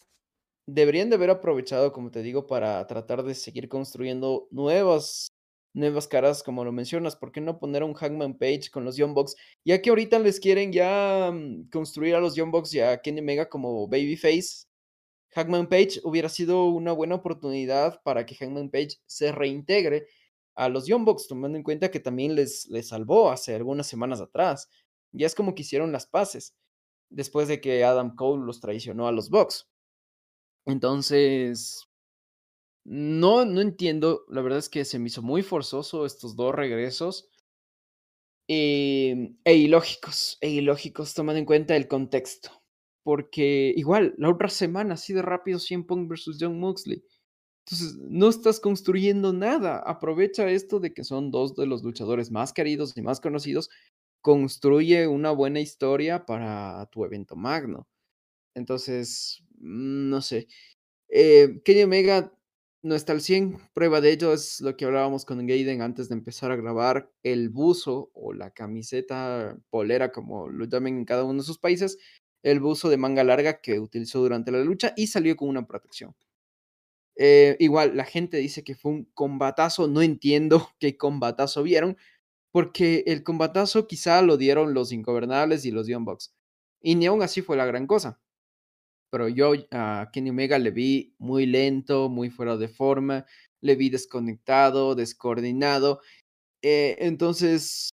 Deberían 0.67 1.11
de 1.11 1.17
haber 1.17 1.29
aprovechado, 1.29 1.93
como 1.93 2.11
te 2.11 2.23
digo, 2.23 2.47
para 2.47 2.87
tratar 2.87 3.23
de 3.23 3.35
seguir 3.35 3.69
construyendo 3.69 4.49
nuevas 4.51 5.29
nuevas 5.75 6.07
caras, 6.07 6.43
como 6.45 6.65
lo 6.65 6.71
mencionas, 6.73 7.17
¿por 7.17 7.33
qué 7.33 7.41
no 7.41 7.59
poner 7.59 7.83
un 7.83 7.95
Hangman 7.95 8.39
Page 8.39 8.71
con 8.73 8.85
los 8.85 8.97
Young 8.97 9.13
Bucks? 9.13 9.35
Ya 9.65 9.83
que 9.83 9.91
ahorita 9.91 10.21
les 10.21 10.39
quieren 10.39 10.73
ya, 10.73 11.33
mm, 11.33 11.69
construir 11.71 12.15
a 12.15 12.21
los 12.21 12.37
Young 12.37 12.53
Bucks 12.53 12.73
y 12.75 12.81
a 12.81 13.03
Kenny 13.03 13.21
Omega 13.21 13.49
como 13.49 13.89
babyface. 13.89 14.67
Hangman 15.35 15.69
Page 15.69 16.01
hubiera 16.05 16.29
sido 16.29 16.67
una 16.67 16.93
buena 16.93 17.17
oportunidad 17.17 18.01
para 18.05 18.25
que 18.25 18.37
Hangman 18.37 18.71
Page 18.71 18.99
se 19.07 19.33
reintegre 19.33 20.07
a 20.57 20.69
los 20.69 20.87
Young 20.87 21.05
Bucks, 21.05 21.29
tomando 21.29 21.59
en 21.59 21.65
cuenta 21.65 21.91
que 21.91 22.01
también 22.01 22.35
les 22.35 22.67
les 22.69 22.89
salvó 22.89 23.31
hace 23.31 23.55
algunas 23.55 23.87
semanas 23.87 24.21
atrás. 24.21 24.69
Ya 25.13 25.27
es 25.27 25.35
como 25.35 25.55
que 25.55 25.63
hicieron 25.63 25.93
las 25.93 26.07
paces, 26.07 26.57
después 27.11 27.49
de 27.49 27.61
que 27.61 27.85
Adam 27.85 28.17
Cole 28.17 28.45
los 28.47 28.61
traicionó 28.61 29.09
a 29.09 29.13
los 29.13 29.31
Bucks. 29.31 29.69
Entonces, 30.67 31.87
no, 32.85 33.45
no 33.45 33.61
entiendo, 33.61 34.25
la 34.29 34.43
verdad 34.43 34.59
es 34.59 34.69
que 34.69 34.85
se 34.85 34.99
me 34.99 35.09
hizo 35.09 35.23
muy 35.23 35.43
forzoso 35.43 36.07
estos 36.07 36.37
2 36.37 36.55
regresos. 36.55 37.31
Em, 38.49 39.37
e 39.45 39.55
ilógicos, 39.57 40.37
e 40.43 40.51
ilógicos 40.51 41.15
tomando 41.15 41.39
en 41.39 41.47
cuenta 41.47 41.77
el 41.77 41.89
contexto. 41.89 42.51
Porque 43.03 43.73
igual, 43.77 44.15
la 44.19 44.31
otra 44.31 44.49
semana, 44.49 44.95
así 44.95 45.13
de 45.15 45.23
rápido, 45.23 45.59
CM 45.59 45.85
Punk 45.85 46.09
versus 46.09 46.37
Jon 46.41 46.59
Moxley. 46.61 47.03
Entonces, 47.67 47.97
no 47.99 48.29
estás 48.29 48.61
construyendo 48.61 49.33
nada. 49.33 49.79
Aprovecha 49.79 50.49
esto 50.51 50.81
de 50.81 50.93
que 50.93 51.03
son 51.05 51.31
2 51.31 51.57
de 51.57 51.67
los 51.67 51.83
luchadores 51.83 52.31
más 52.31 52.53
queridos 52.53 52.95
y 52.97 53.03
más 53.03 53.21
conocidos. 53.21 53.71
Construye 54.23 55.07
una 55.09 55.31
buena 55.31 55.61
historia 55.61 56.27
para 56.27 56.87
tu 56.93 57.05
evento 57.05 57.37
magno. 57.37 57.89
Entonces, 58.55 59.43
mm, 59.59 60.11
no 60.11 60.23
sé. 60.23 60.49
Eh, 61.11 61.61
Kenny 61.65 61.85
Omega 61.85 62.33
no 62.83 62.95
está 62.97 63.13
al 63.13 63.21
100. 63.23 63.59
Prueba 63.75 64.01
de 64.01 64.13
ello 64.13 64.33
es 64.35 64.61
lo 64.61 64.77
que 64.77 64.85
hablábamos 64.87 65.25
con 65.25 65.47
Gaiden 65.47 65.83
antes 65.83 66.09
de 66.09 66.17
empezar 66.17 66.53
a 66.53 66.57
grabar. 66.57 67.11
El 67.23 67.51
buzo 67.51 68.11
o 68.15 68.33
la 68.35 68.51
camiseta, 68.53 69.59
polera, 69.71 70.13
como 70.13 70.49
lo 70.49 70.67
llamen 70.67 70.99
en 70.99 71.05
cada 71.07 71.25
uno 71.25 71.43
de 71.43 71.47
sus 71.47 71.59
países. 71.59 71.99
El 72.43 72.61
buzo 72.61 72.91
de 72.91 72.99
manga 72.99 73.25
larga 73.25 73.61
que 73.63 73.81
utilizó 73.81 74.21
durante 74.21 74.53
la 74.53 74.65
lucha 74.65 74.95
y 74.97 75.09
salió 75.09 75.37
con 75.37 75.49
una 75.49 75.67
protección. 75.67 76.15
Eh, 77.17 77.57
igual, 77.61 77.97
la 77.97 78.05
gente 78.05 78.39
dice 78.39 78.65
que 78.65 78.75
fue 78.75 78.93
un 78.93 79.05
combatazo. 79.15 79.89
No 79.89 80.03
entiendo 80.03 80.71
qué 80.81 80.97
combatazo 80.97 81.63
vieron, 81.63 81.97
porque 82.53 83.05
el 83.07 83.25
combatazo 83.25 83.87
quizá 83.87 84.23
lo 84.23 84.37
dieron 84.37 84.75
los 84.75 84.93
Ingobernables 84.93 85.65
y 85.65 85.71
los 85.73 85.87
Young. 85.87 86.09
Y 86.83 86.97
ni 86.97 87.07
aún 87.07 87.23
así 87.23 87.43
fue 87.43 87.57
la 87.57 87.67
gran 87.67 87.87
cosa. 87.87 88.21
Pero 89.11 89.29
yo 89.29 89.53
a 89.71 90.11
Kenny 90.13 90.31
Omega 90.31 90.59
le 90.59 90.71
vi 90.71 91.15
muy 91.19 91.47
lento, 91.47 92.09
muy 92.09 92.31
fuera 92.31 92.57
de 92.57 92.69
forma, 92.69 93.27
le 93.61 93.77
vi 93.77 93.91
desconectado, 93.91 94.95
descoordinado. 94.95 96.01
Eh, 96.63 96.97
entonces, 97.01 97.91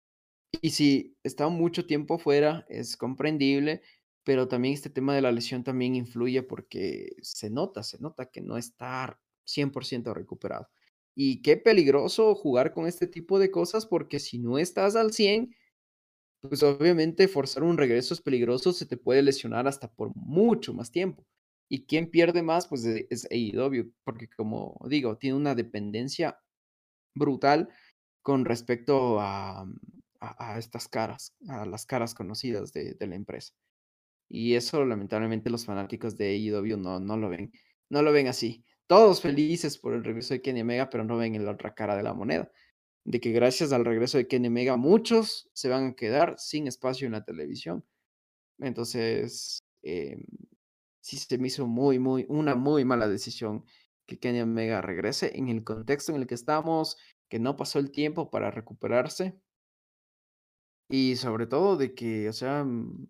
y 0.62 0.72
si 0.72 1.18
está 1.24 1.48
mucho 1.50 1.86
tiempo 1.86 2.18
fuera, 2.18 2.66
es 2.70 2.98
comprendible, 2.98 3.82
pero 4.24 4.48
también 4.48 4.74
este 4.74 4.90
tema 4.90 5.16
de 5.16 5.22
la 5.22 5.32
lesión 5.32 5.64
también 5.64 5.96
influye 5.96 6.44
porque 6.44 7.16
se 7.22 7.50
nota, 7.50 7.84
se 7.84 8.00
nota 8.00 8.28
que 8.28 8.42
no 8.42 8.58
está 8.58 9.20
100% 9.46 10.14
recuperado. 10.14 10.70
Y 11.16 11.42
qué 11.42 11.58
peligroso 11.58 12.36
jugar 12.36 12.74
con 12.74 12.88
este 12.88 13.08
tipo 13.08 13.40
de 13.40 13.52
cosas 13.52 13.86
porque 13.86 14.20
si 14.20 14.40
no 14.40 14.58
estás 14.58 14.96
al 14.96 15.12
100, 15.14 15.56
pues 16.42 16.64
obviamente 16.64 17.28
forzar 17.28 17.64
un 17.64 17.78
regreso 17.78 18.14
es 18.14 18.22
peligroso, 18.22 18.74
se 18.74 18.86
te 18.86 18.98
puede 18.98 19.22
lesionar 19.22 19.68
hasta 19.68 19.92
por 19.94 20.12
mucho 20.16 20.74
más 20.74 20.92
tiempo. 20.92 21.26
¿Y 21.70 21.86
quién 21.86 22.10
pierde 22.12 22.44
más? 22.44 22.68
Pues 22.68 22.86
e 22.86 23.08
es 23.10 23.28
AEW, 23.32 23.94
porque 24.04 24.28
como 24.30 24.78
digo, 24.90 25.18
tiene 25.18 25.38
una 25.38 25.56
dependencia 25.56 26.40
brutal 27.16 27.70
con 28.24 28.46
respecto 28.46 29.20
a 29.22 29.64
a 30.22 30.54
a 30.56 30.60
estas 30.60 30.88
caras, 30.90 31.36
a 31.50 31.66
las 31.66 31.86
caras 31.86 32.14
conocidas 32.16 32.74
de 32.74 32.96
de 32.96 33.08
la 33.08 33.16
empresa. 33.16 33.54
Y 34.32 34.56
eso 34.56 34.86
lamentablemente 34.86 35.50
los 35.50 35.66
fanáticos 35.66 36.18
de 36.18 36.30
AEW 36.30 36.78
no 36.78 37.00
no 37.00 37.18
lo 37.18 37.30
ven 37.30 37.52
no 37.90 38.02
lo 38.02 38.12
ven 38.14 38.28
así. 38.28 38.66
Todos 38.88 39.22
felices 39.22 39.78
por 39.78 39.94
el 39.94 40.04
regreso 40.04 40.34
de 40.34 40.42
Kenny 40.42 40.62
Omega, 40.62 40.90
pero 40.90 41.04
no 41.04 41.18
ven 41.18 41.44
la 41.46 41.52
otra 41.52 41.74
cara 41.74 41.96
de 41.96 42.04
la 42.04 42.14
moneda 42.14 42.52
de 43.04 43.20
que 43.20 43.32
gracias 43.32 43.72
al 43.74 43.86
regreso 43.86 44.18
de 44.18 44.28
Kenny 44.28 44.48
Omega, 44.48 44.78
muchos 44.78 45.50
se 45.54 45.70
van 45.70 45.88
a 45.88 45.96
quedar 45.96 46.36
sin 46.38 46.68
espacio 46.68 47.08
en 47.08 47.14
la 47.14 47.24
televisión. 47.24 47.86
Entonces, 48.60 49.60
em, 49.84 50.24
sí 51.02 51.18
se 51.18 51.38
me 51.38 51.48
hizo 51.48 51.68
muy, 51.68 52.00
muy, 52.00 52.26
una 52.30 52.56
muy 52.56 52.86
mala 52.86 53.08
decisión 53.08 53.66
que 54.08 54.20
Kenny 54.20 54.42
Omega 54.42 54.82
regrese 54.82 55.38
en 55.38 55.50
el 55.50 55.64
contexto 55.64 56.14
en 56.14 56.22
el 56.22 56.28
que 56.28 56.36
estamos, 56.36 56.98
que 57.30 57.40
no 57.40 57.58
pasó 57.58 57.80
el 57.80 57.92
tiempo 57.92 58.30
para 58.32 58.52
recuperarse. 58.52 59.40
Y 60.90 61.16
sobre 61.16 61.48
todo 61.48 61.78
de 61.78 61.96
que, 61.96 62.30
o 62.30 62.34
sea, 62.34 62.64
mm, 62.64 63.08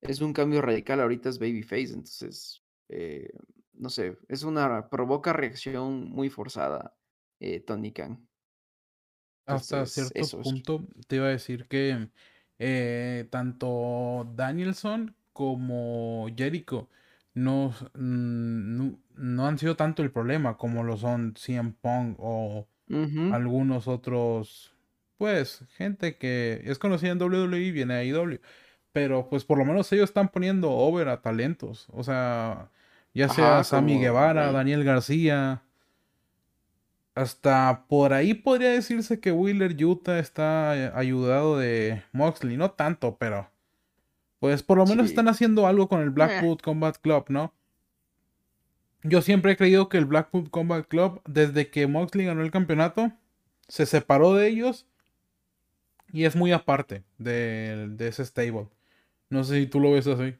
es 0.00 0.20
un 0.20 0.32
cambio 0.32 0.62
radical, 0.62 1.00
ahorita 1.00 1.28
es 1.28 1.38
babyface, 1.38 1.92
entonces, 1.94 2.64
eh, 2.88 3.30
no 3.72 3.90
sé, 3.90 4.18
es 4.28 4.42
una 4.42 4.88
provoca 4.88 5.32
reacción 5.32 6.10
muy 6.10 6.30
forzada, 6.30 6.96
eh, 7.40 7.60
Tony 7.60 7.92
Khan. 7.92 8.28
Hasta 9.46 9.86
Entonces, 9.86 9.86
cierto 9.86 10.24
eso 10.24 10.40
es. 10.40 10.54
punto 10.54 10.88
te 11.06 11.16
iba 11.16 11.26
a 11.26 11.28
decir 11.30 11.68
que 11.68 12.10
eh, 12.58 13.28
tanto 13.30 14.30
Danielson 14.34 15.16
como 15.32 16.26
Jericho 16.36 16.90
no, 17.34 17.70
mm, 17.94 18.76
no, 18.76 19.02
no 19.14 19.46
han 19.46 19.58
sido 19.58 19.76
tanto 19.76 20.02
el 20.02 20.10
problema 20.12 20.56
como 20.56 20.82
lo 20.82 20.96
son 20.96 21.34
CM 21.36 21.74
Punk 21.80 22.16
o 22.18 22.68
algunos 23.28 23.88
otros, 23.88 24.74
pues, 25.18 25.64
gente 25.70 26.18
que 26.18 26.62
es 26.64 26.78
conocida 26.78 27.12
en 27.12 27.18
WWE 27.22 27.60
y 27.60 27.72
viene 27.72 27.94
a 27.94 27.98
AEW. 27.98 28.40
Pero 28.96 29.28
pues 29.28 29.44
por 29.44 29.58
lo 29.58 29.66
menos 29.66 29.92
ellos 29.92 30.08
están 30.08 30.30
poniendo 30.30 30.70
over 30.70 31.08
a 31.08 31.20
talentos. 31.20 31.86
O 31.92 32.02
sea, 32.02 32.70
ya 33.12 33.28
sea 33.28 33.56
Ajá, 33.56 33.64
Sammy 33.64 33.92
como 33.92 34.04
Guevara. 34.04 34.50
Daniel 34.52 34.84
García. 34.84 35.60
Hasta 37.14 37.84
por 37.88 38.14
ahí 38.14 38.32
podría 38.32 38.70
decirse 38.70 39.20
que 39.20 39.32
Wheeler 39.32 39.76
Utah 39.84 40.18
está 40.18 40.78
eh, 40.78 40.92
ayudado 40.94 41.58
de 41.58 42.04
Moxley, 42.12 42.56
no 42.56 42.70
tanto, 42.70 43.18
pero 43.18 43.50
pues 44.38 44.62
por 44.62 44.78
lo 44.78 44.86
menos 44.86 45.10
están 45.10 45.28
haciendo 45.28 45.66
algo 45.66 45.90
con 45.90 46.00
el. 46.00 46.08
Blackpool 46.08 46.56
Combat 46.62 46.96
Club, 46.96 47.26
¿no? 47.28 47.52
Yo 49.02 49.20
siempre 49.20 49.52
he 49.52 49.56
creído 49.58 49.90
que 49.90 49.98
el 49.98 50.06
Blackpool 50.06 50.50
Combat 50.50 50.88
Club, 50.88 51.20
desde 51.26 51.68
que 51.68 51.86
Moxley 51.86 52.24
ganó 52.24 52.40
el 52.40 52.50
campeonato, 52.50 53.12
se 53.68 53.84
separó 53.84 54.32
de 54.32 54.48
ellos 54.48 54.86
y 56.10 56.24
es 56.24 56.34
muy 56.34 56.52
aparte 56.52 57.04
de, 57.18 57.88
de 57.90 58.08
ese 58.08 58.24
stable. 58.24 58.68
No 59.30 59.44
sé 59.44 59.60
si 59.60 59.66
tú 59.68 59.78
lo 59.78 59.92
ves 59.92 60.08
así. 60.08 60.34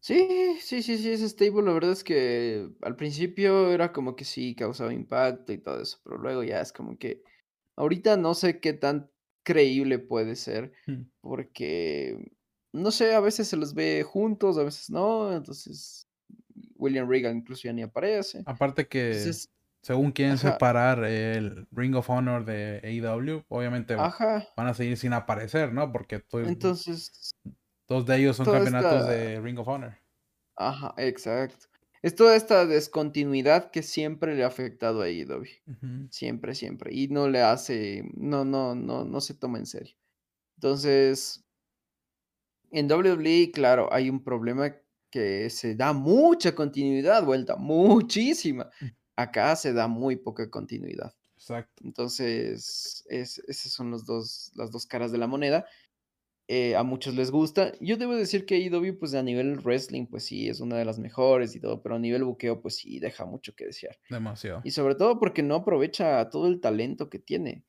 Sí, 0.00 0.56
sí, 0.60 0.82
sí, 0.82 0.98
sí, 0.98 1.10
ese 1.12 1.28
stable, 1.28 1.62
la 1.62 1.72
verdad 1.72 1.92
es 1.92 2.02
que 2.02 2.68
al 2.82 2.96
principio 2.96 3.70
era 3.72 3.92
como 3.92 4.16
que 4.16 4.24
sí 4.24 4.54
causaba 4.56 4.92
impacto 4.92 5.52
y 5.52 5.58
todo 5.58 5.80
eso, 5.80 5.98
pero 6.02 6.18
luego 6.18 6.42
ya 6.42 6.60
es 6.60 6.72
como 6.72 6.98
que 6.98 7.22
ahorita 7.76 8.16
no 8.16 8.34
sé 8.34 8.58
qué 8.60 8.72
tan 8.72 9.10
creíble 9.44 10.00
puede 10.00 10.34
ser, 10.34 10.72
Mm. 10.88 11.02
porque 11.20 12.32
no 12.72 12.90
sé, 12.90 13.14
a 13.14 13.20
veces 13.20 13.46
se 13.48 13.56
los 13.56 13.74
ve 13.74 14.02
juntos, 14.02 14.58
a 14.58 14.64
veces 14.64 14.90
no, 14.90 15.32
entonces 15.32 16.08
William 16.76 17.08
Regal 17.08 17.36
incluso 17.36 17.62
ya 17.64 17.72
ni 17.72 17.82
aparece. 17.82 18.38
Aparte 18.44 18.86
que 18.88 19.00
Entonces, 19.04 19.50
según 19.82 20.12
quieren 20.12 20.38
separar 20.38 21.04
el 21.04 21.66
Ring 21.72 21.96
of 21.96 22.08
Honor 22.08 22.44
de 22.44 22.80
AEW, 22.84 23.44
obviamente 23.48 23.96
van 23.96 24.66
a 24.68 24.74
seguir 24.74 24.96
sin 24.96 25.12
aparecer, 25.12 25.72
¿no? 25.72 25.90
Porque 25.90 26.24
Entonces, 26.32 27.34
dos 27.88 28.06
de 28.06 28.16
ellos 28.16 28.36
son 28.36 28.46
campeonatos 28.46 29.08
de 29.08 29.40
Ring 29.40 29.58
of 29.58 29.68
Honor. 29.68 29.98
Ajá, 30.56 30.94
exacto. 30.98 31.66
Es 32.00 32.14
toda 32.14 32.34
esta 32.36 32.66
descontinuidad 32.66 33.70
que 33.70 33.82
siempre 33.82 34.34
le 34.34 34.44
ha 34.44 34.48
afectado 34.48 35.02
a 35.02 35.06
AEW. 35.06 35.46
Siempre, 36.10 36.54
siempre. 36.54 36.92
Y 36.92 37.08
no 37.08 37.28
le 37.28 37.42
hace, 37.42 38.04
no, 38.14 38.44
no, 38.44 38.74
no, 38.74 39.04
no 39.04 39.20
se 39.20 39.34
toma 39.34 39.58
en 39.58 39.66
serio. 39.66 39.96
Entonces, 40.56 41.44
en 42.70 42.90
WWE, 42.90 43.50
claro, 43.52 43.92
hay 43.92 44.10
un 44.10 44.22
problema 44.22 44.74
que 45.10 45.50
se 45.50 45.74
da 45.74 45.92
mucha 45.92 46.54
continuidad, 46.54 47.24
vuelta, 47.24 47.56
muchísima. 47.56 48.70
Acá 49.16 49.54
se 49.56 49.72
da 49.72 49.88
muy 49.88 50.16
poca 50.16 50.50
continuidad. 50.50 51.14
Exacto. 51.36 51.82
Entonces, 51.84 53.04
es, 53.08 53.38
esas 53.48 53.72
son 53.72 53.90
los 53.90 54.06
dos, 54.06 54.52
las 54.54 54.70
dos 54.70 54.86
caras 54.86 55.12
de 55.12 55.18
la 55.18 55.26
moneda. 55.26 55.66
Eh, 56.48 56.76
a 56.76 56.82
muchos 56.82 57.14
les 57.14 57.30
gusta. 57.30 57.72
Yo 57.80 57.96
debo 57.96 58.14
decir 58.14 58.46
que 58.46 58.56
AEW, 58.56 58.98
pues 58.98 59.14
a 59.14 59.22
nivel 59.22 59.58
wrestling, 59.60 60.06
pues 60.06 60.24
sí, 60.24 60.48
es 60.48 60.60
una 60.60 60.76
de 60.76 60.84
las 60.84 60.98
mejores 60.98 61.54
y 61.54 61.60
todo, 61.60 61.82
pero 61.82 61.94
a 61.96 61.98
nivel 61.98 62.24
buqueo, 62.24 62.60
pues 62.60 62.76
sí, 62.76 62.98
deja 62.98 63.24
mucho 63.24 63.54
que 63.54 63.66
desear. 63.66 63.96
Demasiado. 64.10 64.60
Y 64.64 64.72
sobre 64.72 64.94
todo 64.94 65.18
porque 65.18 65.42
no 65.42 65.54
aprovecha 65.56 66.28
todo 66.30 66.48
el 66.48 66.60
talento 66.60 67.08
que 67.08 67.18
tiene. 67.18 67.64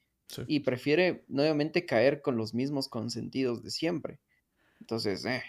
Y 0.48 0.62
prefiere 0.62 1.26
nuevamente 1.28 1.86
caer 1.86 2.24
con 2.24 2.38
los 2.38 2.56
mismos 2.56 2.88
consentidos 2.88 3.62
de 3.62 3.70
siempre. 3.70 4.20
Entonces, 4.80 5.24
eh, 5.26 5.44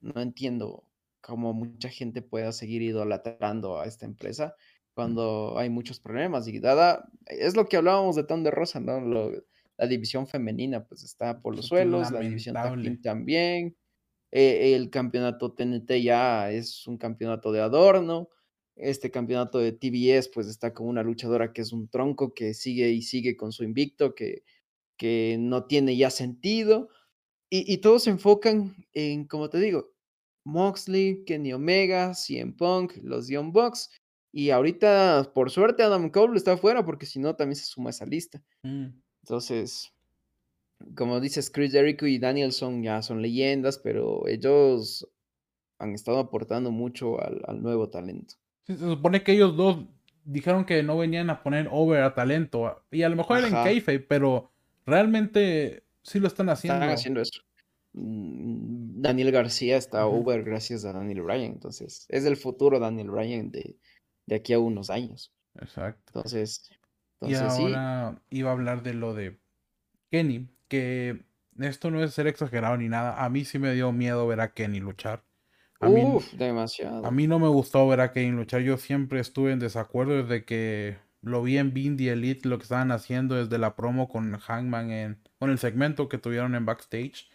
no 0.00 0.20
entiendo 0.20 0.84
cómo 1.20 1.52
mucha 1.52 1.88
gente 1.88 2.22
pueda 2.22 2.52
seguir 2.52 2.80
idolatrando 2.82 3.80
a 3.80 3.86
esta 3.86 4.06
empresa 4.06 4.54
cuando 5.00 5.54
hay 5.56 5.70
muchos 5.70 5.98
problemas. 5.98 6.46
Y 6.46 6.60
dada, 6.60 7.08
es 7.24 7.56
lo 7.56 7.64
que 7.64 7.78
hablábamos 7.78 8.16
de 8.16 8.24
Ton 8.24 8.42
de 8.42 8.50
Rosa, 8.50 8.80
¿no? 8.80 9.00
la 9.78 9.86
división 9.86 10.26
femenina 10.26 10.84
pues 10.84 11.04
está 11.04 11.40
por 11.40 11.56
los 11.56 11.68
suelos, 11.68 12.10
la 12.10 12.20
división 12.20 12.54
también. 13.02 13.74
Eh, 14.30 14.74
el 14.74 14.90
campeonato 14.90 15.54
TNT 15.54 16.02
ya 16.02 16.52
es 16.52 16.86
un 16.86 16.98
campeonato 16.98 17.50
de 17.50 17.62
adorno. 17.62 18.28
Este 18.76 19.10
campeonato 19.10 19.58
de 19.58 19.72
TBS 19.72 20.28
pues 20.34 20.48
está 20.48 20.74
con 20.74 20.86
una 20.86 21.02
luchadora 21.02 21.54
que 21.54 21.62
es 21.62 21.72
un 21.72 21.88
tronco 21.88 22.34
que 22.34 22.52
sigue 22.52 22.90
y 22.90 23.00
sigue 23.00 23.38
con 23.38 23.52
su 23.52 23.64
invicto, 23.64 24.14
que, 24.14 24.42
que 24.98 25.38
no 25.40 25.64
tiene 25.64 25.96
ya 25.96 26.10
sentido. 26.10 26.90
Y, 27.48 27.72
y 27.72 27.78
todos 27.78 28.02
se 28.02 28.10
enfocan 28.10 28.76
en, 28.92 29.26
como 29.26 29.48
te 29.48 29.60
digo, 29.60 29.94
Moxley, 30.44 31.24
Kenny 31.24 31.54
Omega, 31.54 32.12
CM 32.14 32.52
Punk, 32.52 32.98
los 33.02 33.28
Young 33.28 33.50
Bucks. 33.50 33.88
Y 34.32 34.50
ahorita, 34.50 35.32
por 35.34 35.50
suerte, 35.50 35.82
Adam 35.82 36.10
Cole 36.10 36.36
está 36.36 36.52
afuera 36.52 36.84
porque 36.84 37.06
si 37.06 37.18
no, 37.18 37.34
también 37.34 37.56
se 37.56 37.64
suma 37.64 37.88
a 37.88 37.90
esa 37.90 38.06
lista. 38.06 38.42
Mm. 38.62 38.88
Entonces, 39.22 39.92
como 40.94 41.20
dices, 41.20 41.50
Chris 41.50 41.72
Jericho 41.72 42.06
y 42.06 42.18
Danielson 42.18 42.82
ya 42.82 43.02
son 43.02 43.22
leyendas, 43.22 43.78
pero 43.78 44.26
ellos 44.28 45.08
han 45.78 45.94
estado 45.94 46.18
aportando 46.18 46.70
mucho 46.70 47.18
al, 47.20 47.62
nuevo 47.62 47.88
talento. 47.88 48.34
se 48.66 48.76
supone 48.76 49.22
que 49.22 49.32
ellos 49.32 49.56
dos 49.56 49.84
dijeron 50.24 50.64
que 50.64 50.82
no 50.82 50.98
venían 50.98 51.30
a 51.30 51.42
poner 51.42 51.68
over 51.70 52.02
a 52.02 52.14
talento. 52.14 52.82
Y 52.90 53.02
a 53.02 53.08
lo 53.08 53.16
mejor 53.16 53.38
era 53.38 53.48
en 53.48 53.54
kayfabe, 53.54 54.00
pero 54.00 54.52
realmente 54.86 55.84
sí 56.02 56.20
lo 56.20 56.28
están 56.28 56.48
haciendo. 56.50 56.76
Están 56.76 56.94
haciendo 56.94 57.20
eso. 57.20 57.40
Mm, 57.92 59.00
Daniel 59.00 59.32
García 59.32 59.76
está 59.76 60.06
over 60.06 60.44
gracias 60.44 60.84
a 60.84 60.92
Daniel 60.92 61.22
Bryan. 61.22 61.52
Entonces, 61.52 62.06
es 62.08 62.24
el 62.24 62.36
futuro 62.36 62.78
Daniel 62.78 63.10
Bryan 63.10 63.50
de, 63.50 63.76
de 64.30 64.36
aquí 64.36 64.52
a 64.52 64.60
unos 64.60 64.90
años. 64.90 65.34
Exacto. 65.60 66.12
Entonces, 66.14 66.70
y 67.20 67.34
ahora 67.34 68.22
iba 68.30 68.50
a 68.50 68.52
hablar 68.52 68.82
de 68.82 68.94
lo 68.94 69.12
de 69.12 69.40
Kenny, 70.10 70.48
que 70.68 71.24
esto 71.58 71.90
no 71.90 72.02
es 72.02 72.14
ser 72.14 72.28
exagerado 72.28 72.76
ni 72.76 72.88
nada. 72.88 73.22
A 73.22 73.28
mí 73.28 73.44
sí 73.44 73.58
me 73.58 73.74
dio 73.74 73.90
miedo 73.92 74.26
ver 74.28 74.40
a 74.40 74.54
Kenny 74.54 74.78
luchar. 74.78 75.24
A 75.80 75.88
Uf, 75.88 76.32
demasiado. 76.34 77.04
A 77.04 77.10
mí 77.10 77.26
no 77.26 77.38
me 77.40 77.48
gustó 77.48 77.86
ver 77.88 78.00
a 78.00 78.12
Kenny 78.12 78.30
luchar. 78.30 78.62
Yo 78.62 78.76
siempre 78.76 79.18
estuve 79.18 79.50
en 79.50 79.58
desacuerdo 79.58 80.22
desde 80.22 80.44
que 80.44 80.98
lo 81.22 81.42
vi 81.42 81.58
en 81.58 81.74
Bindi 81.74 82.08
Elite, 82.08 82.48
lo 82.48 82.58
que 82.58 82.62
estaban 82.62 82.92
haciendo 82.92 83.34
desde 83.34 83.58
la 83.58 83.74
promo 83.74 84.08
con 84.08 84.38
Hangman 84.38 84.90
en, 84.92 85.18
con 85.40 85.50
el 85.50 85.58
segmento 85.58 86.08
que 86.08 86.18
tuvieron 86.18 86.54
en 86.54 86.66
backstage. 86.66 87.28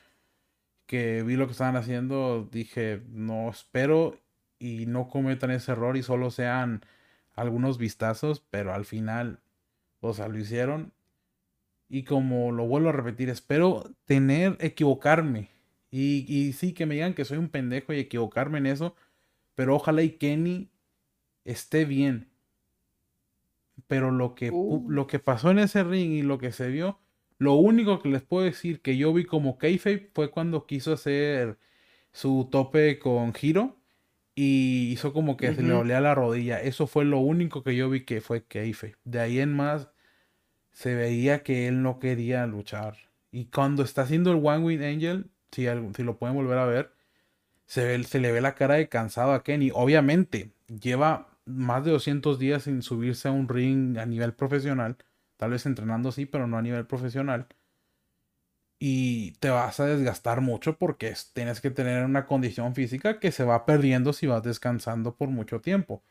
Que 0.85 1.23
vi 1.23 1.35
lo 1.35 1.47
que 1.47 1.51
estaban 1.51 1.75
haciendo, 1.75 2.47
dije, 2.49 3.01
no 3.09 3.49
espero 3.49 4.24
y 4.60 4.86
no 4.86 5.10
cometan 5.10 5.51
ese 5.51 5.74
error 5.74 5.97
y 5.97 6.03
solo 6.03 6.32
sean 6.32 6.86
algunos 7.34 7.78
vistazos, 7.78 8.43
pero 8.49 8.74
al 8.74 8.86
final 8.86 9.39
o 10.10 10.14
sea, 10.14 10.28
lo 10.28 10.38
hicieron. 10.38 10.93
Y 11.89 12.03
como 12.03 12.51
lo 12.51 12.68
vuelvo 12.68 12.89
a 12.89 12.93
repetir, 12.93 13.30
espero 13.30 13.91
tener, 14.06 14.58
equivocarme. 14.60 15.49
Y, 15.91 16.26
y 16.28 16.53
sí, 16.53 16.74
que 16.74 16.86
me 16.86 16.95
digan 16.95 17.14
que 17.14 17.26
soy 17.26 17.38
un 17.38 17.49
pendejo 17.49 17.93
y 17.93 17.99
equivocarme 17.99 18.58
en 18.60 18.68
eso. 18.68 18.95
Pero 19.56 19.76
ojalá 19.76 20.03
y 20.03 20.12
Kenny 20.12 20.70
esté 21.43 21.86
bien. 21.86 22.30
Pero 23.88 24.12
lo 24.12 24.36
que, 24.36 24.51
uh. 24.51 24.86
lo 24.89 25.08
que 25.08 25.20
pasó 25.20 25.51
en 25.51 25.60
ese 25.60 25.84
ring 25.84 26.12
y 26.12 26.22
lo 26.22 26.38
que 26.38 26.51
se 26.51 26.70
vio, 26.70 26.99
lo 27.38 27.56
único 27.56 27.99
que 28.01 28.10
les 28.10 28.24
puedo 28.24 28.45
decir 28.45 28.82
que 28.82 28.97
yo 28.97 29.14
vi 29.14 29.26
como 29.26 29.58
kayfabe 29.58 30.10
fue 30.14 30.32
cuando 30.32 30.66
quiso 30.66 30.93
hacer 30.93 31.58
su 32.12 32.47
tope 32.51 32.99
con 32.99 33.34
Hiro 33.39 33.78
y 34.36 34.91
hizo 34.91 35.13
como 35.13 35.38
que 35.38 35.55
se 35.55 35.63
le 35.63 35.73
olía 35.73 36.01
la 36.01 36.13
rodilla. 36.13 36.61
Eso 36.61 36.88
fue 36.88 37.05
lo 37.05 37.19
único 37.19 37.63
que 37.63 37.75
yo 37.75 37.89
vi 37.89 38.01
que 38.05 38.21
fue 38.21 38.43
kayfabe. 38.43 38.95
De 39.05 39.19
ahí 39.21 39.39
en 39.39 39.53
más 39.53 39.89
se 40.73 40.93
veía 40.93 41.41
que 41.43 41.67
él 41.67 41.81
no 41.81 41.99
quería 41.99 42.45
luchar. 42.45 42.97
Y 43.31 43.45
cuando 43.45 43.83
está 43.83 44.03
haciendo 44.03 44.31
el 44.31 44.45
One 44.45 44.59
Wing 44.59 44.83
Angel, 44.83 45.31
si, 45.51 45.67
si 45.95 46.03
lo 46.03 46.17
pueden 46.17 46.36
volver 46.36 46.57
a 46.57 46.65
ver, 46.65 46.91
se, 47.65 47.86
ve, 47.86 48.03
se 48.03 48.19
le 48.19 48.31
ve 48.31 48.41
la 48.41 48.55
cara 48.55 48.75
de 48.75 48.89
cansado 48.89 49.33
a 49.33 49.43
Kenny. 49.43 49.71
Obviamente, 49.73 50.51
lleva 50.67 51.29
más 51.45 51.86
de 51.86 51.91
200 51.91 52.38
días 52.39 52.63
sin 52.63 52.81
subirse 52.81 53.27
a 53.29 53.31
un 53.31 53.47
ring 53.47 53.97
a 53.97 54.05
nivel 54.05 54.33
profesional. 54.33 54.97
Tal 55.38 55.51
vez 55.51 55.65
entrenando 55.65 56.11
sí, 56.11 56.25
pero 56.25 56.47
no 56.47 56.57
a 56.57 56.61
nivel 56.61 56.86
profesional. 56.86 57.47
Y 58.78 59.32
te 59.39 59.49
vas 59.49 59.80
a 59.80 59.86
desgastar 59.86 60.41
mucho 60.41 60.78
porque 60.78 61.13
tienes 61.34 61.61
que 61.61 61.71
tener 61.71 62.03
una 62.03 62.26
condición 62.26 62.76
física 62.76 63.19
que 63.19 63.32
se 63.32 63.43
va 63.43 63.65
perdiendo 63.65 64.13
si 64.13 64.28
vas 64.28 64.43
descansando 64.43 65.15
por 65.15 65.30
mucho 65.30 65.61
tiempo. 65.61 66.03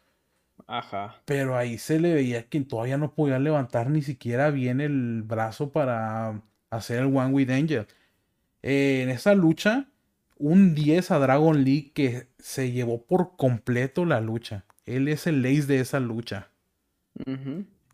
Ajá. 0.66 1.16
Pero 1.24 1.56
ahí 1.56 1.78
se 1.78 2.00
le 2.00 2.14
veía 2.14 2.48
que 2.48 2.60
todavía 2.62 2.96
no 2.96 3.14
podía 3.14 3.38
levantar 3.38 3.90
ni 3.90 4.02
siquiera 4.02 4.50
bien 4.50 4.80
el 4.80 5.22
brazo 5.22 5.70
para 5.72 6.42
hacer 6.70 7.00
el 7.00 7.16
One 7.16 7.32
with 7.32 7.50
Angel. 7.50 7.86
Eh, 8.62 9.02
en 9.02 9.10
esa 9.10 9.34
lucha, 9.34 9.88
un 10.38 10.74
10 10.74 11.10
a 11.10 11.18
Dragon 11.18 11.64
League 11.64 11.92
que 11.92 12.28
se 12.38 12.72
llevó 12.72 13.02
por 13.02 13.36
completo 13.36 14.04
la 14.04 14.20
lucha. 14.20 14.64
Él 14.86 15.08
es 15.08 15.26
el 15.26 15.44
ace 15.44 15.66
de 15.66 15.80
esa 15.80 16.00
lucha. 16.00 16.48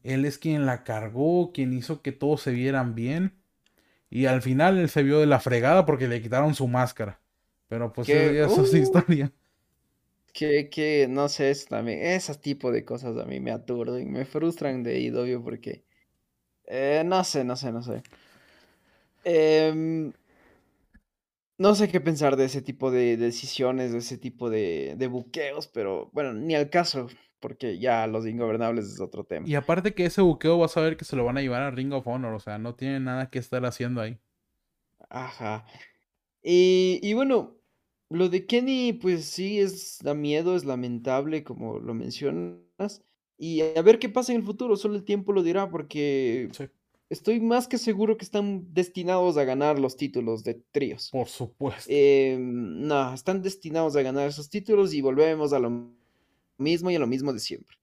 Él 0.03 0.25
es 0.25 0.39
quien 0.39 0.65
la 0.65 0.83
cargó, 0.85 1.53
quien 1.53 1.73
hizo 1.73 2.03
que 2.03 2.13
todos 2.13 2.43
se 2.43 2.53
vieran 2.53 2.95
bien. 2.95 3.33
Y 4.11 4.27
al 4.27 4.43
final 4.43 4.79
él 4.79 4.89
se 4.89 5.05
vio 5.05 5.21
de 5.21 5.27
la 5.27 5.41
fregada 5.41 5.87
porque 5.87 6.09
le 6.09 6.21
quitaron 6.21 6.55
su 6.55 6.67
máscara. 6.67 7.21
Pero 7.69 7.93
pues 7.93 8.09
eso, 8.09 8.65
es 8.65 8.73
uh. 8.73 8.77
historia. 8.77 9.33
Que, 10.33 10.69
que, 10.69 11.07
no 11.09 11.29
sé, 11.29 11.51
eso 11.51 11.67
también, 11.69 12.01
ese 12.03 12.35
tipo 12.37 12.71
de 12.71 12.85
cosas 12.85 13.17
a 13.17 13.25
mí 13.25 13.41
me 13.41 13.51
aturden, 13.51 14.13
me 14.13 14.25
frustran 14.25 14.83
de 14.83 15.01
IW 15.01 15.43
porque, 15.43 15.85
eh, 16.67 17.03
no 17.05 17.25
sé, 17.25 17.45
no 17.45 17.57
sé, 17.57 17.73
no 17.73 17.83
sé. 17.83 18.03
Em, 19.25 20.13
no 21.59 21.75
sé 21.75 21.89
qué 21.89 22.01
pensar 22.01 22.37
de 22.37 22.47
ese 22.47 22.63
tipo 22.63 22.91
de 22.91 23.17
decisiones, 23.17 23.93
de 23.93 23.99
ese 23.99 24.19
tipo 24.19 24.51
de, 24.51 24.95
de 24.97 25.07
buqueos, 25.09 25.69
pero 25.69 26.11
bueno, 26.13 26.33
ni 26.33 26.55
al 26.55 26.71
caso, 26.71 27.09
porque 27.41 27.79
ya 27.79 28.07
los 28.07 28.27
ingobernables 28.27 28.87
es 28.87 29.01
otro 29.01 29.25
tema. 29.25 29.49
Y 29.49 29.55
aparte 29.55 29.95
que 29.95 30.07
ese 30.07 30.23
buqueo 30.23 30.59
vas 30.59 30.77
a 30.77 30.83
ver 30.83 30.97
que 30.97 31.05
se 31.05 31.17
lo 31.17 31.25
van 31.25 31.39
a 31.39 31.41
llevar 31.41 31.63
a 31.63 31.71
Ring 31.71 31.93
of 31.93 32.07
Honor, 32.07 32.35
o 32.35 32.41
sea, 32.41 32.59
no 32.59 32.75
tiene 32.75 33.01
nada 33.01 33.31
que 33.31 33.39
estar 33.39 33.65
haciendo 33.65 34.01
ahí. 34.01 34.19
Ajá. 35.09 35.65
Y, 36.43 37.01
y 37.03 37.15
bueno, 37.15 37.57
lo 38.11 38.29
de 38.29 38.47
Kenny, 38.47 38.93
pues 38.93 39.25
sí, 39.25 39.59
es 39.59 39.99
da 40.03 40.15
miedo, 40.15 40.57
es 40.57 40.65
lamentable, 40.65 41.45
como 41.45 41.79
lo 41.79 41.95
mencionas. 41.95 43.05
Y 43.39 43.63
a 43.63 43.83
ver 43.83 43.99
qué 43.99 44.09
pasa 44.09 44.33
en 44.33 44.41
el 44.41 44.45
futuro, 44.45 44.77
solo 44.77 44.97
el 44.97 45.05
tiempo 45.05 45.33
lo 45.33 45.43
dirá, 45.43 45.71
porque 45.71 46.51
estoy 47.09 47.41
más 47.41 47.69
que 47.69 47.79
seguro 47.79 48.17
que 48.17 48.25
están 48.25 48.73
destinados 48.75 49.37
a 49.37 49.45
ganar 49.45 49.79
los 49.79 49.97
títulos 49.97 50.45
de 50.45 50.55
tríos. 50.73 51.09
Por 51.11 51.29
supuesto. 51.29 51.89
Em, 51.89 52.87
no, 52.87 53.15
están 53.15 53.43
destinados 53.43 53.97
a 53.97 54.03
ganar 54.03 54.29
esos 54.29 54.51
títulos 54.51 54.93
y 54.93 55.01
volvemos 55.01 55.53
a 55.53 55.59
lo 55.59 55.71
mismo 56.61 56.91
y 56.91 56.97
a 56.97 57.01
lo 57.01 57.07
mismo 57.07 57.33
de 57.33 57.41
siempre. 57.41 57.77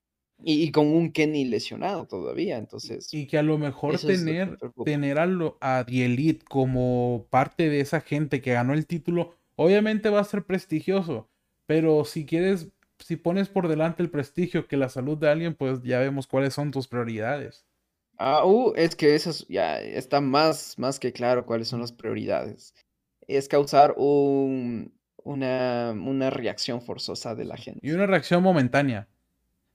Y, 0.43 0.71
con 0.71 0.85
un 0.87 1.11
Kenny 1.11 1.45
lesionado 1.45 2.05
todavía, 2.05 2.57
entonces. 2.57 3.11
Y 3.11 3.25
que 3.25 3.39
a 3.39 3.43
lo 3.43 3.57
mejor 3.57 3.97
tener, 3.97 4.57
tener 4.85 5.17
a, 5.17 5.27
a 5.61 5.83
The 5.83 6.05
Elite 6.05 6.45
como 6.45 7.25
parte 7.31 7.69
de 7.69 7.79
esa 7.79 8.01
gente 8.01 8.39
que 8.39 8.53
ganó 8.53 8.73
el 8.73 8.85
título 8.85 9.33
Obviamente 9.59 10.09
va 10.09 10.19
a 10.19 10.23
ser 10.23 10.45
prestigioso, 10.45 11.27
pero 11.65 12.05
si 12.05 12.25
quieres 12.25 12.69
si 12.99 13.15
pones 13.15 13.49
por 13.49 13.67
delante 13.67 14.01
el 14.01 14.09
prestigio 14.09 14.67
que 14.67 14.77
la 14.77 14.89
salud 14.89 15.17
de 15.17 15.29
alguien, 15.29 15.55
pues 15.55 15.81
ya 15.83 15.99
vemos 15.99 16.27
cuáles 16.27 16.53
son 16.53 16.71
tus 16.71 16.87
prioridades. 16.87 17.65
Ah, 18.17 18.45
uh, 18.45 18.73
es 18.75 18.95
que 18.95 19.15
eso 19.15 19.29
es- 19.29 19.45
ya 19.47 19.79
está 19.81 20.21
más, 20.21 20.77
más 20.79 20.99
que 20.99 21.11
claro 21.11 21.45
cuáles 21.45 21.67
son 21.67 21.81
las 21.81 21.91
prioridades. 21.91 22.73
Es 23.27 23.47
causar 23.47 23.93
un, 23.97 24.93
una, 25.27 25.91
una 25.91 26.29
reacción 26.29 26.81
forzosa 26.81 27.35
de 27.35 27.45
la 27.45 27.55
Y 27.55 27.61
gente. 27.61 27.93
una 27.93 28.05
reacción 28.05 28.41
momentánea. 28.43 29.07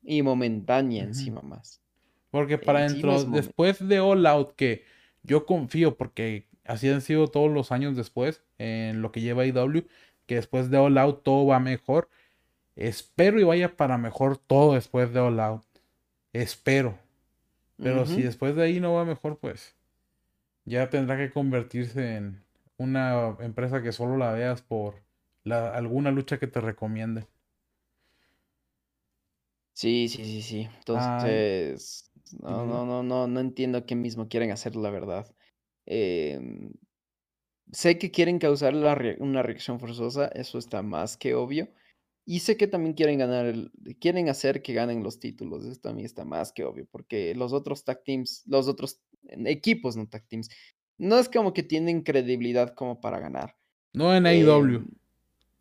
Y 0.03 0.23
momentánea 0.23 1.05
encima 1.05 1.43
más. 1.43 1.81
Porque 2.31 2.59
para 2.59 2.85
Encima 2.85 3.13
dentro, 3.13 3.25
después 3.25 3.87
de 3.87 4.01
All 4.01 4.27
Out, 4.27 4.55
que 4.57 4.85
yo 5.23 5.47
confío, 5.47 5.97
porque 5.97 6.47
así 6.65 6.89
han 6.89 7.03
sido 7.03 7.29
todos 7.29 7.51
los 7.51 7.71
años 7.73 7.97
después, 7.97 8.43
en 8.59 9.03
lo 9.03 9.13
que 9.13 9.21
lleva 9.21 9.47
IW, 9.47 9.87
que 10.27 10.37
después 10.37 10.71
de 10.71 10.79
All 10.79 10.97
Out 10.99 11.23
todo 11.23 11.47
va 11.47 11.61
mejor. 11.61 12.09
Espero 12.75 13.39
y 13.39 13.45
vaya 13.45 13.77
para 13.77 13.99
mejor 13.99 14.39
todo 14.39 14.75
después 14.75 15.13
de 15.13 15.21
All 15.21 15.39
Out. 15.41 15.65
Espero. 16.33 16.99
Pero 17.77 18.07
si 18.07 18.23
después 18.23 18.55
de 18.57 18.63
ahí 18.63 18.81
no 18.81 18.95
va 18.95 19.05
mejor, 19.05 19.39
pues 19.39 19.75
ya 20.65 20.89
tendrá 20.89 21.17
que 21.17 21.31
convertirse 21.33 22.17
en 22.17 22.43
una 22.79 23.37
empresa 23.41 23.83
que 23.83 23.93
solo 23.93 24.17
la 24.17 24.33
veas 24.33 24.63
por 24.63 25.03
la, 25.45 25.71
alguna 25.75 26.11
lucha 26.11 26.39
que 26.39 26.47
te 26.49 26.61
recomiende. 26.61 27.29
Sí, 29.75 30.09
sí, 30.09 30.25
sí, 30.25 30.43
sí. 30.43 30.69
Ay, 30.93 31.45
Entonces, 31.49 32.11
no, 32.39 32.67
no, 32.67 32.85
no, 32.87 33.03
no, 33.03 33.27
no 33.27 33.41
entiendo 33.41 33.87
qué 33.87 33.95
mismo 33.97 34.29
quieren 34.29 34.51
hacer, 34.51 34.77
la 34.77 34.91
verdad. 34.91 35.35
Em, 35.87 36.73
sé 37.73 37.99
que 37.99 38.11
quieren 38.11 38.39
causar 38.39 38.75
la 38.75 38.95
re- 38.95 39.17
una 39.21 39.43
reacción 39.43 39.81
forzosa, 39.81 40.29
eso 40.29 40.59
está 40.59 40.83
más 40.83 41.17
que 41.17 41.35
obvio. 41.35 41.69
Y 42.25 42.41
sé 42.41 42.57
que 42.57 42.69
también 42.69 42.95
quieren 42.95 43.19
ganar, 43.19 43.47
el- 43.47 43.73
quieren 44.01 44.29
hacer 44.29 44.63
que 44.63 44.75
ganen 44.75 45.03
los 45.03 45.19
títulos, 45.21 45.65
eso 45.65 45.81
también 45.81 46.07
está 46.07 46.25
más 46.25 46.53
que 46.53 46.65
obvio, 46.65 46.87
porque 46.91 47.35
los 47.35 47.53
otros 47.53 47.85
tag 47.85 48.05
teams, 48.05 48.45
los 48.47 48.69
otros 48.69 49.01
equipos, 49.47 49.97
no 49.97 50.09
tag 50.09 50.27
teams, 50.29 50.49
no 50.99 51.19
es 51.19 51.29
como 51.29 51.53
que 51.53 51.63
tienen 51.65 52.03
credibilidad 52.03 52.75
como 52.75 53.01
para 53.01 53.19
ganar. 53.21 53.57
No 53.95 54.15
en 54.15 54.27
AEW. 54.27 54.83
Em, 54.83 54.87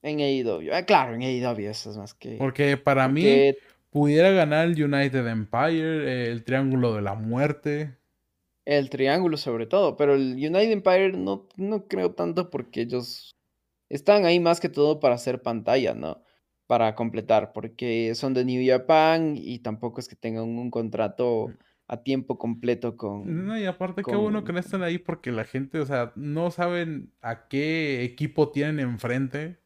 en 0.02 0.20
AEW, 0.20 0.74
ah, 0.74 0.86
claro, 0.86 1.16
en 1.16 1.22
AEW 1.22 1.70
eso 1.70 1.92
es 1.92 1.98
más 1.98 2.14
que... 2.14 2.38
Porque 2.38 2.78
para 2.78 3.08
mí 3.08 3.54
pudiera 3.92 4.32
ganar 4.32 4.68
el 4.68 4.84
United 4.84 5.28
Empire, 5.28 6.32
el 6.32 6.44
Triángulo 6.44 6.96
de 6.96 7.02
la 7.02 7.14
Muerte. 7.14 7.98
El 8.64 8.90
triángulo 8.90 9.38
sobre 9.38 9.66
todo, 9.66 9.98
pero 9.98 10.14
el 10.14 10.34
United 10.34 10.72
Empire 10.72 11.12
no, 11.14 11.48
no 11.58 11.88
creo 11.88 12.14
tanto 12.14 12.50
porque 12.50 12.82
ellos 12.82 13.36
están 13.90 14.26
ahí 14.26 14.40
más 14.40 14.60
que 14.60 14.70
todo 14.70 15.00
para 15.00 15.16
hacer 15.16 15.42
pantalla, 15.42 15.94
¿no? 15.94 16.24
Para 16.68 16.96
completar, 16.96 17.54
porque 17.54 18.14
son 18.16 18.34
de 18.34 18.46
New 18.46 18.64
Japan 18.66 19.34
y 19.36 19.60
tampoco 19.60 20.00
es 20.00 20.08
que 20.08 20.16
tengan 20.16 20.44
un 20.44 20.70
contrato 20.70 21.52
a 21.88 22.04
tiempo 22.04 22.38
completo 22.38 22.96
con, 22.96 23.46
No, 23.46 23.58
y 23.58 23.66
aparte 23.66 24.04
qué 24.04 24.16
bueno 24.16 24.46
que 24.46 24.54
no 24.54 24.60
están 24.60 24.82
ahí 24.82 24.98
porque 24.98 25.32
la 25.32 25.44
gente, 25.44 25.80
o 25.80 25.86
sea, 25.86 26.14
no 26.16 26.50
saben 26.50 27.12
a 27.22 27.50
qué 27.50 28.04
equipo 28.04 28.52
tienen 28.52 28.80
enfrente. 28.80 29.61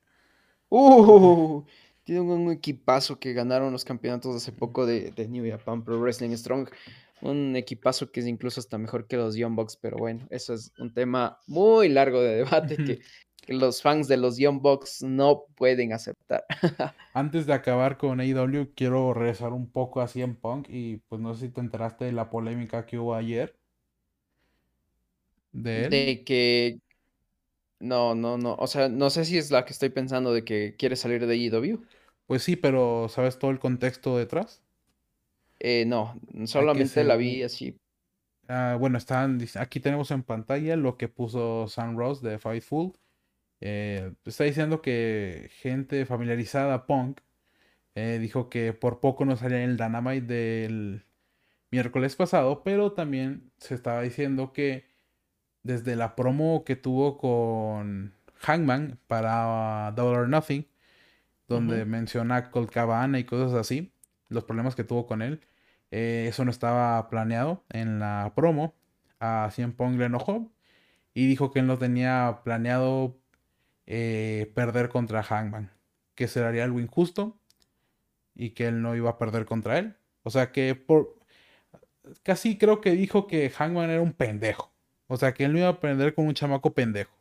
¡Uh! 0.78 1.64
Tienen 2.04 2.30
un 2.30 2.52
equipazo 2.52 3.18
que 3.18 3.32
ganaron 3.32 3.72
los 3.72 3.86
campeonatos 3.86 4.36
hace 4.36 4.52
poco 4.52 4.86
de, 4.86 5.12
de 5.12 5.28
New 5.30 5.50
Japan 5.50 5.86
Pro 5.86 6.02
Wrestling 6.02 6.36
Strong. 6.36 6.68
Un 7.22 7.56
equipazo 7.56 8.12
que 8.12 8.20
es 8.20 8.28
incluso 8.28 8.60
hasta 8.60 8.78
mejor 8.78 9.08
que 9.08 9.16
los 9.16 9.38
Young 9.38 9.56
Bucks, 9.56 9.78
pero 9.78 9.96
bueno, 9.96 10.28
eso 10.30 10.54
es 10.54 10.74
un 10.78 10.94
tema 10.94 11.40
muy 11.48 11.88
largo 11.88 12.22
de 12.22 12.36
debate 12.36 12.76
que, 12.76 13.00
que 13.42 13.54
los 13.54 13.82
fans 13.82 14.10
de 14.10 14.18
los 14.18 14.38
Young 14.38 14.62
Bucks 14.62 15.02
no 15.02 15.46
pueden 15.56 15.94
aceptar. 15.94 16.44
Antes 17.14 17.46
de 17.46 17.54
acabar 17.54 17.98
con 17.98 18.20
AEW, 18.20 18.74
quiero 18.76 19.14
regresar 19.14 19.54
un 19.54 19.72
poco 19.72 20.02
a 20.02 20.10
CM 20.10 20.36
Punk 20.36 20.68
y 20.70 20.98
pues 21.08 21.22
no 21.22 21.34
sé 21.36 21.48
si 21.48 21.54
te 21.54 21.62
enteraste 21.62 22.04
de 22.04 22.12
la 22.12 22.30
polémica 22.30 22.86
que 22.86 23.00
hubo 23.00 23.16
ayer 23.16 23.56
de 25.54 25.86
él. 25.86 25.90
De 25.90 26.24
que... 26.26 26.80
No, 27.86 28.16
no, 28.16 28.38
no. 28.38 28.56
O 28.56 28.66
sea, 28.66 28.90
no 28.90 29.12
sé 29.12 29.26
si 29.26 29.38
es 29.38 29.52
la 29.52 29.64
que 29.64 29.74
estoy 29.74 29.90
pensando 29.90 30.34
de 30.34 30.44
que 30.44 30.76
quiere 30.76 30.96
salir 30.96 31.28
de 31.28 31.36
AEW. 31.36 31.86
Pues 32.26 32.42
sí, 32.42 32.56
pero 32.56 33.08
¿sabes 33.10 33.38
todo 33.38 33.52
el 33.52 33.60
contexto 33.60 34.18
detrás? 34.18 34.64
Eh, 35.60 35.86
no, 35.86 36.20
solamente 36.46 37.04
la 37.04 37.16
vi 37.16 37.44
así. 37.44 37.78
Ah, 38.48 38.76
bueno, 38.80 38.98
están, 38.98 39.40
aquí 39.60 39.80
tenemos 39.80 40.10
en 40.10 40.24
pantalla 40.24 40.76
lo 40.76 40.98
que 40.98 41.08
puso 41.08 41.68
Sam 41.68 41.96
Ross 41.96 42.24
de 42.24 42.40
Fightful. 42.40 42.94
Eh, 43.62 44.12
está 44.26 44.46
diciendo 44.46 44.82
que 44.82 45.52
gente 45.62 46.08
familiarizada 46.08 46.74
a 46.74 46.86
Punk 46.88 47.22
eh, 47.94 48.18
dijo 48.20 48.50
que 48.50 48.74
por 48.74 49.00
poco 49.00 49.26
no 49.26 49.38
salía 49.38 49.64
en 49.64 49.70
el 49.72 49.78
Dynamite 49.78 50.26
del 50.26 51.06
miércoles 51.72 52.16
pasado, 52.16 52.64
pero 52.64 52.94
también 52.94 53.52
se 53.58 53.76
estaba 53.76 54.02
diciendo 54.02 54.54
que 54.54 54.86
desde 55.66 55.96
la 55.96 56.16
promo 56.16 56.64
que 56.64 56.76
tuvo 56.76 57.18
con 57.18 58.14
Hangman 58.36 59.00
para 59.08 59.92
Double 59.96 60.20
or 60.20 60.30
Nothing, 60.30 60.68
donde 61.48 61.86
menciona 61.86 62.52
Colt 62.52 62.70
Cabana 62.70 63.18
y 63.18 63.24
cosas 63.24 63.54
así, 63.56 63.92
los 64.30 64.44
problemas 64.44 64.76
que 64.76 64.84
tuvo 64.84 65.08
con 65.08 65.24
él, 65.24 65.42
eh, 65.90 66.28
eso 66.30 66.46
no 66.46 66.52
estaba 66.52 67.10
planeado 67.10 67.64
en 67.70 68.00
la 68.00 68.32
promo. 68.36 68.76
A 69.20 69.50
CM 69.52 69.74
Punk 69.74 69.98
le 69.98 70.06
enojó 70.06 70.52
y 71.16 71.28
dijo 71.28 71.52
que 71.52 71.60
él 71.60 71.68
no 71.68 71.80
tenía 71.80 72.42
planeado 72.44 73.18
eh, 73.88 74.52
perder 74.54 74.90
contra 74.90 75.24
Hangman, 75.24 75.72
que 76.14 76.28
sería 76.28 76.64
algo 76.64 76.80
injusto 76.80 77.40
y 78.36 78.52
que 78.52 78.68
él 78.68 78.84
no 78.84 78.96
iba 78.96 79.10
a 79.10 79.18
perder 79.18 79.46
contra 79.46 79.80
él. 79.80 79.96
O 80.22 80.30
sea 80.30 80.52
que 80.52 80.76
por 80.76 81.18
casi 82.22 82.60
creo 82.60 82.82
que 82.82 82.92
dijo 82.92 83.26
que 83.26 83.50
Hangman 83.50 83.90
era 83.90 84.02
un 84.02 84.14
pendejo. 84.14 84.75
O 85.08 85.18
sea 85.18 85.34
que 85.34 85.46
él 85.46 85.54
no 85.54 85.60
iba 85.60 85.70
a 85.70 85.80
perder 85.80 86.14
con 86.14 86.28
un 86.28 86.34
chamaco 86.34 86.74
pendejo. 86.74 87.12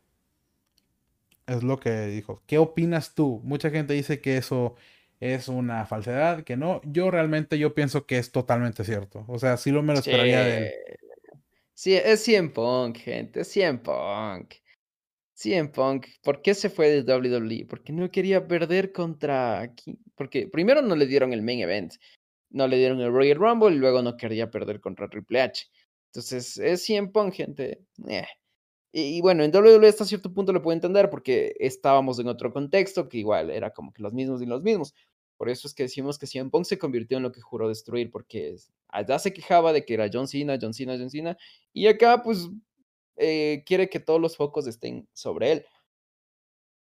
Es 1.46 1.62
lo 1.62 1.78
que 1.78 2.06
dijo. 2.06 2.42
¿Qué 2.46 2.58
opinas 2.58 3.14
tú? 3.14 3.40
Mucha 3.44 3.70
gente 3.70 3.92
dice 3.94 4.20
que 4.20 4.36
eso 4.38 4.76
es 5.20 5.48
una 5.48 5.86
falsedad, 5.86 6.42
que 6.44 6.56
no. 6.56 6.80
Yo 6.84 7.10
realmente 7.10 7.58
yo 7.58 7.74
pienso 7.74 8.06
que 8.06 8.18
es 8.18 8.32
totalmente 8.32 8.84
cierto. 8.84 9.24
O 9.28 9.38
sea, 9.38 9.56
sí 9.56 9.70
lo 9.70 9.82
me 9.82 9.94
lo 9.94 10.00
Sí, 10.00 10.10
esperaría 10.10 10.42
de 10.44 10.58
él. 10.58 10.74
sí, 11.74 11.94
es 11.94 12.24
CM 12.24 12.50
Punk, 12.50 12.96
gente, 12.98 13.40
es 13.40 13.48
CM 13.52 13.78
Punk. 13.80 14.54
CM 15.34 15.68
Punk, 15.70 16.06
¿por 16.22 16.42
qué 16.42 16.54
se 16.54 16.70
fue 16.70 16.88
de 16.90 17.02
WWE? 17.02 17.66
Porque 17.68 17.92
no 17.92 18.10
quería 18.10 18.46
perder 18.46 18.92
contra 18.92 19.60
aquí. 19.60 19.98
Porque 20.16 20.48
primero 20.48 20.82
no 20.82 20.94
le 20.96 21.06
dieron 21.06 21.32
el 21.32 21.42
main 21.42 21.60
event, 21.60 21.94
no 22.50 22.68
le 22.68 22.76
dieron 22.76 23.00
el 23.00 23.12
Royal 23.12 23.38
Rumble 23.38 23.74
y 23.74 23.78
luego 23.78 24.02
no 24.02 24.16
quería 24.16 24.50
perder 24.50 24.80
contra 24.80 25.08
Triple 25.08 25.40
H. 25.42 25.66
Entonces, 26.14 26.58
es 26.58 26.84
CM 26.84 27.08
Punk, 27.08 27.34
gente. 27.34 27.84
eh. 28.08 28.26
Y, 28.92 29.20
bueno, 29.22 29.42
en 29.42 29.50
WWE 29.52 29.88
hasta 29.88 30.04
cierto 30.04 30.32
punto 30.32 30.52
lo 30.52 30.62
puedo 30.62 30.74
entender 30.74 31.10
porque 31.10 31.56
estábamos 31.58 32.20
en 32.20 32.28
otro 32.28 32.52
contexto 32.52 33.08
que 33.08 33.18
igual 33.18 33.50
era 33.50 33.72
como 33.72 33.92
que 33.92 34.00
los 34.00 34.12
mismos 34.12 34.40
y 34.40 34.46
los 34.46 34.62
mismos. 34.62 34.94
Por 35.36 35.48
eso 35.48 35.66
es 35.66 35.74
que 35.74 35.82
decimos 35.84 36.16
que 36.16 36.28
CM 36.28 36.50
Punk 36.50 36.64
se 36.66 36.78
convirtió 36.78 37.16
en 37.16 37.24
lo 37.24 37.32
que 37.32 37.40
juró 37.40 37.68
destruir, 37.68 38.12
porque 38.12 38.54
allá 38.88 39.18
se 39.18 39.32
quejaba 39.32 39.72
de 39.72 39.84
que 39.84 39.94
era 39.94 40.08
John 40.12 40.28
Cena, 40.28 40.56
John 40.60 40.72
Cena, 40.72 40.96
John 40.96 41.10
Cena, 41.10 41.36
y 41.72 41.88
acá 41.88 42.22
pues 42.22 42.48
eh, 43.16 43.64
quiere 43.66 43.88
que 43.90 43.98
todos 43.98 44.20
los 44.20 44.36
focos 44.36 44.68
estén 44.68 45.08
sobre 45.12 45.50
él. 45.50 45.66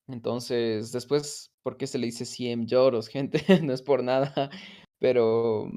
Entonces, 0.09 0.92
después, 0.92 1.51
¿por 1.62 1.78
qué 1.78 1.86
se 1.86 1.96
le 1.96 2.06
dice 2.06 2.26
CM 2.26 2.66
Lloros, 2.66 3.09
gente? 3.09 3.42
No 3.62 3.72
es 3.72 3.80
por 3.80 4.02
nada, 4.05 4.51
pero 4.98 5.70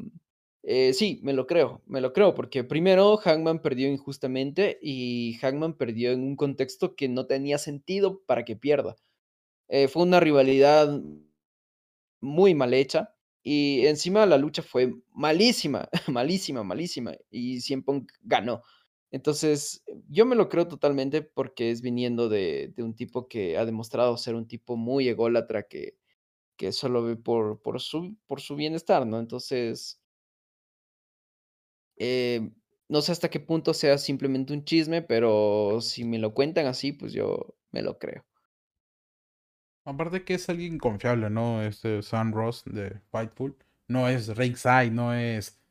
eh, 0.69 0.93
sí, 0.93 1.21
me 1.23 1.31
lo 1.31 1.47
creo, 1.47 1.81
me 1.85 2.01
lo 2.01 2.11
creo, 2.11 2.35
porque 2.35 2.65
primero 2.65 3.15
Hangman 3.15 3.61
perdió 3.61 3.87
injustamente 3.89 4.77
y 4.81 5.35
Hangman 5.41 5.77
perdió 5.77 6.11
en 6.11 6.21
un 6.23 6.35
contexto 6.35 6.93
que 6.93 7.07
no 7.07 7.25
tenía 7.25 7.57
sentido 7.57 8.21
para 8.25 8.43
que 8.43 8.57
pierda. 8.57 8.97
Eh, 9.69 9.87
fue 9.87 10.03
una 10.03 10.19
rivalidad 10.19 11.01
muy 12.21 12.53
mal 12.53 12.73
hecha 12.73 13.13
y 13.43 13.85
encima 13.87 14.25
la 14.25 14.37
lucha 14.37 14.61
fue 14.61 14.93
malísima, 15.13 15.87
malísima, 16.07 16.63
malísima 16.63 17.15
y 17.29 17.61
CM 17.61 17.83
Punk 17.83 18.11
ganó. 18.21 18.61
Entonces, 19.11 19.83
yo 20.09 20.25
me 20.25 20.35
lo 20.35 20.49
creo 20.49 20.67
totalmente 20.67 21.21
porque 21.21 21.71
es 21.71 21.81
viniendo 21.81 22.27
de, 22.27 22.73
de 22.75 22.83
un 22.83 22.93
tipo 22.93 23.29
que 23.29 23.57
ha 23.57 23.65
demostrado 23.65 24.17
ser 24.17 24.35
un 24.35 24.47
tipo 24.49 24.75
muy 24.75 25.07
ególatra 25.07 25.63
que, 25.63 25.95
que 26.57 26.73
solo 26.73 27.03
ve 27.03 27.15
por, 27.15 27.61
por, 27.61 27.79
su, 27.81 28.17
por 28.27 28.41
su 28.41 28.55
bienestar, 28.57 29.07
¿no? 29.07 29.19
Entonces, 29.19 30.01
eh, 31.99 32.51
no 32.89 33.01
sé 33.01 33.11
hasta 33.11 33.29
qué 33.29 33.39
punto 33.39 33.73
sea 33.73 33.97
simplemente 33.97 34.53
un 34.53 34.63
chisme, 34.65 35.01
pero 35.01 35.81
si 35.81 36.03
me 36.05 36.19
lo 36.19 36.33
cuentan 36.33 36.67
así, 36.67 36.93
pues 36.93 37.13
yo 37.13 37.55
me 37.71 37.81
lo 37.81 37.97
creo. 37.99 38.25
Aparte 39.85 40.23
que 40.25 40.33
es 40.35 40.49
alguien 40.49 40.77
confiable, 40.79 41.29
¿no? 41.29 41.61
Este 41.63 42.01
Sam 42.01 42.33
Ross 42.33 42.63
de 42.65 42.99
Fightful. 43.11 43.55
No 43.87 44.07
es 44.09 44.27
Ringside, 44.35 44.91
no 44.91 45.13
es 45.13 45.61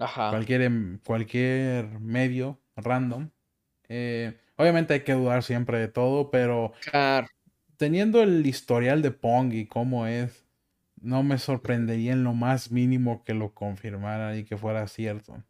Ajá, 0.00 0.28
cualquier, 0.28 0.62
em- 0.62 1.00
cualquier 1.06 2.00
medio 2.00 2.60
random. 2.76 3.30
Eh, 3.88 4.38
obviamente 4.56 4.94
hay 4.94 5.04
que 5.04 5.14
dudar 5.14 5.42
siempre 5.44 5.78
de 5.80 5.88
todo, 5.88 6.30
pero 6.30 6.72
claro. 6.80 7.28
teniendo 7.76 8.22
el 8.22 8.46
historial 8.46 9.02
de 9.02 9.10
Pong 9.10 9.52
y 9.52 9.66
cómo 9.66 10.06
es, 10.06 10.46
no 11.00 11.22
me 11.22 11.38
sorprendería 11.38 12.12
en 12.12 12.24
lo 12.24 12.32
más 12.34 12.70
mínimo 12.70 13.24
que 13.24 13.34
lo 13.34 13.52
confirmaran 13.54 14.38
y 14.38 14.44
que 14.44 14.56
fuera 14.56 14.86
cierto. 14.88 15.42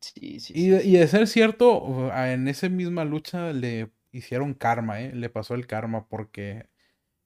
Sí, 0.00 0.40
sí, 0.40 0.54
Y, 0.54 0.74
sí, 0.74 0.74
y 0.74 0.96
de 0.98 1.06
ser 1.08 1.26
cierto, 1.28 2.12
en 2.14 2.48
esa 2.48 2.68
misma 2.68 3.04
lucha 3.04 3.52
le 3.52 3.90
hicieron 4.12 4.54
karma, 4.54 5.00
¿eh? 5.02 5.14
Le 5.14 5.30
pasó 5.30 5.54
el 5.54 5.66
karma 5.66 6.08
porque 6.08 6.68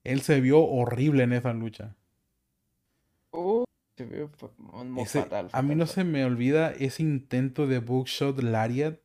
él 0.03 0.21
se 0.21 0.41
vio 0.41 0.61
horrible 0.65 1.23
en 1.23 1.33
esa 1.33 1.53
lucha. 1.53 1.95
Uh, 3.33 3.63
se 3.97 4.05
Ese- 4.95 5.19
fatal, 5.25 5.49
a 5.51 5.61
mí 5.61 5.75
no 5.75 5.85
se 5.85 6.03
me 6.03 6.25
olvida 6.25 6.71
ese 6.71 7.03
intento 7.03 7.67
de 7.67 7.77
Bookshot 7.79 8.41
Lariat 8.41 8.99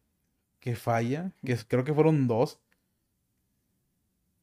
que 0.61 0.77
falla, 0.77 1.33
que 1.45 1.57
creo 1.69 1.85
que 1.85 1.95
fueron 1.95 2.29
dos. 2.29 2.61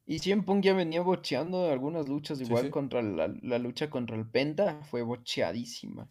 Y 0.05 0.19
CM 0.19 0.43
Punk 0.43 0.63
ya 0.63 0.73
venía 0.75 1.01
bocheando 1.01 1.71
algunas 1.71 2.07
luchas, 2.07 2.39
igual 2.39 2.69
sí. 2.69 2.69
contra 2.69 3.01
la, 3.01 3.27
la 3.41 3.57
lucha 3.57 3.89
contra 3.89 4.15
el 4.15 4.29
Penta, 4.29 4.83
fue 4.83 5.01
bocheadísima. 5.01 6.07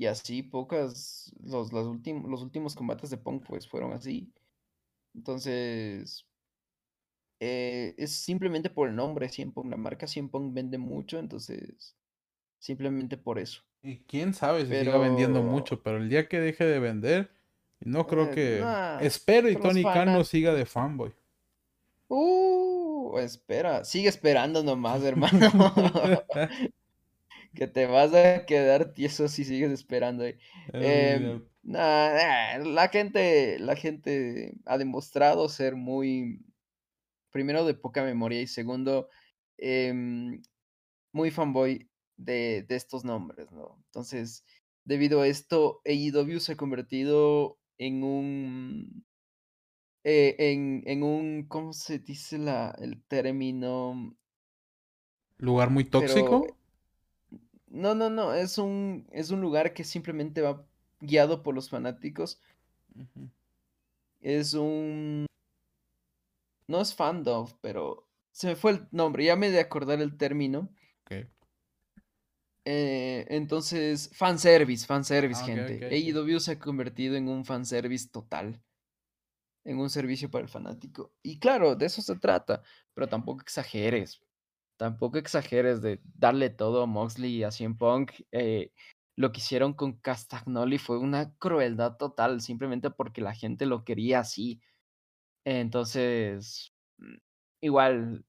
Y 0.00 0.06
así 0.06 0.42
pocas, 0.42 1.30
los, 1.44 1.70
últim- 1.72 2.26
los 2.26 2.40
últimos 2.40 2.74
combates 2.74 3.10
de 3.10 3.18
Punk 3.18 3.44
pues 3.46 3.68
fueron 3.68 3.92
así. 3.92 4.32
Entonces, 5.14 6.24
eh, 7.38 7.94
es 7.98 8.10
simplemente 8.10 8.70
por 8.70 8.88
el 8.88 8.96
nombre 8.96 9.28
CM 9.28 9.52
Punk, 9.52 9.70
la 9.70 9.76
marca 9.76 10.06
CM 10.06 10.30
Punk 10.30 10.54
vende 10.54 10.78
mucho, 10.78 11.18
entonces, 11.18 11.94
simplemente 12.58 13.18
por 13.18 13.38
eso. 13.38 13.60
Y 13.82 13.98
quién 13.98 14.32
sabe 14.32 14.64
si 14.64 14.74
siga 14.74 14.96
vendiendo 14.96 15.42
mucho, 15.42 15.82
pero 15.82 15.98
el 15.98 16.08
día 16.08 16.30
que 16.30 16.40
deje 16.40 16.64
de 16.64 16.78
vender, 16.78 17.30
no 17.80 18.06
creo 18.06 18.24
eh, 18.24 18.30
que... 18.34 18.60
nah, 18.62 19.00
Espero 19.00 19.50
y 19.50 19.52
los 19.52 19.62
Tony 19.62 19.82
Khan 19.82 20.06
no 20.14 20.24
siga 20.24 20.54
de 20.54 20.64
fanboy. 20.64 21.12
Uh, 22.08 23.18
espera, 23.18 23.84
sigue 23.84 24.08
esperando 24.08 24.62
nomás, 24.62 25.02
hermano. 25.04 25.46
Que 27.54 27.66
te 27.66 27.86
vas 27.86 28.14
a 28.14 28.46
quedar 28.46 28.94
tieso 28.94 29.28
si 29.28 29.44
sigues 29.44 29.70
esperando. 29.72 30.24
muy 30.24 30.74
Em, 30.78 31.22
cierto. 31.22 31.50
nah, 31.62 32.14
nah, 32.58 32.64
la 32.64 32.88
gente, 32.88 33.58
la 33.58 33.76
gente 33.76 34.54
ha 34.66 34.78
demostrado 34.78 35.48
ser 35.48 35.74
muy, 35.76 36.40
primero 37.30 37.64
de 37.64 37.74
poca 37.74 38.04
memoria 38.04 38.40
y 38.42 38.46
segundo, 38.46 39.08
em, 39.58 40.42
muy 41.12 41.30
fanboy 41.30 41.90
de, 42.16 42.64
de 42.68 42.76
estos 42.76 43.04
nombres, 43.04 43.50
¿no? 43.52 43.82
Entonces, 43.86 44.44
debido 44.84 45.22
a 45.22 45.28
esto, 45.28 45.82
AEW 45.86 46.40
se 46.40 46.52
ha 46.52 46.56
convertido 46.56 47.58
en 47.78 48.04
un, 48.04 49.06
eh, 50.04 50.36
en, 50.38 50.82
en 50.86 51.02
un, 51.02 51.46
¿cómo 51.48 51.72
se 51.72 51.98
dice 51.98 52.38
la, 52.38 52.74
el 52.78 53.02
término? 53.04 54.16
Lugar 55.38 55.70
muy 55.70 55.82
Pero 55.96 56.20
tóxico. 56.22 56.59
No, 57.70 57.94
no, 57.94 58.10
no, 58.10 58.34
es 58.34 58.58
un, 58.58 59.06
es 59.12 59.30
un 59.30 59.40
lugar 59.40 59.72
que 59.72 59.84
simplemente 59.84 60.42
va 60.42 60.66
guiado 61.00 61.42
por 61.42 61.54
los 61.54 61.70
fanáticos. 61.70 62.40
Es 64.20 64.54
un, 64.54 65.26
no 66.66 66.80
es 66.80 66.94
fandom, 66.94 67.48
pero 67.60 68.06
se 68.32 68.48
me 68.48 68.56
fue 68.56 68.72
el 68.72 68.88
nombre, 68.90 69.24
ya 69.24 69.36
me 69.36 69.50
de 69.50 69.60
acordar 69.60 70.00
el 70.00 70.16
término. 70.16 70.68
Ok. 71.04 71.26
Eh, 72.64 73.24
entonces, 73.28 74.10
fanservice, 74.12 74.86
fanservice, 74.86 75.40
Ah, 75.40 75.44
ok, 75.44 75.48
gente. 75.48 75.76
ok, 75.76 75.82
ok. 75.86 75.92
AEW 75.92 76.40
se 76.40 76.52
ha 76.52 76.58
convertido 76.58 77.16
en 77.16 77.28
un 77.28 77.44
fanservice 77.44 78.08
total, 78.08 78.60
en 79.64 79.78
un 79.78 79.90
servicio 79.90 80.30
para 80.30 80.42
el 80.42 80.48
fanático. 80.50 81.12
Y 81.22 81.38
claro, 81.38 81.74
de 81.76 81.86
eso 81.86 82.02
se 82.02 82.16
trata, 82.16 82.62
pero 82.94 83.08
tampoco 83.08 83.42
exageres. 83.42 84.20
Tampoco 84.80 85.18
exageres 85.18 85.82
de 85.82 86.00
darle 86.14 86.48
todo 86.48 86.82
a 86.82 86.86
Moxley 86.86 87.36
y 87.36 87.42
a 87.44 87.50
CM 87.50 87.74
Punk. 87.76 88.12
eh, 88.32 88.72
lo 89.14 89.30
que 89.30 89.40
hicieron 89.40 89.74
con 89.74 89.92
Castagnoli 89.98 90.78
fue 90.78 90.96
una 90.98 91.34
crueldad 91.36 91.98
total, 91.98 92.40
simplemente 92.40 92.90
porque 92.90 93.20
la 93.20 93.34
gente 93.34 93.66
lo 93.66 93.84
quería 93.84 94.20
así. 94.20 94.62
Entonces, 95.44 96.72
mm, 96.98 97.16
igual, 97.62 98.24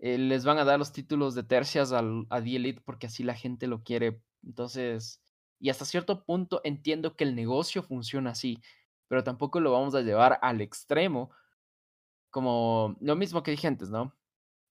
eh, 0.00 0.18
les 0.18 0.44
van 0.44 0.58
a 0.58 0.64
dar 0.64 0.78
los 0.78 0.92
títulos 0.92 1.34
de 1.34 1.44
tercias 1.44 1.92
a 1.92 2.02
The 2.42 2.56
Elite 2.56 2.82
porque 2.84 3.08
así 3.08 3.24
la 3.24 3.34
gente 3.34 3.66
lo 3.66 3.82
quiere. 3.82 4.22
Entonces, 4.44 5.22
y 5.60 5.70
hasta 5.70 5.84
cierto 5.86 6.24
punto 6.24 6.60
entiendo 6.64 7.16
que 7.16 7.24
el 7.24 7.34
negocio 7.36 7.82
funciona 7.82 8.30
así, 8.30 8.62
pero 9.08 9.24
tampoco 9.24 9.60
lo 9.60 9.72
vamos 9.72 9.94
a 9.96 10.02
llevar 10.02 10.38
al 10.42 10.60
extremo, 10.60 11.32
como 12.30 12.96
lo 13.00 13.16
mismo 13.16 13.42
que 13.42 13.52
dije 13.52 13.66
antes, 13.68 13.90
¿no? 13.90 14.19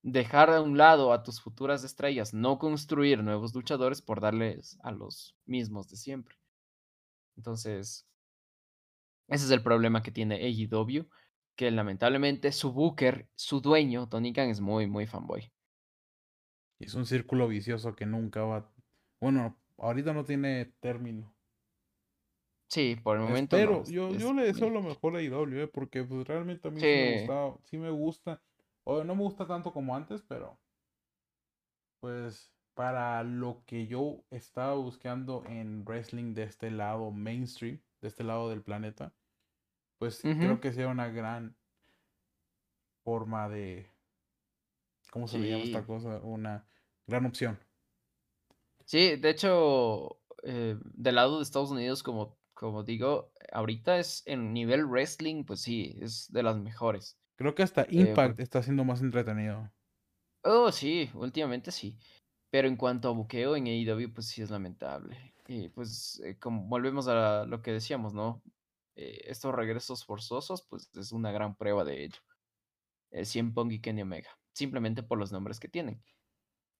Dejar 0.04 0.50
a 0.50 0.62
un 0.62 0.78
lado 0.78 1.14
a 1.14 1.24
tus 1.24 1.42
futuras 1.42 1.84
estrellas, 1.86 2.34
no 2.34 2.60
construir 2.60 3.24
nuevos 3.24 3.54
luchadores 3.56 4.02
por 4.02 4.20
darles 4.20 4.78
a 4.84 4.92
los 4.92 5.38
mismos 5.46 5.88
de 5.90 5.96
siempre. 5.96 6.38
Entonces, 7.38 8.08
ese 9.30 9.46
es 9.46 9.52
el 9.52 9.64
problema 9.64 10.04
que 10.04 10.12
tiene 10.12 10.36
AEW, 10.36 11.08
que 11.56 11.72
lamentablemente 11.72 12.52
su 12.52 12.74
booker, 12.74 13.30
su 13.36 13.62
dueño, 13.62 14.10
Tony 14.10 14.34
Khan, 14.34 14.50
es 14.50 14.60
muy, 14.62 14.88
muy 14.88 15.08
fanboy. 15.08 15.52
Es 16.78 16.94
un 16.94 17.06
círculo 17.06 17.48
vicioso 17.48 17.96
que 17.96 18.06
nunca 18.06 18.44
va... 18.44 18.74
Bueno, 19.22 19.62
ahorita 19.78 20.14
no 20.14 20.26
tiene 20.26 20.66
término. 20.82 21.34
Sí, 22.68 22.96
por 23.04 23.18
el 23.18 23.24
momento 23.24 23.60
Espero, 23.60 23.62
no. 23.62 23.86
yo, 23.88 24.16
es 24.16 24.18
yo 24.18 24.34
le 24.34 24.44
deseo 24.44 24.70
lo 24.70 24.82
mejor 24.82 25.16
a 25.16 25.22
IW, 25.22 25.62
eh, 25.64 25.68
porque 25.68 26.04
pues 26.04 26.28
realmente 26.28 26.68
a 26.68 26.72
mí 26.72 26.84
sí 26.84 26.96
me 26.96 27.06
Sí, 27.06 27.06
gustaba, 27.06 27.58
sí 27.64 27.78
me 27.78 27.90
gusta. 27.92 28.42
O 28.92 29.04
no 29.04 29.14
me 29.14 29.22
gusta 29.22 29.46
tanto 29.46 29.72
como 29.72 29.96
antes, 29.96 30.24
pero 30.24 30.60
pues 32.00 32.52
para 32.74 33.22
lo 33.22 33.62
que 33.68 33.86
yo 33.86 34.24
estaba 34.32 34.74
buscando 34.74 35.44
en 35.46 35.86
wrestling 35.86 36.34
de 36.34 36.42
este 36.42 36.72
lado 36.72 37.12
mainstream, 37.12 37.80
de 38.02 38.08
este 38.08 38.24
lado 38.24 38.50
del 38.50 38.64
planeta, 38.64 39.14
pues 40.00 40.22
creo 40.22 40.60
que 40.60 40.74
sea 40.74 40.88
una 40.88 41.10
gran 41.10 41.56
forma 43.04 43.48
de, 43.48 43.92
¿cómo 45.12 45.28
se 45.28 45.38
le 45.38 45.52
llama 45.52 45.64
esta 45.66 45.86
cosa? 45.86 46.20
Una 46.24 46.66
gran 47.06 47.28
opción. 47.28 47.60
Sí, 48.86 49.18
de 49.18 49.30
hecho, 49.30 50.20
eh, 50.42 50.80
del 50.96 51.14
lado 51.14 51.38
de 51.38 51.44
Estados 51.44 51.70
Unidos, 51.70 52.02
como, 52.02 52.40
como 52.56 52.84
digo, 52.84 53.32
ahorita 53.52 54.00
es 54.00 54.24
en 54.26 54.52
nivel 54.52 54.86
wrestling, 54.88 55.44
pues 55.44 55.62
sí, 55.62 55.96
es 56.02 56.32
de 56.32 56.42
las 56.42 56.58
mejores. 56.58 57.19
Creo 57.40 57.56
que 57.56 57.64
hasta 57.64 57.88
Eh, 57.96 58.18
Impact 58.18 58.40
está 58.40 58.62
siendo 58.62 58.84
más 58.86 59.02
entretenido. 59.02 59.74
Oh, 60.44 60.72
sí, 60.72 61.10
últimamente 61.16 61.72
sí. 61.72 61.98
Pero 62.50 62.68
en 62.68 62.78
cuanto 62.78 63.10
a 63.10 63.12
buqueo 63.12 63.56
en 63.56 63.68
AEW, 63.68 64.14
pues 64.14 64.28
sí 64.28 64.42
es 64.42 64.50
lamentable. 64.50 65.36
Y 65.48 65.70
pues, 65.70 66.20
eh, 66.24 66.40
como 66.40 66.64
volvemos 66.68 67.08
a 67.08 67.46
lo 67.46 67.62
que 67.62 67.72
decíamos, 67.74 68.14
¿no? 68.14 68.42
Eh, 68.96 69.22
estos 69.26 69.54
regresos 69.54 70.06
forzosos, 70.06 70.64
pues 70.70 70.90
es 70.96 71.12
una 71.12 71.32
gran 71.32 71.56
prueba 71.56 71.84
de 71.84 72.06
ello. 72.06 72.20
Eh, 73.12 73.26
CM 73.26 73.54
Punk 73.54 73.74
y 73.74 73.82
Kenny 73.82 74.04
Omega, 74.04 74.32
simplemente 74.54 75.04
por 75.04 75.20
los 75.20 75.32
nombres 75.32 75.60
que 75.60 75.70
tienen. 75.70 76.04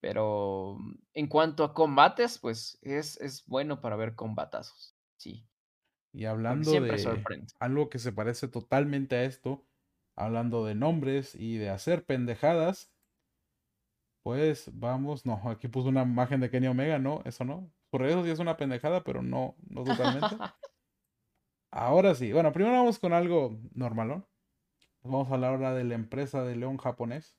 Pero 0.02 0.78
mm, 0.80 0.96
en 1.16 1.28
cuanto 1.28 1.64
a 1.66 1.74
combates, 1.74 2.40
pues 2.40 2.80
es, 2.82 3.18
es 3.22 3.46
bueno 3.48 3.82
para 3.82 3.98
ver 3.98 4.16
combatazos. 4.16 4.98
Sí, 5.18 5.48
Y 6.14 6.26
hablando 6.26 6.80
de 6.80 6.98
sorprende. 6.98 7.54
algo 7.60 7.90
que 7.90 8.00
se 8.00 8.12
parece 8.12 8.48
totalmente 8.48 9.16
a 9.16 9.24
esto, 9.26 9.68
hablando 10.20 10.66
de 10.66 10.76
nombres 10.76 11.34
y 11.34 11.58
de 11.58 11.70
hacer 11.70 12.06
pendejadas, 12.06 12.92
pues 14.22 14.70
vamos, 14.74 15.26
no, 15.26 15.42
aquí 15.50 15.68
puso 15.70 15.90
una 15.90 16.04
imagen 16.04 16.42
de 16.42 16.50
Kenny 16.50 16.68
Omega, 16.68 17.00
no, 17.00 17.22
eso 17.26 17.46
no. 17.46 17.72
Por 17.90 18.06
eso 18.06 18.24
sí 18.24 18.30
es 18.30 18.40
una 18.40 18.58
pendejada, 18.58 19.04
pero 19.04 19.24
no, 19.24 19.56
no 19.68 19.84
totalmente. 19.84 20.28
Ahora 21.72 22.14
sí, 22.16 22.34
bueno, 22.34 22.52
primero 22.52 22.76
vamos 22.76 23.00
con 23.00 23.14
algo 23.14 23.58
normalón. 23.74 24.26
Vamos 25.02 25.32
a 25.32 25.36
hablar 25.36 25.52
ahora 25.54 25.74
de 25.74 25.86
la 25.86 25.96
empresa 25.96 26.44
de 26.44 26.58
León 26.58 26.78
japonés. 26.78 27.38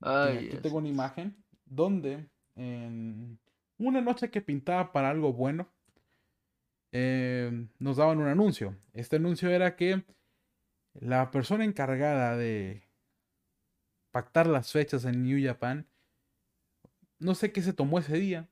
Ay, 0.00 0.48
aquí 0.48 0.58
tengo 0.58 0.76
una 0.76 0.88
imagen 0.88 1.42
donde 1.64 2.28
en 2.54 3.38
una 3.78 4.02
noche 4.02 4.30
que 4.30 4.42
pintaba 4.42 4.92
para 4.92 5.08
algo 5.08 5.32
bueno, 5.32 5.72
eh, 6.92 7.66
nos 7.78 7.96
daban 7.96 8.18
un 8.18 8.26
anuncio. 8.26 8.76
Este 8.92 9.16
anuncio 9.16 9.48
era 9.48 9.74
que 9.74 10.04
la 10.94 11.30
persona 11.30 11.64
encargada 11.64 12.36
de 12.36 12.82
pactar 14.10 14.46
las 14.46 14.70
fechas 14.72 15.04
en 15.04 15.22
New 15.24 15.44
Japan, 15.44 15.86
no 17.18 17.34
sé 17.34 17.52
qué 17.52 17.62
se 17.62 17.72
tomó 17.72 17.98
ese 17.98 18.16
día, 18.16 18.48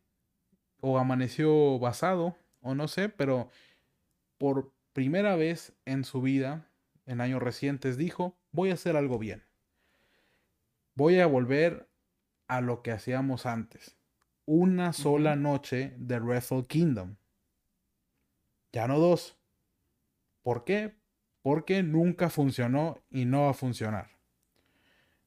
o 0.81 0.99
amaneció 0.99 1.79
basado, 1.79 2.37
o 2.61 2.75
no 2.75 2.89
sé, 2.89 3.09
pero 3.09 3.49
por 4.39 4.73
primera 4.93 5.37
vez 5.37 5.73
en 5.85 6.05
su 6.05 6.21
vida, 6.21 6.69
en 7.07 7.21
años 7.21 7.43
recientes, 7.43 7.97
dijo, 7.97 8.37
voy 8.51 8.71
a 8.71 8.75
hacer 8.75 8.97
algo 8.97 9.19
bien. 9.19 9.45
Voy 10.95 11.21
a 11.21 11.27
volver 11.27 11.89
a 12.49 12.61
lo 12.61 12.83
que 12.83 12.91
hacíamos 12.91 13.47
antes. 13.47 13.97
Una 14.45 14.93
sola 14.93 15.37
noche 15.37 15.95
de 15.97 16.19
Wrestle 16.19 16.65
Kingdom. 16.65 17.17
Ya 18.73 18.89
no 18.89 18.99
dos. 18.99 19.39
¿Por 20.43 20.65
qué? 20.65 21.02
Porque 21.43 21.83
nunca 21.83 22.31
funcionó 22.31 22.99
y 23.11 23.25
no 23.25 23.43
va 23.43 23.51
a 23.51 23.55
funcionar. 23.55 24.11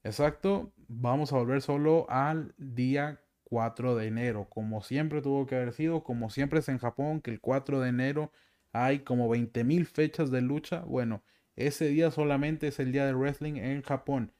Exacto. 0.03 0.71
vamos 0.87 1.33
a 1.33 1.37
volver 1.37 1.61
solo 1.61 2.05
al 2.09 2.53
día 2.57 3.19
4 3.45 3.95
de 3.95 4.07
enero, 4.07 4.47
como 4.49 4.81
siempre 4.81 5.21
tuvo 5.21 5.45
que 5.45 5.55
haber 5.55 5.73
sido, 5.73 6.03
como 6.03 6.29
siempre 6.29 6.59
es 6.59 6.69
en 6.69 6.77
Japón, 6.77 7.21
que 7.21 7.31
el 7.31 7.39
4 7.41 7.79
de 7.79 7.89
enero 7.89 8.31
hay 8.71 8.99
como 8.99 9.33
20.000 9.33 9.85
fechas 9.85 10.31
de 10.31 10.41
lucha. 10.41 10.81
Bueno, 10.81 11.23
ese 11.55 11.87
día 11.87 12.11
solamente 12.11 12.67
es 12.67 12.79
el 12.79 12.91
día 12.91 13.05
de 13.05 13.13
wrestling 13.13 13.55
en 13.55 13.81
Japón. 13.81 14.33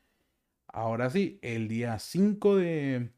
Ahora 0.68 1.10
sí, 1.10 1.40
el 1.42 1.68
día 1.68 1.98
5 2.00 2.58
de, 2.58 3.12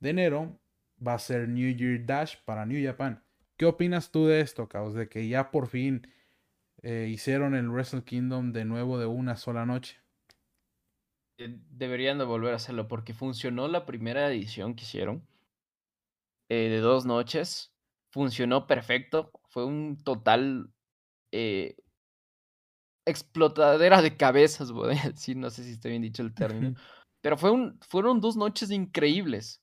enero 0.00 0.58
va 1.06 1.14
a 1.14 1.18
ser 1.18 1.48
New 1.48 1.74
Year 1.76 2.04
Dash 2.04 2.36
para 2.44 2.66
New 2.66 2.84
Japan. 2.84 3.22
¿Qué 3.56 3.64
opinas 3.64 4.10
tú 4.10 4.26
de 4.26 4.40
esto, 4.40 4.68
Caos? 4.68 4.94
De 4.94 5.08
que 5.08 5.28
ya 5.28 5.50
por 5.50 5.68
fin 5.68 6.06
eh, 6.88 7.08
hicieron 7.08 7.56
el 7.56 7.68
Wrestle 7.68 8.04
Kingdom 8.04 8.52
de 8.52 8.64
nuevo 8.64 8.96
de 8.96 9.06
una 9.06 9.36
sola 9.36 9.66
noche. 9.66 10.00
Eh, 11.36 11.58
deberían 11.68 12.16
de 12.18 12.24
volver 12.24 12.52
a 12.52 12.58
hacerlo 12.58 12.86
porque 12.86 13.12
funcionó 13.12 13.66
la 13.66 13.84
primera 13.84 14.30
edición 14.30 14.76
que 14.76 14.84
hicieron 14.84 15.26
eh, 16.48 16.68
de 16.68 16.78
dos 16.78 17.04
noches. 17.04 17.74
Funcionó 18.12 18.68
perfecto. 18.68 19.32
Fue 19.48 19.64
un 19.64 19.96
total 19.96 20.70
explotadera 23.04 24.00
de 24.00 24.16
cabezas, 24.16 24.70
voy 24.70 24.96
a 24.96 25.08
decir. 25.08 25.36
No 25.36 25.50
sé 25.50 25.64
si 25.64 25.72
está 25.72 25.88
bien 25.88 26.02
dicho 26.02 26.22
el 26.22 26.34
término. 26.34 26.76
Pero 27.20 27.36
fue 27.36 27.50
un, 27.50 27.80
fueron 27.80 28.20
dos 28.20 28.36
noches 28.36 28.70
increíbles. 28.70 29.60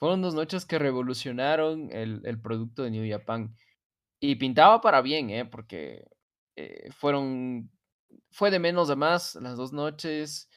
Fueron 0.00 0.20
dos 0.20 0.34
noches 0.34 0.66
que 0.66 0.80
revolucionaron 0.80 1.90
el, 1.92 2.22
el 2.24 2.40
producto 2.40 2.82
de 2.82 2.90
New 2.90 3.08
Japan. 3.08 3.54
Y 4.20 4.34
pintaba 4.34 4.80
para 4.80 5.00
bien, 5.00 5.30
¿eh? 5.30 5.44
Porque 5.44 6.04
eh, 6.56 6.90
fueron. 6.92 7.70
Fue 8.30 8.50
de 8.50 8.58
menos 8.58 8.90
a 8.90 8.96
más 8.96 9.34
las 9.36 9.56
dos 9.56 9.72
noches. 9.72 10.48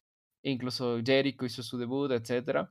Incluso 0.42 1.00
Jericho 1.04 1.44
hizo 1.44 1.62
su 1.62 1.78
debut, 1.78 2.10
etc. 2.12 2.68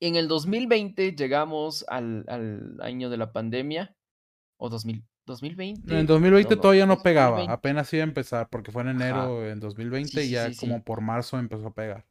En 0.00 0.16
el 0.16 0.28
2020 0.28 1.12
llegamos 1.12 1.84
al, 1.88 2.24
al 2.28 2.78
año 2.80 3.10
de 3.10 3.16
la 3.16 3.32
pandemia. 3.32 3.96
O 4.56 4.68
2000, 4.68 5.04
2020. 5.26 5.98
En 5.98 6.06
2020 6.06 6.56
todavía 6.56 6.86
no 6.86 6.98
pegaba, 6.98 7.44
apenas 7.44 7.92
iba 7.92 8.02
a 8.02 8.06
empezar, 8.06 8.48
porque 8.50 8.70
fue 8.70 8.82
en 8.82 8.88
enero 8.88 9.46
en 9.46 9.60
2020 9.60 10.24
y 10.24 10.30
ya 10.30 10.50
como 10.58 10.82
por 10.82 11.00
marzo 11.00 11.38
empezó 11.38 11.68
a 11.68 11.74
pegar. 11.74 12.06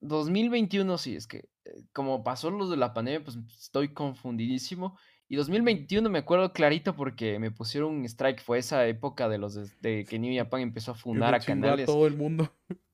2021 0.00 0.98
sí, 0.98 1.16
es 1.16 1.26
que 1.26 1.48
eh, 1.64 1.84
como 1.92 2.22
pasó 2.22 2.50
lo 2.50 2.68
de 2.68 2.76
la 2.76 2.92
pandemia, 2.92 3.24
pues 3.24 3.38
estoy 3.58 3.94
confundidísimo. 3.94 4.98
Y 5.28 5.36
2021 5.36 6.08
me 6.10 6.18
acuerdo 6.18 6.52
clarito 6.52 6.94
porque 6.94 7.38
me 7.38 7.50
pusieron 7.50 7.94
un 7.94 8.04
strike, 8.04 8.42
fue 8.42 8.58
esa 8.58 8.86
época 8.86 9.28
de 9.28 9.38
los 9.38 9.54
de, 9.80 10.04
que 10.04 10.18
New 10.18 10.36
Japan 10.36 10.60
empezó 10.60 10.92
a 10.92 10.94
fundar 10.94 11.34
a 11.34 11.40
canales. 11.40 11.88
A 11.88 11.92
todo 11.92 12.06
el 12.06 12.16
mundo. 12.16 12.52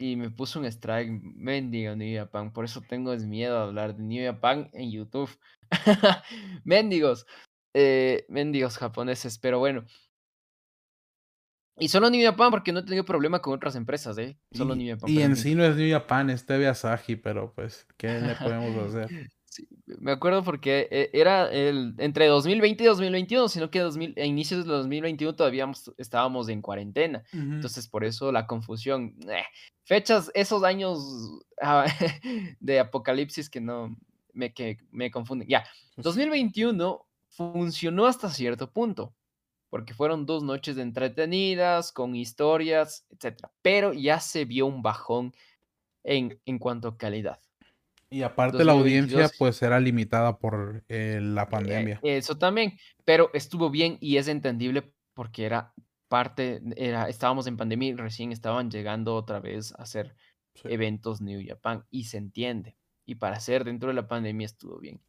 Y 0.00 0.14
me 0.14 0.30
puso 0.30 0.60
un 0.60 0.64
strike, 0.66 1.10
mendigo 1.10 1.96
New 1.96 2.16
Japan, 2.16 2.52
por 2.52 2.64
eso 2.64 2.80
tengo 2.82 3.16
miedo 3.16 3.56
de 3.56 3.62
hablar 3.62 3.96
de 3.96 4.04
New 4.04 4.24
Japan 4.24 4.70
en 4.72 4.92
YouTube. 4.92 5.28
Mendigos, 6.64 7.26
eh, 7.74 8.24
mendigos 8.28 8.78
japoneses, 8.78 9.38
pero 9.38 9.58
bueno. 9.58 9.84
Y 11.80 11.88
solo 11.88 12.10
New 12.10 12.24
Japan 12.24 12.52
porque 12.52 12.72
no 12.72 12.78
he 12.78 12.84
tenido 12.84 13.04
problema 13.04 13.42
con 13.42 13.54
otras 13.54 13.74
empresas, 13.74 14.16
¿eh? 14.18 14.38
Solo 14.52 14.76
y, 14.76 14.78
New 14.78 14.94
Japan. 14.94 15.10
Y 15.10 15.22
en 15.22 15.34
sí 15.34 15.56
no 15.56 15.64
es 15.64 15.74
New 15.74 15.90
Japan, 15.90 16.30
es 16.30 16.46
TV 16.46 16.68
Asahi, 16.68 17.16
pero 17.16 17.52
pues, 17.52 17.84
¿qué 17.96 18.20
le 18.20 18.36
podemos 18.36 18.76
hacer? 18.94 19.08
me 20.00 20.12
acuerdo 20.12 20.44
porque 20.44 20.88
eh, 20.90 21.10
era 21.12 21.50
el, 21.50 21.94
entre 21.98 22.26
2020 22.26 22.84
y 22.84 22.86
2021, 22.86 23.48
sino 23.48 23.70
que 23.70 23.80
a 23.80 24.24
inicios 24.24 24.66
de 24.66 24.72
2021 24.72 25.34
todavía 25.34 25.70
estábamos 25.96 26.48
en 26.48 26.62
cuarentena. 26.62 27.24
Entonces, 27.32 27.88
por 27.88 28.04
eso 28.04 28.30
la 28.30 28.46
confusión. 28.46 29.14
Eh, 29.28 29.44
fechas, 29.84 30.30
esos 30.34 30.62
años 30.62 31.40
ah, 31.62 31.86
de 32.60 32.80
apocalipsis 32.80 33.48
que 33.48 33.60
no 33.60 33.96
me, 34.32 34.52
que 34.52 34.78
me 34.90 35.10
confunden. 35.10 35.48
Ya, 35.48 35.64
2021 35.96 37.06
funcionó 37.28 38.06
hasta 38.06 38.30
cierto 38.30 38.70
punto, 38.70 39.14
porque 39.70 39.94
fueron 39.94 40.26
dos 40.26 40.42
noches 40.42 40.76
de 40.76 40.82
entretenidas, 40.82 41.92
con 41.92 42.14
historias, 42.14 43.06
etc. 43.10 43.46
Pero 43.62 43.92
ya 43.92 44.20
se 44.20 44.44
vio 44.44 44.66
un 44.66 44.82
bajón 44.82 45.34
en, 46.04 46.38
en 46.44 46.58
cuanto 46.58 46.88
a 46.88 46.98
calidad. 46.98 47.40
Y 48.10 48.22
aparte 48.22 48.64
la 48.64 48.72
audiencia 48.72 49.30
pues 49.38 49.60
era 49.62 49.78
limitada 49.78 50.38
por 50.38 50.82
eh, 50.88 51.20
la 51.22 51.42
eh, 51.42 51.46
pandemia. 51.50 52.00
eso 52.02 52.38
también, 52.38 52.78
pero 53.04 53.30
estuvo 53.34 53.70
bien 53.70 53.98
y 54.00 54.16
es 54.16 54.28
entendible 54.28 54.94
porque 55.12 55.44
era 55.44 55.74
parte, 56.08 56.62
era, 56.76 57.08
estábamos 57.08 57.46
en 57.46 57.56
pandemia 57.58 57.90
y 57.90 57.94
recién 57.94 58.32
estaban 58.32 58.70
llegando 58.70 59.14
otra 59.14 59.40
vez 59.40 59.72
a 59.72 59.82
hacer 59.82 60.16
eventos 60.64 61.20
New 61.20 61.42
Japan 61.46 61.84
y 61.90 62.04
se 62.04 62.16
entiende. 62.16 62.76
Y 63.04 63.16
para 63.16 63.36
hacer 63.36 63.64
dentro 63.64 63.88
de 63.88 63.94
la 63.94 64.08
pandemia 64.08 64.46
estuvo 64.46 64.78
bien. 64.78 65.02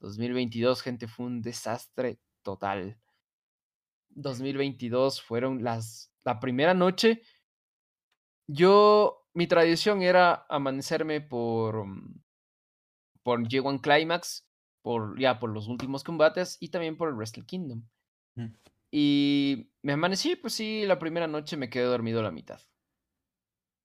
2022, 0.00 0.82
gente, 0.82 1.08
fue 1.08 1.26
un 1.26 1.40
desastre 1.40 2.18
total. 2.42 2.98
2022 4.10 5.22
fueron 5.22 5.64
las, 5.64 6.12
la 6.24 6.40
primera 6.40 6.74
noche. 6.74 7.22
Yo, 8.46 9.26
mi 9.32 9.46
tradición 9.46 10.02
era 10.02 10.46
amanecerme 10.48 11.20
por, 11.22 11.86
mm, 11.86 12.23
por 13.24 13.42
G1 13.42 13.80
Climax, 13.80 14.46
por, 14.82 15.18
ya 15.18 15.40
por 15.40 15.50
los 15.50 15.66
últimos 15.66 16.04
combates 16.04 16.56
y 16.60 16.68
también 16.68 16.96
por 16.96 17.08
el 17.08 17.16
Wrestle 17.16 17.44
Kingdom. 17.44 17.82
Mm. 18.36 18.54
Y 18.92 19.72
me 19.82 19.94
amanecí, 19.94 20.36
pues 20.36 20.52
sí, 20.52 20.86
la 20.86 21.00
primera 21.00 21.26
noche 21.26 21.56
me 21.56 21.68
quedé 21.68 21.84
dormido 21.84 22.20
a 22.20 22.22
la 22.22 22.30
mitad 22.30 22.60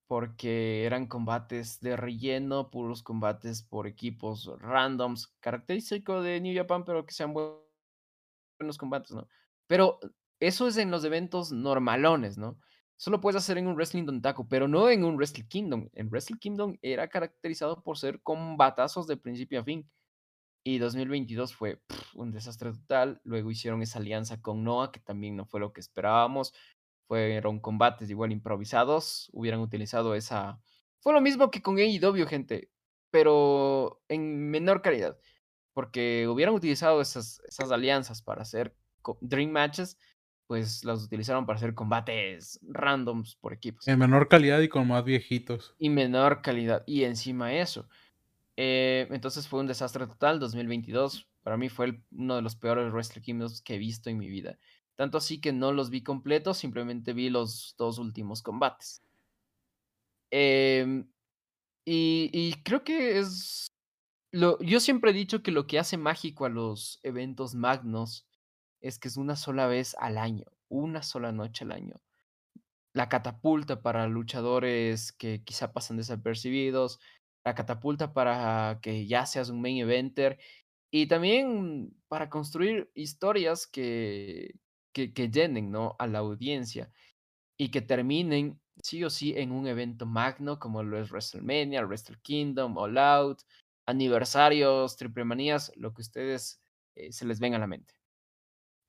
porque 0.09 0.85
eran 0.85 1.05
combates 1.05 1.81
de 1.81 1.95
relleno, 1.95 2.71
puros 2.71 3.03
combates 3.03 3.61
por 3.61 3.85
equipos 3.85 4.51
randoms, 4.59 5.27
característico 5.39 6.23
de 6.23 6.41
New 6.41 6.57
Japan, 6.57 6.83
pero 6.83 7.05
que 7.05 7.13
sean 7.13 7.31
buenos 7.31 8.79
combates, 8.79 9.11
¿no? 9.11 9.27
Pero 9.67 9.99
eso 10.39 10.67
es 10.67 10.77
en 10.77 10.89
los 10.89 11.03
eventos 11.03 11.51
normalones, 11.51 12.39
¿no? 12.39 12.59
Solo 12.99 13.21
puedes 13.21 13.37
hacer 13.37 13.57
en 13.57 13.67
un 13.67 13.75
Wrestling 13.75 14.05
Don 14.05 14.21
pero 14.49 14.67
no 14.67 14.89
en 14.89 15.03
un 15.03 15.15
Wrestle 15.15 15.47
Kingdom. 15.47 15.89
En 15.93 16.09
Wrestle 16.09 16.37
Kingdom 16.37 16.77
era 16.81 17.07
caracterizado 17.07 17.81
por 17.81 17.97
ser 17.97 18.21
combatazos 18.21 19.07
de 19.07 19.17
principio 19.17 19.61
a 19.61 19.63
fin. 19.63 19.89
Y 20.63 20.77
2022 20.77 21.55
fue 21.55 21.81
un 22.13 22.31
desastre 22.31 22.71
total. 22.73 23.21
Luego 23.23 23.49
hicieron 23.49 23.81
esa 23.81 23.99
alianza 23.99 24.41
con 24.41 24.63
Noah, 24.63 24.91
que 24.91 24.99
también 24.99 25.37
no 25.37 25.45
fue 25.45 25.61
lo 25.61 25.71
que 25.71 25.79
esperábamos 25.79 26.53
fueron 27.09 27.59
combates 27.59 28.07
igual 28.11 28.31
improvisados, 28.31 29.29
hubieran 29.33 29.61
utilizado 29.61 30.13
esa... 30.13 30.61
Fue 30.99 31.11
lo 31.11 31.21
mismo 31.21 31.49
que 31.49 31.61
con 31.61 31.79
AEW, 31.79 32.27
gente, 32.27 32.69
pero 33.09 33.99
en 34.07 34.51
menor 34.51 34.83
calidad, 34.83 35.17
porque 35.73 36.27
hubieran 36.27 36.53
utilizado 36.53 37.01
esas, 37.01 37.41
esas 37.47 37.71
alianzas 37.71 38.21
para 38.21 38.43
hacer 38.43 38.75
Dream 39.21 39.49
Matches, 39.49 39.97
pues 40.49 40.83
las 40.83 41.03
utilizaron 41.03 41.45
para 41.45 41.57
hacer 41.57 41.75
combates 41.75 42.59
randoms 42.63 43.35
por 43.35 43.53
equipos. 43.53 43.87
En 43.87 43.99
menor 43.99 44.27
calidad 44.27 44.59
y 44.61 44.67
con 44.67 44.87
más 44.87 45.03
viejitos. 45.03 45.75
Y 45.77 45.91
menor 45.91 46.41
calidad, 46.41 46.83
y 46.87 47.03
encima 47.03 47.53
eso. 47.53 47.87
Eh, 48.57 49.07
entonces 49.11 49.47
fue 49.47 49.59
un 49.59 49.67
desastre 49.67 50.07
total, 50.07 50.39
2022, 50.39 51.27
para 51.43 51.55
mí 51.55 51.69
fue 51.69 52.01
uno 52.11 52.35
de 52.35 52.41
los 52.41 52.55
peores 52.55 52.91
Wrestle 52.91 53.21
Kingdoms 53.21 53.61
que 53.61 53.75
he 53.75 53.77
visto 53.77 54.09
en 54.09 54.17
mi 54.17 54.27
vida. 54.27 54.57
Tanto 54.95 55.19
así 55.19 55.39
que 55.39 55.53
no 55.53 55.71
los 55.71 55.91
vi 55.91 56.01
completos, 56.01 56.57
simplemente 56.57 57.13
vi 57.13 57.29
los 57.29 57.75
dos 57.77 57.99
últimos 57.99 58.41
combates. 58.41 59.03
Em, 60.31 61.07
y, 61.85 62.55
creo 62.63 62.83
que 62.83 63.19
es... 63.19 63.67
Lo, 64.31 64.59
yo 64.61 64.79
siempre 64.79 65.11
he 65.11 65.13
dicho 65.13 65.43
que 65.43 65.51
lo 65.51 65.67
que 65.67 65.77
hace 65.77 65.97
mágico 65.97 66.45
a 66.45 66.49
los 66.49 66.99
eventos 67.03 67.53
magnos 67.53 68.25
es 68.81 68.99
que 68.99 69.07
es 69.07 69.17
una 69.17 69.35
sola 69.35 69.67
vez 69.67 69.95
al 69.99 70.17
año, 70.17 70.45
una 70.69 71.03
sola 71.03 71.31
noche 71.31 71.65
al 71.65 71.71
año. 71.71 71.95
La 72.93 73.09
catapulta 73.09 73.81
para 73.81 74.07
luchadores 74.07 75.11
que 75.11 75.43
quizá 75.43 75.73
pasan 75.73 75.97
desapercibidos, 75.97 76.99
la 77.45 77.55
catapulta 77.55 78.13
para 78.13 78.79
que 78.81 79.07
ya 79.07 79.25
seas 79.25 79.49
un 79.49 79.61
main 79.61 79.77
eventer 79.77 80.39
y 80.91 81.07
también 81.07 81.93
para 82.07 82.29
construir 82.29 82.91
historias 82.95 83.67
que, 83.67 84.55
que, 84.93 85.29
llenen 85.29 85.71
¿no? 85.71 85.95
a 85.99 86.07
la 86.07 86.19
audiencia 86.19 86.91
y 87.57 87.69
que 87.69 87.81
terminen 87.81 88.59
sí 88.81 89.03
o 89.03 89.09
sí 89.09 89.33
en 89.37 89.51
un 89.51 89.67
evento 89.67 90.05
magno 90.05 90.59
como 90.59 90.83
lo 90.83 90.99
es 90.99 91.11
WrestleMania, 91.11 91.85
Wrestle 91.85 92.17
Kingdom, 92.21 92.77
All 92.77 92.97
Out, 92.97 93.41
aniversarios, 93.85 94.95
triple 94.97 95.25
manías, 95.25 95.71
lo 95.75 95.93
que 95.93 96.01
ustedes 96.01 96.61
eh, 96.95 97.11
se 97.11 97.25
les 97.25 97.39
venga 97.39 97.57
a 97.57 97.59
la 97.59 97.67
mente. 97.67 97.98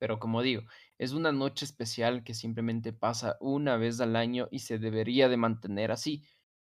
Pero 0.01 0.19
como 0.19 0.43
digo, 0.43 0.63
es 0.99 1.13
una 1.13 1.33
noche 1.33 1.67
especial 1.67 2.25
que 2.25 2.35
simplemente 2.35 2.93
pasa 2.95 3.37
una 3.41 3.77
vez 3.77 4.01
al 4.01 4.17
año 4.17 4.49
y 4.51 4.61
se 4.61 4.79
debería 4.79 5.29
de 5.29 5.37
mantener 5.37 5.93
así. 5.93 6.25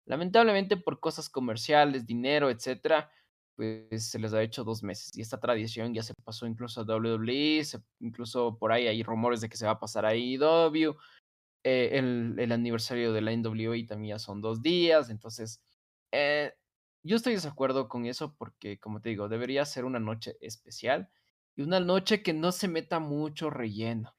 Lamentablemente 0.06 0.76
por 0.76 1.00
cosas 1.00 1.30
comerciales, 1.30 2.06
dinero, 2.06 2.50
etcétera, 2.50 3.10
pues 3.56 4.10
se 4.10 4.18
les 4.18 4.32
ha 4.34 4.42
hecho 4.42 4.64
dos 4.64 4.82
meses. 4.82 5.10
Y 5.16 5.22
esta 5.22 5.40
tradición 5.40 5.94
ya 5.94 6.02
se 6.02 6.14
pasó 6.24 6.46
incluso 6.46 6.80
a 6.82 6.84
WWE, 6.84 7.62
incluso 8.00 8.58
por 8.58 8.72
ahí 8.72 8.88
hay 8.88 9.02
rumores 9.04 9.40
de 9.40 9.48
que 9.48 9.56
se 9.56 9.66
va 9.66 9.72
a 9.72 9.80
pasar 9.80 10.06
a 10.06 10.10
AEW. 10.10 10.96
Eh, 11.64 11.90
el, 11.98 12.36
el, 12.38 12.52
aniversario 12.52 13.12
de 13.12 13.20
la 13.20 13.32
NWE 13.32 13.84
también 13.86 14.16
ya 14.16 14.18
son 14.18 14.40
dos 14.40 14.62
días, 14.62 15.10
entonces 15.10 15.60
Eh, 16.12 16.52
yo 17.04 17.16
estoy 17.16 17.32
de 17.32 17.36
desacuerdo 17.38 17.88
con 17.88 18.06
eso 18.06 18.34
porque, 18.36 18.78
como 18.80 19.00
te 19.00 19.10
digo, 19.10 19.28
debería 19.28 19.64
ser 19.64 19.84
una 19.84 20.00
noche 20.00 20.36
especial 20.40 21.10
y 21.56 21.62
una 21.62 21.80
noche 21.80 22.22
que 22.22 22.32
no 22.32 22.52
se 22.52 22.68
meta 22.68 22.98
mucho 23.00 23.50
relleno. 23.50 24.14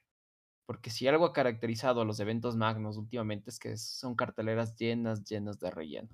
Porque 0.66 0.90
si 0.90 1.08
algo 1.08 1.26
ha 1.26 1.34
caracterizado 1.34 2.02
a 2.02 2.06
los 2.06 2.20
eventos 2.20 2.56
magnos 2.56 2.98
últimamente 2.98 3.50
es 3.50 3.60
que 3.60 3.76
son 3.78 4.16
carteleras 4.16 4.76
llenas, 4.76 5.24
llenas 5.26 5.60
de 5.60 5.72
relleno. 5.72 6.10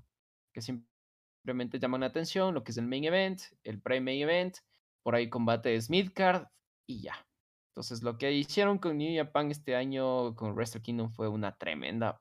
Que 0.54 0.62
simplemente 0.62 1.80
llaman 1.80 2.02
la 2.02 2.08
atención, 2.08 2.54
lo 2.54 2.64
que 2.64 2.72
es 2.72 2.78
el 2.78 2.88
main 2.88 3.04
event, 3.04 3.42
el 3.64 3.82
pre-main 3.82 4.22
event, 4.22 4.58
por 5.04 5.16
ahí 5.16 5.30
combate 5.30 5.78
midcard 5.90 6.48
y 6.88 7.02
ya. 7.02 7.28
Entonces 7.70 8.02
lo 8.02 8.18
que 8.18 8.32
hicieron 8.32 8.80
con 8.80 8.98
New 8.98 9.16
Japan 9.16 9.52
este 9.52 9.76
año 9.76 10.36
con 10.36 10.56
Wrestle 10.56 10.82
Kingdom 10.82 11.12
fue 11.12 11.28
una 11.28 11.56
tremenda 11.56 12.20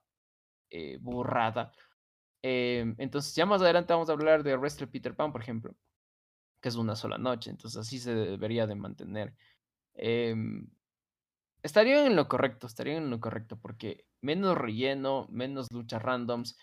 eh, 0.70 0.98
burrada. 1.00 1.72
Em, 2.42 2.94
entonces 2.98 3.34
ya 3.34 3.46
más 3.46 3.62
adelante 3.62 3.92
vamos 3.94 4.10
a 4.10 4.12
hablar 4.12 4.42
de 4.42 4.56
Wrestle 4.56 4.86
Peter 4.88 5.16
Pan, 5.16 5.32
por 5.32 5.40
ejemplo, 5.40 5.74
es 6.68 6.76
una 6.76 6.96
sola 6.96 7.18
noche. 7.18 7.50
Entonces 7.50 7.80
así 7.80 7.98
se 7.98 8.14
debería 8.14 8.66
de 8.66 8.74
mantener. 8.74 9.34
Em, 9.94 10.68
estarían 11.62 12.06
en 12.06 12.16
lo 12.16 12.28
correcto, 12.28 12.66
estarían 12.66 13.04
en 13.04 13.10
lo 13.10 13.20
correcto, 13.20 13.58
porque 13.60 14.06
menos 14.22 14.56
relleno, 14.58 15.26
menos 15.30 15.68
luchas 15.72 16.02
randoms. 16.02 16.56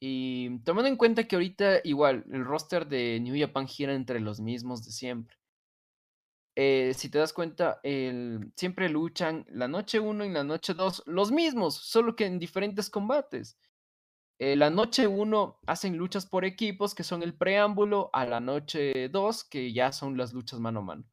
Y 0.00 0.60
tomando 0.60 0.88
en 0.88 0.96
cuenta 0.96 1.24
que 1.24 1.36
ahorita 1.36 1.80
igual 1.84 2.24
el 2.32 2.44
roster 2.44 2.86
de 2.88 3.18
New 3.20 3.36
Japan 3.38 3.66
gira 3.66 3.94
entre 3.94 4.20
los 4.20 4.40
mismos 4.40 4.84
de 4.84 4.92
siempre. 4.92 5.36
Eh, 6.60 6.92
si 6.94 7.08
te 7.08 7.18
das 7.18 7.32
cuenta, 7.32 7.78
el, 7.84 8.52
siempre 8.56 8.88
luchan 8.88 9.46
la 9.48 9.68
noche 9.68 10.00
1 10.00 10.24
y 10.24 10.30
la 10.30 10.42
noche 10.42 10.74
2 10.74 11.04
los 11.06 11.30
mismos, 11.30 11.76
solo 11.76 12.16
que 12.16 12.26
en 12.26 12.40
diferentes 12.40 12.90
combates. 12.90 13.56
Eh, 14.40 14.54
la 14.54 14.70
noche 14.70 15.08
1 15.08 15.58
hacen 15.66 15.96
luchas 15.96 16.24
por 16.26 16.44
equipos, 16.44 16.94
que 16.94 17.02
son 17.02 17.22
el 17.24 17.34
preámbulo, 17.36 18.08
a 18.12 18.24
la 18.24 18.38
noche 18.40 19.08
2, 19.08 19.42
que 19.44 19.72
ya 19.72 19.90
son 19.90 20.16
las 20.16 20.32
luchas 20.32 20.60
mano 20.60 20.80
a 20.80 20.82
mano. 20.82 21.04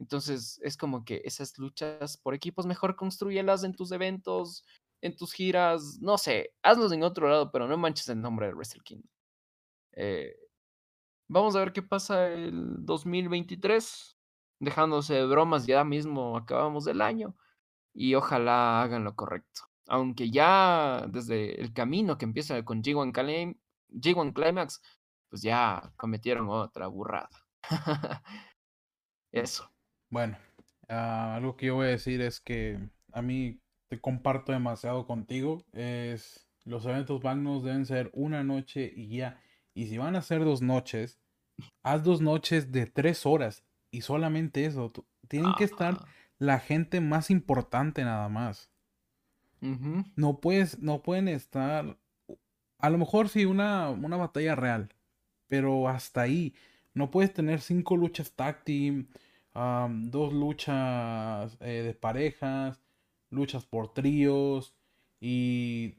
Entonces, 0.00 0.60
es 0.62 0.76
como 0.76 1.04
que 1.04 1.22
esas 1.24 1.56
luchas 1.58 2.16
por 2.18 2.34
equipos 2.34 2.66
mejor 2.66 2.96
construyelas 2.96 3.62
en 3.64 3.74
tus 3.76 3.92
eventos, 3.92 4.64
en 5.02 5.16
tus 5.16 5.32
giras, 5.32 5.98
no 6.00 6.18
sé, 6.18 6.54
hazlos 6.62 6.92
en 6.92 7.04
otro 7.04 7.28
lado, 7.28 7.52
pero 7.52 7.68
no 7.68 7.76
manches 7.78 8.08
el 8.08 8.20
nombre 8.20 8.48
de 8.48 8.54
Wrestle 8.54 8.82
Kingdom. 8.84 9.08
Eh, 9.94 10.36
vamos 11.28 11.56
a 11.56 11.60
ver 11.60 11.72
qué 11.72 11.82
pasa 11.82 12.28
el 12.28 12.84
2023, 12.86 14.18
dejándose 14.60 15.14
de 15.14 15.26
bromas, 15.26 15.66
ya 15.66 15.84
mismo 15.84 16.36
acabamos 16.36 16.86
el 16.88 17.02
año 17.02 17.36
y 17.94 18.14
ojalá 18.16 18.82
hagan 18.82 19.04
lo 19.04 19.16
correcto. 19.16 19.62
Aunque 19.86 20.30
ya 20.30 21.06
desde 21.08 21.60
el 21.60 21.72
camino 21.72 22.16
que 22.18 22.24
empieza 22.24 22.62
con 22.64 22.82
G1, 22.82 23.56
G1 23.90 24.32
Climax, 24.32 24.82
pues 25.28 25.42
ya 25.42 25.92
cometieron 25.96 26.48
otra 26.48 26.86
burrada. 26.86 27.30
Eso. 29.32 29.70
Bueno, 30.10 30.38
ah, 30.88 31.34
algo 31.36 31.56
que 31.56 31.66
yo 31.66 31.76
voy 31.76 31.86
a 31.86 31.90
decir 31.90 32.20
es 32.20 32.40
que 32.40 32.78
a 33.12 33.22
mí 33.22 33.60
te 33.88 34.00
comparto 34.00 34.52
demasiado 34.52 35.06
contigo. 35.06 35.64
Es 35.72 36.48
los 36.64 36.86
eventos 36.86 37.22
magnos 37.22 37.62
deben 37.62 37.84
ser 37.84 38.10
una 38.14 38.42
noche 38.42 38.90
y 38.94 39.08
ya. 39.16 39.40
Y 39.74 39.86
si 39.86 39.98
van 39.98 40.16
a 40.16 40.22
ser 40.22 40.44
dos 40.44 40.62
noches, 40.62 41.20
haz 41.82 42.02
dos 42.02 42.20
noches 42.20 42.72
de 42.72 42.86
tres 42.86 43.26
horas 43.26 43.64
y 43.90 44.00
solamente 44.00 44.64
eso. 44.64 44.92
Tienen 45.28 45.52
que 45.58 45.64
estar 45.64 45.98
la 46.38 46.58
gente 46.58 47.00
más 47.00 47.30
importante 47.30 48.02
nada 48.04 48.28
más. 48.28 48.70
No 50.16 50.40
puedes, 50.40 50.78
no 50.80 51.02
pueden 51.02 51.28
estar. 51.28 51.98
A 52.78 52.90
lo 52.90 52.98
mejor 52.98 53.28
sí 53.28 53.44
una, 53.44 53.90
una 53.90 54.16
batalla 54.16 54.54
real. 54.54 54.90
Pero 55.48 55.88
hasta 55.88 56.22
ahí. 56.22 56.54
No 56.92 57.10
puedes 57.10 57.32
tener 57.32 57.60
cinco 57.60 57.96
luchas 57.96 58.32
tag 58.32 58.64
team 58.64 59.08
dos 59.54 60.32
luchas 60.32 61.56
eh, 61.60 61.82
de 61.84 61.94
parejas, 61.94 62.80
luchas 63.30 63.64
por 63.64 63.92
tríos 63.92 64.74
y 65.20 65.96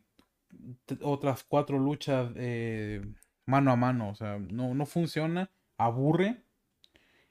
otras 1.01 1.43
cuatro 1.43 1.79
luchas 1.79 2.31
eh, 2.35 3.01
mano 3.45 3.71
a 3.71 3.75
mano. 3.75 4.09
O 4.09 4.15
sea, 4.15 4.39
no, 4.39 4.73
no 4.73 4.85
funciona, 4.85 5.51
aburre. 5.77 6.43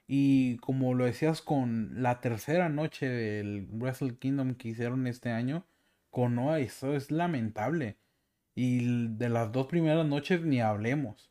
Y 0.07 0.59
como 0.59 0.95
lo 0.95 1.07
decías 1.07 1.41
con 1.41 2.03
la 2.03 2.21
tercera 2.21 2.69
noche 2.69 3.09
del 3.09 3.67
Wrestle 3.71 4.19
Kingdom 4.19 4.55
que 4.55 4.69
hicieron 4.69 5.07
este 5.07 5.31
año, 5.31 5.65
Noah, 6.29 6.61
eso 6.61 6.95
es 6.95 7.11
lamentable. 7.11 7.99
Y 8.55 9.09
de 9.09 9.29
las 9.29 9.53
dos 9.53 9.67
primeras 9.67 10.07
noches 10.07 10.43
ni 10.43 10.61
hablemos. 10.61 11.31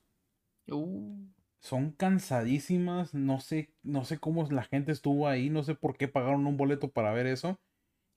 Uh 0.68 1.34
son 1.64 1.92
cansadísimas. 1.92 3.14
No 3.14 3.40
sé, 3.40 3.74
no 3.84 4.04
sé 4.04 4.20
cómo 4.20 4.48
la 4.52 4.64
gente 4.64 4.92
estuvo 4.92 5.28
ahí, 5.30 5.50
no 5.50 5.64
sé 5.64 5.76
por 5.76 5.98
qué 5.98 6.10
pagaron 6.10 6.46
un 6.46 6.58
boleto 6.58 6.92
para 6.92 7.14
ver 7.14 7.26
eso. 7.26 7.58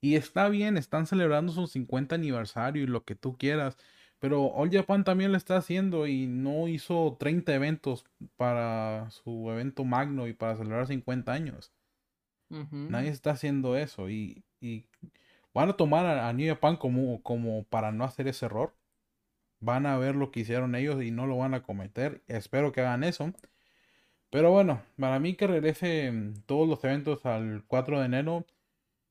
Y 0.01 0.15
está 0.15 0.49
bien, 0.49 0.77
están 0.77 1.07
celebrando 1.07 1.53
su 1.53 1.65
50 1.65 2.13
aniversario 2.15 2.83
y 2.83 2.87
lo 2.87 3.05
que 3.05 3.15
tú 3.15 3.37
quieras. 3.37 3.77
Pero 4.19 4.47
All 4.47 4.69
Japan 4.69 5.05
también 5.05 5.31
lo 5.31 5.37
está 5.37 5.57
haciendo 5.57 6.07
y 6.07 6.27
no 6.27 6.67
hizo 6.67 7.15
30 7.19 7.55
eventos 7.55 8.05
para 8.35 9.09
su 9.11 9.49
evento 9.49 9.85
magno 9.85 10.27
y 10.27 10.33
para 10.33 10.57
celebrar 10.57 10.87
50 10.87 11.31
años. 11.31 11.71
Nadie 12.49 13.09
está 13.09 13.31
haciendo 13.31 13.77
eso 13.77 14.09
y, 14.09 14.43
van 15.57 15.69
a 15.69 15.77
tomar 15.77 16.05
a, 16.05 16.29
a, 16.29 16.33
New 16.33 16.47
Japan 16.47 16.77
como, 16.77 17.21
como 17.23 17.63
para 17.65 17.91
no 17.91 18.03
hacer 18.05 18.27
ese 18.27 18.45
error 18.45 18.73
van 19.59 19.85
a 19.85 19.97
ver 19.97 20.15
lo 20.15 20.31
que 20.31 20.41
hicieron 20.41 20.75
ellos 20.75 21.01
y 21.03 21.11
no 21.11 21.27
lo 21.27 21.37
van 21.37 21.53
a 21.53 21.63
cometer. 21.63 22.23
Espero 22.27 22.71
que 22.71 22.81
hagan 22.81 23.03
eso. 23.03 23.33
Pero 24.29 24.51
bueno, 24.51 24.81
para 24.99 25.19
mí 25.19 25.35
que 25.35 25.47
regrese 25.47 26.11
todos 26.45 26.67
los 26.67 26.83
eventos 26.83 27.25
al 27.25 27.63
4 27.67 27.99
de 27.99 28.05
enero 28.05 28.45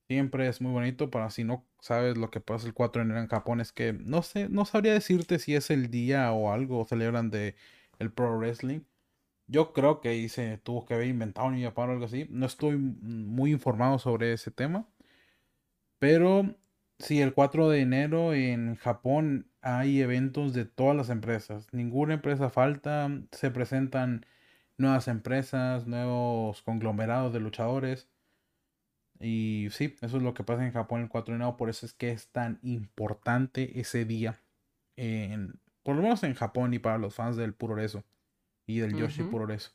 siempre 0.09 0.49
es 0.49 0.61
muy 0.61 0.73
bonito. 0.73 1.11
Para 1.11 1.31
si 1.31 1.45
no 1.45 1.65
sabes 1.81 2.17
lo 2.19 2.31
que 2.31 2.41
pasa 2.41 2.67
el 2.67 2.75
4 2.75 3.01
de 3.03 3.07
enero 3.07 3.21
en 3.23 3.29
Japón, 3.29 3.61
es 3.61 3.73
que 3.73 3.93
no 3.93 4.23
sé, 4.23 4.49
no 4.49 4.65
sabría 4.67 4.93
decirte 4.95 5.39
si 5.39 5.55
es 5.55 5.71
el 5.71 5.91
día 5.91 6.33
o 6.33 6.53
algo 6.53 6.85
celebran 6.87 7.31
de 7.31 7.57
el 7.99 8.13
pro 8.13 8.39
wrestling. 8.39 8.81
Yo 9.49 9.73
creo 9.73 10.01
que 10.01 10.61
tuvo 10.63 10.87
que 10.87 10.95
haber 10.95 11.09
inventado 11.09 11.49
un 11.49 11.63
Japón 11.63 11.91
o 11.91 11.93
algo 11.93 12.07
así. 12.07 12.27
No 12.31 12.47
estoy 12.47 12.77
muy 12.77 13.53
informado 13.53 13.99
sobre 13.99 14.33
ese 14.33 14.51
tema. 14.51 14.87
Pero 15.99 16.57
Sí, 16.99 17.21
el 17.21 17.35
4 17.35 17.69
de 17.69 17.81
enero 17.81 18.33
en 18.33 18.77
Japón 18.77 19.51
hay 19.61 20.01
eventos 20.01 20.55
de 20.55 20.65
todas 20.65 20.97
las 20.97 21.11
empresas. 21.11 21.69
Ninguna 21.73 22.15
empresa 22.15 22.49
falta. 22.49 23.11
Se 23.33 23.51
presentan 23.51 24.25
nuevas 24.79 25.09
empresas, 25.09 25.87
nuevos 25.87 26.63
conglomerados 26.63 27.33
de 27.35 27.41
luchadores. 27.41 28.09
Y 29.21 29.69
sí, 29.73 29.97
eso 30.01 30.17
es 30.19 30.23
lo 30.23 30.35
que 30.35 30.45
pasa 30.45 30.65
en 30.65 30.73
Japón 30.73 31.03
el 31.03 31.09
4 31.09 31.33
de 31.33 31.37
enero. 31.37 31.57
Por 31.57 31.69
eso 31.69 31.85
es 31.85 31.93
que 31.93 32.11
es 32.13 32.29
tan 32.29 32.59
importante 32.63 33.79
ese 33.79 34.05
día. 34.07 34.41
En, 34.97 35.61
por 35.83 35.97
lo 35.97 36.03
menos 36.03 36.23
en 36.23 36.35
Japón 36.35 36.73
y 36.75 36.79
para 36.79 36.99
los 36.99 37.15
fans 37.15 37.37
del 37.37 37.55
Puroreso 37.55 38.05
y 38.67 38.79
del 38.79 38.97
Yoshi 38.97 39.23
Puroreso. 39.25 39.73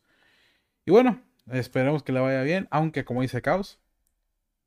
Y 0.85 0.91
bueno, 0.91 1.21
esperemos 1.51 2.03
que 2.03 2.13
le 2.13 2.19
vaya 2.19 2.41
bien. 2.43 2.67
Aunque 2.71 3.05
como 3.05 3.21
dice 3.21 3.41
Caos, 3.43 3.79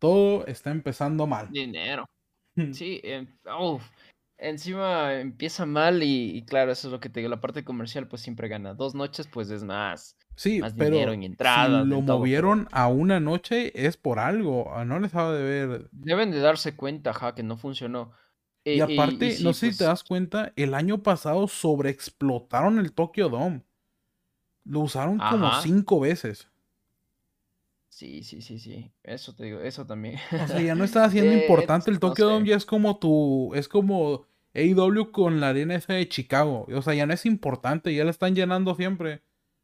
todo 0.04 0.46
está 0.46 0.70
empezando 0.70 1.26
mal. 1.26 1.50
Dinero. 1.50 2.04
Sí, 2.72 3.00
em, 3.02 3.26
encima 4.38 5.14
empieza 5.14 5.64
mal 5.64 6.02
y, 6.02 6.44
claro, 6.46 6.72
eso 6.72 6.88
es 6.88 6.92
lo 6.92 7.00
que 7.00 7.08
te 7.08 7.20
digo, 7.20 7.30
la 7.30 7.40
parte 7.40 7.64
comercial 7.64 8.06
pues 8.06 8.20
siempre 8.22 8.48
gana. 8.48 8.74
Dos 8.74 8.94
noches 8.94 9.26
pues 9.26 9.50
es 9.50 9.64
más, 9.64 10.16
sí, 10.36 10.60
más 10.60 10.74
pero 10.74 10.90
dinero 10.90 11.12
en 11.12 11.22
entrada. 11.22 11.82
Si 11.82 11.88
lo 11.88 12.02
movieron 12.02 12.68
a 12.70 12.88
una 12.88 13.18
noche 13.18 13.72
es 13.86 13.96
por 13.96 14.18
algo, 14.18 14.72
ah, 14.74 14.84
no 14.84 15.00
les 15.00 15.12
sabe 15.12 15.38
de 15.38 15.66
ver. 15.66 15.88
Deben 15.90 16.30
de 16.30 16.40
darse 16.40 16.76
cuenta, 16.76 17.14
ja, 17.14 17.34
que 17.34 17.42
no 17.42 17.56
funcionó. 17.56 18.12
Y, 18.62 18.80
aparte, 18.80 19.38
no 19.42 19.52
sé 19.52 19.72
si 19.72 19.78
te 19.78 19.84
pues 19.84 19.88
das 19.88 20.04
cuenta, 20.04 20.52
el 20.56 20.74
año 20.74 21.02
pasado 21.02 21.48
sobreexplotaron 21.48 22.78
el 22.78 22.92
Tokyo 22.92 23.28
Dome. 23.28 23.62
Lo 24.64 24.80
usaron 24.80 25.18
como 25.18 25.60
cinco 25.60 26.00
veces. 26.00 26.48
Sí, 27.94 28.24
sí, 28.24 28.42
sí, 28.42 28.58
sí. 28.58 28.92
Eso 29.04 29.36
te 29.36 29.44
digo, 29.44 29.60
eso 29.60 29.86
también. 29.86 30.18
O 30.32 30.48
sea, 30.48 30.60
ya 30.60 30.74
no 30.74 30.82
está 30.84 31.04
haciendo 31.04 31.30
eh, 31.30 31.42
importante 31.42 31.92
el 31.92 32.00
Tokyo 32.00 32.26
Dome, 32.26 32.48
ya 32.48 32.56
es 32.56 32.66
como 32.66 32.98
tu. 32.98 33.52
Es 33.54 33.68
como 33.68 34.26
AEW 34.52 35.12
con 35.12 35.38
la 35.38 35.50
arena 35.50 35.76
esa 35.76 35.92
de 35.92 36.08
Chicago. 36.08 36.66
O 36.74 36.82
sea, 36.82 36.94
ya 36.94 37.06
no 37.06 37.14
es 37.14 37.24
importante, 37.24 37.94
ya 37.94 38.02
la 38.02 38.10
están 38.10 38.34
llenando 38.34 38.74
siempre. 38.74 39.22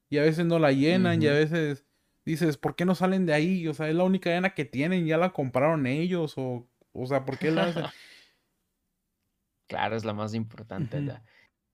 Y 0.08 0.18
a 0.18 0.22
veces 0.22 0.46
no 0.46 0.60
la 0.60 0.70
llenan, 0.70 1.20
y 1.20 1.26
a 1.26 1.32
veces 1.32 1.84
dices, 2.24 2.56
¿por 2.56 2.76
qué 2.76 2.84
no 2.84 2.94
salen 2.94 3.26
de 3.26 3.32
ahí? 3.32 3.66
O 3.66 3.74
sea, 3.74 3.88
es 3.88 3.96
la 3.96 4.04
única 4.04 4.30
arena 4.30 4.54
que 4.54 4.64
tienen, 4.64 5.06
ya 5.06 5.18
la 5.18 5.32
compraron 5.32 5.88
ellos. 5.88 6.34
O, 6.36 6.68
o 6.92 7.06
sea, 7.06 7.24
¿por 7.24 7.36
qué 7.36 7.50
la 7.50 7.64
hacen? 7.64 7.84
claro, 9.68 9.96
es 9.96 10.04
la 10.04 10.14
más 10.14 10.34
importante. 10.34 11.02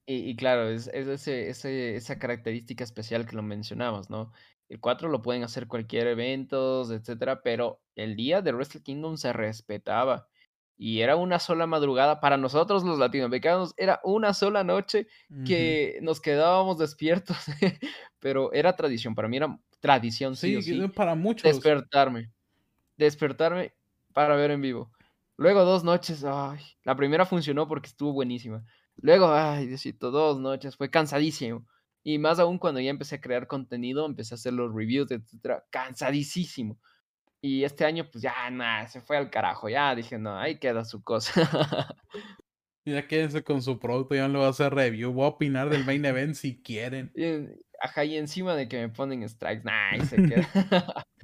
y, 0.07 0.31
y, 0.31 0.37
claro, 0.37 0.71
es, 0.71 0.89
es 0.95 1.07
ese, 1.07 1.51
ese, 1.51 1.97
esa 1.97 2.19
característica 2.19 2.83
especial 2.83 3.27
que 3.27 3.37
lo 3.37 3.43
mencionamos, 3.43 4.09
¿no? 4.09 4.33
El 4.69 4.81
4 4.81 5.09
lo 5.09 5.23
pueden 5.23 5.43
hacer 5.45 5.69
cualquier 5.69 6.07
evento, 6.09 6.83
etcétera, 6.93 7.43
pero 7.43 7.83
el 7.95 8.17
día 8.17 8.43
de 8.43 8.53
Wrestle 8.53 8.83
Kingdom 8.83 9.17
se 9.17 9.33
respetaba. 9.33 10.29
Y 10.77 11.01
era 11.01 11.17
una 11.17 11.39
sola 11.39 11.67
madrugada, 11.67 12.21
para 12.21 12.37
nosotros 12.37 12.85
los 12.85 12.99
latinoamericanos, 12.99 13.75
era 13.79 14.01
una 14.05 14.35
sola 14.35 14.65
noche 14.65 15.09
que 15.45 15.99
nos 16.03 16.21
quedábamos 16.21 16.79
despiertos, 16.79 17.37
pero 18.21 18.53
era 18.53 18.77
tradición, 18.77 19.15
para 19.15 19.29
mí 19.29 19.37
era 19.39 19.59
tradición 19.81 20.37
sí 20.37 20.63
Sí, 20.63 20.89
para 20.89 21.15
muchos. 21.15 21.61
despertarme, 21.61 22.33
despertarme 22.97 23.75
para 24.15 24.37
ver 24.37 24.51
en 24.53 24.63
vivo. 24.63 24.93
Luego 25.37 25.65
2 25.65 25.85
noches, 25.85 26.25
ay, 26.25 26.61
la 26.85 26.97
primera 26.97 27.27
funcionó 27.27 27.69
porque 27.69 27.89
estuvo 27.89 28.13
buenísima. 28.15 28.65
Luego, 28.97 29.29
ay, 29.33 29.67
Diosito, 29.67 30.11
2 30.11 30.39
noches, 30.41 30.77
fue 30.77 30.91
cansadísimo. 30.91 31.67
Y 32.09 32.19
más 32.21 32.39
aún 32.39 32.59
cuando 32.61 32.79
ya 32.81 32.91
empecé 32.91 33.17
a 33.17 33.21
crear 33.21 33.49
contenido, 33.49 34.07
empecé 34.07 34.35
a 34.35 34.37
hacer 34.37 34.53
los 34.53 34.73
reviews, 34.73 35.11
etcétera, 35.11 35.65
cansadísimo. 35.71 36.79
Y 37.41 37.65
este 37.65 37.85
año, 37.85 38.09
pues 38.13 38.23
ya 38.23 38.51
nada, 38.51 38.89
se 38.89 39.01
fue 39.01 39.17
al 39.17 39.31
carajo, 39.31 39.69
ya 39.69 39.95
dije: 39.97 40.19
"No, 40.19 40.39
ahí 40.39 40.59
queda 40.61 40.85
su 40.85 41.03
cosa". 41.03 41.33
Ya 42.87 43.09
quédense 43.09 43.43
con 43.43 43.63
su 43.63 43.81
producto, 43.81 44.15
ya 44.15 44.29
no 44.29 44.35
le 44.35 44.39
voy 44.39 44.47
a 44.47 44.51
hacer 44.51 44.73
review, 44.73 45.13
voy 45.13 45.25
a 45.25 45.29
opinar 45.31 45.69
del 45.71 45.85
main 45.85 46.05
event 46.05 46.37
si 46.37 46.63
quieren. 46.63 47.13
Y 47.17 47.49
ajá, 47.81 48.05
y 48.05 48.17
encima 48.17 48.55
de 48.55 48.69
que 48.69 48.79
me 48.79 48.89
ponen 48.91 49.29
strikes, 49.29 49.65
no, 49.65 49.73
ahí 49.73 50.05
se 50.05 50.17
queda. 50.23 50.49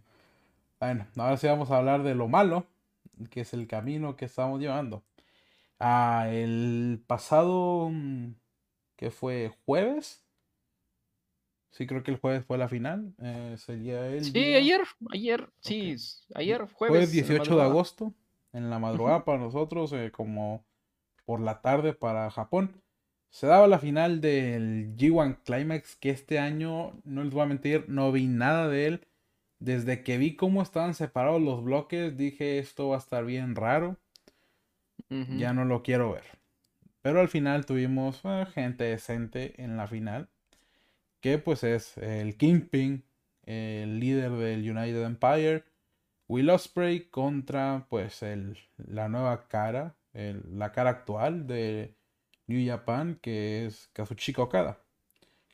Bueno, 0.80 1.06
ahora 1.16 1.36
sí 1.36 1.46
vamos 1.46 1.70
a 1.70 1.78
hablar 1.78 2.02
de 2.02 2.14
lo 2.16 2.26
malo, 2.28 2.66
que 3.30 3.42
es 3.42 3.54
el 3.54 3.68
camino 3.68 4.16
que 4.16 4.24
estamos 4.24 4.60
llevando. 4.60 5.04
Ah, 5.80 6.28
el 6.30 7.04
pasado, 7.06 7.90
mm, 7.90 8.34
¿qué 8.96 9.10
fue? 9.10 9.52
¿Jueves? 9.66 10.21
Sí, 11.72 11.86
creo 11.88 12.04
que 12.04 12.12
el 12.12 12.18
jueves 12.20 12.44
fue 12.46 12.56
la 12.58 12.68
final. 12.68 13.14
eh, 13.20 13.56
sería 13.58 14.06
el 14.06 14.32
Sí, 14.32 14.38
día. 14.38 14.58
ayer, 14.58 14.80
ayer, 15.10 15.48
sí, 15.60 15.96
ayer, 16.34 16.60
Jueves 16.86 17.10
jueves 17.10 17.18
en 17.18 17.36
la 17.36 17.44
18 17.44 17.56
de 17.56 17.62
agosto, 17.62 18.14
en 18.52 18.70
la 18.70 18.78
madrugada 18.78 19.24
para 19.24 19.38
nosotros, 19.38 19.92
eh, 19.92 20.10
como 20.12 20.64
por 21.26 21.40
la 21.40 21.62
tarde 21.62 21.94
para 21.94 22.30
Japón. 22.30 22.82
Se 23.30 23.46
daba 23.46 23.66
la 23.68 23.78
final 23.78 24.20
del 24.20 24.94
G1 24.96 25.38
Climax, 25.44 25.96
que 25.96 26.10
este 26.10 26.38
año, 26.38 27.00
no 27.04 27.24
les 27.24 27.32
voy 27.32 27.42
a 27.42 27.46
mentir, 27.46 27.86
no 27.88 28.12
vi 28.12 28.26
nada 28.28 28.68
de 28.68 28.86
él. 28.86 29.08
Desde 29.60 30.02
que 30.04 30.18
vi 30.18 30.36
cómo 30.36 30.62
estaban 30.62 30.94
separados 30.94 31.40
los 31.42 31.64
bloques, 31.64 32.16
dije 32.16 32.58
esto 32.58 32.88
va 32.90 32.96
a 32.96 32.98
estar 33.00 33.24
bien 33.24 33.56
raro, 33.56 33.98
ya 35.26 35.52
no 35.52 35.64
lo 35.64 35.82
quiero 35.82 36.12
ver. 36.12 36.24
Pero 37.02 37.20
al 37.20 37.28
final 37.28 37.66
tuvimos 37.66 38.20
eh, 38.24 38.46
gente 38.54 38.84
decente 38.84 39.62
en 39.62 39.76
la 39.76 39.86
final, 39.88 40.30
que 41.22 41.38
pues 41.38 41.64
es 41.64 41.98
el 41.98 42.36
Kingpin, 42.38 43.04
el 43.44 44.00
líder 44.00 44.32
del 44.32 44.70
United 44.70 45.04
Empire, 45.04 45.64
Will 46.28 46.50
Ospreay 46.50 47.10
contra 47.10 47.86
pues 47.90 48.22
el, 48.24 48.58
la 48.78 49.08
nueva 49.10 49.48
cara, 49.48 49.96
el- 50.14 50.42
la 50.58 50.72
cara 50.72 50.90
actual 50.90 51.46
de 51.48 51.96
New 52.48 52.66
Japan, 52.68 53.18
que 53.22 53.66
es 53.66 53.88
Kazuchika 53.94 54.42
Okada. 54.42 54.80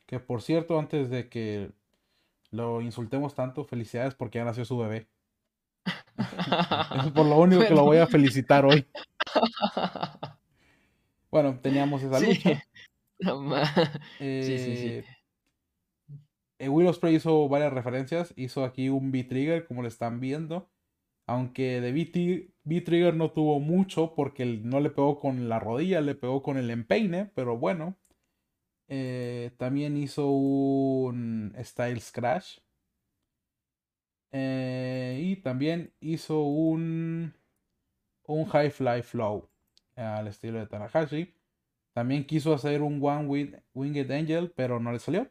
Que 0.07 0.19
por 0.19 0.41
cierto, 0.43 0.79
antes 0.79 1.09
de 1.11 1.29
que 1.29 1.71
lo 2.51 2.81
insultemos 2.81 3.35
tanto, 3.35 3.65
felicidades 3.65 4.15
porque 4.15 4.39
ya 4.39 4.45
nació 4.45 4.65
su 4.65 4.77
bebé. 4.77 5.07
Eso 6.95 7.07
es 7.07 7.13
por 7.13 7.25
lo 7.25 7.39
único 7.39 7.61
que 7.63 7.73
lo 7.75 7.83
voy 7.85 7.97
a 7.97 8.07
felicitar 8.07 8.65
hoy. 8.65 8.85
Bueno, 11.31 11.59
teníamos 11.61 12.01
esa 12.01 12.19
Sí, 12.19 12.25
lucha. 12.27 12.63
no 13.19 13.55
sí, 14.19 14.57
sí, 14.57 14.75
sí. 14.75 15.03
Eh, 16.59 16.65
eh, 16.65 16.69
Will 16.69 16.89
hizo 17.13 17.49
varias 17.49 17.73
referencias. 17.73 18.33
Hizo 18.37 18.63
aquí 18.65 18.89
un 18.89 19.11
V-Trigger, 19.11 19.65
como 19.67 19.81
lo 19.81 19.87
están 19.87 20.19
viendo. 20.19 20.69
Aunque 21.27 21.81
de 21.81 21.91
V-Trigger 22.65 23.15
no 23.15 23.31
tuvo 23.31 23.59
mucho 23.59 24.15
porque 24.15 24.45
no 24.45 24.79
le 24.79 24.89
pegó 24.91 25.19
con 25.19 25.49
la 25.49 25.59
rodilla, 25.59 26.01
le 26.01 26.15
pegó 26.15 26.43
con 26.43 26.57
el 26.57 26.69
empeine, 26.71 27.25
pero 27.35 27.57
bueno. 27.57 27.97
Eh, 28.87 29.51
también 29.57 29.97
hizo 29.97 30.29
un 30.29 31.53
Styles 31.63 32.11
Crash. 32.11 32.59
Eh, 34.31 35.19
y 35.23 35.35
también 35.37 35.93
hizo 36.01 36.41
un, 36.43 37.33
un 38.27 38.45
High 38.45 38.71
Fly 38.71 39.01
Flow 39.03 39.49
al 39.95 40.27
estilo 40.27 40.59
de 40.59 40.67
Tanahashi. 40.67 41.33
También 41.93 42.25
quiso 42.25 42.53
hacer 42.53 42.81
un 42.81 43.03
One 43.03 43.27
with 43.27 43.55
Winged 43.73 44.11
Angel, 44.11 44.51
pero 44.55 44.79
no 44.79 44.91
le 44.91 44.99
salió. 44.99 45.29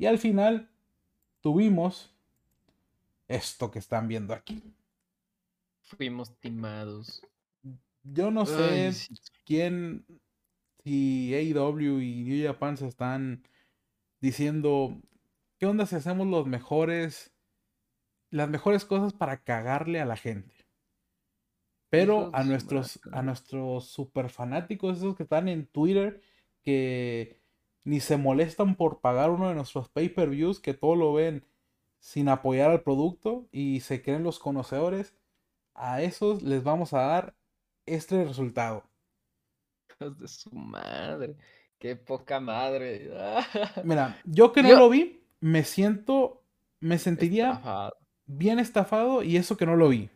Y 0.00 0.06
al 0.06 0.18
final 0.18 0.70
tuvimos 1.42 2.10
esto 3.28 3.70
que 3.70 3.78
están 3.78 4.08
viendo 4.08 4.32
aquí. 4.32 4.62
Fuimos 5.82 6.34
timados. 6.40 7.20
Yo 8.02 8.30
no 8.30 8.44
Ay, 8.48 8.94
sé 8.94 9.14
quién, 9.44 10.06
si 10.82 11.34
AEW 11.34 12.00
y 12.00 12.24
New 12.24 12.46
Japan 12.46 12.78
se 12.78 12.86
están 12.86 13.46
diciendo, 14.22 14.98
¿qué 15.58 15.66
onda 15.66 15.84
si 15.84 15.96
hacemos 15.96 16.26
los 16.26 16.46
mejores, 16.46 17.34
las 18.30 18.48
mejores 18.48 18.86
cosas 18.86 19.12
para 19.12 19.42
cagarle 19.42 20.00
a 20.00 20.06
la 20.06 20.16
gente? 20.16 20.54
Pero 21.90 22.30
a 22.32 22.42
nuestros, 22.42 23.00
a 23.12 23.20
nuestros 23.20 23.90
super 23.90 24.30
fanáticos, 24.30 24.96
esos 24.96 25.14
que 25.14 25.24
están 25.24 25.46
en 25.48 25.66
Twitter, 25.66 26.22
que 26.62 27.39
ni 27.84 28.00
se 28.00 28.16
molestan 28.16 28.76
por 28.76 29.00
pagar 29.00 29.30
uno 29.30 29.48
de 29.48 29.54
nuestros 29.54 29.88
pay-per-views, 29.88 30.60
que 30.60 30.74
todo 30.74 30.96
lo 30.96 31.12
ven 31.14 31.44
sin 32.00 32.28
apoyar 32.28 32.70
al 32.70 32.82
producto 32.82 33.48
y 33.52 33.80
se 33.80 34.02
creen 34.02 34.24
los 34.24 34.38
conocedores, 34.38 35.14
a 35.74 36.02
esos 36.02 36.42
les 36.42 36.64
vamos 36.64 36.94
a 36.94 37.02
dar 37.02 37.36
este 37.86 38.24
resultado. 38.24 38.84
Hijos 39.88 40.18
de 40.18 40.28
su 40.28 40.50
madre. 40.52 41.36
Qué 41.78 41.96
poca 41.96 42.40
madre. 42.40 43.10
Mira, 43.82 44.20
yo 44.24 44.52
que 44.52 44.62
no 44.62 44.68
Yo 44.68 44.76
lo 44.76 44.88
vi, 44.88 45.22
me 45.40 45.64
siento, 45.64 46.42
me 46.80 46.98
sentiría 46.98 47.50
estafado. 47.52 47.92
bien 48.26 48.58
estafado 48.58 49.22
y 49.22 49.36
eso 49.36 49.56
que 49.56 49.66
no 49.66 49.76
lo 49.76 49.88
vi. 49.88 50.10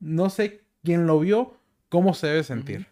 No 0.00 0.30
sé 0.30 0.64
quién 0.84 1.06
lo 1.06 1.20
vio, 1.20 1.56
cómo 1.88 2.14
se 2.14 2.28
debe 2.28 2.44
sentir. 2.44 2.88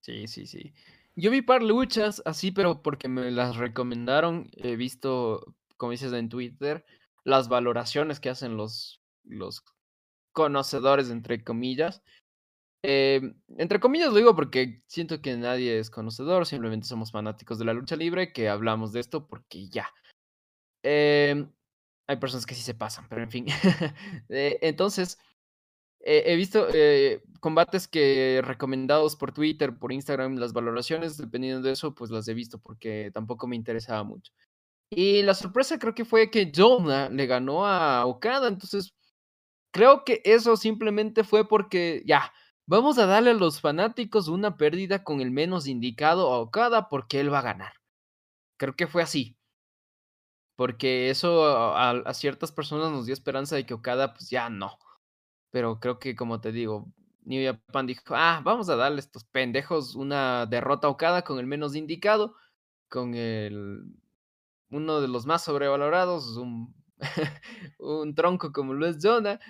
Sí, 0.00 0.26
sí, 0.26 0.46
sí. 0.46 0.72
Yo 1.20 1.32
vi 1.32 1.42
par 1.42 1.64
luchas 1.64 2.22
así, 2.26 2.52
pero 2.52 2.80
porque 2.80 3.08
me 3.08 3.32
las 3.32 3.56
recomendaron. 3.56 4.48
He 4.52 4.76
visto, 4.76 5.56
como 5.76 5.90
dices 5.90 6.12
en 6.12 6.28
Twitter, 6.28 6.84
las 7.24 7.48
valoraciones 7.48 8.20
que 8.20 8.30
hacen 8.30 8.56
los, 8.56 9.02
los 9.24 9.64
conocedores, 10.32 11.10
entre 11.10 11.42
comillas. 11.42 12.04
Em, 12.84 13.34
entre 13.56 13.80
comillas 13.80 14.10
lo 14.10 14.18
digo 14.18 14.36
porque 14.36 14.84
siento 14.86 15.20
que 15.20 15.36
nadie 15.36 15.80
es 15.80 15.90
conocedor, 15.90 16.46
simplemente 16.46 16.86
somos 16.86 17.10
fanáticos 17.10 17.58
de 17.58 17.64
la 17.64 17.74
lucha 17.74 17.96
libre 17.96 18.32
que 18.32 18.48
hablamos 18.48 18.92
de 18.92 19.00
esto 19.00 19.26
porque 19.26 19.68
ya. 19.68 19.92
Em, 20.84 21.50
hay 22.06 22.16
personas 22.18 22.46
que 22.46 22.54
sí 22.54 22.62
se 22.62 22.74
pasan, 22.74 23.08
pero 23.08 23.22
en 23.22 23.30
fin. 23.30 23.46
Eh, 24.30 24.58
entonces, 24.62 25.18
eh, 26.00 26.24
he 26.26 26.36
visto 26.36 26.68
eh, 26.72 27.22
combates 27.40 27.88
que 27.88 28.40
recomendados 28.44 29.16
por 29.16 29.32
Twitter, 29.32 29.78
por 29.78 29.92
Instagram, 29.92 30.36
las 30.36 30.52
valoraciones, 30.52 31.16
dependiendo 31.16 31.62
de 31.62 31.72
eso, 31.72 31.94
pues 31.94 32.10
las 32.10 32.28
he 32.28 32.34
visto 32.34 32.58
porque 32.58 33.10
tampoco 33.14 33.46
me 33.46 33.56
interesaba 33.56 34.04
mucho. 34.04 34.32
Y 34.90 35.22
la 35.22 35.34
sorpresa 35.34 35.78
creo 35.78 35.94
que 35.94 36.04
fue 36.06 36.30
que 36.30 36.52
Jonah 36.54 37.10
le 37.10 37.26
ganó 37.26 37.66
a 37.66 38.06
Okada, 38.06 38.48
entonces 38.48 38.94
creo 39.72 40.04
que 40.04 40.22
eso 40.24 40.56
simplemente 40.56 41.24
fue 41.24 41.48
porque 41.48 42.02
ya, 42.06 42.32
vamos 42.66 42.98
a 42.98 43.06
darle 43.06 43.30
a 43.30 43.34
los 43.34 43.60
fanáticos 43.60 44.28
una 44.28 44.56
pérdida 44.56 45.04
con 45.04 45.20
el 45.20 45.30
menos 45.32 45.66
indicado 45.68 46.32
a 46.32 46.40
Okada 46.40 46.88
porque 46.88 47.20
él 47.20 47.32
va 47.32 47.40
a 47.40 47.42
ganar. 47.42 47.72
Creo 48.58 48.76
que 48.76 48.86
fue 48.88 49.02
así. 49.02 49.36
Porque 50.56 51.08
eso 51.08 51.46
a, 51.46 51.90
a 51.92 52.14
ciertas 52.14 52.50
personas 52.52 52.90
nos 52.90 53.06
dio 53.06 53.12
esperanza 53.14 53.54
de 53.54 53.64
que 53.64 53.74
Okada, 53.74 54.12
pues 54.12 54.28
ya 54.28 54.50
no. 54.50 54.76
Pero 55.52 55.80
creo 55.80 55.98
que, 55.98 56.14
como 56.14 56.40
te 56.40 56.52
digo, 56.52 56.92
New 57.24 57.44
Japan 57.44 57.86
dijo: 57.86 58.14
"Ah, 58.14 58.40
vamos 58.44 58.68
a 58.68 58.76
darle 58.76 58.96
a 58.98 59.00
estos 59.00 59.24
pendejos 59.24 59.94
una 59.94 60.46
derrota 60.46 60.88
a 60.88 60.90
Okada 60.90 61.22
con 61.22 61.38
el 61.38 61.46
menos 61.46 61.74
indicado, 61.76 62.34
con 62.88 63.14
el 63.14 63.84
uno 64.70 65.00
de 65.00 65.08
los 65.08 65.26
más 65.26 65.44
sobrevalorados, 65.44 66.36
un 66.38 66.74
tronco 68.16 68.52
como 68.52 68.74
lo 68.74 68.86
es 68.86 68.98
Jonah, 69.02 69.40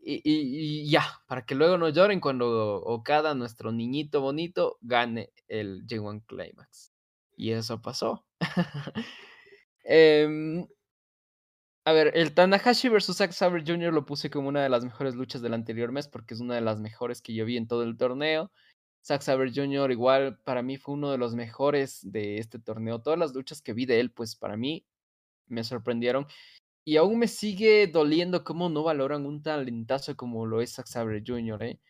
y 0.00 0.16
y 0.24 0.82
y 0.86 0.90
ya, 0.90 1.04
para 1.28 1.46
que 1.46 1.54
luego 1.56 1.78
no 1.78 1.88
lloren 1.90 2.20
cuando 2.20 2.82
Okada, 2.84 3.34
nuestro 3.34 3.72
niñito 3.72 4.20
bonito, 4.22 4.78
gane 4.82 5.32
el 5.48 5.86
G1 5.88 6.20
Climax". 6.26 6.92
Y 7.36 7.52
eso 7.52 7.82
pasó. 7.82 8.26
Em 9.84 10.66
a 11.90 11.92
ver, 11.92 12.12
el 12.14 12.32
Tanahashi 12.34 12.88
versus 12.88 13.16
Zack 13.16 13.32
Sabre 13.32 13.64
Jr. 13.66 13.92
lo 13.92 14.06
puse 14.06 14.30
como 14.30 14.48
una 14.48 14.62
de 14.62 14.68
las 14.68 14.84
mejores 14.84 15.16
luchas 15.16 15.42
del 15.42 15.54
anterior 15.54 15.90
mes, 15.90 16.06
porque 16.06 16.34
es 16.34 16.40
una 16.40 16.54
de 16.54 16.60
las 16.60 16.78
mejores 16.78 17.20
que 17.20 17.34
yo 17.34 17.44
vi 17.44 17.56
en 17.56 17.66
todo 17.66 17.82
el 17.82 17.96
torneo. 17.96 18.52
Zack 19.04 19.22
Sabre 19.22 19.50
Jr. 19.52 19.90
igual 19.90 20.38
para 20.44 20.62
mí 20.62 20.76
fue 20.76 20.94
uno 20.94 21.10
de 21.10 21.18
los 21.18 21.34
mejores 21.34 22.00
de 22.02 22.38
este 22.38 22.60
torneo. 22.60 23.02
Todas 23.02 23.18
las 23.18 23.34
luchas 23.34 23.60
que 23.60 23.72
vi 23.72 23.86
de 23.86 23.98
él, 23.98 24.12
pues 24.12 24.36
para 24.36 24.56
mí 24.56 24.86
me 25.48 25.64
sorprendieron. 25.64 26.26
Y 26.84 26.96
aún 26.96 27.18
me 27.18 27.28
sigue 27.28 27.88
doliendo 27.88 28.44
cómo 28.44 28.68
no 28.68 28.84
valoran 28.84 29.26
un 29.26 29.42
talentazo 29.42 30.16
como 30.16 30.46
lo 30.46 30.60
es 30.60 30.74
Zack 30.74 30.86
Sabre 30.86 31.24
Jr., 31.26 31.62
¿eh? 31.64 31.80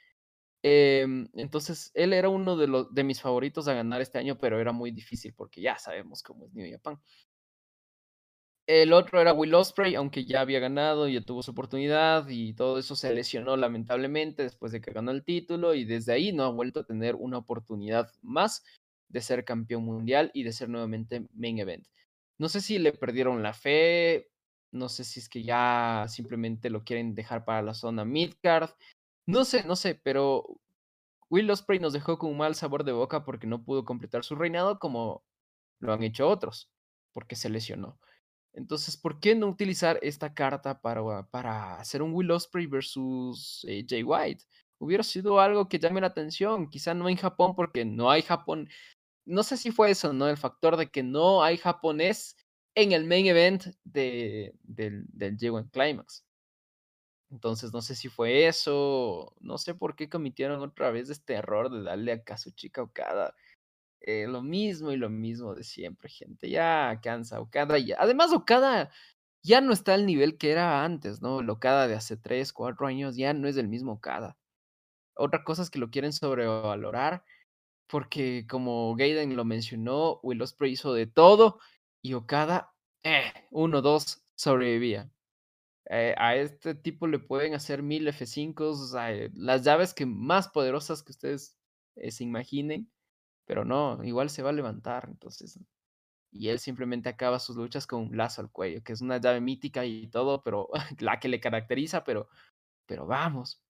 Em, 0.62 1.28
entonces, 1.35 1.90
él 1.94 2.12
era 2.12 2.28
uno 2.28 2.56
de 2.56 2.66
los 2.68 2.93
de 2.93 3.05
mis 3.05 3.20
favoritos 3.20 3.66
a 3.68 3.74
ganar 3.74 4.01
este 4.01 4.18
año, 4.18 4.39
pero 4.39 4.60
era 4.60 4.72
muy 4.72 4.90
difícil 4.90 5.35
porque 5.35 5.62
ya 5.62 5.78
sabemos 5.78 6.22
cómo 6.22 6.47
es 6.47 6.52
New 6.55 6.70
Japan. 6.70 7.01
El 8.72 8.92
otro 8.92 9.20
era 9.20 9.32
Will 9.32 9.52
Ospreay, 9.52 9.97
aunque 9.97 10.24
ya 10.24 10.42
había 10.42 10.60
ganado, 10.60 11.09
ya 11.09 11.20
tuvo 11.22 11.42
su 11.42 11.51
oportunidad 11.51 12.28
y 12.28 12.52
todo 12.52 12.78
eso 12.78 12.94
se 12.94 13.12
lesionó 13.12 13.56
lamentablemente 13.56 14.44
después 14.44 14.70
de 14.70 14.80
que 14.80 14.92
ganó 14.92 15.10
el 15.10 15.24
título 15.24 15.74
y 15.74 15.84
desde 15.84 16.12
ahí 16.12 16.30
no 16.32 16.44
ha 16.44 16.51
vuelto 16.51 16.78
a 16.78 16.86
tener 16.86 17.16
una 17.16 17.38
oportunidad 17.38 18.12
más 18.22 18.62
de 19.09 19.22
ser 19.22 19.44
campeón 19.44 19.84
mundial 19.84 20.30
y 20.34 20.44
de 20.44 20.52
ser 20.52 20.68
nuevamente 20.68 21.26
main 21.34 21.59
event. 21.59 21.84
No 22.38 22.48
sé 22.48 22.60
si 22.60 22.78
le 22.78 22.92
perdieron 22.92 23.42
la 23.42 23.55
fe, 23.55 24.30
no 24.70 24.88
sé 24.88 25.02
si 25.02 25.18
es 25.18 25.28
que 25.28 25.42
ya 25.42 26.06
simplemente 26.06 26.70
lo 26.70 26.84
quieren 26.84 27.16
dejar 27.16 27.44
para 27.44 27.62
la 27.62 27.74
zona 27.74 28.05
midcard, 28.05 28.70
no 29.26 29.44
sé, 29.44 29.64
no 29.64 29.74
sé, 29.74 29.97
pero 29.97 30.47
Will 31.28 31.51
Ospreay 31.51 31.80
nos 31.80 31.92
dejó 31.92 32.18
con 32.18 32.30
un 32.30 32.38
mal 32.38 32.55
sabor 32.55 32.84
de 32.84 32.92
boca 32.92 33.24
porque 33.24 33.48
no 33.48 33.64
pudo 33.64 33.84
completar 33.84 34.22
su 34.22 34.36
reinado 34.36 34.78
como 34.78 35.24
lo 35.80 35.92
han 35.92 36.05
hecho 36.05 36.28
otros, 36.28 36.70
porque 37.12 37.34
se 37.34 37.51
lesionó. 37.51 37.98
Entonces, 38.52 38.97
¿por 38.97 39.20
qué 39.20 39.35
no 39.35 39.48
utilizar 39.48 39.98
esta 40.02 40.35
carta 40.35 40.81
para, 40.81 41.27
para 41.31 41.77
hacer 41.81 42.02
un 42.02 42.12
Will 42.14 42.31
Ospreay 42.31 42.66
versus 42.66 43.64
eh, 43.68 43.85
Jay 43.89 44.02
White? 44.02 44.44
Hubiera 44.78 45.02
sido 45.05 45.40
algo 45.40 45.68
que 45.68 45.78
llame 45.78 46.01
la 46.01 46.09
atención, 46.09 46.68
quizá 46.70 46.94
no 46.94 47.09
en 47.09 47.16
Japón 47.16 47.55
porque 47.55 47.85
no 47.85 48.10
hay 48.10 48.22
Japón. 48.22 48.68
No 49.27 49.43
sé 49.44 49.56
si 49.56 49.70
fue 49.72 49.90
eso, 49.93 50.12
¿no? 50.12 50.28
El 50.28 50.36
factor 50.39 50.77
de 50.77 50.90
que 50.90 51.02
no 51.02 51.43
hay 51.44 51.59
japonés 51.59 52.36
en 52.74 52.93
el 52.93 53.06
main 53.06 53.27
event 53.27 53.66
de, 53.85 54.55
del, 54.62 55.06
del 55.09 55.36
J1 55.39 55.70
Climax. 55.70 56.24
Entonces, 57.31 57.72
no 57.72 57.81
sé 57.81 57.94
si 57.94 58.09
fue 58.09 58.48
eso, 58.48 59.35
no 59.40 59.56
sé 59.59 59.74
por 59.74 59.94
qué 59.94 60.09
cometieron 60.09 60.60
otra 60.62 60.90
vez 60.90 61.10
este 61.10 61.35
error 61.35 61.70
de 61.70 61.82
darle 61.85 62.12
a 62.12 62.22
Kazuchika 62.24 62.82
Okada. 62.82 63.35
Eh, 64.02 64.27
lo 64.28 64.43
mismo 64.43 64.93
y 64.93 64.97
lo 64.97 65.10
mismo 65.10 65.55
de 65.55 65.62
siempre, 65.64 66.09
gente. 66.09 66.48
Ya 66.48 67.01
cansa. 67.02 67.40
Okada 67.40 67.78
ya. 67.78 67.97
Además, 67.98 68.32
Okada 68.32 68.90
ya 69.43 69.60
no 69.60 69.72
está 69.72 69.94
al 69.94 70.06
nivel 70.06 70.39
que 70.39 70.51
era 70.52 70.85
antes, 70.85 71.20
¿no? 71.22 71.40
El 71.40 71.51
Okada 71.51 71.86
de 71.89 71.94
hace 71.94 72.16
3, 72.16 72.52
4 72.52 72.86
años 72.86 73.16
ya 73.16 73.35
no 73.35 73.47
es 73.48 73.56
el 73.56 73.68
mismo 73.68 73.93
Okada. 73.94 74.39
Otra 75.16 75.44
cosa 75.44 75.62
es 75.62 75.70
que 75.70 75.78
lo 75.81 75.90
quieren 75.90 76.12
sobrevalorar, 76.12 77.24
porque 77.89 78.47
como 78.48 78.94
Gaiden 78.97 79.36
lo 79.36 79.44
mencionó, 79.47 80.20
Will 80.22 80.43
Ospreay 80.43 80.72
hizo 80.74 80.94
de 80.94 81.06
todo 81.09 81.60
y 82.02 82.14
Okada, 82.14 82.74
eh, 83.05 83.32
uno, 83.52 83.82
dos, 83.82 84.24
sobrevivía. 84.36 85.12
Eh, 85.90 86.14
a 86.18 86.36
este 86.36 86.74
tipo 86.77 87.06
le 87.09 87.18
pueden 87.20 87.55
hacer 87.55 87.82
mil 87.82 88.09
F5, 88.09 88.94
las 89.35 89.64
llaves 89.64 89.94
que 89.94 90.06
más 90.06 90.48
poderosas 90.48 91.02
que 91.02 91.12
ustedes 91.12 91.59
eh, 91.97 92.10
se 92.12 92.24
imaginen 92.24 92.90
pero 93.51 93.64
no, 93.64 93.98
igual 94.05 94.31
se 94.31 94.44
va 94.44 94.51
a 94.51 94.52
levantar, 94.52 95.09
entonces. 95.09 95.59
Y 96.31 96.51
él 96.51 96.60
simplemente 96.60 97.09
acaba 97.09 97.40
sus 97.40 97.56
luchas 97.56 97.85
con 97.85 98.02
un 98.02 98.16
lazo 98.16 98.43
al 98.43 98.52
cuello, 98.52 98.85
que 98.85 98.93
es 98.93 99.01
una 99.01 99.18
llave 99.18 99.40
mítica 99.40 99.85
y 99.85 100.06
todo, 100.06 100.44
pero 100.44 100.68
la 101.01 101.18
que 101.18 101.28
le 101.28 101.40
caracteriza, 101.40 102.05
pero, 102.05 102.28
pero 102.86 103.06
vamos. 103.06 103.60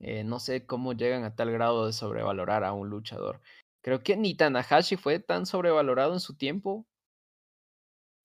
Eh, 0.00 0.22
no 0.22 0.38
sé 0.38 0.66
cómo 0.66 0.92
llegan 0.92 1.24
a 1.24 1.34
tal 1.34 1.50
grado 1.50 1.86
de 1.86 1.94
sobrevalorar 1.94 2.62
a 2.62 2.74
un 2.74 2.90
luchador. 2.90 3.40
Creo 3.82 4.02
que 4.02 4.18
ni 4.18 4.36
Tanahashi 4.36 4.96
fue 4.96 5.18
tan 5.18 5.46
sobrevalorado 5.46 6.12
en 6.12 6.20
su 6.20 6.36
tiempo. 6.36 6.86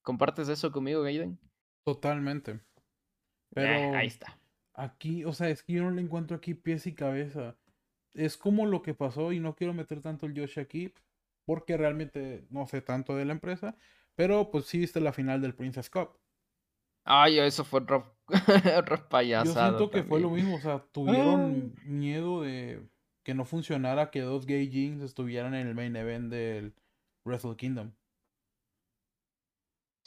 ¿Compartes 0.04 0.50
eso 0.50 0.74
conmigo, 0.74 1.04
Gaiden? 1.04 1.40
Totalmente. 1.86 2.60
Pero 3.54 3.96
ahí 3.96 4.08
está. 4.08 4.38
Aquí, 4.74 5.24
o 5.24 5.32
sea, 5.32 5.48
es 5.48 5.64
que 5.64 5.72
yo 5.72 5.84
no 5.84 5.92
le 5.92 6.02
encuentro 6.02 6.36
aquí 6.36 6.54
pies 6.54 6.86
y 6.86 6.94
cabeza 6.94 7.56
es 8.14 8.38
como 8.38 8.66
lo 8.66 8.82
que 8.82 8.94
pasó 8.94 9.32
y 9.32 9.40
no 9.40 9.56
quiero 9.56 9.74
meter 9.74 10.02
tanto 10.02 10.26
el 10.26 10.34
Yoshi 10.34 10.60
aquí 10.60 10.94
porque 11.46 11.78
realmente 11.78 12.46
no 12.50 12.68
sé 12.68 12.82
tanto 12.82 13.16
de 13.16 13.26
la 13.26 13.34
empresa, 13.34 13.76
pero 14.16 14.52
pues 14.52 14.66
sí 14.66 14.78
viste 14.78 15.02
la 15.02 15.14
final 15.14 15.42
del 15.42 15.56
Princess 15.56 15.90
Cup. 15.90 16.20
Ay, 17.04 17.40
eso 17.40 17.64
fue 17.64 17.80
otro, 17.80 18.16
payasado. 19.10 19.56
Yo 19.56 19.60
siento 19.60 19.90
que 19.90 20.04
fue 20.04 20.20
lo 20.20 20.30
mismo, 20.30 20.58
o 20.58 20.60
sea, 20.60 20.86
tuvieron 20.92 21.74
miedo 21.86 22.44
de 22.44 22.88
que 23.24 23.34
no 23.34 23.46
funcionara 23.46 24.12
que 24.12 24.22
dos 24.22 24.46
gay 24.46 24.70
jeans 24.70 25.02
estuvieran 25.02 25.56
en 25.56 25.68
el 25.68 25.76
main 25.76 25.96
event 25.96 26.30
del 26.30 26.76
Wrestle 27.26 27.56
Kingdom. 27.56 27.92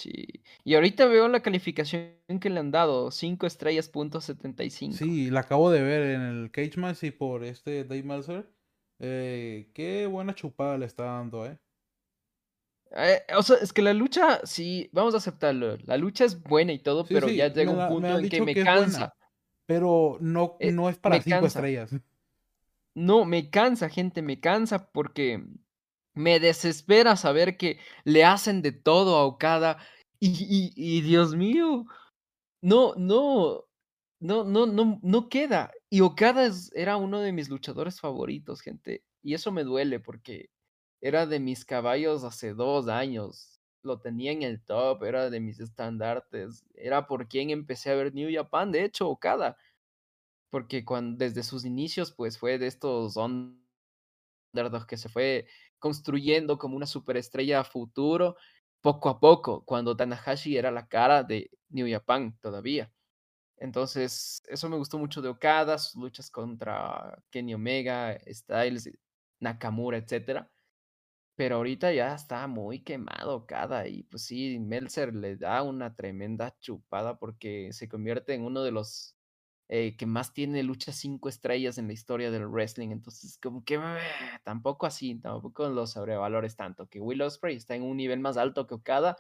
Sí. 0.02 0.42
Y 0.64 0.74
ahorita 0.74 1.06
veo 1.06 1.28
la 1.28 1.40
calificación 1.40 2.10
que 2.40 2.50
le 2.50 2.58
han 2.58 2.72
dado, 2.72 3.12
5 3.12 3.46
estrellas 3.46 3.88
punto 3.88 4.20
75. 4.20 4.96
Sí, 4.96 5.30
la 5.30 5.40
acabo 5.40 5.70
de 5.70 5.80
ver 5.80 6.02
en 6.10 6.22
el 6.22 6.50
Cage 6.50 6.72
Match 6.76 7.04
y 7.04 7.12
por 7.12 7.44
este 7.44 7.84
Dave 7.84 8.02
Meltzer. 8.02 8.50
Eh, 8.98 9.70
qué 9.74 10.06
buena 10.06 10.34
chupada 10.34 10.76
le 10.76 10.86
está 10.86 11.04
dando, 11.04 11.46
¿eh? 11.46 11.56
¿eh? 12.96 13.22
o 13.36 13.42
sea, 13.44 13.58
es 13.58 13.72
que 13.72 13.82
la 13.82 13.92
lucha, 13.92 14.40
sí, 14.44 14.90
vamos 14.92 15.14
a 15.14 15.18
aceptarlo. 15.18 15.76
La 15.84 15.96
lucha 15.96 16.24
es 16.24 16.42
buena 16.42 16.72
y 16.72 16.80
todo, 16.80 17.04
pero 17.04 17.28
ya 17.28 17.52
llega 17.52 17.70
un 17.70 17.88
punto 17.88 18.18
en 18.18 18.28
que 18.28 18.40
me 18.40 18.54
cansa. 18.54 19.14
pero 19.66 20.18
no, 20.20 20.56
eh, 20.58 20.72
no 20.72 20.88
es 20.88 20.98
para 20.98 21.22
5 21.22 21.46
estrellas. 21.46 21.94
No, 22.94 23.24
me 23.24 23.50
cansa, 23.50 23.88
gente, 23.88 24.20
me 24.20 24.40
cansa 24.40 24.90
porque 24.90 25.44
me 26.14 26.40
desespera 26.40 27.16
saber 27.16 27.56
que 27.56 27.78
le 28.04 28.24
hacen 28.24 28.62
de 28.62 28.72
todo 28.72 29.16
a 29.16 29.24
Okada 29.24 29.78
y, 30.20 30.72
y, 30.76 31.00
Dios 31.00 31.34
mío, 31.34 31.84
no, 32.62 32.94
no, 32.96 33.64
no, 34.20 34.44
no, 34.44 34.66
no, 34.66 35.00
no 35.02 35.28
queda. 35.28 35.72
Y 35.90 36.00
Okada 36.00 36.48
era 36.74 36.96
uno 36.96 37.20
de 37.20 37.32
mis 37.32 37.48
luchadores 37.48 38.00
favoritos, 38.00 38.60
gente. 38.60 39.02
Y 39.22 39.34
eso 39.34 39.50
me 39.50 39.64
duele 39.64 39.98
porque 40.00 40.50
era 41.00 41.26
de 41.26 41.40
mis 41.40 41.64
caballos 41.64 42.22
hace 42.24 42.54
dos 42.54 42.88
años. 42.88 43.60
Lo 43.82 44.00
tenía 44.00 44.30
en 44.30 44.42
el 44.42 44.62
top, 44.62 45.02
era 45.02 45.28
de 45.28 45.40
mis 45.40 45.58
estandartes. 45.58 46.64
Era 46.74 47.08
por 47.08 47.26
quien 47.26 47.50
empecé 47.50 47.90
a 47.90 47.96
ver 47.96 48.14
New 48.14 48.30
Japan, 48.32 48.70
de 48.70 48.84
hecho, 48.84 49.08
Okada. 49.08 49.56
Porque 50.50 50.84
cuando, 50.84 51.18
desde 51.18 51.42
sus 51.42 51.64
inicios, 51.64 52.12
pues 52.12 52.38
fue 52.38 52.58
de 52.58 52.68
estos 52.68 53.16
underdogs 53.16 54.86
que 54.86 54.96
se 54.96 55.08
fue 55.08 55.46
construyendo 55.82 56.58
como 56.58 56.76
una 56.76 56.86
superestrella 56.86 57.60
a 57.60 57.64
futuro, 57.64 58.36
poco 58.80 59.08
a 59.10 59.20
poco, 59.20 59.64
cuando 59.64 59.96
Tanahashi 59.96 60.56
era 60.56 60.70
la 60.70 60.86
cara 60.88 61.24
de 61.24 61.50
New 61.70 61.88
Japan 61.90 62.38
todavía. 62.40 62.92
Entonces, 63.58 64.42
eso 64.48 64.68
me 64.68 64.76
gustó 64.76 64.98
mucho 64.98 65.22
de 65.22 65.28
Okada, 65.28 65.78
sus 65.78 65.96
luchas 66.00 66.30
contra 66.30 67.22
Kenny 67.30 67.54
Omega, 67.54 68.18
Styles, 68.28 68.90
Nakamura, 69.40 69.98
etc. 69.98 70.48
Pero 71.36 71.56
ahorita 71.56 71.92
ya 71.92 72.14
está 72.14 72.46
muy 72.46 72.80
quemado 72.84 73.36
Okada 73.36 73.88
y 73.88 74.04
pues 74.04 74.24
sí, 74.24 74.58
Meltzer 74.60 75.14
le 75.14 75.36
da 75.36 75.62
una 75.62 75.94
tremenda 75.96 76.56
chupada 76.60 77.18
porque 77.18 77.72
se 77.72 77.88
convierte 77.88 78.34
en 78.34 78.44
uno 78.44 78.62
de 78.62 78.72
los 78.72 79.16
eh, 79.68 79.96
que 79.96 80.06
más 80.06 80.34
tiene 80.34 80.62
luchas 80.62 80.96
cinco 80.96 81.28
estrellas 81.28 81.78
en 81.78 81.86
la 81.86 81.94
historia 81.94 82.30
del 82.30 82.46
wrestling. 82.46 82.90
Entonces, 82.90 83.38
como 83.38 83.64
que 83.64 83.80
tampoco 84.44 84.86
así, 84.86 85.14
tampoco 85.16 85.68
los 85.68 85.92
sobrevalores 85.92 86.56
tanto. 86.56 86.88
Que 86.88 87.00
Will 87.00 87.22
Ospreay 87.22 87.56
está 87.56 87.74
en 87.74 87.82
un 87.82 87.96
nivel 87.96 88.20
más 88.20 88.36
alto 88.36 88.66
que 88.66 88.74
Okada 88.74 89.16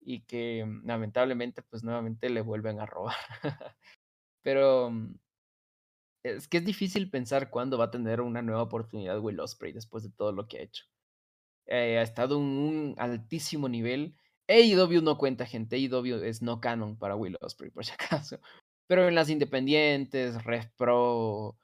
y 0.00 0.22
que 0.22 0.64
mm, 0.64 0.86
lamentablemente, 0.86 1.62
pues 1.62 1.82
nuevamente 1.84 2.30
le 2.30 2.42
vuelven 2.42 2.80
a 2.80 2.86
robar. 2.86 3.16
Pero 4.42 4.90
mm, 4.90 5.14
es 6.24 6.48
que 6.48 6.58
es 6.58 6.64
difícil 6.64 7.10
pensar 7.10 7.50
cuándo 7.50 7.78
va 7.78 7.86
a 7.86 7.90
tener 7.90 8.20
una 8.20 8.42
nueva 8.42 8.62
oportunidad 8.62 9.18
Will 9.20 9.40
Ospreay 9.40 9.72
después 9.72 10.04
de 10.04 10.10
todo 10.10 10.32
lo 10.32 10.46
que 10.48 10.58
ha 10.58 10.62
hecho. 10.62 10.84
Eh, 11.66 11.98
ha 11.98 12.02
estado 12.02 12.36
en 12.36 12.42
un 12.44 12.94
altísimo 12.98 13.68
nivel. 13.68 14.16
AEW 14.48 15.02
no 15.02 15.18
cuenta, 15.18 15.46
gente. 15.46 15.76
AEW 15.76 16.22
es 16.24 16.42
no 16.42 16.60
canon 16.60 16.96
para 16.96 17.16
Will 17.16 17.38
Ospreay, 17.40 17.72
por 17.72 17.84
si 17.84 17.92
acaso 17.92 18.38
pero 18.92 19.08
en 19.08 19.14
las 19.14 19.30
independientes, 19.30 20.44
Red 20.44 20.66
Pro, 20.76 21.56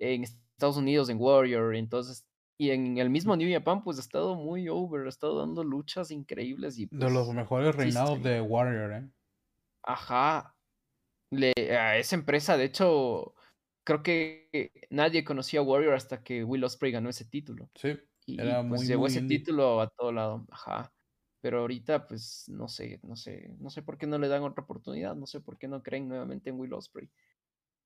en 0.00 0.24
Estados 0.24 0.76
Unidos, 0.76 1.10
en 1.10 1.18
Warrior, 1.20 1.76
entonces, 1.76 2.26
y 2.58 2.70
en 2.70 2.98
el 2.98 3.08
mismo 3.08 3.36
New 3.36 3.48
Japan, 3.52 3.84
pues 3.84 3.98
ha 3.98 4.00
estado 4.00 4.34
muy 4.34 4.68
over, 4.68 5.06
ha 5.06 5.08
estado 5.08 5.38
dando 5.38 5.62
luchas 5.62 6.10
increíbles. 6.10 6.76
Y, 6.80 6.86
de 6.86 7.08
los 7.08 7.26
pues, 7.26 7.36
mejores 7.36 7.76
reinados 7.76 8.20
de 8.24 8.40
Warrior, 8.40 8.94
¿eh? 8.94 9.08
Ajá. 9.84 10.56
Le, 11.30 11.52
a 11.70 11.98
esa 11.98 12.16
empresa, 12.16 12.56
de 12.56 12.64
hecho, 12.64 13.36
creo 13.84 14.02
que 14.02 14.72
nadie 14.90 15.22
conocía 15.22 15.60
a 15.60 15.62
Warrior 15.62 15.94
hasta 15.94 16.24
que 16.24 16.42
Will 16.42 16.64
Ospreay 16.64 16.94
ganó 16.94 17.10
ese 17.10 17.26
título. 17.26 17.70
Sí. 17.76 17.96
Y, 18.26 18.38
pues 18.68 18.88
llevó 18.88 19.06
ese 19.06 19.22
título 19.22 19.80
a 19.80 19.88
todo 19.88 20.10
lado. 20.10 20.44
Ajá. 20.50 20.92
Pero 21.42 21.60
ahorita, 21.60 22.06
pues, 22.06 22.48
no 22.48 22.68
sé, 22.68 23.00
no 23.02 23.16
sé, 23.16 23.56
no 23.58 23.68
sé 23.68 23.82
por 23.82 23.98
qué 23.98 24.06
no 24.06 24.16
le 24.18 24.28
dan 24.28 24.44
otra 24.44 24.62
oportunidad, 24.64 25.16
no 25.16 25.26
sé 25.26 25.40
por 25.40 25.58
qué 25.58 25.68
no 25.68 25.82
creen 25.82 26.08
nuevamente 26.08 26.50
en 26.50 26.58
Will 26.58 26.72
Ospreay. 26.72 27.10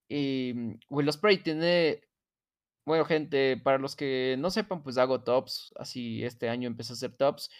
Y 0.08 0.52
mm, 0.54 0.80
Will 0.90 1.08
Ospreay 1.08 1.42
tiene, 1.42 2.02
bueno, 2.86 3.06
gente, 3.06 3.56
para 3.56 3.78
los 3.78 3.96
que 3.96 4.36
no 4.38 4.50
sepan, 4.50 4.82
pues 4.82 4.98
hago 4.98 5.24
tops, 5.24 5.72
así 5.76 6.22
este 6.22 6.50
año 6.50 6.68
empecé 6.68 6.92
a 6.92 6.94
hacer 6.94 7.16
tops. 7.16 7.50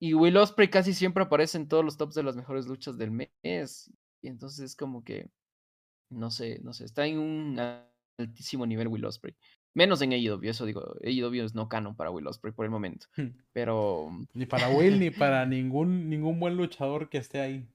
Y 0.00 0.14
Will 0.14 0.36
Ospreay 0.36 0.68
casi 0.68 0.92
siempre 0.92 1.24
aparece 1.24 1.58
en 1.58 1.68
todos 1.68 1.84
los 1.84 1.96
tops 1.96 2.16
de 2.16 2.24
las 2.24 2.36
mejores 2.36 2.66
luchas 2.66 2.98
del 2.98 3.12
mes. 3.12 3.90
Y 4.22 4.28
entonces 4.28 4.60
es 4.60 4.76
como 4.76 5.04
que, 5.04 5.30
no 6.10 6.30
sé, 6.30 6.60
no 6.64 6.72
sé, 6.72 6.84
está 6.86 7.06
en 7.06 7.18
un 7.18 7.60
altísimo 8.18 8.66
nivel 8.66 8.88
Will 8.88 9.04
Ospreay. 9.04 9.36
Menos 9.76 10.00
en 10.00 10.14
AEW, 10.14 10.40
eso 10.48 10.64
digo, 10.64 10.96
AEW 11.04 11.44
es 11.44 11.54
no 11.54 11.68
canon 11.68 11.94
para 11.94 12.10
Will 12.10 12.26
Ospreay 12.26 12.54
por 12.54 12.64
el 12.64 12.70
momento. 12.70 13.08
Pero 13.52 14.08
Ni 14.32 14.46
para 14.46 14.70
Will, 14.70 14.98
ni 14.98 15.10
para 15.10 15.44
ningún 15.44 16.08
ningún 16.08 16.40
buen 16.40 16.56
luchador 16.56 17.10
que 17.10 17.18
esté 17.18 17.40
ahí. 17.40 17.68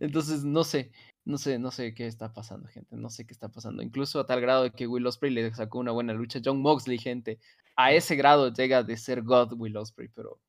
Entonces, 0.00 0.42
no 0.42 0.64
sé, 0.64 0.90
no 1.24 1.38
sé, 1.38 1.60
no 1.60 1.70
sé 1.70 1.94
qué 1.94 2.08
está 2.08 2.32
pasando, 2.32 2.66
gente, 2.66 2.96
no 2.96 3.08
sé 3.08 3.24
qué 3.24 3.32
está 3.32 3.50
pasando. 3.50 3.84
Incluso 3.84 4.18
a 4.18 4.26
tal 4.26 4.40
grado 4.40 4.64
de 4.64 4.72
que 4.72 4.88
Will 4.88 5.06
Ospreay 5.06 5.32
le 5.32 5.54
sacó 5.54 5.78
una 5.78 5.92
buena 5.92 6.12
lucha 6.12 6.40
a 6.40 6.42
Jon 6.44 6.60
Moxley, 6.60 6.98
gente. 6.98 7.38
A 7.76 7.92
ese 7.92 8.16
grado 8.16 8.52
llega 8.52 8.82
de 8.82 8.96
ser 8.96 9.22
God 9.22 9.52
Will 9.56 9.76
Ospreay, 9.76 10.10
pero 10.12 10.40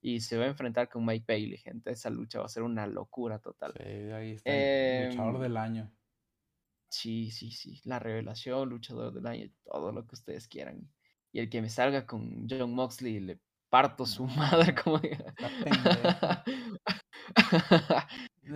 y 0.00 0.20
se 0.20 0.38
va 0.38 0.44
a 0.44 0.48
enfrentar 0.48 0.88
con 0.88 1.04
Mike 1.04 1.24
Bailey, 1.26 1.58
gente. 1.58 1.90
Esa 1.90 2.08
lucha 2.08 2.38
va 2.38 2.46
a 2.46 2.48
ser 2.48 2.62
una 2.62 2.86
locura 2.86 3.40
total. 3.40 3.72
Sí, 3.76 3.82
ahí 3.82 4.30
está 4.30 4.50
el 4.50 5.08
luchador 5.08 5.34
Em, 5.34 5.42
del 5.42 5.56
año. 5.56 5.90
Sí, 6.90 7.30
sí, 7.30 7.50
sí, 7.52 7.80
la 7.84 7.98
revelación, 7.98 8.68
luchador 8.68 9.12
del 9.14 9.26
año, 9.26 9.50
todo 9.64 9.92
lo 9.92 10.06
que 10.06 10.14
ustedes 10.16 10.48
quieran. 10.48 10.90
Y 11.32 11.40
el 11.40 11.48
que 11.50 11.62
me 11.62 11.70
salga 11.70 12.06
con 12.06 12.48
Jon 12.48 12.74
Moxley, 12.74 13.20
le 13.20 13.40
parto 13.70 14.06
su 14.06 14.26
madre 14.26 14.74
como. 14.74 14.98
Eh, 14.98 15.24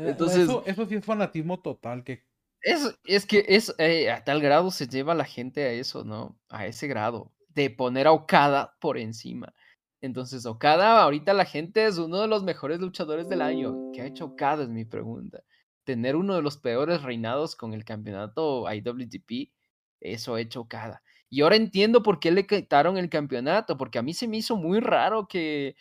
Entonces, 0.05 0.51
Eso, 0.51 0.65
eso 0.67 0.87
sí 0.87 0.95
es 0.97 1.05
fanatismo 1.05 1.61
total, 1.61 2.05
que 2.05 2.25
es, 2.63 2.99
es 3.05 3.27
que 3.27 3.45
es 3.49 3.75
eh, 3.79 4.11
a 4.11 4.25
tal 4.25 4.41
grado 4.41 4.71
se 4.71 4.87
lleva 4.89 5.15
la 5.15 5.25
gente 5.25 5.63
a 5.65 5.73
eso, 5.73 6.05
¿no? 6.05 6.41
A 6.49 6.67
ese 6.67 6.87
grado, 6.87 7.35
de 7.49 7.71
poner 7.71 8.07
a 8.07 8.13
Okada 8.13 8.77
por 8.81 8.99
encima. 8.99 9.55
Entonces, 10.01 10.47
Okada, 10.47 11.03
ahorita 11.03 11.33
la 11.35 11.45
gente 11.47 11.87
es 11.87 11.99
uno 11.99 12.21
de 12.21 12.29
los 12.29 12.43
mejores 12.43 12.81
luchadores 12.81 13.29
del 13.29 13.43
año. 13.43 13.81
¿Qué 13.93 14.03
ha 14.03 14.07
hecho 14.07 14.27
Okada? 14.27 14.65
Es 14.65 14.69
mi 14.71 14.85
pregunta. 14.85 15.45
Tener 15.85 16.17
uno 16.17 16.35
de 16.37 16.43
los 16.43 16.57
peores 16.59 17.03
reinados 17.03 17.57
con 17.57 17.75
el 17.75 17.85
campeonato 17.85 18.65
IWGP, 18.73 19.53
eso 20.01 20.35
ha 20.35 20.41
hecho 20.41 20.63
Okada. 20.63 21.03
Y 21.31 21.43
ahora 21.43 21.57
entiendo 21.57 22.03
por 22.03 22.21
qué 22.21 22.31
le 22.31 22.47
quitaron 22.47 22.97
el 22.99 23.11
campeonato, 23.11 23.77
porque 23.77 23.99
a 23.99 24.03
mí 24.03 24.15
se 24.15 24.29
me 24.29 24.39
hizo 24.39 24.57
muy 24.57 24.81
raro 24.81 25.29
que. 25.29 25.77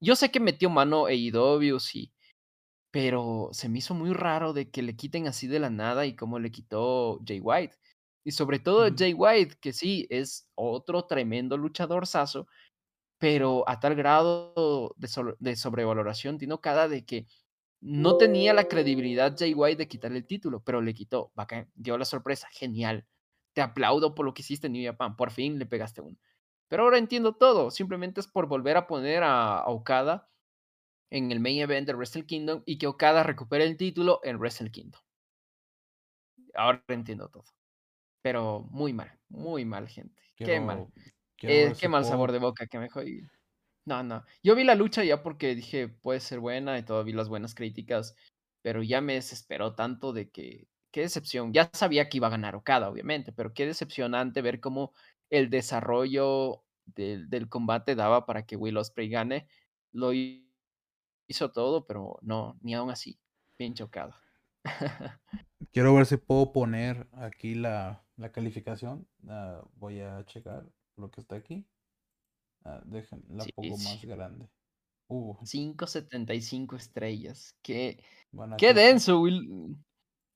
Yo 0.00 0.16
sé 0.16 0.30
que 0.30 0.40
metió 0.40 0.70
mano 0.70 1.06
AEW, 1.06 1.80
sí, 1.80 2.12
pero 2.90 3.50
se 3.52 3.68
me 3.68 3.78
hizo 3.78 3.94
muy 3.94 4.12
raro 4.12 4.52
de 4.52 4.70
que 4.70 4.82
le 4.82 4.96
quiten 4.96 5.26
así 5.28 5.46
de 5.46 5.60
la 5.60 5.70
nada 5.70 6.06
y 6.06 6.16
como 6.16 6.38
le 6.38 6.50
quitó 6.50 7.20
Jay 7.26 7.40
White. 7.40 7.76
Y 8.24 8.32
sobre 8.32 8.58
todo. 8.60 8.88
Jay 8.96 9.14
White, 9.14 9.56
que 9.60 9.72
sí, 9.72 10.06
es 10.10 10.48
otro 10.54 11.04
tremendo 11.06 11.56
luchador 11.58 12.06
saso, 12.06 12.46
pero 13.18 13.68
a 13.68 13.80
tal 13.80 13.94
grado 13.96 14.94
de, 14.98 15.08
de 15.40 15.56
sobrevaloración 15.56 16.38
tiene 16.38 16.58
cada 16.60 16.88
de 16.88 17.04
que 17.06 17.26
no 17.80 18.16
tenía 18.16 18.54
la 18.54 18.64
credibilidad 18.68 19.34
Jay 19.38 19.54
White 19.54 19.76
de 19.78 19.88
quitarle 19.88 20.18
el 20.18 20.26
título, 20.26 20.62
pero 20.64 20.80
le 20.80 20.94
quitó. 20.94 21.32
Bacán, 21.34 21.70
dio 21.74 21.98
la 21.98 22.04
sorpresa, 22.04 22.48
genial. 22.50 23.06
Te 23.54 23.62
aplaudo 23.62 24.14
por 24.14 24.26
lo 24.26 24.34
que 24.34 24.42
hiciste 24.42 24.66
en 24.68 24.74
New 24.74 24.84
Japan, 24.84 25.16
por 25.16 25.30
fin 25.30 25.58
le 25.58 25.66
pegaste 25.66 26.00
uno. 26.00 26.16
Pero 26.68 26.84
ahora 26.84 26.98
entiendo 26.98 27.34
todo, 27.34 27.70
simplemente 27.70 28.20
es 28.20 28.28
por 28.28 28.46
volver 28.46 28.76
a 28.76 28.86
poner 28.86 29.22
a, 29.22 29.58
a 29.58 29.68
Okada 29.70 30.30
en 31.10 31.32
el 31.32 31.40
main 31.40 31.60
event 31.60 31.86
de 31.86 31.94
Wrestle 31.94 32.26
Kingdom 32.26 32.62
y 32.66 32.78
que 32.78 32.86
Okada 32.86 33.22
recupere 33.22 33.64
el 33.64 33.76
título 33.76 34.20
en 34.24 34.38
Wrestle 34.38 34.70
Kingdom. 34.70 35.00
Ahora 36.54 36.82
entiendo 36.88 37.28
todo. 37.28 37.44
Pero 38.22 38.62
muy 38.70 38.92
mal, 38.92 39.18
muy 39.28 39.64
mal, 39.64 39.88
gente. 39.88 40.22
Qué 40.36 40.60
mal. 40.60 40.88
Eh, 41.42 41.74
qué 41.78 41.88
mal 41.88 42.04
sabor 42.04 42.32
de 42.32 42.38
boca 42.38 42.66
que 42.66 42.78
me 42.78 42.90
jodí. 42.90 43.22
No, 43.88 44.02
no. 44.02 44.24
Yo 44.42 44.54
vi 44.54 44.64
la 44.64 44.74
lucha 44.74 45.02
ya 45.04 45.22
porque 45.22 45.54
dije, 45.54 45.88
puede 45.88 46.20
ser 46.20 46.40
buena 46.40 46.78
y 46.78 46.82
todo, 46.84 47.04
vi 47.04 47.12
las 47.12 47.28
buenas 47.28 47.54
críticas, 47.54 48.14
pero 48.62 48.82
ya 48.82 49.00
me 49.00 49.14
desesperó 49.14 49.74
tanto 49.74 50.12
de 50.12 50.30
que, 50.30 50.68
qué 50.90 51.00
decepción. 51.02 51.52
Ya 51.54 51.70
sabía 51.72 52.08
que 52.08 52.18
iba 52.18 52.26
a 52.26 52.30
ganar 52.30 52.54
Okada, 52.54 52.90
obviamente, 52.90 53.32
pero 53.32 53.54
qué 53.54 53.66
decepcionante 53.66 54.42
ver 54.42 54.60
cómo 54.60 54.92
el 55.30 55.48
desarrollo 55.50 56.64
del, 56.84 57.30
del 57.30 57.48
combate 57.48 57.94
daba 57.94 58.26
para 58.26 58.44
que 58.44 58.56
Will 58.56 58.76
Ospreay 58.76 59.08
gane. 59.08 59.48
Lo 59.92 60.12
hi- 60.12 60.46
hizo 61.28 61.52
todo, 61.52 61.86
pero 61.86 62.18
no, 62.22 62.58
ni 62.62 62.74
aún 62.74 62.90
así. 62.90 63.18
Bien 63.58 63.74
chocado. 63.74 64.14
Quiero 65.72 65.94
ver 65.94 66.06
si 66.06 66.16
puedo 66.16 66.52
poner 66.52 67.08
aquí 67.12 67.54
la, 67.54 68.04
la 68.16 68.32
calificación. 68.32 69.06
Ah, 69.28 69.62
voy 69.74 70.00
a 70.00 70.24
checar 70.26 70.66
lo 70.96 71.10
que 71.10 71.20
está 71.20 71.36
aquí. 71.36 71.66
Ah, 72.68 72.82
dejen, 72.84 73.24
la 73.30 73.44
Sí, 73.44 73.52
pongo 73.52 73.78
más 73.78 74.04
grande. 74.04 74.48
Uh, 75.08 75.34
5.75 75.42 76.76
estrellas. 76.76 77.56
Qué, 77.62 78.02
bueno, 78.30 78.56
qué 78.58 78.70
está. 78.70 78.80
denso, 78.80 79.20
Will. 79.22 79.76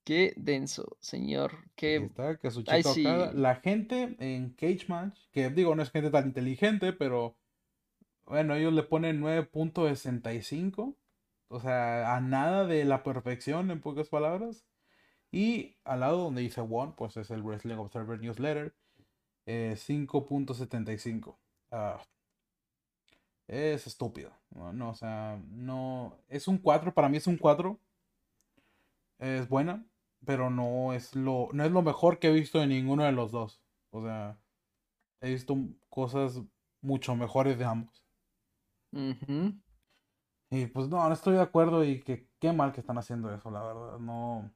Qué 0.03 0.33
denso, 0.35 0.97
señor. 0.99 1.53
Qué. 1.75 2.09
está, 2.41 2.83
sí. 2.83 3.03
La 3.03 3.55
gente 3.57 4.15
en 4.19 4.49
Cage 4.49 4.85
Match, 4.87 5.17
que 5.31 5.49
digo, 5.49 5.75
no 5.75 5.83
es 5.83 5.91
gente 5.91 6.09
tan 6.09 6.25
inteligente, 6.25 6.91
pero 6.91 7.37
bueno, 8.25 8.55
ellos 8.55 8.73
le 8.73 8.83
ponen 8.83 9.21
9.65. 9.21 10.95
O 11.49 11.59
sea, 11.59 12.15
a 12.15 12.19
nada 12.19 12.65
de 12.65 12.83
la 12.83 13.03
perfección, 13.03 13.69
en 13.69 13.79
pocas 13.79 14.09
palabras. 14.09 14.65
Y 15.31 15.77
al 15.83 15.99
lado 15.99 16.17
donde 16.23 16.41
dice 16.41 16.61
One, 16.61 16.93
pues 16.97 17.15
es 17.15 17.29
el 17.29 17.43
Wrestling 17.43 17.75
Observer 17.75 18.19
Newsletter. 18.19 18.75
eh, 19.45 19.75
5.75. 19.77 21.37
Ah, 21.71 22.01
es 23.47 23.87
estúpido. 23.87 24.31
No, 24.51 24.89
o 24.89 24.95
sea, 24.95 25.41
no. 25.49 26.17
Es 26.29 26.47
un 26.47 26.57
4, 26.57 26.93
para 26.93 27.09
mí 27.09 27.17
es 27.17 27.27
un 27.27 27.37
4. 27.37 27.79
Es 29.19 29.47
buena, 29.47 29.85
pero 30.25 30.49
no 30.49 30.93
es 30.93 31.15
lo, 31.15 31.49
no 31.53 31.63
es 31.63 31.71
lo 31.71 31.81
mejor 31.81 32.19
que 32.19 32.27
he 32.27 32.33
visto 32.33 32.59
de 32.59 32.67
ninguno 32.67 33.03
de 33.03 33.11
los 33.11 33.31
dos. 33.31 33.61
O 33.91 34.01
sea, 34.01 34.37
he 35.21 35.31
visto 35.31 35.57
cosas 35.89 36.41
mucho 36.81 37.15
mejores 37.15 37.57
de 37.57 37.65
ambos. 37.65 38.03
Ujú. 38.91 39.53
Y 40.51 40.67
pues 40.67 40.87
no, 40.87 41.07
no 41.07 41.13
estoy 41.13 41.35
de 41.35 41.41
acuerdo 41.41 41.83
y 41.83 42.01
que 42.01 42.27
qué 42.39 42.53
mal 42.53 42.73
que 42.73 42.81
están 42.81 42.97
haciendo 42.97 43.33
eso, 43.33 43.49
la 43.49 43.63
verdad. 43.63 43.99
No. 43.99 44.53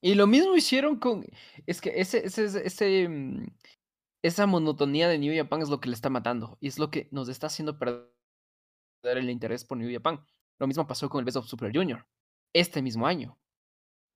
Y 0.00 0.14
lo 0.14 0.26
mismo 0.26 0.56
hicieron 0.56 0.96
con. 0.96 1.24
Es 1.66 1.80
que 1.80 2.00
ese, 2.00 2.24
ese, 2.24 2.44
ese, 2.44 2.66
ese, 2.66 3.08
mm, 3.08 3.46
esa 4.28 4.46
monotonía 4.46 5.08
de 5.08 5.18
New 5.18 5.34
Japan 5.36 5.62
es 5.62 5.68
lo 5.68 5.80
que 5.80 5.88
le 5.88 5.94
está 5.94 6.10
matando. 6.10 6.56
Y 6.60 6.68
es 6.68 6.78
lo 6.78 6.90
que 6.90 7.08
nos 7.10 7.28
está 7.28 7.48
haciendo 7.48 7.78
perder 7.78 8.08
el 9.02 9.30
interés 9.30 9.64
por 9.64 9.78
New 9.78 9.92
Japan. 9.92 10.20
Lo 10.58 10.66
mismo 10.66 10.86
pasó 10.86 11.08
con 11.08 11.20
el 11.20 11.24
Best 11.24 11.36
of 11.36 11.46
Super 11.46 11.72
Junior. 11.74 12.06
Este 12.52 12.82
mismo 12.82 13.06
año. 13.06 13.38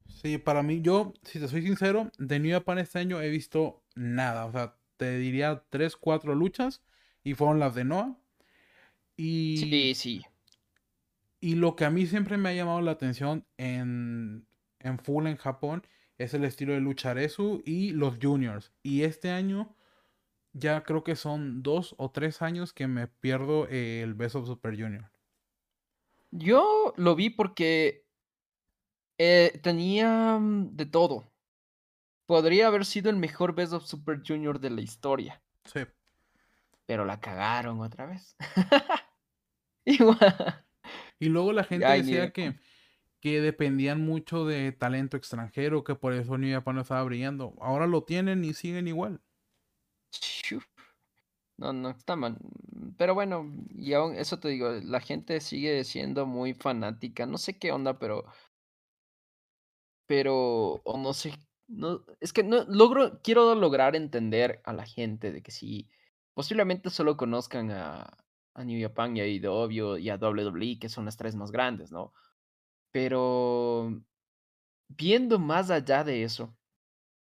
Sí, 0.06 0.38
para 0.38 0.62
mí, 0.62 0.80
yo, 0.82 1.14
si 1.22 1.38
te 1.40 1.48
soy 1.48 1.62
sincero, 1.62 2.10
de 2.18 2.38
New 2.38 2.52
Japan 2.52 2.78
este 2.78 2.98
año 2.98 3.20
he 3.20 3.30
visto 3.30 3.82
nada. 3.94 4.46
O 4.46 4.52
sea, 4.52 4.76
te 4.96 5.16
diría 5.18 5.64
3, 5.70 5.96
4 5.96 6.34
luchas 6.34 6.82
y 7.24 7.34
fueron 7.34 7.58
las 7.58 7.74
de 7.74 7.84
Noah. 7.84 8.16
Y, 9.16 9.56
Sí, 9.58 9.94
sí. 9.94 10.22
y 11.40 11.54
lo 11.56 11.76
que 11.76 11.84
a 11.84 11.90
mí 11.90 12.06
siempre 12.06 12.36
me 12.38 12.48
ha 12.50 12.54
llamado 12.54 12.80
la 12.80 12.92
atención 12.92 13.44
en, 13.58 14.46
en 14.80 14.98
Full 14.98 15.26
en 15.26 15.36
Japón 15.36 15.86
es 16.18 16.34
el 16.34 16.44
estilo 16.44 16.72
de 16.72 16.80
Lucharesu 16.80 17.62
y 17.64 17.90
los 17.90 18.18
juniors. 18.22 18.72
Y 18.82 19.02
este 19.02 19.30
año 19.30 19.74
ya 20.52 20.82
creo 20.82 21.02
que 21.04 21.16
son 21.16 21.62
dos 21.62 21.94
o 21.98 22.10
tres 22.10 22.42
años 22.42 22.72
que 22.72 22.86
me 22.86 23.06
pierdo 23.06 23.66
el 23.68 24.14
Best 24.14 24.36
of 24.36 24.46
Super 24.46 24.74
Junior. 24.80 25.10
Yo 26.30 26.94
lo 26.96 27.14
vi 27.14 27.30
porque 27.30 28.06
eh, 29.18 29.60
tenía 29.62 30.38
mm, 30.38 30.76
de 30.76 30.86
todo. 30.86 31.24
Podría 32.26 32.68
haber 32.68 32.84
sido 32.86 33.10
el 33.10 33.16
mejor 33.16 33.54
Best 33.54 33.72
of 33.72 33.86
Super 33.86 34.22
Junior 34.26 34.58
de 34.58 34.70
la 34.70 34.80
historia. 34.80 35.42
Sí. 35.64 35.80
Pero 36.86 37.04
la 37.04 37.20
cagaron 37.20 37.80
otra 37.80 38.06
vez. 38.06 38.36
Igual. 39.84 40.64
Y 41.18 41.28
luego 41.28 41.52
la 41.52 41.64
gente 41.64 41.86
Ay, 41.86 42.02
decía 42.02 42.32
que, 42.32 42.58
que 43.20 43.40
dependían 43.40 44.00
mucho 44.00 44.44
de 44.44 44.72
talento 44.72 45.16
extranjero, 45.16 45.84
que 45.84 45.94
por 45.94 46.12
eso 46.12 46.38
New 46.38 46.52
Japan 46.52 46.76
no 46.76 46.82
estaba 46.82 47.02
brillando. 47.04 47.54
Ahora 47.60 47.86
lo 47.86 48.04
tienen 48.04 48.44
y 48.44 48.54
siguen 48.54 48.88
igual. 48.88 49.20
No, 51.58 51.72
no, 51.72 51.90
está 51.90 52.16
mal. 52.16 52.38
Pero 52.98 53.14
bueno, 53.14 53.52
y 53.70 53.92
aún 53.92 54.16
eso 54.16 54.38
te 54.40 54.48
digo, 54.48 54.70
la 54.82 55.00
gente 55.00 55.40
sigue 55.40 55.84
siendo 55.84 56.26
muy 56.26 56.54
fanática. 56.54 57.26
No 57.26 57.38
sé 57.38 57.58
qué 57.58 57.72
onda, 57.72 57.98
pero. 57.98 58.24
Pero. 60.06 60.82
O 60.84 60.98
no 60.98 61.12
sé. 61.14 61.32
No, 61.68 62.04
es 62.20 62.32
que 62.32 62.42
no 62.42 62.64
logro. 62.64 63.20
Quiero 63.22 63.54
lograr 63.54 63.96
entender 63.96 64.60
a 64.64 64.72
la 64.72 64.84
gente 64.86 65.32
de 65.32 65.42
que 65.42 65.50
si 65.52 65.88
posiblemente 66.34 66.90
solo 66.90 67.16
conozcan 67.16 67.70
a, 67.70 68.18
a 68.54 68.64
New 68.64 68.80
Japan 68.80 69.16
y 69.16 69.20
a 69.20 69.26
IW 69.26 69.98
y 69.98 70.10
a 70.10 70.16
WWE, 70.16 70.78
que 70.78 70.88
son 70.88 71.04
las 71.06 71.16
tres 71.16 71.34
más 71.36 71.52
grandes, 71.52 71.92
¿no? 71.92 72.12
Pero 72.92 74.02
viendo 74.88 75.38
más 75.38 75.70
allá 75.70 76.04
de 76.04 76.24
eso, 76.24 76.56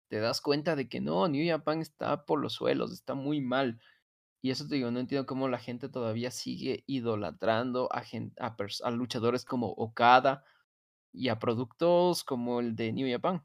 te 0.07 0.19
das 0.19 0.41
cuenta 0.41 0.75
de 0.75 0.87
que 0.89 1.01
no, 1.01 1.27
New 1.27 1.47
Japan 1.47 1.81
está 1.81 2.25
por 2.25 2.39
los 2.39 2.53
suelos, 2.53 2.91
está 2.91 3.13
muy 3.13 3.41
mal. 3.41 3.79
Y 4.41 4.51
eso 4.51 4.67
te 4.67 4.75
digo, 4.75 4.91
no 4.91 4.99
entiendo 4.99 5.25
cómo 5.25 5.49
la 5.49 5.59
gente 5.59 5.89
todavía 5.89 6.31
sigue 6.31 6.83
idolatrando 6.87 7.89
a, 7.91 8.91
luchadores 8.91 9.45
como 9.45 9.67
Okada 9.71 10.45
y 11.11 11.29
a 11.29 11.39
productos 11.39 12.23
como 12.23 12.59
el 12.59 12.75
de 12.75 12.93
New 12.93 13.11
Japan. 13.11 13.43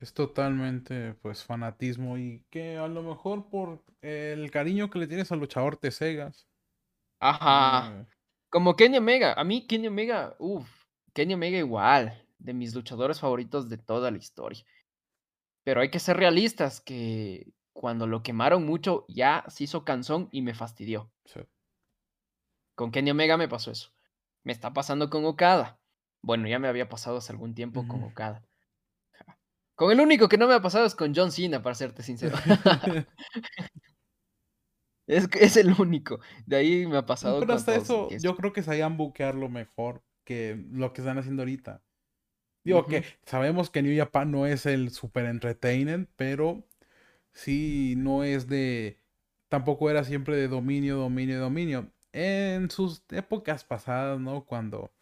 Es 0.00 0.12
totalmente, 0.12 1.14
pues, 1.22 1.44
fanatismo 1.44 2.18
y 2.18 2.44
que 2.50 2.76
a 2.76 2.88
lo 2.88 3.02
mejor 3.02 3.48
por 3.48 3.84
el 4.00 4.50
cariño 4.50 4.90
que 4.90 4.98
le 4.98 5.06
tienes 5.06 5.30
al 5.30 5.38
luchador 5.38 5.76
te 5.76 5.92
cegas. 5.92 6.48
Ajá. 7.20 8.00
Eh, 8.00 8.06
Como 8.50 8.74
Kenny 8.74 8.98
Omega. 8.98 9.32
A 9.34 9.44
mí 9.44 9.66
Kenny 9.66 9.86
Omega, 9.86 10.34
uf, 10.40 10.81
Kenny 11.12 11.34
Omega 11.34 11.58
igual, 11.58 12.26
de 12.38 12.54
mis 12.54 12.74
luchadores 12.74 13.20
favoritos 13.20 13.68
de 13.68 13.78
toda 13.78 14.10
la 14.10 14.18
historia. 14.18 14.64
Pero 15.64 15.80
hay 15.80 15.90
que 15.90 15.98
ser 15.98 16.16
realistas, 16.16 16.80
que 16.80 17.52
cuando 17.72 18.06
lo 18.06 18.22
quemaron 18.22 18.66
mucho 18.66 19.04
ya 19.08 19.44
se 19.48 19.64
hizo 19.64 19.84
cansón 19.84 20.28
y 20.32 20.42
me 20.42 20.54
fastidió. 20.54 21.10
sí. 21.24 21.40
Con 22.74 22.90
Kenny 22.90 23.10
Omega 23.10 23.36
me 23.36 23.48
pasó 23.48 23.70
eso. 23.70 23.92
Me 24.44 24.52
está 24.52 24.72
pasando 24.72 25.10
con 25.10 25.24
Okada. 25.26 25.78
Bueno, 26.22 26.48
ya 26.48 26.58
me 26.58 26.68
había 26.68 26.88
pasado 26.88 27.18
hace 27.18 27.32
algún 27.32 27.54
tiempo 27.54 27.86
con. 27.86 28.02
Okada. 28.02 28.42
Con 29.74 29.92
el 29.92 30.00
único 30.00 30.28
que 30.28 30.38
no 30.38 30.48
me 30.48 30.54
ha 30.54 30.62
pasado 30.62 30.86
es 30.86 30.94
con 30.94 31.14
John 31.14 31.30
Cena, 31.30 31.62
para 31.62 31.74
serte 31.74 32.02
sincero. 32.02 32.36
Es, 35.08 35.28
es 35.40 35.56
el 35.56 35.74
único. 35.78 36.20
De 36.46 36.56
ahí 36.56 36.86
me 36.86 36.96
ha 36.96 37.04
pasado 37.04 37.40
Pero 37.40 37.48
con 37.48 37.56
hasta 37.56 37.74
eso, 37.74 38.08
yo 38.20 38.36
creo 38.36 38.52
que 38.52 38.62
sabían 38.62 38.96
buquearlo 38.96 39.48
mejor 39.48 40.02
que 40.24 40.64
lo 40.70 40.92
que 40.92 41.00
están 41.00 41.18
haciendo 41.18 41.42
ahorita. 41.42 41.82
Digo 42.64 42.86
que 42.86 43.04
sabemos 43.24 43.70
que 43.70 43.82
New 43.82 43.96
Japan 43.96 44.30
no 44.30 44.46
es 44.46 44.66
el 44.66 44.90
super 44.90 45.26
entertainment, 45.26 46.08
pero 46.16 46.64
sí 47.32 47.94
no 47.96 48.24
es 48.24 48.48
de. 48.48 48.98
Tampoco 49.48 49.90
era 49.90 50.04
siempre 50.04 50.36
de 50.36 50.48
dominio, 50.48 50.96
dominio, 50.96 51.40
dominio. 51.40 51.90
En 52.12 52.70
sus 52.70 53.02
épocas 53.10 53.64
pasadas, 53.64 54.20
¿no? 54.20 54.44
Cuando 54.44 54.92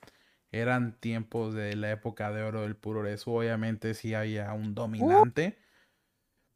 eran 0.53 0.99
tiempos 0.99 1.55
de 1.55 1.77
la 1.77 1.91
época 1.91 2.33
de 2.33 2.43
oro 2.43 2.63
del 2.63 2.77
puro 2.77 3.07
eso, 3.07 3.33
obviamente 3.33 3.95
sí 3.95 4.15
había 4.15 4.53
un 4.53 4.75
dominante, 4.75 5.59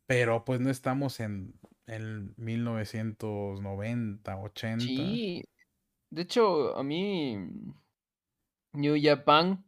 pero 0.06 0.44
pues 0.44 0.60
no 0.60 0.70
estamos 0.70 1.20
en 1.20 1.54
el 1.86 2.32
1990, 2.36 4.36
80. 4.36 4.84
Sí. 4.84 5.44
De 6.10 6.22
hecho, 6.22 6.76
a 6.76 6.82
mí 6.82 7.38
New 8.74 8.96
Japan, 9.00 9.64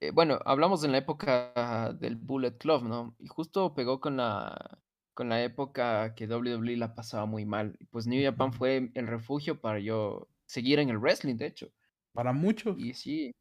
eh, 0.00 0.10
bueno, 0.12 0.38
hablamos 0.44 0.84
en 0.84 0.92
la 0.92 0.98
época 0.98 1.94
del 1.98 2.16
Bullet 2.16 2.56
Club, 2.58 2.84
¿no? 2.84 3.14
Y 3.18 3.28
justo 3.28 3.74
pegó 3.74 4.00
con 4.00 4.16
la, 4.16 4.80
con 5.14 5.28
la 5.28 5.42
época 5.42 6.14
que 6.14 6.26
WWE 6.26 6.76
la 6.76 6.94
pasaba 6.94 7.26
muy 7.26 7.44
mal. 7.44 7.78
Pues 7.90 8.06
New 8.06 8.22
Japan 8.22 8.52
fue 8.52 8.90
el 8.94 9.06
refugio 9.06 9.60
para 9.60 9.78
yo 9.78 10.28
seguir 10.46 10.78
en 10.78 10.90
el 10.90 10.98
wrestling, 10.98 11.36
de 11.36 11.46
hecho. 11.46 11.72
Para 12.12 12.32
muchos. 12.32 12.78
Y 12.78 12.94
sí, 12.94 13.32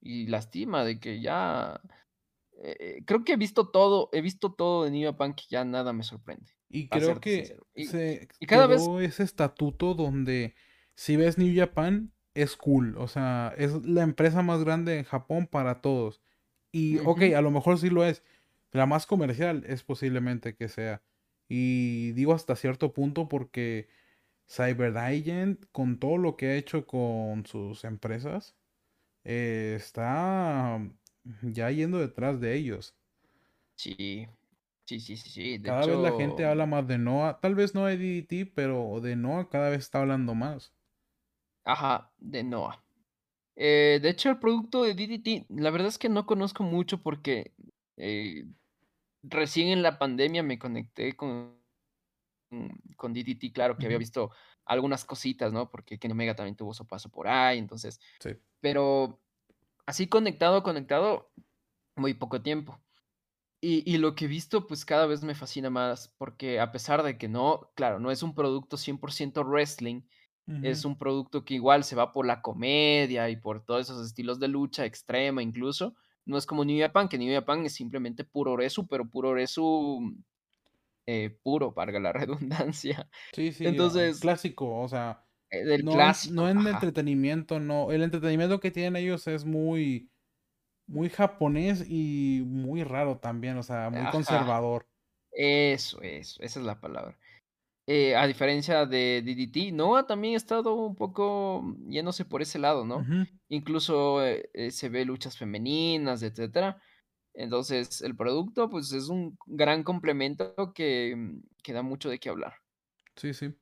y 0.00 0.26
lastima 0.26 0.84
de 0.84 1.00
que 1.00 1.20
ya... 1.20 1.80
eh, 2.62 3.02
creo 3.06 3.24
que 3.24 3.32
he 3.32 3.36
visto 3.36 3.70
todo, 3.70 4.08
he 4.12 4.20
visto 4.20 4.52
todo 4.52 4.84
de 4.84 4.90
New 4.90 5.10
Japan 5.10 5.34
que 5.34 5.44
ya 5.48 5.64
nada 5.64 5.92
me 5.92 6.04
sorprende, 6.04 6.52
Y 6.68 6.88
creo 6.88 7.20
que 7.20 7.36
sincero. 7.38 7.66
Y, 7.74 7.86
se 7.86 8.28
y 8.38 8.46
cada 8.46 8.66
vez... 8.66 8.86
ese 9.00 9.22
estatuto 9.22 9.94
donde 9.94 10.54
si 10.94 11.16
ves 11.16 11.38
New 11.38 11.52
Japan 11.56 12.13
es 12.34 12.56
cool. 12.56 12.96
O 12.98 13.08
sea, 13.08 13.54
es 13.58 13.86
la 13.86 14.02
empresa 14.02 14.42
más 14.42 14.64
grande 14.64 14.98
en 14.98 15.04
Japón 15.04 15.46
para 15.46 15.80
todos. 15.80 16.22
Y 16.72 16.98
ok, 17.00 17.22
a 17.36 17.40
lo 17.42 17.50
mejor 17.50 17.78
sí 17.78 17.90
lo 17.90 18.04
es. 18.04 18.22
La 18.72 18.86
más 18.86 19.06
comercial 19.06 19.64
es 19.68 19.84
posiblemente 19.84 20.56
que 20.56 20.68
sea. 20.68 21.02
Y 21.48 22.12
digo 22.12 22.34
hasta 22.34 22.56
cierto 22.56 22.92
punto 22.92 23.28
porque 23.28 23.88
CyberAgent, 24.48 25.66
con 25.72 25.98
todo 26.00 26.18
lo 26.18 26.36
que 26.36 26.48
ha 26.48 26.56
hecho 26.56 26.86
con 26.86 27.46
sus 27.46 27.84
empresas, 27.84 28.56
eh, 29.24 29.74
está 29.78 30.80
ya 31.42 31.70
yendo 31.72 32.00
detrás 32.00 32.40
de 32.40 32.54
ellos. 32.56 32.96
Sí, 33.76 34.26
sí, 34.86 35.00
sí, 35.00 35.16
sí, 35.16 35.30
sí. 35.30 35.58
De 35.58 35.70
Cada 35.70 35.86
vez 35.86 35.98
la 35.98 36.12
gente 36.12 36.44
habla 36.44 36.66
más 36.66 36.86
de 36.86 36.98
Noah, 36.98 37.40
tal 37.40 37.54
vez 37.56 37.74
no 37.74 37.86
de 37.86 37.96
DDT, 37.96 38.52
pero 38.54 39.00
de 39.00 39.16
Noah 39.16 39.48
cada 39.48 39.70
vez 39.70 39.80
está 39.80 40.00
hablando 40.00 40.34
más. 40.36 40.73
Ajá, 41.64 42.12
de 42.18 42.44
Noah. 42.44 42.82
Eh, 43.56 44.00
de 44.02 44.08
hecho, 44.08 44.30
el 44.30 44.38
producto 44.38 44.82
de 44.82 44.94
DDT, 44.94 45.46
la 45.48 45.70
verdad 45.70 45.88
es 45.88 45.98
que 45.98 46.08
no 46.08 46.26
conozco 46.26 46.62
mucho 46.64 47.02
porque 47.02 47.54
eh, 47.96 48.46
recién 49.22 49.68
en 49.68 49.82
la 49.82 49.98
pandemia 49.98 50.42
me 50.42 50.58
conecté 50.58 51.14
con, 51.14 51.56
con 52.96 53.12
DDT, 53.12 53.52
claro 53.52 53.76
que 53.76 53.86
había 53.86 53.98
visto 53.98 54.30
algunas 54.64 55.04
cositas, 55.04 55.52
¿no? 55.52 55.70
Porque 55.70 55.98
Kenny 55.98 56.12
Omega 56.12 56.34
también 56.34 56.56
tuvo 56.56 56.74
su 56.74 56.86
paso 56.86 57.10
por 57.10 57.28
ahí, 57.28 57.58
entonces, 57.58 58.00
Sí. 58.20 58.30
pero 58.60 59.20
así 59.86 60.08
conectado, 60.08 60.62
conectado, 60.62 61.30
muy 61.96 62.14
poco 62.14 62.42
tiempo. 62.42 62.80
Y, 63.60 63.82
y 63.90 63.96
lo 63.98 64.14
que 64.14 64.26
he 64.26 64.28
visto, 64.28 64.66
pues 64.66 64.84
cada 64.84 65.06
vez 65.06 65.22
me 65.22 65.34
fascina 65.34 65.70
más, 65.70 66.08
porque 66.18 66.60
a 66.60 66.70
pesar 66.70 67.02
de 67.02 67.16
que 67.16 67.28
no, 67.28 67.70
claro, 67.74 67.98
no 67.98 68.10
es 68.10 68.22
un 68.22 68.34
producto 68.34 68.76
100% 68.76 69.42
wrestling, 69.44 70.02
Es 70.62 70.84
un 70.84 70.96
producto 70.98 71.44
que 71.44 71.54
igual 71.54 71.84
se 71.84 71.96
va 71.96 72.12
por 72.12 72.26
la 72.26 72.42
comedia 72.42 73.30
y 73.30 73.36
por 73.36 73.64
todos 73.64 73.82
esos 73.82 74.06
estilos 74.06 74.38
de 74.40 74.48
lucha 74.48 74.84
extrema 74.84 75.42
incluso. 75.42 75.94
No 76.26 76.36
es 76.38 76.46
como 76.46 76.64
New 76.64 76.80
Japan, 76.80 77.08
que 77.08 77.18
New 77.18 77.34
Japan 77.34 77.64
es 77.66 77.74
simplemente 77.74 78.24
puro 78.24 78.56
resu, 78.56 78.86
pero 78.86 79.08
puro 79.08 79.34
resu 79.34 80.14
eh, 81.06 81.30
puro, 81.42 81.72
valga 81.72 82.00
la 82.00 82.12
redundancia. 82.12 83.08
Sí, 83.32 83.52
sí, 83.52 83.66
Entonces, 83.66 84.20
clásico, 84.20 84.80
o 84.80 84.88
sea, 84.88 85.26
eh, 85.50 85.64
del 85.64 85.84
no 85.84 86.00
en, 86.02 86.18
no 86.24 86.48
clásico, 86.48 86.48
en 86.48 86.58
ajá, 86.58 86.68
entretenimiento, 86.68 87.60
no. 87.60 87.90
El 87.92 88.02
entretenimiento 88.02 88.60
que 88.60 88.70
tienen 88.70 88.96
ellos 88.96 89.26
es 89.26 89.44
muy, 89.44 90.12
muy 90.86 91.10
japonés 91.10 91.84
y 91.88 92.42
muy 92.46 92.84
raro 92.84 93.18
también, 93.20 93.58
o 93.58 93.62
sea, 93.64 93.90
muy 93.90 94.08
ajá, 94.08 94.10
conservador. 94.10 94.88
eso, 95.32 96.02
eso, 96.02 96.42
esa 96.42 96.60
es 96.60 96.66
la 96.66 96.80
palabra. 96.80 97.18
Eh, 97.86 98.16
a 98.16 98.26
diferencia 98.26 98.86
de 98.86 99.22
DDT, 99.24 99.72
Noah 99.72 100.06
también 100.06 100.34
ha 100.34 100.36
estado 100.38 100.74
un 100.74 100.96
poco 100.96 101.62
yéndose 101.86 102.24
por 102.24 102.40
ese 102.42 102.58
lado, 102.58 102.84
¿no? 102.86 103.06
Incluso 103.48 104.24
eh, 104.24 104.48
eh, 104.54 104.70
se 104.70 104.88
ve 104.88 105.04
luchas 105.04 105.36
femeninas, 105.36 106.22
etcétera. 106.22 106.80
Entonces, 107.34 108.00
el 108.02 108.16
producto, 108.16 108.70
pues, 108.70 108.92
es 108.92 109.08
un 109.08 109.38
gran 109.46 109.82
complemento 109.84 110.54
que, 110.74 111.14
mm, 111.16 111.42
que 111.62 111.72
da 111.74 111.82
mucho 111.82 112.08
de 112.10 112.18
qué 112.20 112.30
hablar. 112.30 112.54
Sí, 113.16 113.34
sí. 113.34 113.54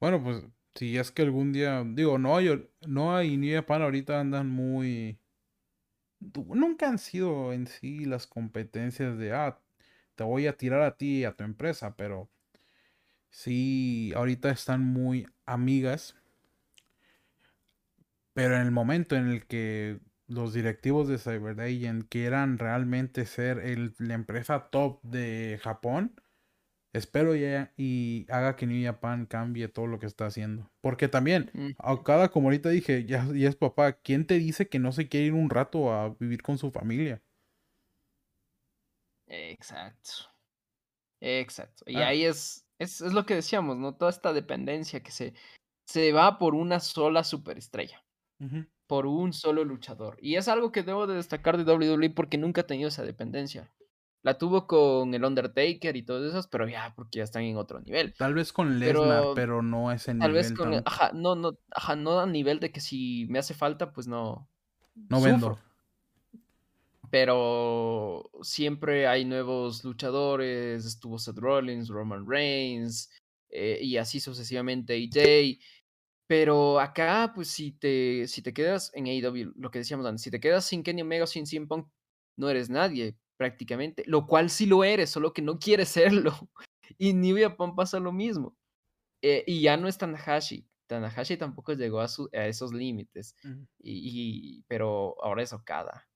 Bueno, 0.00 0.22
pues 0.22 0.44
si 0.74 0.96
es 0.98 1.12
que 1.12 1.22
algún 1.22 1.52
día, 1.52 1.84
digo, 1.86 2.18
Noah, 2.18 2.42
y- 2.42 2.70
Noah 2.88 3.24
y 3.24 3.36
New 3.38 3.54
Japan 3.56 3.82
ahorita 3.82 4.20
andan 4.20 4.50
muy... 4.50 5.20
Nunca 6.20 6.88
han 6.88 6.98
sido 6.98 7.52
en 7.52 7.66
sí 7.66 8.04
las 8.04 8.26
competencias 8.26 9.18
de, 9.18 9.32
ah, 9.32 9.62
te 10.14 10.24
voy 10.24 10.46
a 10.46 10.56
tirar 10.56 10.80
a 10.82 10.96
ti 10.96 11.20
y 11.20 11.24
a 11.24 11.36
tu 11.36 11.44
empresa, 11.44 11.96
pero 11.96 12.30
sí, 13.34 14.12
ahorita 14.14 14.50
están 14.50 14.80
muy 14.82 15.26
amigas, 15.46 16.16
pero 18.32 18.56
en 18.56 18.62
el 18.62 18.70
momento 18.70 19.16
en 19.16 19.28
el 19.28 19.46
que 19.46 20.00
los 20.26 20.52
directivos 20.54 21.08
de 21.08 21.18
CyberAgent 21.18 22.08
quieran 22.08 22.58
realmente 22.58 23.26
ser 23.26 23.58
el- 23.58 23.94
la 23.98 24.14
empresa 24.14 24.68
top 24.70 25.02
de 25.02 25.58
Japón, 25.62 26.16
espero 26.92 27.34
ya 27.36 27.72
y 27.76 28.26
haga 28.30 28.56
que 28.56 28.66
New 28.66 28.84
Japan 28.84 29.26
cambie 29.26 29.68
todo 29.68 29.86
lo 29.88 29.98
que 30.00 30.06
está 30.06 30.26
haciendo. 30.26 30.72
Porque 30.82 31.08
también, 31.08 31.52
Mm, 31.56 31.74
a 31.78 32.02
cada, 32.04 32.30
como 32.30 32.48
ahorita 32.48 32.70
dije, 32.70 33.06
ya, 33.06 33.26
ya 33.34 33.48
es 33.50 33.56
papá, 33.56 33.94
¿quién 34.02 34.26
te 34.26 34.36
dice 34.38 34.68
que 34.68 34.78
no 34.80 34.92
se 34.92 35.08
quiere 35.08 35.26
ir 35.28 35.34
un 35.34 35.50
rato 35.50 35.92
a 35.94 36.10
vivir 36.20 36.42
con 36.42 36.58
su 36.58 36.72
familia? 36.72 37.22
exacto, 39.26 40.30
exacto. 41.20 41.84
Y 41.88 42.00
Ah, 42.00 42.02
ahí 42.02 42.24
es, 42.24 42.63
es, 42.84 43.00
es 43.00 43.12
lo 43.12 43.26
que 43.26 43.34
decíamos, 43.34 43.76
¿no? 43.76 43.94
Toda 43.96 44.10
esta 44.10 44.32
dependencia 44.32 45.02
que 45.02 45.10
se, 45.10 45.34
se 45.86 46.12
va 46.12 46.38
por 46.38 46.54
una 46.54 46.80
sola 46.80 47.24
superestrella, 47.24 48.04
por 48.86 49.06
un 49.06 49.32
solo 49.32 49.64
luchador. 49.64 50.16
Y 50.20 50.36
es 50.36 50.48
algo 50.48 50.72
que 50.72 50.82
debo 50.82 51.06
de 51.06 51.14
destacar 51.16 51.56
de 51.56 51.64
WWE 51.64 52.10
porque 52.10 52.38
nunca 52.38 52.60
ha 52.62 52.66
tenido 52.66 52.88
esa 52.88 53.02
dependencia. 53.04 53.72
La 54.22 54.38
tuvo 54.38 54.66
con 54.66 55.12
el 55.12 55.22
Undertaker 55.24 55.96
y 55.96 56.02
todos 56.02 56.26
esos, 56.26 56.46
pero 56.46 56.66
ya, 56.66 56.94
porque 56.96 57.18
ya 57.18 57.24
están 57.24 57.42
en 57.42 57.58
otro 57.58 57.80
nivel. 57.80 58.14
Tal 58.14 58.32
vez 58.32 58.54
con 58.54 58.78
Lesnar, 58.78 58.94
Pero 58.94 59.34
pero 59.34 59.62
no 59.62 59.92
ese 59.92 60.14
tal 60.14 60.32
vez 60.32 60.46
nivel 60.52 60.58
con, 60.58 60.68
el- 60.72 60.74
tanto. 60.84 60.90
ajá, 60.90 61.10
no, 61.12 61.34
no, 61.34 61.58
ajá, 61.74 61.94
no 61.96 62.20
a 62.20 62.26
nivel 62.26 62.58
de 62.58 62.72
que 62.72 62.80
si 62.80 63.26
me 63.28 63.38
hace 63.38 63.52
falta, 63.52 63.92
pues 63.92 64.06
no, 64.06 64.48
No 64.94 65.20
vendo. 65.20 65.58
Pero 67.10 68.30
siempre 68.42 69.06
hay 69.06 69.24
nuevos 69.24 69.84
luchadores, 69.84 70.84
estuvo 70.84 71.18
Seth 71.18 71.38
Rollins, 71.38 71.88
Roman 71.88 72.26
Reigns, 72.28 73.10
eh, 73.50 73.78
y 73.82 73.96
así 73.96 74.20
sucesivamente 74.20 74.94
AJ. 74.94 75.58
Pero 76.26 76.80
acá, 76.80 77.32
pues 77.34 77.48
si 77.48 77.72
te, 77.72 78.26
si 78.28 78.42
te 78.42 78.54
quedas 78.54 78.90
en 78.94 79.06
AEW, 79.06 79.52
lo 79.56 79.70
que 79.70 79.80
decíamos 79.80 80.06
antes, 80.06 80.22
si 80.22 80.30
te 80.30 80.40
quedas 80.40 80.64
sin 80.64 80.82
Kenny 80.82 81.02
Omega 81.02 81.24
o 81.24 81.26
sin 81.26 81.46
CM 81.46 81.66
Punk, 81.66 81.88
no 82.38 82.48
eres 82.48 82.70
nadie 82.70 83.16
prácticamente, 83.36 84.04
lo 84.06 84.26
cual 84.26 84.48
sí 84.50 84.64
lo 84.66 84.84
eres, 84.84 85.10
solo 85.10 85.32
que 85.32 85.42
no 85.42 85.58
quieres 85.58 85.88
serlo. 86.30 86.32
Y 86.98 87.12
New 87.12 87.36
Japan 87.38 87.74
pasa 87.74 88.00
lo 88.00 88.12
mismo. 88.12 88.56
Eh, 89.22 89.44
y 89.46 89.62
ya 89.62 89.76
no 89.76 89.88
es 89.88 89.98
Tanahashi. 89.98 90.66
Tanahashi 90.88 91.36
tampoco 91.36 91.72
llegó 91.74 92.00
a, 92.00 92.08
su- 92.08 92.30
a 92.32 92.46
esos 92.46 92.72
límites. 92.72 93.36
Y- 93.80 94.62
pero 94.68 95.16
ahora 95.22 95.42
es 95.42 95.52
Okada. 95.52 96.06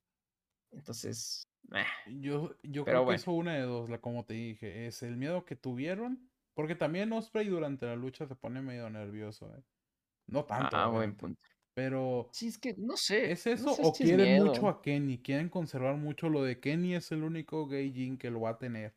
Entonces, 0.72 1.48
meh, 1.70 1.86
Yo, 2.06 2.56
yo 2.62 2.84
creo 2.84 3.06
que 3.06 3.14
eso 3.14 3.32
una 3.32 3.54
de 3.54 3.62
dos, 3.62 3.90
la 3.90 4.00
como 4.00 4.24
te 4.24 4.34
dije, 4.34 4.86
es 4.86 5.02
el 5.02 5.16
miedo 5.16 5.44
que 5.44 5.56
tuvieron, 5.56 6.30
porque 6.54 6.74
también 6.74 7.12
Osprey 7.12 7.48
durante 7.48 7.86
la 7.86 7.96
lucha 7.96 8.26
se 8.26 8.34
pone 8.34 8.62
medio 8.62 8.88
nervioso, 8.90 9.54
¿eh? 9.54 9.62
No 10.26 10.44
tanto, 10.46 10.76
Ah, 10.76 10.88
buen 10.88 11.14
punto. 11.16 11.40
pero 11.74 12.28
Sí, 12.32 12.48
es 12.48 12.58
que 12.58 12.74
no 12.78 12.96
sé, 12.96 13.30
¿es 13.32 13.46
no 13.54 13.68
eso 13.68 13.72
sé 13.74 13.84
o 13.84 13.92
si 13.92 14.04
quieren 14.04 14.34
mucho 14.36 14.68
a 14.68 14.80
Kenny? 14.82 15.18
Quieren 15.22 15.48
conservar 15.50 15.96
mucho 15.96 16.28
lo 16.30 16.42
de 16.42 16.60
Kenny 16.60 16.94
es 16.94 17.12
el 17.12 17.22
único 17.24 17.66
gay 17.68 17.92
Jin 17.92 18.16
que 18.18 18.30
lo 18.30 18.40
va 18.42 18.50
a 18.50 18.58
tener. 18.58 18.96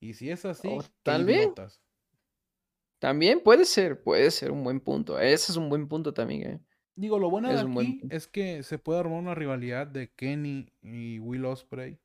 Y 0.00 0.14
si 0.14 0.30
es 0.30 0.44
así, 0.44 0.68
qué 1.04 1.12
tal 1.12 1.24
vez, 1.24 1.48
idiotas. 1.48 1.82
también 2.98 3.40
puede 3.42 3.64
ser, 3.64 4.02
puede 4.02 4.30
ser 4.30 4.50
un 4.52 4.62
buen 4.64 4.80
punto. 4.80 5.18
Ese 5.18 5.52
es 5.52 5.56
un 5.56 5.68
buen 5.68 5.88
punto 5.88 6.12
también, 6.14 6.42
¿eh? 6.50 6.60
Digo, 7.00 7.18
lo 7.18 7.30
bueno 7.30 7.48
de 7.48 7.54
Es 7.54 7.64
buen 7.64 7.86
aquí 7.86 8.00
es 8.10 8.26
que 8.28 8.62
se 8.62 8.78
puede 8.78 9.00
armar 9.00 9.18
una 9.18 9.34
rivalidad 9.34 9.86
de 9.86 10.10
Kenny 10.12 10.72
y 10.82 11.18
Will 11.18 11.44
Osprey. 11.46 11.98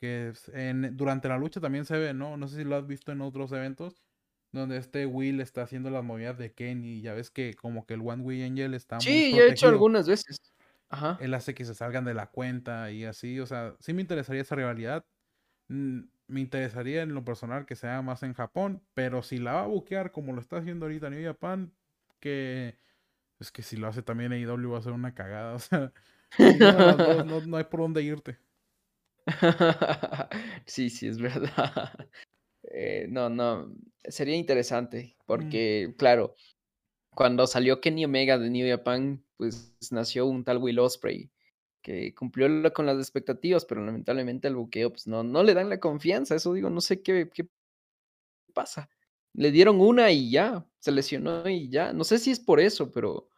Que 0.00 0.32
en, 0.52 0.96
durante 0.96 1.28
la 1.28 1.38
lucha 1.38 1.60
también 1.60 1.84
se 1.84 1.98
ve, 1.98 2.14
¿no? 2.14 2.36
No 2.36 2.48
sé 2.48 2.56
si 2.56 2.64
lo 2.64 2.76
has 2.76 2.86
visto 2.86 3.12
en 3.12 3.20
otros 3.20 3.52
eventos. 3.52 4.02
Donde 4.52 4.78
este 4.78 5.06
Will 5.06 5.40
está 5.40 5.62
haciendo 5.62 5.90
las 5.90 6.02
movidas 6.02 6.36
de 6.38 6.52
Kenny. 6.52 6.98
Y 6.98 7.02
ya 7.02 7.14
ves 7.14 7.30
que 7.30 7.54
como 7.54 7.86
que 7.86 7.94
el 7.94 8.00
One 8.00 8.22
Way 8.22 8.42
Angel 8.42 8.74
está 8.74 9.00
muy 9.00 9.04
Sí, 9.04 9.32
ya 9.34 9.42
he 9.44 9.50
hecho 9.50 9.68
protegido. 9.68 9.68
algunas 9.68 10.08
veces. 10.08 10.38
Ajá. 10.88 11.18
Él 11.20 11.34
hace 11.34 11.54
que 11.54 11.64
se 11.64 11.74
salgan 11.74 12.04
de 12.04 12.14
la 12.14 12.26
cuenta 12.30 12.90
y 12.90 13.04
así. 13.04 13.38
O 13.40 13.46
sea, 13.46 13.76
sí 13.80 13.92
me 13.94 14.00
interesaría 14.02 14.42
esa 14.42 14.56
rivalidad. 14.56 15.04
Mm, 15.68 16.00
Me 16.28 16.40
interesaría 16.40 17.02
en 17.02 17.14
lo 17.14 17.24
personal 17.24 17.66
que 17.66 17.76
sea 17.76 18.02
más 18.02 18.22
en 18.22 18.34
Japón. 18.34 18.82
Pero 18.94 19.22
si 19.22 19.38
la 19.38 19.52
va 19.54 19.64
a 19.64 19.66
buquear 19.66 20.12
como 20.12 20.32
lo 20.32 20.40
está 20.40 20.58
haciendo 20.58 20.86
ahorita 20.86 21.10
New 21.10 21.24
Japan, 21.24 21.72
que 22.20 22.78
es 23.40 23.50
que 23.50 23.62
si 23.62 23.76
lo 23.76 23.88
hace 23.88 24.02
también 24.02 24.32
AEW 24.32 24.70
va 24.72 24.78
a 24.78 24.82
ser 24.82 24.92
una 24.92 25.14
cagada. 25.14 25.54
O 25.56 25.58
sea, 25.58 25.92
no, 27.26 27.40
no 27.40 27.56
hay 27.56 27.64
por 27.64 27.80
dónde 27.80 28.02
irte. 28.04 28.38
Sí, 30.66 30.88
sí, 30.88 31.08
es 31.08 31.18
verdad. 31.18 31.92
Eh, 32.62 33.06
no, 33.08 33.28
no, 33.28 33.74
sería 34.04 34.36
interesante 34.36 35.16
Mm, 35.20 35.26
porque, 35.26 35.94
claro, 35.96 36.34
cuando 37.14 37.46
salió 37.46 37.80
Kenny 37.80 38.04
Omega 38.04 38.38
de 38.38 38.50
New 38.50 38.68
Japan, 38.68 39.24
pues 39.36 39.76
nació 39.90 40.26
un 40.26 40.44
tal 40.44 40.58
Will 40.58 40.78
Ospreay 40.78 41.30
que 41.82 42.14
cumplió 42.14 42.48
con 42.74 42.86
las 42.86 42.98
expectativas, 42.98 43.64
pero 43.64 43.84
lamentablemente 43.84 44.48
el 44.48 44.56
buqueo, 44.56 44.90
pues 44.90 45.06
no, 45.06 45.22
no 45.24 45.42
le 45.42 45.54
dan 45.54 45.70
la 45.70 45.80
confianza. 45.80 46.34
Eso 46.34 46.52
digo, 46.52 46.68
no 46.68 46.80
sé 46.80 47.02
qué, 47.02 47.30
qué 47.32 47.48
pasa. 48.52 48.90
Le 49.32 49.50
dieron 49.50 49.80
una 49.80 50.10
y 50.10 50.30
ya, 50.30 50.66
se 50.78 50.92
lesionó 50.92 51.48
y 51.48 51.70
ya. 51.70 51.92
No 51.92 52.04
sé 52.04 52.18
si 52.18 52.32
es 52.32 52.40
por 52.40 52.60
eso, 52.60 52.90
pero, 52.90 53.29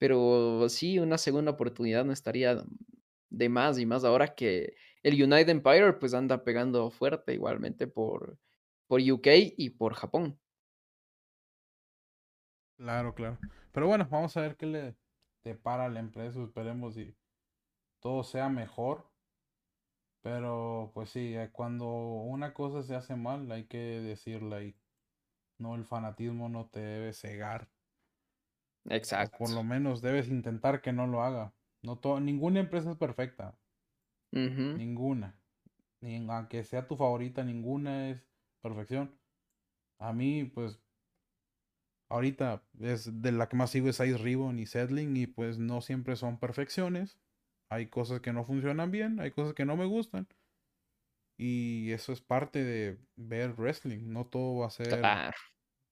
pero 0.00 0.66
sí, 0.70 0.98
una 0.98 1.18
segunda 1.18 1.50
oportunidad 1.52 2.06
no 2.06 2.12
estaría 2.12 2.64
de 3.28 3.48
más 3.50 3.78
y 3.78 3.84
más 3.84 4.02
ahora 4.02 4.34
que 4.34 4.74
el 5.02 5.22
United 5.22 5.50
Empire 5.50 5.92
pues 5.92 6.14
anda 6.14 6.42
pegando 6.42 6.90
fuerte 6.90 7.34
igualmente 7.34 7.86
por, 7.86 8.38
por 8.86 9.02
UK 9.02 9.26
y 9.58 9.70
por 9.70 9.92
Japón. 9.92 10.40
Claro, 12.78 13.14
claro. 13.14 13.38
Pero 13.72 13.86
bueno, 13.88 14.08
vamos 14.10 14.34
a 14.38 14.40
ver 14.40 14.56
qué 14.56 14.64
le 14.64 14.96
depara 15.44 15.90
la 15.90 16.00
empresa. 16.00 16.42
Esperemos 16.42 16.96
y 16.96 17.14
todo 18.00 18.24
sea 18.24 18.48
mejor. 18.48 19.06
Pero 20.22 20.90
pues 20.94 21.10
sí, 21.10 21.34
eh, 21.36 21.50
cuando 21.52 21.86
una 21.88 22.54
cosa 22.54 22.82
se 22.82 22.94
hace 22.94 23.16
mal, 23.16 23.52
hay 23.52 23.66
que 23.66 23.78
decirla 23.78 24.62
y 24.62 24.74
no 25.58 25.74
el 25.74 25.84
fanatismo 25.84 26.48
no 26.48 26.68
te 26.68 26.80
debe 26.80 27.12
cegar. 27.12 27.68
O 29.18 29.34
por 29.36 29.50
Exacto. 29.50 29.50
lo 29.50 29.62
menos 29.64 30.02
debes 30.02 30.28
intentar 30.28 30.82
que 30.82 30.92
no 30.92 31.06
lo 31.06 31.22
haga. 31.22 31.54
No 31.82 31.98
to- 32.00 32.20
ninguna 32.20 32.60
empresa 32.60 32.90
es 32.90 32.96
perfecta. 32.96 33.58
Ninguna. 34.74 35.40
Ni, 36.02 36.16
aunque 36.30 36.64
sea 36.64 36.88
tu 36.88 36.96
favorita, 36.96 37.44
ninguna 37.44 38.10
es 38.10 38.28
perfección. 38.62 39.20
A 40.00 40.12
mí, 40.12 40.44
pues, 40.44 40.80
ahorita 42.10 42.66
es 42.80 43.22
de 43.22 43.32
la 43.32 43.48
que 43.48 43.56
más 43.56 43.70
sigo 43.70 43.88
es 43.88 44.00
Ice 44.00 44.18
Ribbon 44.18 44.58
y 44.58 44.66
Settling 44.66 45.16
y 45.16 45.26
pues 45.26 45.58
no 45.58 45.80
siempre 45.80 46.16
son 46.16 46.38
perfecciones. 46.38 47.18
Hay 47.70 47.88
cosas 47.88 48.20
que 48.20 48.32
no 48.32 48.44
funcionan 48.44 48.90
bien, 48.90 49.20
hay 49.20 49.30
cosas 49.30 49.54
que 49.54 49.64
no 49.64 49.76
me 49.76 49.86
gustan. 49.86 50.28
Y 51.38 51.90
eso 51.92 52.12
es 52.12 52.20
parte 52.20 52.62
de 52.64 52.98
ver 53.16 53.54
wrestling. 53.54 54.12
No 54.12 54.26
todo 54.26 54.60
va 54.60 54.66
a 54.66 54.70
ser 54.70 54.90
Claro, 54.98 55.32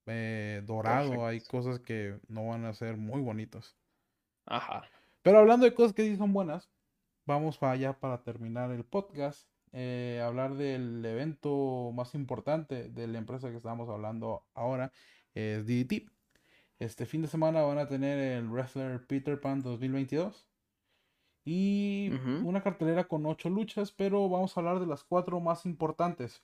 eh, 0.08 0.62
dorado. 0.66 1.26
Hay 1.26 1.40
cosas 1.42 1.80
que 1.80 2.18
no 2.28 2.48
van 2.48 2.64
a 2.64 2.72
ser 2.74 2.96
muy 2.96 3.20
bonitas. 3.20 3.76
Ajá. 4.46 4.82
Pero 5.22 5.38
hablando 5.38 5.66
de 5.66 5.74
cosas 5.74 5.92
que 5.94 6.04
sí 6.04 6.16
son 6.16 6.32
buenas, 6.32 6.70
vamos 7.26 7.58
para 7.58 7.72
allá 7.72 7.92
para 7.98 8.22
terminar 8.22 8.70
el 8.72 8.84
podcast. 8.84 9.48
eh, 9.72 10.22
hablar 10.24 10.54
del 10.54 11.04
evento 11.04 11.92
más 11.94 12.14
importante 12.14 12.88
de 12.88 13.06
la 13.06 13.18
empresa 13.18 13.50
que 13.50 13.56
estamos 13.58 13.88
hablando 13.90 14.46
ahora 14.54 14.92
es 15.34 15.66
DDT. 15.66 16.08
Este 16.78 17.06
fin 17.06 17.22
de 17.22 17.28
semana 17.28 17.62
van 17.62 17.78
a 17.78 17.88
tener 17.88 18.18
el 18.18 18.48
Wrestler 18.48 19.06
Peter 19.06 19.40
Pan 19.40 19.62
2022 19.62 20.46
y 21.44 22.10
una 22.44 22.62
cartelera 22.62 23.08
con 23.08 23.26
ocho 23.26 23.48
luchas, 23.50 23.90
pero 23.92 24.28
vamos 24.28 24.56
a 24.56 24.60
hablar 24.60 24.80
de 24.80 24.86
las 24.86 25.02
cuatro 25.04 25.40
más 25.40 25.66
importantes. 25.66 26.42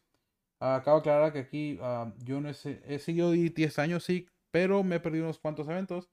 Ah, 0.60 0.76
acabo 0.76 0.98
de 0.98 1.00
aclarar 1.02 1.32
que 1.32 1.40
aquí 1.40 1.78
ah, 1.82 2.12
yo 2.24 2.40
no 2.40 2.48
he, 2.48 2.54
he 2.86 2.98
seguido 2.98 3.30
DDT 3.32 3.64
este 3.64 3.80
año, 3.80 4.00
sí, 4.00 4.28
pero 4.50 4.82
me 4.82 4.96
he 4.96 5.00
perdido 5.00 5.24
unos 5.24 5.38
cuantos 5.38 5.68
eventos. 5.68 6.10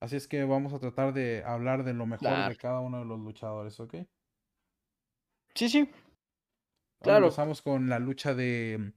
Así 0.00 0.16
es 0.16 0.28
que 0.28 0.44
vamos 0.44 0.72
a 0.74 0.78
tratar 0.78 1.14
de 1.14 1.42
hablar 1.44 1.84
de 1.84 1.94
lo 1.94 2.04
mejor 2.06 2.48
de 2.48 2.56
cada 2.56 2.80
uno 2.80 2.98
de 2.98 3.04
los 3.06 3.18
luchadores, 3.20 3.80
¿ok? 3.80 3.94
Sí, 5.54 5.68
sí, 5.68 5.88
Ahora 7.00 7.18
claro. 7.18 7.26
empezamos 7.26 7.62
con 7.62 7.88
la 7.88 7.98
lucha 7.98 8.34
de 8.34 8.92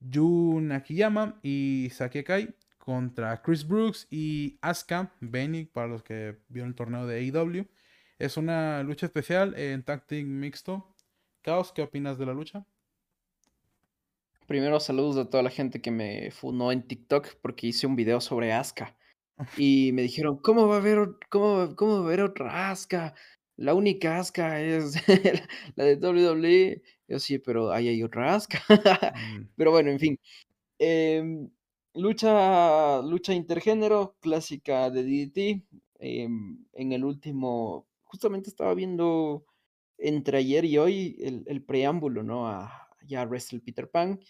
Jun 0.00 0.72
Akiyama 0.72 1.38
y 1.42 1.88
Saki 1.92 2.18
Akai 2.20 2.54
contra 2.78 3.42
Chris 3.42 3.66
Brooks 3.66 4.06
y 4.10 4.58
Asuka 4.62 5.12
Benny 5.20 5.64
para 5.64 5.88
los 5.88 6.02
que 6.02 6.38
vieron 6.48 6.70
el 6.70 6.74
torneo 6.74 7.06
de 7.06 7.18
AEW. 7.18 7.66
Es 8.18 8.36
una 8.36 8.82
lucha 8.82 9.06
especial 9.06 9.54
en 9.58 9.82
tag 9.82 10.06
team 10.06 10.26
mixto. 10.28 10.94
Chaos, 11.44 11.72
¿qué 11.72 11.82
opinas 11.82 12.18
de 12.18 12.26
la 12.26 12.34
lucha? 12.34 12.66
Primero 14.46 14.78
saludos 14.80 15.16
a 15.16 15.28
toda 15.28 15.42
la 15.42 15.50
gente 15.50 15.80
que 15.80 15.90
me 15.90 16.30
funó 16.30 16.70
en 16.70 16.86
TikTok 16.86 17.36
porque 17.42 17.66
hice 17.68 17.86
un 17.86 17.96
video 17.96 18.20
sobre 18.20 18.52
Asuka. 18.52 18.96
Y 19.58 19.90
me 19.92 20.02
dijeron, 20.02 20.38
¿cómo 20.38 20.66
va 20.66 20.76
a 20.76 20.78
haber, 20.78 21.10
cómo, 21.28 21.76
cómo 21.76 21.94
va 21.96 22.00
a 22.00 22.04
haber 22.06 22.22
otra 22.22 22.70
Asuka? 22.70 23.14
La 23.56 23.74
única 23.74 24.18
Asuka 24.18 24.60
es 24.62 24.94
la 25.76 25.84
de 25.84 25.96
WWE. 25.96 26.82
Yo 27.08 27.18
sí, 27.18 27.38
pero 27.38 27.70
ahí 27.72 27.88
hay 27.88 28.02
otra 28.02 28.34
Asuka. 28.34 28.62
Mm, 29.16 29.48
Pero 29.56 29.70
bueno, 29.72 29.90
en 29.90 29.98
fin. 29.98 30.18
Em, 30.78 31.50
lucha, 31.94 33.02
lucha 33.02 33.34
intergénero, 33.34 34.16
clásica 34.20 34.90
de 34.90 35.02
DDT. 35.04 35.66
em, 36.00 36.64
en 36.72 36.92
el 36.92 37.04
último, 37.04 37.88
justamente 38.04 38.50
estaba 38.50 38.74
viendo 38.74 39.46
entre 39.98 40.38
ayer 40.38 40.64
y 40.66 40.78
hoy 40.78 41.16
el, 41.20 41.44
el 41.46 41.62
preámbulo, 41.64 42.22
¿no? 42.22 42.48
A 42.48 42.85
ya 43.06 43.24
Wrestle 43.24 43.60
Peter 43.60 43.90
Pan, 43.90 44.20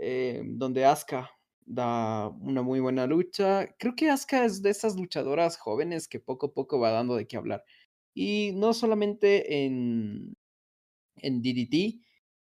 em, 0.00 0.58
donde 0.58 0.84
Asuka 0.84 1.30
da 1.66 2.28
una 2.28 2.62
muy 2.62 2.80
buena 2.80 3.06
lucha. 3.06 3.68
Creo 3.78 3.94
que 3.96 4.10
Asuka 4.10 4.44
es 4.44 4.62
de 4.62 4.70
esas 4.70 4.96
luchadoras 4.96 5.58
jóvenes 5.58 6.08
que 6.08 6.20
poco 6.20 6.46
a 6.46 6.54
poco 6.54 6.80
va 6.80 6.90
dando 6.90 7.16
de 7.16 7.26
qué 7.26 7.36
hablar. 7.36 7.64
Y 8.14 8.52
no 8.56 8.72
solamente 8.74 9.64
en, 9.66 10.36
en 11.16 11.42
DDT, 11.42 12.00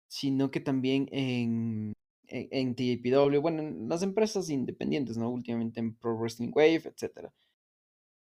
sino 0.09 0.51
que 0.51 0.61
también 0.61 1.09
en, 1.13 1.95
en, 2.29 2.49
en 2.51 2.75
TJPW, 2.75 3.41
bueno, 3.41 3.63
en 3.63 3.89
las 3.89 4.03
empresas 4.03 4.51
independientes, 4.51 5.17
¿no? 5.19 5.31
Últimamente 5.31 5.81
en 5.81 5.95
Pro 5.97 6.17
Wrestling 6.19 6.53
Wave, 6.55 6.83
etcétera. 6.87 7.33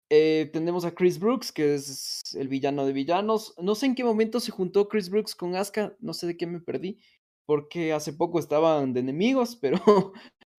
Eh, 0.09 0.51
tenemos 0.53 0.85
a 0.85 0.95
Chris 0.95 1.19
Brooks, 1.19 1.51
que 1.51 1.75
es 1.75 2.23
el 2.35 2.49
villano 2.49 2.87
de 2.87 2.93
villanos. 2.93 3.55
No 3.61 3.75
sé 3.75 3.87
en 3.87 3.95
qué 3.97 4.05
momento 4.05 4.39
se 4.39 4.53
juntó 4.53 4.89
Chris 4.89 5.11
Brooks 5.11 5.35
con 5.35 5.57
Asuka, 5.57 5.97
no 6.01 6.15
sé 6.15 6.29
de 6.29 6.37
qué 6.37 6.47
me 6.47 6.61
perdí, 6.61 7.01
porque 7.47 7.93
hace 7.93 8.13
poco 8.13 8.39
estaban 8.39 8.93
de 8.93 9.01
enemigos, 9.01 9.57
pero 9.61 9.81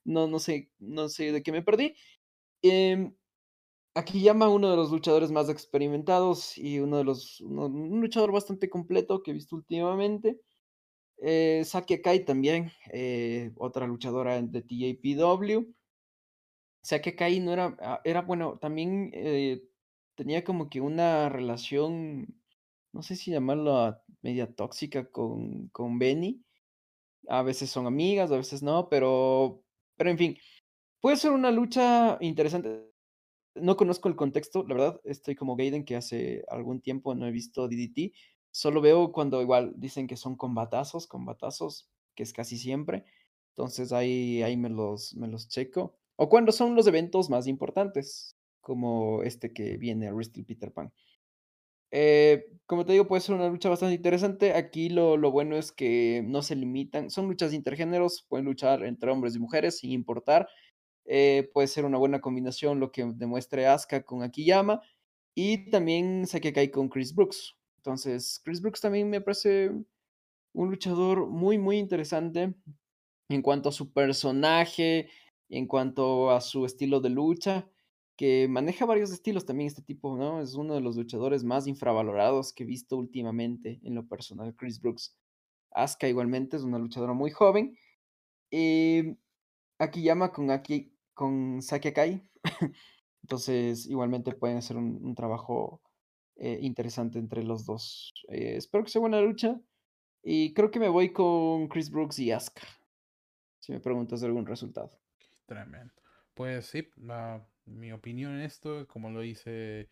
no, 0.06 0.28
no 0.28 0.40
sé, 0.40 0.72
no 0.80 1.10
sé 1.10 1.32
de 1.32 1.44
qué 1.44 1.52
me 1.52 1.64
perdí. 1.64 1.96
Em, 2.64 3.16
aquí 3.96 4.22
llama 4.22 4.50
uno 4.50 4.70
de 4.72 4.78
los 4.78 4.92
luchadores 4.92 5.32
más 5.32 5.50
experimentados 5.50 6.58
y 6.58 6.80
uno 6.80 6.98
de 6.98 7.04
los, 7.06 7.42
uno- 7.42 7.66
un 7.68 8.02
luchador 8.02 8.32
bastante 8.32 8.70
completo 8.70 9.24
que 9.24 9.32
he 9.32 9.34
visto 9.34 9.56
últimamente. 9.56 10.40
Eh, 11.22 11.64
Saki 11.66 11.96
Akai 11.96 12.26
también, 12.26 12.72
eh, 12.94 13.52
otra 13.58 13.88
luchadora 13.88 14.42
de 14.42 14.62
TJPW. 14.62 15.74
Saki 16.84 17.10
Akai 17.12 17.40
no 17.42 17.54
era, 17.54 17.76
ah, 17.82 18.02
era 18.06 18.22
bueno, 18.24 18.58
también 18.60 19.12
eh, 19.14 19.64
tenía 20.16 20.44
como 20.44 20.70
que 20.70 20.82
una 20.82 21.30
relación, 21.30 22.28
no 22.94 23.04
sé 23.04 23.16
si 23.16 23.32
llamarla 23.32 24.04
media 24.22 24.54
tóxica 24.56 25.12
con, 25.12 25.70
con 25.70 26.00
Benny. 26.00 26.44
A 27.28 27.44
veces 27.44 27.70
son 27.70 27.88
amigas, 27.88 28.32
a 28.32 28.38
veces 28.38 28.64
no, 28.64 28.90
pero, 28.90 29.62
pero 29.98 30.10
en 30.10 30.18
fin, 30.18 30.38
puede 31.02 31.18
ser 31.18 31.32
una 31.32 31.52
lucha 31.52 32.18
interesante. 32.22 32.90
No 33.56 33.76
conozco 33.76 34.08
el 34.10 34.16
contexto, 34.16 34.64
la 34.68 34.76
verdad, 34.76 35.02
estoy 35.04 35.36
como 35.36 35.56
Gaiden 35.56 35.86
que 35.86 35.96
hace 35.96 36.44
algún 36.50 36.82
tiempo 36.82 37.16
no 37.16 37.28
he 37.28 37.32
visto 37.32 37.68
DDT. 37.68 38.14
Solo 38.52 38.82
veo 38.82 39.12
cuando 39.12 39.42
igual 39.42 39.74
dicen 39.78 40.08
que 40.08 40.16
son 40.16 40.36
combatazos, 40.36 41.08
combatazos, 41.08 41.90
que 42.16 42.24
es 42.24 42.34
casi 42.34 42.58
siempre. 42.58 43.06
Entonces 43.50 43.92
ahí, 43.94 44.44
ahí 44.44 44.58
me 44.58 44.70
los, 44.70 45.16
me 45.16 45.28
los 45.28 45.48
checo. 45.50 45.96
O 46.16 46.30
cuando 46.30 46.52
son 46.52 46.76
los 46.76 46.88
eventos 46.88 47.30
más 47.30 47.48
importantes, 47.48 48.36
como 48.62 49.24
este 49.24 49.54
que 49.54 49.78
viene 49.78 50.08
a 50.08 50.14
Peter 50.46 50.74
Pan. 50.74 50.92
Eh, 51.92 52.46
como 52.66 52.86
te 52.86 52.94
digo, 52.94 53.08
puede 53.08 53.22
ser 53.22 53.36
una 53.36 53.50
lucha 53.50 53.70
bastante 53.70 53.96
interesante. 53.96 54.54
Aquí 54.54 54.90
lo, 54.90 55.18
lo 55.18 55.32
bueno 55.32 55.56
es 55.58 55.72
que 55.72 56.24
no 56.26 56.42
se 56.42 56.56
limitan, 56.56 57.10
son 57.10 57.28
luchas 57.28 57.54
intergéneros, 57.54 58.26
pueden 58.28 58.46
luchar 58.46 58.84
entre 58.84 59.12
hombres 59.12 59.36
y 59.36 59.40
mujeres 59.40 59.80
sin 59.80 59.92
importar. 59.92 60.48
Eh, 61.06 61.50
puede 61.54 61.68
ser 61.68 61.86
una 61.86 61.98
buena 61.98 62.20
combinación 62.20 62.80
lo 62.80 62.92
que 62.92 63.06
demuestre 63.16 63.68
Asuka 63.68 64.04
con 64.04 64.24
Akiyama 64.24 64.82
y 65.36 65.70
también 65.70 66.28
Sakai 66.28 66.70
con 66.72 66.90
Chris 66.90 67.16
Brooks. 67.16 67.56
Entonces, 67.78 68.42
Chris 68.44 68.62
Brooks 68.62 68.82
también 68.82 69.10
me 69.10 69.22
parece 69.22 69.72
un 70.54 70.70
luchador 70.70 71.28
muy, 71.28 71.58
muy 71.58 71.78
interesante 71.78 72.54
en 73.30 73.42
cuanto 73.42 73.70
a 73.70 73.72
su 73.72 73.94
personaje, 73.94 75.10
en 75.50 75.68
cuanto 75.68 76.32
a 76.32 76.42
su 76.42 76.66
estilo 76.66 77.00
de 77.00 77.10
lucha, 77.10 77.70
que 78.18 78.48
maneja 78.50 78.86
varios 78.86 79.12
estilos 79.12 79.46
también 79.46 79.68
este 79.68 79.84
tipo, 79.84 80.18
¿no? 80.18 80.42
Es 80.42 80.56
uno 80.56 80.74
de 80.74 80.82
los 80.82 80.98
luchadores 80.98 81.44
más 81.44 81.68
infravalorados 81.68 82.52
que 82.52 82.64
he 82.64 82.66
visto 82.66 82.98
últimamente 82.98 83.80
en 83.84 83.94
lo 83.94 84.08
personal, 84.08 84.56
Chris 84.56 84.82
Brooks. 84.82 85.16
Asuka 85.72 86.08
igualmente 86.08 86.58
es 86.58 86.64
una 86.64 86.80
luchadora 86.80 87.14
muy 87.14 87.30
joven. 87.30 87.78
Eh, 88.50 89.16
Akiyama 89.78 90.32
con, 90.32 90.50
con 91.14 91.62
Saki 91.62 91.90
Akai. 91.90 92.28
Entonces, 93.22 93.86
igualmente 93.86 94.34
pueden 94.34 94.58
hacer 94.58 94.78
un, 94.78 95.14
trabajo 95.14 95.82
eh, 96.38 96.58
interesante 96.62 97.20
entre 97.20 97.44
los 97.44 97.66
dos. 97.66 98.14
Eh, 98.30 98.56
espero 98.58 98.84
que 98.84 98.90
sea 98.90 99.02
buena 99.02 99.22
lucha. 99.22 99.62
Y 100.24 100.54
creo 100.56 100.72
que 100.72 100.80
me 100.80 100.90
voy 100.90 101.14
con 101.14 101.68
Chris 101.68 101.92
Brooks 101.92 102.18
y 102.20 102.32
Asuka. 102.32 102.64
Si 103.60 103.72
me 103.72 103.80
preguntas 103.80 104.24
algún 104.24 104.48
resultado. 104.48 104.92
Tremendo. 105.46 105.94
Pues 106.34 106.68
sí, 106.68 106.88
la, 106.96 107.46
mi 107.68 107.92
opinión 107.92 108.34
en 108.34 108.42
esto, 108.42 108.88
como 108.88 109.10
lo 109.12 109.22
dice 109.22 109.90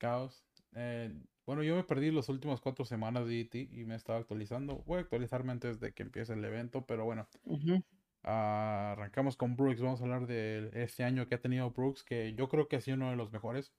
Chaos. 0.00 0.46
eh, 0.74 1.12
bueno, 1.46 1.62
yo 1.62 1.76
me 1.76 1.84
perdí 1.84 2.10
las 2.10 2.28
últimas 2.30 2.60
cuatro 2.60 2.84
semanas 2.86 3.26
de 3.26 3.40
ET 3.42 3.54
y 3.54 3.84
me 3.84 3.96
estaba 3.96 4.18
actualizando. 4.18 4.82
Voy 4.86 4.98
a 4.98 5.00
actualizarme 5.02 5.52
antes 5.52 5.78
de 5.80 5.92
que 5.92 6.02
empiece 6.02 6.32
el 6.34 6.44
evento, 6.44 6.86
pero 6.86 7.04
bueno. 7.04 7.28
Ah, 8.22 8.92
arrancamos 8.92 9.36
con 9.36 9.56
Brooks. 9.56 9.80
Vamos 9.82 10.00
a 10.00 10.04
hablar 10.04 10.26
de 10.26 10.70
este 10.74 11.04
año 11.04 11.28
que 11.28 11.34
ha 11.36 11.40
tenido 11.40 11.70
Brooks, 11.70 12.04
que 12.04 12.34
yo 12.34 12.48
creo 12.48 12.68
que 12.68 12.76
ha 12.76 12.80
sido 12.80 12.96
uno 12.96 13.10
de 13.10 13.16
los 13.16 13.32
mejores. 13.32 13.72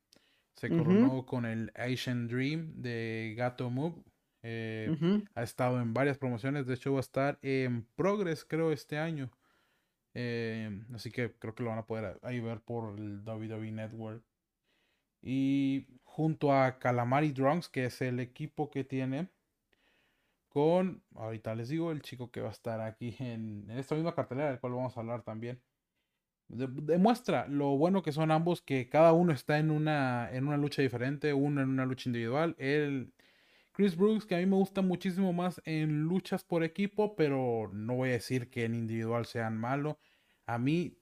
Se 0.55 0.71
coronó 0.71 1.25
con 1.25 1.45
el 1.45 1.71
Asian 1.75 2.27
Dream 2.27 2.81
de 2.81 3.33
Gato 3.37 3.69
Move. 3.69 4.03
eh, 4.43 4.97
ha 5.35 5.43
estado 5.43 5.81
en 5.81 5.93
varias 5.93 6.17
promociones. 6.19 6.67
De 6.67 6.75
hecho, 6.75 6.93
va 6.93 6.99
a 6.99 7.01
estar 7.01 7.39
en 7.41 7.85
Progress, 7.95 8.45
creo, 8.45 8.71
este 8.71 8.97
año. 8.99 9.31
Eh, 10.15 10.81
así 10.95 11.11
que 11.11 11.33
creo 11.39 11.55
que 11.55 11.63
lo 11.63 11.69
van 11.71 11.79
a 11.79 11.87
poder 11.87 12.19
ahí 12.23 12.39
ver 12.41 12.61
por 12.61 12.99
el 12.99 13.23
WWE 13.25 13.71
Network. 13.71 14.23
Y 15.21 15.87
junto 16.03 16.53
a 16.53 16.79
Calamari 16.79 17.31
Drunks, 17.33 17.69
que 17.69 17.85
es 17.85 18.01
el 18.01 18.19
equipo 18.21 18.69
que 18.71 18.85
tiene 18.85 19.29
con, 20.49 21.03
ahorita 21.15 21.53
les 21.55 21.69
digo, 21.69 21.91
el 21.91 22.01
chico 22.01 22.31
que 22.31 22.41
va 22.41 22.49
a 22.49 22.51
estar 22.51 22.79
aquí 22.81 23.15
en, 23.19 23.69
en 23.69 23.77
esta 23.77 23.95
misma 23.95 24.15
cartelera, 24.15 24.49
del 24.49 24.59
cual 24.59 24.73
vamos 24.73 24.95
a 24.97 24.99
hablar 25.01 25.23
también. 25.23 25.61
De- 26.47 26.67
demuestra 26.69 27.47
lo 27.47 27.77
bueno 27.77 28.03
que 28.03 28.11
son 28.13 28.31
ambos, 28.31 28.61
que 28.61 28.89
cada 28.89 29.13
uno 29.13 29.33
está 29.33 29.59
en 29.59 29.71
una, 29.71 30.29
en 30.31 30.47
una 30.47 30.57
lucha 30.57 30.81
diferente, 30.81 31.33
uno 31.33 31.61
en 31.61 31.69
una 31.69 31.85
lucha 31.85 32.09
individual. 32.09 32.55
El 32.59 33.13
Chris 33.75 33.95
Brooks, 33.97 34.25
que 34.25 34.35
a 34.35 34.37
mí 34.39 34.45
me 34.45 34.55
gusta 34.55 34.81
muchísimo 34.81 35.33
más 35.33 35.61
en 35.65 36.03
luchas 36.03 36.43
por 36.43 36.63
equipo, 36.63 37.15
pero 37.15 37.69
no 37.73 37.95
voy 37.95 38.09
a 38.09 38.13
decir 38.13 38.49
que 38.49 38.63
en 38.65 38.73
individual 38.75 39.25
sean 39.25 39.57
malos. 39.57 39.97
A 40.45 40.57
mí, 40.57 40.97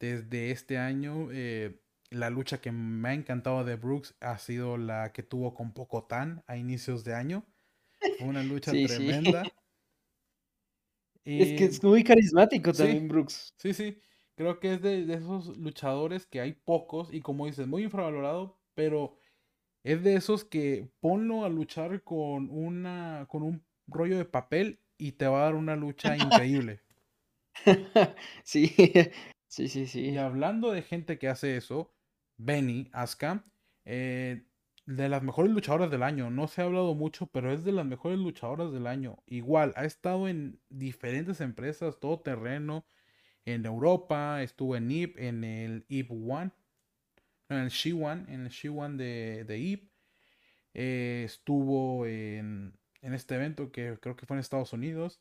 desde 0.00 0.50
este 0.50 0.78
año, 0.78 1.28
eh, 1.30 1.80
la 2.10 2.30
lucha 2.30 2.60
que 2.60 2.72
me 2.72 3.08
ha 3.10 3.14
encantado 3.14 3.64
de 3.64 3.76
Brooks 3.76 4.16
ha 4.20 4.38
sido 4.38 4.76
la 4.76 5.12
que 5.12 5.22
tuvo 5.22 5.54
con 5.54 5.72
Pocotan 5.72 6.42
a 6.48 6.56
inicios 6.56 7.04
de 7.04 7.14
año. 7.14 7.46
Fue 8.18 8.28
una 8.28 8.42
lucha 8.42 8.72
Sí, 8.76 8.88
sí. 8.88 9.06
tremenda. 9.06 9.44
Es 11.36 11.52
que 11.52 11.64
Y 11.64 11.66
es 11.66 11.82
muy 11.82 12.02
carismático 12.04 12.72
sí, 12.72 12.74
también 12.74 13.08
Brooks. 13.08 13.54
sí, 13.56 13.74
sí. 13.74 14.02
Creo 14.36 14.60
que 14.60 14.74
es 14.74 14.82
de, 14.82 15.06
de 15.06 15.14
esos 15.14 15.56
luchadores 15.58 16.26
que 16.26 16.40
hay 16.40 16.52
pocos 16.54 17.12
y 17.12 17.20
como 17.22 17.46
dices, 17.46 17.66
muy 17.66 17.84
infravalorado, 17.84 18.60
pero 18.74 19.16
es 19.86 20.02
de 20.04 20.16
esos 20.16 20.44
que 20.44 20.90
ponlo 21.00 21.44
a 21.44 21.48
luchar 21.48 22.02
con 22.04 22.50
una 22.50 23.26
con 23.28 23.42
un 23.44 23.64
rollo 23.86 24.18
de 24.18 24.24
papel 24.26 24.80
y 24.98 25.12
te 25.12 25.26
va 25.28 25.40
a 25.42 25.44
dar 25.44 25.54
una 25.54 25.76
lucha 25.76 26.16
increíble. 26.18 26.82
Sí, 28.44 28.74
sí, 29.48 29.68
sí, 29.68 29.86
Y 30.00 30.12
sí. 30.12 30.16
hablando 30.18 30.72
de 30.72 30.82
gente 30.82 31.18
que 31.18 31.28
hace 31.28 31.56
eso, 31.56 31.94
Benny 32.36 32.88
Asuka, 32.92 33.44
eh, 33.84 34.46
de 34.86 35.08
las 35.08 35.22
mejores 35.22 35.52
luchadoras 35.52 35.90
del 35.90 36.02
año. 36.02 36.30
No 36.30 36.48
se 36.48 36.62
ha 36.62 36.64
hablado 36.66 36.94
mucho, 36.94 37.26
pero 37.28 37.52
es 37.52 37.64
de 37.64 37.72
las 37.72 37.86
mejores 37.86 38.18
luchadoras 38.18 38.72
del 38.72 38.86
año. 38.86 39.22
Igual, 39.26 39.72
ha 39.76 39.84
estado 39.84 40.28
en 40.28 40.60
diferentes 40.68 41.40
empresas, 41.40 41.98
todo 42.00 42.20
terreno, 42.20 42.86
en 43.44 43.66
Europa, 43.66 44.42
estuvo 44.42 44.76
en 44.76 44.90
IP, 44.90 45.18
en 45.18 45.44
el 45.44 45.86
IP 45.88 46.10
One, 46.12 46.52
en 47.48 47.58
el 47.58 47.68
She 47.70 47.92
One, 47.92 48.24
en 48.32 48.42
el 48.46 48.48
She 48.50 48.68
One 48.68 48.96
de, 48.96 49.44
de. 49.44 49.88
Eh, 50.74 51.22
estuvo 51.26 52.06
en, 52.06 52.78
en 53.02 53.14
este 53.14 53.36
evento 53.36 53.72
que 53.72 53.98
creo 54.00 54.16
que 54.16 54.26
fue 54.26 54.36
en 54.36 54.40
Estados 54.40 54.72
Unidos, 54.72 55.20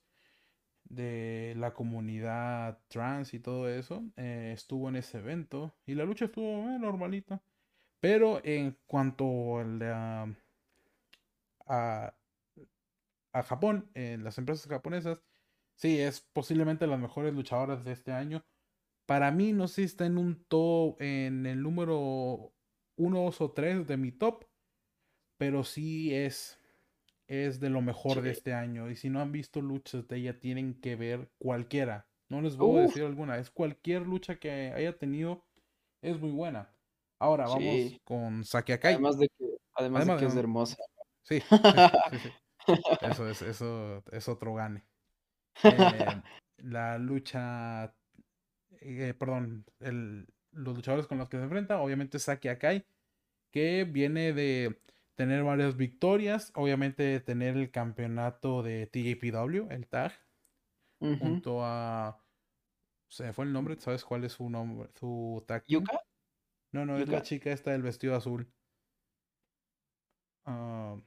de 0.86 1.54
la 1.58 1.74
comunidad 1.74 2.80
trans 2.90 3.34
y 3.34 3.40
todo 3.40 3.70
eso. 3.70 4.04
eh, 4.18 4.52
estuvo 4.56 4.90
en 4.90 4.98
ese 4.98 5.20
evento 5.20 5.76
y 5.86 5.96
la 5.96 6.06
lucha 6.06 6.26
estuvo 6.26 6.70
eh, 6.72 6.80
normalita. 6.80 7.42
Pero 8.02 8.42
en 8.46 8.78
cuanto 8.88 9.60
a, 9.60 9.66
la- 9.66 10.36
a, 11.68 12.14
a 13.34 13.44
Japón, 13.44 13.90
en 13.94 14.24
las 14.24 14.38
empresas 14.38 14.68
japonesas, 14.68 15.22
sí, 15.76 16.00
es 16.00 16.22
posiblemente 16.22 16.88
las 16.88 17.00
mejores 17.00 17.34
luchadoras 17.34 17.84
de 17.84 17.92
este 17.94 18.12
año. 18.12 18.44
Para 19.06 19.32
mí, 19.32 19.54
no 19.54 19.68
sé 19.68 19.76
si 19.76 19.84
está 19.84 20.06
en 20.06 20.18
un 20.18 20.44
top, 20.46 21.00
en 21.02 21.46
el 21.46 21.62
número 21.62 22.54
1, 22.98 23.22
2 23.22 23.42
o 23.42 23.52
3 23.52 23.88
de 23.88 23.98
mi 23.98 24.12
top, 24.12 24.46
pero 25.38 25.64
sí 25.64 26.14
es, 26.14 26.60
es 27.28 27.60
de 27.60 27.70
lo 27.70 27.82
mejor 27.82 28.22
de 28.22 28.32
este 28.32 28.54
año. 28.54 28.90
Y 28.90 28.96
si 28.96 29.10
no 29.10 29.22
han 29.22 29.32
visto 29.32 29.62
luchas 29.62 30.08
de 30.08 30.18
ella, 30.18 30.40
tienen 30.40 30.80
que 30.82 30.96
ver 30.96 31.30
cualquiera. 31.38 32.08
No 32.30 32.42
les 32.42 32.58
voy 32.58 32.80
a 32.80 32.82
decir 32.84 33.04
alguna, 33.04 33.38
es 33.38 33.52
cualquier 33.52 34.02
lucha 34.02 34.38
que 34.38 34.72
haya 34.76 34.98
tenido, 34.98 35.46
es 36.02 36.20
muy 36.20 36.32
buena. 36.32 36.76
Ahora 37.20 37.46
vamos 37.46 37.62
sí. 37.62 38.02
con 38.04 38.44
Saki 38.44 38.74
Akai. 38.74 38.94
Además 38.94 39.20
de 39.20 39.30
que 39.30 39.46
además 39.76 40.08
de 40.08 40.18
que 40.18 40.26
es 40.26 40.36
hermosa. 40.36 40.78
sí, 41.24 41.40
sí, 41.40 41.58
sí, 42.12 42.18
sí. 42.20 42.32
Eso 43.02 43.30
es, 43.30 43.42
eso 43.42 44.04
es 44.12 44.28
otro 44.28 44.56
gane. 44.56 44.84
Eh, 45.64 45.72
la 46.58 46.98
lucha, 46.98 47.94
eh, 48.86 49.14
perdón, 49.14 49.66
el- 49.80 50.28
los 50.52 50.76
luchadores 50.76 51.08
con 51.08 51.18
los 51.18 51.30
que 51.30 51.38
se 51.38 51.44
enfrenta, 51.44 51.82
obviamente 51.82 52.20
Saki 52.20 52.48
Akai, 52.50 52.86
que 53.52 53.86
viene 53.86 54.34
de 54.34 54.82
tener 55.16 55.44
varias 55.44 55.78
victorias, 55.78 56.52
obviamente 56.56 57.04
de 57.04 57.20
tener 57.22 57.58
el 57.58 57.72
campeonato 57.72 58.64
de 58.64 58.88
TJPW, 58.88 59.68
el 59.72 59.88
tag, 59.88 60.14
junto 61.18 61.60
a, 61.64 62.24
se 63.10 63.34
fue 63.34 63.46
el 63.46 63.54
nombre, 63.54 63.78
¿sabes 63.80 64.06
cuál 64.06 64.26
es 64.26 64.34
su 64.34 64.50
nombre, 64.50 64.90
su 64.96 65.44
tag? 65.48 65.66
¿Yuka? 65.68 66.00
No, 66.74 66.86
no, 66.86 67.00
es 67.00 67.10
la 67.10 67.24
chica 67.24 67.52
esta 67.52 67.72
del 67.72 67.84
vestido 67.84 68.16
azul. 68.16 68.54
Ah, 70.46 70.98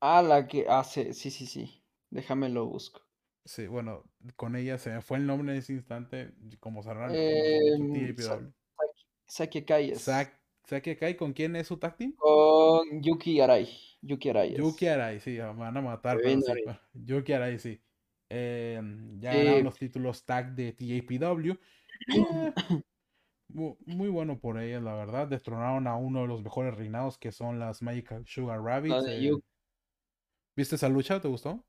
Ah, 0.00 0.22
la 0.22 0.48
que 0.48 0.66
hace 0.68 1.14
sí, 1.14 1.30
sí, 1.30 1.46
sí. 1.46 1.84
Déjame 2.10 2.48
lo 2.48 2.66
busco. 2.66 3.07
Sí, 3.48 3.66
bueno, 3.66 4.04
con 4.36 4.54
ella 4.56 4.78
se 4.78 4.90
me 4.90 5.00
fue 5.00 5.18
el 5.18 5.26
nombre 5.26 5.52
en 5.52 5.58
ese 5.58 5.72
instante, 5.72 6.32
como 6.60 6.82
Em, 6.82 8.14
Sa 8.18 8.36
TJPW. 8.36 8.52
Saki 9.26 9.58
Akai 9.58 9.90
es 9.90 10.02
Sa- 10.02 10.32
Saki 10.64 10.90
Akai, 10.90 11.16
¿con 11.16 11.32
quién 11.32 11.56
es 11.56 11.66
su 11.66 11.78
tag 11.78 11.96
team? 11.96 12.14
con 12.16 13.02
Yuki 13.02 13.40
Arai. 13.40 13.68
Yuki 14.02 14.28
Arai 14.30 14.54
Yuki. 14.54 14.86
Arai, 14.86 15.20
sí, 15.20 15.30
me 15.32 15.52
van 15.54 15.76
a 15.76 15.80
matar, 15.80 16.18
pero 16.22 16.40
sí. 16.40 16.62
Yuki 16.92 17.32
Arai, 17.32 17.58
sí. 17.58 17.80
Eh, 18.30 18.80
ya 19.18 19.32
ganaron 19.34 19.58
Sí. 19.58 19.64
los 19.64 19.78
títulos 19.78 20.24
tag 20.24 20.54
de 20.54 20.72
TJPW. 20.74 21.52
Eh, 21.52 22.52
mu- 23.48 23.76
muy 23.86 24.08
bueno 24.08 24.38
por 24.38 24.60
ellas, 24.60 24.82
la 24.82 24.94
verdad. 24.94 25.26
Destronaron 25.26 25.86
a 25.86 25.96
uno 25.96 26.22
de 26.22 26.28
los 26.28 26.42
mejores 26.42 26.74
reinados 26.76 27.16
que 27.16 27.32
son 27.32 27.58
las 27.58 27.80
Magical 27.82 28.24
Sugar 28.26 28.60
Rabbits. 28.62 29.06
eh, 29.08 29.30
¿Viste 30.56 30.74
esa 30.76 30.88
lucha? 30.88 31.20
¿Te 31.20 31.28
gustó? 31.28 31.64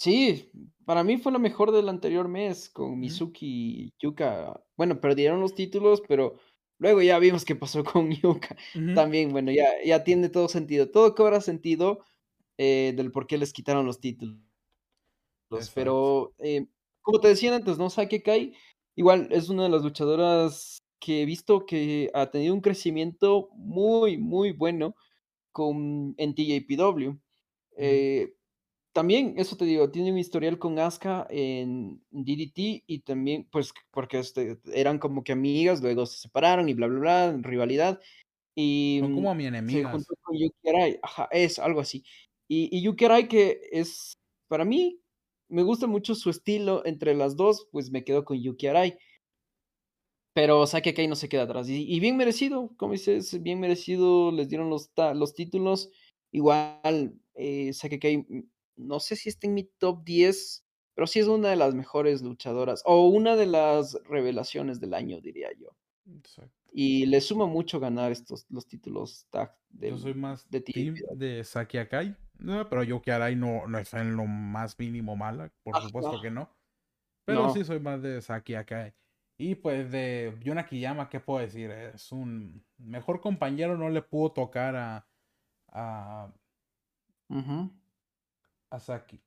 Sí, 0.00 0.50
para 0.86 1.04
mí 1.04 1.18
fue 1.18 1.30
la 1.30 1.38
mejor 1.38 1.72
del 1.72 1.90
anterior 1.90 2.26
mes 2.26 2.70
con. 2.70 2.98
Mizuki 2.98 3.46
y 3.46 3.92
Yuka. 3.98 4.58
Bueno, 4.74 4.98
perdieron 4.98 5.42
los 5.42 5.54
títulos, 5.54 6.02
pero 6.08 6.38
luego 6.78 7.02
ya 7.02 7.18
vimos 7.18 7.44
qué 7.44 7.54
pasó 7.54 7.84
con 7.84 8.10
Yuka. 8.10 8.56
También, 8.94 9.30
bueno, 9.30 9.52
ya 9.52 9.66
ya 9.84 10.02
tiene 10.02 10.30
todo 10.30 10.48
sentido. 10.48 10.90
Todo 10.90 11.14
cobra 11.14 11.42
sentido, 11.42 12.02
eh, 12.56 12.94
del 12.96 13.12
por 13.12 13.26
qué 13.26 13.36
les 13.36 13.52
quitaron 13.52 13.84
los 13.84 14.00
títulos. 14.00 14.40
Pero, 15.74 16.32
eh, 16.38 16.66
como 17.02 17.20
te 17.20 17.28
decía 17.28 17.54
antes, 17.54 17.76
¿no? 17.76 17.90
Saki 17.90 18.22
Kai, 18.22 18.54
igual 18.96 19.28
es 19.30 19.50
una 19.50 19.64
de 19.64 19.68
las 19.68 19.82
luchadoras 19.82 20.78
que 20.98 21.20
he 21.20 21.26
visto 21.26 21.66
que 21.66 22.10
ha 22.14 22.30
tenido 22.30 22.54
un 22.54 22.62
crecimiento 22.62 23.50
muy, 23.52 24.16
muy 24.16 24.52
bueno 24.52 24.96
con 25.52 26.14
en 26.16 26.34
TJPW. 26.34 27.18
Eh, 27.76 28.34
también, 28.92 29.34
eso 29.36 29.56
te 29.56 29.64
digo, 29.64 29.90
tiene 29.90 30.12
un 30.12 30.18
historial 30.18 30.58
con 30.58 30.78
Asuka 30.78 31.26
en 31.30 32.02
DDT 32.10 32.84
y 32.86 33.00
también, 33.00 33.46
pues, 33.50 33.72
porque, 33.90 34.18
este, 34.18 34.58
eran 34.74 34.98
como 34.98 35.22
que 35.24 35.32
amigas, 35.32 35.80
luego 35.80 36.06
se 36.06 36.18
separaron 36.18 36.68
y 36.68 36.74
bla, 36.74 36.86
bla, 36.88 36.98
bla, 37.00 37.38
rivalidad, 37.42 38.00
y, 38.54 38.98
Son 39.00 39.14
como 39.14 39.34
mm, 39.34 39.36
mi 39.36 39.42
se 39.44 39.48
enemigas. 39.48 39.92
juntó 39.92 40.14
con. 40.22 40.36
Ajá, 41.02 41.28
eso, 41.32 41.62
algo 41.62 41.80
así. 41.80 42.04
Y 42.48 42.68
y 42.76 42.82
Yuki 42.82 43.04
Arai, 43.04 43.28
que 43.28 43.60
es 43.70 44.14
para 44.48 44.64
mí, 44.64 45.00
me 45.48 45.62
gusta 45.62 45.86
mucho 45.86 46.14
su 46.14 46.30
estilo 46.30 46.84
entre 46.84 47.14
las 47.14 47.36
2, 47.36 47.68
pues, 47.72 47.90
me 47.90 48.04
quedo 48.04 48.24
con 48.24 48.40
Yuki 48.42 48.66
Arai. 48.66 48.98
Pero 50.34 50.66
Saki 50.66 50.94
Kai 50.94 51.08
no 51.08 51.16
se 51.16 51.28
queda 51.28 51.42
atrás. 51.42 51.68
Y 51.68 51.84
y 51.92 52.00
bien 52.00 52.16
merecido, 52.16 52.72
como 52.76 52.92
dices, 52.92 53.42
bien 53.42 53.60
merecido, 53.60 54.30
les 54.32 54.48
dieron 54.48 54.70
los 54.70 54.90
los 55.14 55.34
títulos. 55.34 55.90
Igual, 56.32 57.14
eh, 57.34 57.72
Saki 57.72 58.18
mm, 58.18 58.49
no 58.80 59.00
sé 59.00 59.16
si 59.16 59.28
está 59.28 59.46
en 59.46 59.54
mi 59.54 59.64
top 59.64 60.04
10, 60.04 60.64
pero 60.94 61.06
sí 61.06 61.20
es 61.20 61.28
una 61.28 61.50
de 61.50 61.56
las 61.56 61.74
mejores 61.74 62.22
luchadoras, 62.22 62.82
o 62.84 63.08
una 63.08 63.36
de 63.36 63.46
las 63.46 63.98
revelaciones 64.04 64.80
del 64.80 64.94
año, 64.94 65.20
diría 65.20 65.48
yo. 65.58 65.76
Exacto. 66.16 66.54
Y 66.72 67.06
le 67.06 67.20
suma 67.20 67.46
mucho 67.46 67.80
ganar 67.80 68.12
estos 68.12 68.46
los 68.48 68.66
títulos 68.66 69.26
tag 69.30 69.56
Yo 69.70 69.78
del 69.78 69.98
soy 69.98 70.14
más 70.14 70.48
de 70.50 70.60
team 70.60 70.94
de 71.16 71.42
Saki 71.42 71.78
Akai, 71.78 72.16
no, 72.38 72.68
pero 72.68 72.84
Yuki 72.84 73.10
Arai 73.10 73.34
no 73.34 73.66
no 73.66 73.78
está 73.78 74.00
en 74.00 74.16
lo 74.16 74.24
más 74.24 74.78
mínimo 74.78 75.16
mala, 75.16 75.52
por 75.62 75.80
supuesto 75.82 76.20
que 76.20 76.30
no. 76.30 76.48
Pero 77.24 77.52
sí 77.52 77.64
soy 77.64 77.80
más 77.80 78.02
de 78.02 78.20
Saki 78.22 78.54
Akai. 78.54 78.94
Y, 79.38 79.54
pues, 79.54 79.90
de 79.90 80.38
Jun 80.44 80.58
Akiyama, 80.58 81.08
¿qué 81.08 81.18
puedo 81.18 81.40
decir? 81.40 81.70
Es 81.70 82.12
un 82.12 82.62
mejor 82.76 83.22
compañero 83.22 83.78
no 83.78 83.88
le 83.88 84.02
pudo 84.02 84.32
tocar 84.32 84.76
a 84.76 85.06
a 85.72 86.32
Saki. 88.78 89.20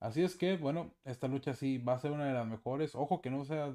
Así 0.00 0.22
es 0.22 0.36
que, 0.36 0.56
bueno, 0.56 0.94
esta 1.04 1.28
lucha 1.28 1.54
sí 1.54 1.78
va 1.78 1.94
a 1.94 1.98
ser 1.98 2.10
una 2.12 2.26
de 2.26 2.34
las 2.34 2.46
mejores. 2.46 2.94
Ojo 2.94 3.20
que 3.20 3.30
no 3.30 3.44
sea 3.44 3.70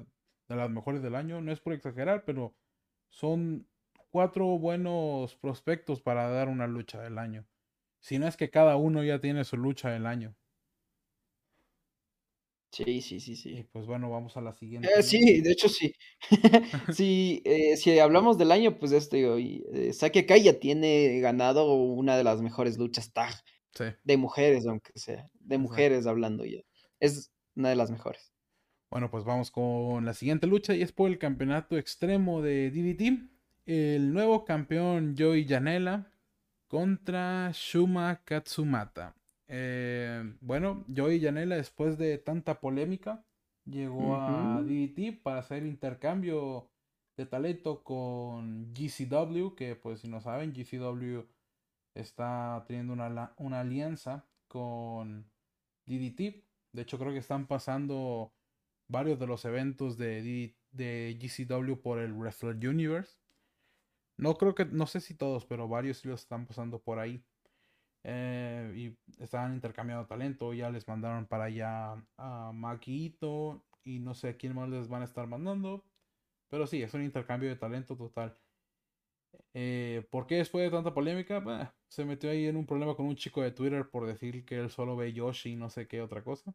de 0.48 0.56
las 0.56 0.70
mejores 0.70 1.02
del 1.02 1.14
año, 1.14 1.40
no 1.40 1.52
es 1.52 1.60
por 1.60 1.72
exagerar, 1.72 2.24
pero 2.24 2.54
son 3.08 3.68
4 4.10 4.46
buenos 4.58 5.36
prospectos 5.36 6.00
para 6.00 6.28
dar 6.28 6.48
una 6.48 6.66
lucha 6.66 7.00
del 7.02 7.18
año. 7.18 7.46
Si 8.00 8.18
no 8.18 8.26
es 8.28 8.36
que 8.36 8.50
cada 8.50 8.76
uno 8.76 9.04
ya 9.04 9.20
tiene 9.20 9.44
su 9.44 9.56
lucha 9.56 9.90
del 9.90 10.06
año. 10.06 10.36
Sí, 12.72 13.00
sí, 13.02 13.18
sí, 13.20 13.32
Y, 13.32 13.36
sí. 13.36 13.64
pues, 13.72 13.86
bueno, 13.86 14.10
vamos 14.10 14.36
a 14.36 14.40
la 14.40 14.52
siguiente 14.52 14.88
Eh, 14.98 15.02
sí, 15.02 15.40
de 15.40 15.50
hecho, 15.52 15.68
sí. 15.68 15.92
Sí, 16.88 17.42
eh, 17.44 17.76
si 17.76 17.98
hablamos 17.98 18.38
del 18.38 18.52
año, 18.52 18.78
pues, 18.78 18.92
este, 18.92 19.18
digo, 19.18 19.38
y, 19.38 19.64
eh, 19.72 19.92
Saki 19.92 20.20
Akai 20.20 20.42
ya 20.42 20.58
tiene 20.60 21.20
ganado 21.20 21.72
una 21.74 22.16
de 22.16 22.24
las 22.24 22.40
mejores 22.42 22.78
luchas 22.78 23.12
tag 23.12 23.34
Sí. 23.74 23.84
de 24.02 24.16
mujeres, 24.16 24.66
aunque 24.66 24.92
sea, 24.96 25.30
de 25.34 25.58
mujeres 25.58 26.06
hablando 26.06 26.44
ya. 26.44 26.60
Es 26.98 27.30
una 27.54 27.70
de 27.70 27.76
las 27.76 27.90
mejores. 27.90 28.32
Bueno, 28.90 29.10
pues 29.10 29.24
vamos 29.24 29.50
con 29.50 30.04
la 30.04 30.14
siguiente 30.14 30.46
lucha 30.48 30.74
y 30.74 30.82
es 30.82 30.90
por 30.92 31.08
el 31.08 31.18
campeonato 31.18 31.78
extremo 31.78 32.42
de 32.42 32.70
DDT. 32.70 33.30
El 33.66 34.12
nuevo 34.12 34.44
campeón 34.44 35.14
Joey 35.16 35.46
Janela 35.46 36.10
contra 36.66 37.50
Shuma 37.54 38.22
Katsumata. 38.24 39.14
Eh, 39.46 40.34
bueno, 40.40 40.84
Joey 40.94 41.20
Janela 41.20 41.56
después 41.56 41.98
de 41.98 42.18
tanta 42.18 42.60
polémica 42.60 43.24
llegó 43.64 44.16
a. 44.16 44.60
DDT 44.62 45.22
para 45.22 45.38
hacer 45.38 45.64
intercambio 45.64 46.68
de 47.16 47.26
talento 47.26 47.84
con 47.84 48.72
GCW, 48.72 49.54
que 49.54 49.76
pues 49.76 50.00
si 50.00 50.08
no 50.08 50.20
saben, 50.20 50.52
GCW 50.52 51.26
está 52.00 52.64
teniendo 52.66 52.92
una, 52.92 53.34
una 53.36 53.60
alianza 53.60 54.26
con 54.48 55.30
DDT. 55.86 56.44
De 56.72 56.82
hecho, 56.82 56.98
creo 56.98 57.12
que 57.12 57.18
están 57.18 57.46
pasando 57.46 58.32
varios 58.88 59.18
de 59.18 59.26
los 59.26 59.44
eventos 59.44 59.96
de, 59.96 60.54
de 60.72 61.18
GCW 61.20 61.74
por 61.80 61.98
el 61.98 62.12
Wrestle 62.12 62.68
Universe. 62.68 63.18
No 64.16 64.34
creo 64.34 64.54
que, 64.54 64.66
no 64.66 64.86
sé 64.86 65.00
si 65.00 65.14
todos, 65.14 65.46
pero 65.46 65.68
varios 65.68 65.98
sí 65.98 66.08
los 66.08 66.20
están 66.20 66.46
pasando 66.46 66.80
por 66.82 66.98
ahí. 66.98 67.24
Eh, 68.02 68.72
y 68.76 69.22
estaban 69.22 69.54
intercambiando 69.54 70.06
talento. 70.06 70.52
Ya 70.54 70.70
les 70.70 70.86
mandaron 70.88 71.26
para 71.26 71.44
allá 71.44 71.94
a 72.16 72.52
Maquito 72.52 73.64
y 73.84 73.98
no 74.00 74.14
sé 74.14 74.30
a 74.30 74.36
quién 74.36 74.54
más 74.54 74.68
les 74.68 74.88
van 74.88 75.02
a 75.02 75.06
estar 75.06 75.26
mandando. 75.26 75.84
Pero 76.48 76.66
sí, 76.66 76.82
es 76.82 76.92
un 76.94 77.02
intercambio 77.02 77.48
de 77.48 77.56
talento 77.56 77.96
total. 77.96 78.36
Eh, 79.54 80.06
¿por 80.10 80.26
qué 80.26 80.36
después 80.36 80.64
de 80.64 80.70
tanta 80.70 80.94
polémica? 80.94 81.40
Bah, 81.40 81.74
se 81.90 82.06
metió 82.06 82.30
ahí 82.30 82.46
en 82.46 82.56
un 82.56 82.66
problema 82.66 82.96
con 82.96 83.06
un 83.06 83.16
chico 83.16 83.42
de 83.42 83.52
Twitter 83.52 83.90
por 83.90 84.06
decir 84.06 84.46
que 84.46 84.58
él 84.58 84.70
solo 84.70 84.96
ve 84.96 85.12
Yoshi 85.12 85.52
y 85.52 85.56
no 85.56 85.70
sé 85.70 85.88
qué 85.88 86.02
otra 86.02 86.24
cosa. 86.24 86.54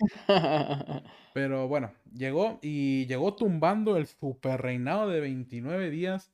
Pero 1.32 1.68
bueno, 1.68 1.92
llegó 2.14 2.58
y 2.62 3.06
llegó 3.06 3.34
tumbando 3.36 3.96
el 3.98 4.06
super 4.06 4.62
reinado 4.62 5.08
de 5.08 5.20
29 5.20 5.90
días, 5.90 6.32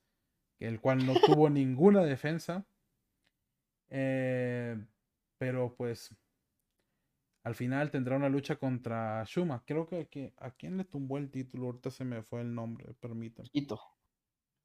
el 0.60 0.80
cual 0.80 1.06
no 1.06 1.18
tuvo 1.20 1.50
ninguna 1.50 2.02
defensa. 2.04 2.66
Eh, 3.88 4.76
pero 5.38 5.74
pues 5.76 6.14
al 7.42 7.54
final 7.54 7.90
tendrá 7.90 8.16
una 8.16 8.30
lucha 8.30 8.56
contra 8.56 9.22
Shuma. 9.26 9.62
Creo 9.66 9.86
que, 9.86 10.08
que- 10.08 10.32
a 10.38 10.52
quién 10.52 10.78
le 10.78 10.84
tumbó 10.86 11.18
el 11.18 11.30
título, 11.30 11.66
ahorita 11.66 11.90
se 11.90 12.06
me 12.06 12.22
fue 12.22 12.40
el 12.40 12.54
nombre, 12.54 12.94
permítanme. 12.94 13.50
Quito, 13.52 13.76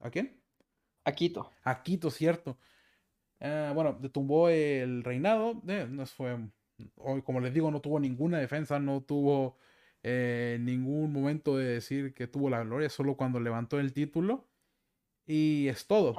¿A 0.00 0.10
quién? 0.10 0.42
a 1.04 1.12
Quito. 1.12 1.50
A 1.64 1.82
Quito, 1.82 2.10
cierto. 2.10 2.58
Eh, 3.40 3.70
bueno, 3.74 3.98
le 4.00 4.08
tumbó 4.08 4.48
el 4.48 5.04
reinado. 5.04 5.62
eh, 5.68 5.86
no 5.90 6.06
fue, 6.06 6.38
hoy, 6.96 7.22
como 7.22 7.40
les 7.40 7.52
digo, 7.54 7.70
no 7.70 7.80
tuvo 7.80 8.00
ninguna 8.00 8.38
defensa, 8.38 8.78
no 8.80 9.02
tuvo 9.04 9.58
eh, 10.02 10.58
ningún 10.60 11.12
momento 11.12 11.56
de 11.56 11.66
decir 11.66 12.14
que 12.14 12.26
tuvo 12.28 12.50
la 12.50 12.64
gloria, 12.64 12.88
solo 12.88 13.16
cuando 13.16 13.40
levantó 13.40 13.78
el 13.80 13.92
título. 13.92 14.50
Y 15.26 15.68
es 15.68 15.86
todo. 15.86 16.16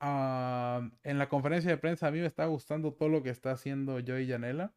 Ah, 0.00 0.90
en 1.02 1.18
la 1.18 1.28
conferencia 1.28 1.70
de 1.70 1.78
prensa 1.78 2.06
a 2.08 2.10
mí 2.12 2.20
me 2.20 2.26
está 2.26 2.46
gustando 2.46 2.94
todo 2.94 3.08
lo 3.08 3.22
que 3.22 3.30
está 3.30 3.52
haciendo 3.52 3.98
Joey 4.06 4.28
Janela. 4.28 4.76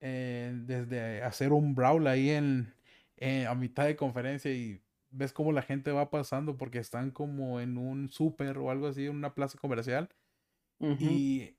Eh, 0.00 0.52
desde 0.66 1.22
hacer 1.22 1.52
un 1.52 1.74
brawl 1.74 2.06
ahí 2.06 2.30
en- 2.30 2.74
a 3.48 3.54
mitad 3.54 3.86
de 3.86 3.96
conferencia 3.96 4.52
y 4.52 4.83
ves 5.14 5.32
cómo 5.32 5.52
la 5.52 5.62
gente 5.62 5.92
va 5.92 6.10
pasando 6.10 6.56
porque 6.56 6.78
están 6.78 7.10
como 7.10 7.60
en 7.60 7.78
un 7.78 8.08
súper 8.08 8.58
o 8.58 8.70
algo 8.70 8.88
así, 8.88 9.06
en 9.06 9.16
una 9.16 9.34
plaza 9.34 9.58
comercial. 9.58 10.08
Y 10.98 11.56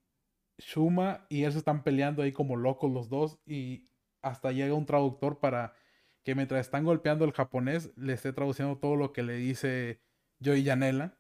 Shuma 0.60 1.26
y 1.30 1.44
él 1.44 1.52
se 1.52 1.58
están 1.58 1.84
peleando 1.84 2.22
ahí 2.22 2.32
como 2.32 2.58
locos 2.58 2.92
los 2.92 3.10
dos 3.10 3.40
y 3.46 3.88
hasta 4.22 4.52
llega 4.52 4.76
un 4.76 4.86
traductor 4.86 5.40
para 5.40 5.74
que 6.24 6.36
mientras 6.36 6.62
están 6.62 6.84
golpeando 6.84 7.26
el 7.26 7.32
japonés 7.32 7.92
le 7.96 8.14
esté 8.14 8.34
traduciendo 8.34 8.78
todo 8.78 8.96
lo 8.96 9.14
que 9.14 9.24
le 9.24 9.36
dice 9.36 10.02
Joey 10.44 10.64
Janela. 10.64 11.18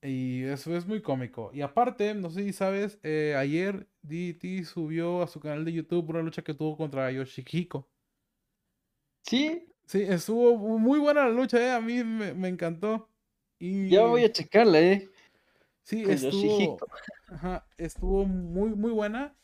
Y 0.00 0.44
eso 0.44 0.76
es 0.76 0.86
muy 0.86 1.02
cómico. 1.02 1.50
Y 1.52 1.60
aparte, 1.60 2.14
no 2.14 2.30
sé 2.30 2.44
si 2.44 2.52
sabes, 2.52 2.98
eh, 3.02 3.34
ayer 3.36 3.88
DDT 4.02 4.64
subió 4.64 5.22
a 5.22 5.26
su 5.26 5.40
canal 5.40 5.64
de 5.64 5.72
YouTube 5.72 6.10
una 6.10 6.22
lucha 6.22 6.42
que 6.42 6.54
tuvo 6.54 6.76
contra 6.76 7.10
Yoshihiko. 7.10 7.88
Sí, 9.24 9.68
Sí, 9.88 10.02
estuvo 10.02 10.54
muy 10.78 10.98
buena 10.98 11.24
la 11.24 11.30
lucha, 11.30 11.58
eh, 11.58 11.70
a 11.72 11.80
mí 11.80 12.04
me, 12.04 12.34
me 12.34 12.48
encantó. 12.48 13.08
ya 13.58 13.66
Y 13.66 13.96
voy 14.06 14.22
a 14.22 14.30
checarla, 14.30 14.78
eh, 14.80 15.08
sí, 15.82 16.02
con 16.02 16.12
estuvo, 16.12 16.78
ajá, 17.28 17.66
estuvo 17.78 18.26
muy, 18.26 18.74
muy 18.74 18.90
buena. 18.90 19.34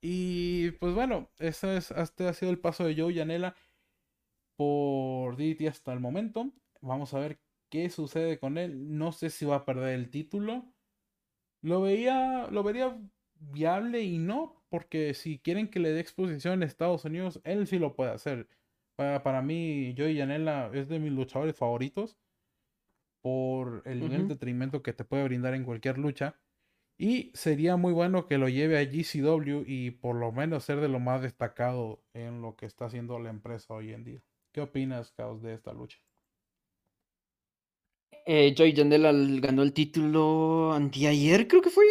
Y 0.00 0.70
pues 0.72 0.94
bueno, 0.94 1.28
ese 1.38 1.76
es, 1.76 1.90
este 1.90 2.26
ha 2.26 2.32
sido 2.32 2.50
el 2.50 2.58
paso 2.58 2.84
de 2.84 2.96
Joe 2.96 3.14
Janela 3.14 3.54
por 4.56 5.36
DDT 5.36 5.68
hasta 5.68 5.92
el 5.92 6.00
momento. 6.00 6.50
Vamos 6.80 7.12
a 7.12 7.18
ver 7.18 7.38
qué 7.68 7.90
sucede 7.90 8.38
con 8.38 8.56
él. 8.56 8.96
No 8.96 9.12
sé 9.12 9.28
si 9.28 9.44
va 9.44 9.56
a 9.56 9.64
perder 9.66 9.94
el 9.96 10.08
título. 10.08 10.64
Lo 11.60 11.82
veía, 11.82 12.48
lo 12.50 12.62
vería 12.62 12.98
viable 13.34 14.02
y 14.02 14.16
no, 14.16 14.64
porque 14.70 15.12
si 15.12 15.38
quieren 15.38 15.68
que 15.68 15.78
le 15.80 15.92
dé 15.92 16.00
exposición 16.00 16.54
en 16.54 16.62
Estados 16.62 17.04
Unidos, 17.04 17.40
él 17.44 17.66
sí 17.66 17.78
lo 17.78 17.94
puede 17.94 18.12
hacer. 18.12 18.48
Para, 19.00 19.22
para 19.22 19.40
mí, 19.40 19.94
Joey 19.96 20.18
Janela 20.18 20.70
es 20.74 20.90
de 20.90 20.98
mis 20.98 21.10
luchadores 21.10 21.56
favoritos 21.56 22.18
por 23.22 23.80
el 23.86 24.00
nivel 24.00 24.10
de 24.10 24.16
Ujú. 24.16 24.22
entretenimiento 24.24 24.82
que 24.82 24.92
te 24.92 25.06
puede 25.06 25.24
brindar 25.24 25.54
en 25.54 25.64
cualquier 25.64 25.96
lucha. 25.96 26.38
Y 26.98 27.30
sería 27.32 27.76
muy 27.76 27.94
bueno 27.94 28.26
que 28.26 28.36
lo 28.36 28.50
lleve 28.50 28.76
a 28.78 28.82
GCW 28.82 29.64
y 29.66 29.92
por 29.92 30.16
lo 30.16 30.32
menos 30.32 30.64
ser 30.64 30.80
de 30.80 30.88
lo 30.88 31.00
más 31.00 31.22
destacado 31.22 32.04
en 32.12 32.42
lo 32.42 32.56
que 32.56 32.66
está 32.66 32.84
haciendo 32.84 33.18
la 33.18 33.30
empresa 33.30 33.72
hoy 33.72 33.94
en 33.94 34.04
día. 34.04 34.22
¿Qué 34.52 34.60
opinas, 34.60 35.12
Caos, 35.12 35.40
de 35.40 35.54
esta 35.54 35.72
lucha? 35.72 35.98
Eh, 38.26 38.54
Joey 38.56 38.74
Janela 38.74 39.10
l 39.10 39.40
ganó 39.40 39.62
el 39.62 39.72
título 39.74 40.72
anteayer, 40.72 41.46
creo 41.48 41.60
que 41.62 41.70
fue. 41.70 41.84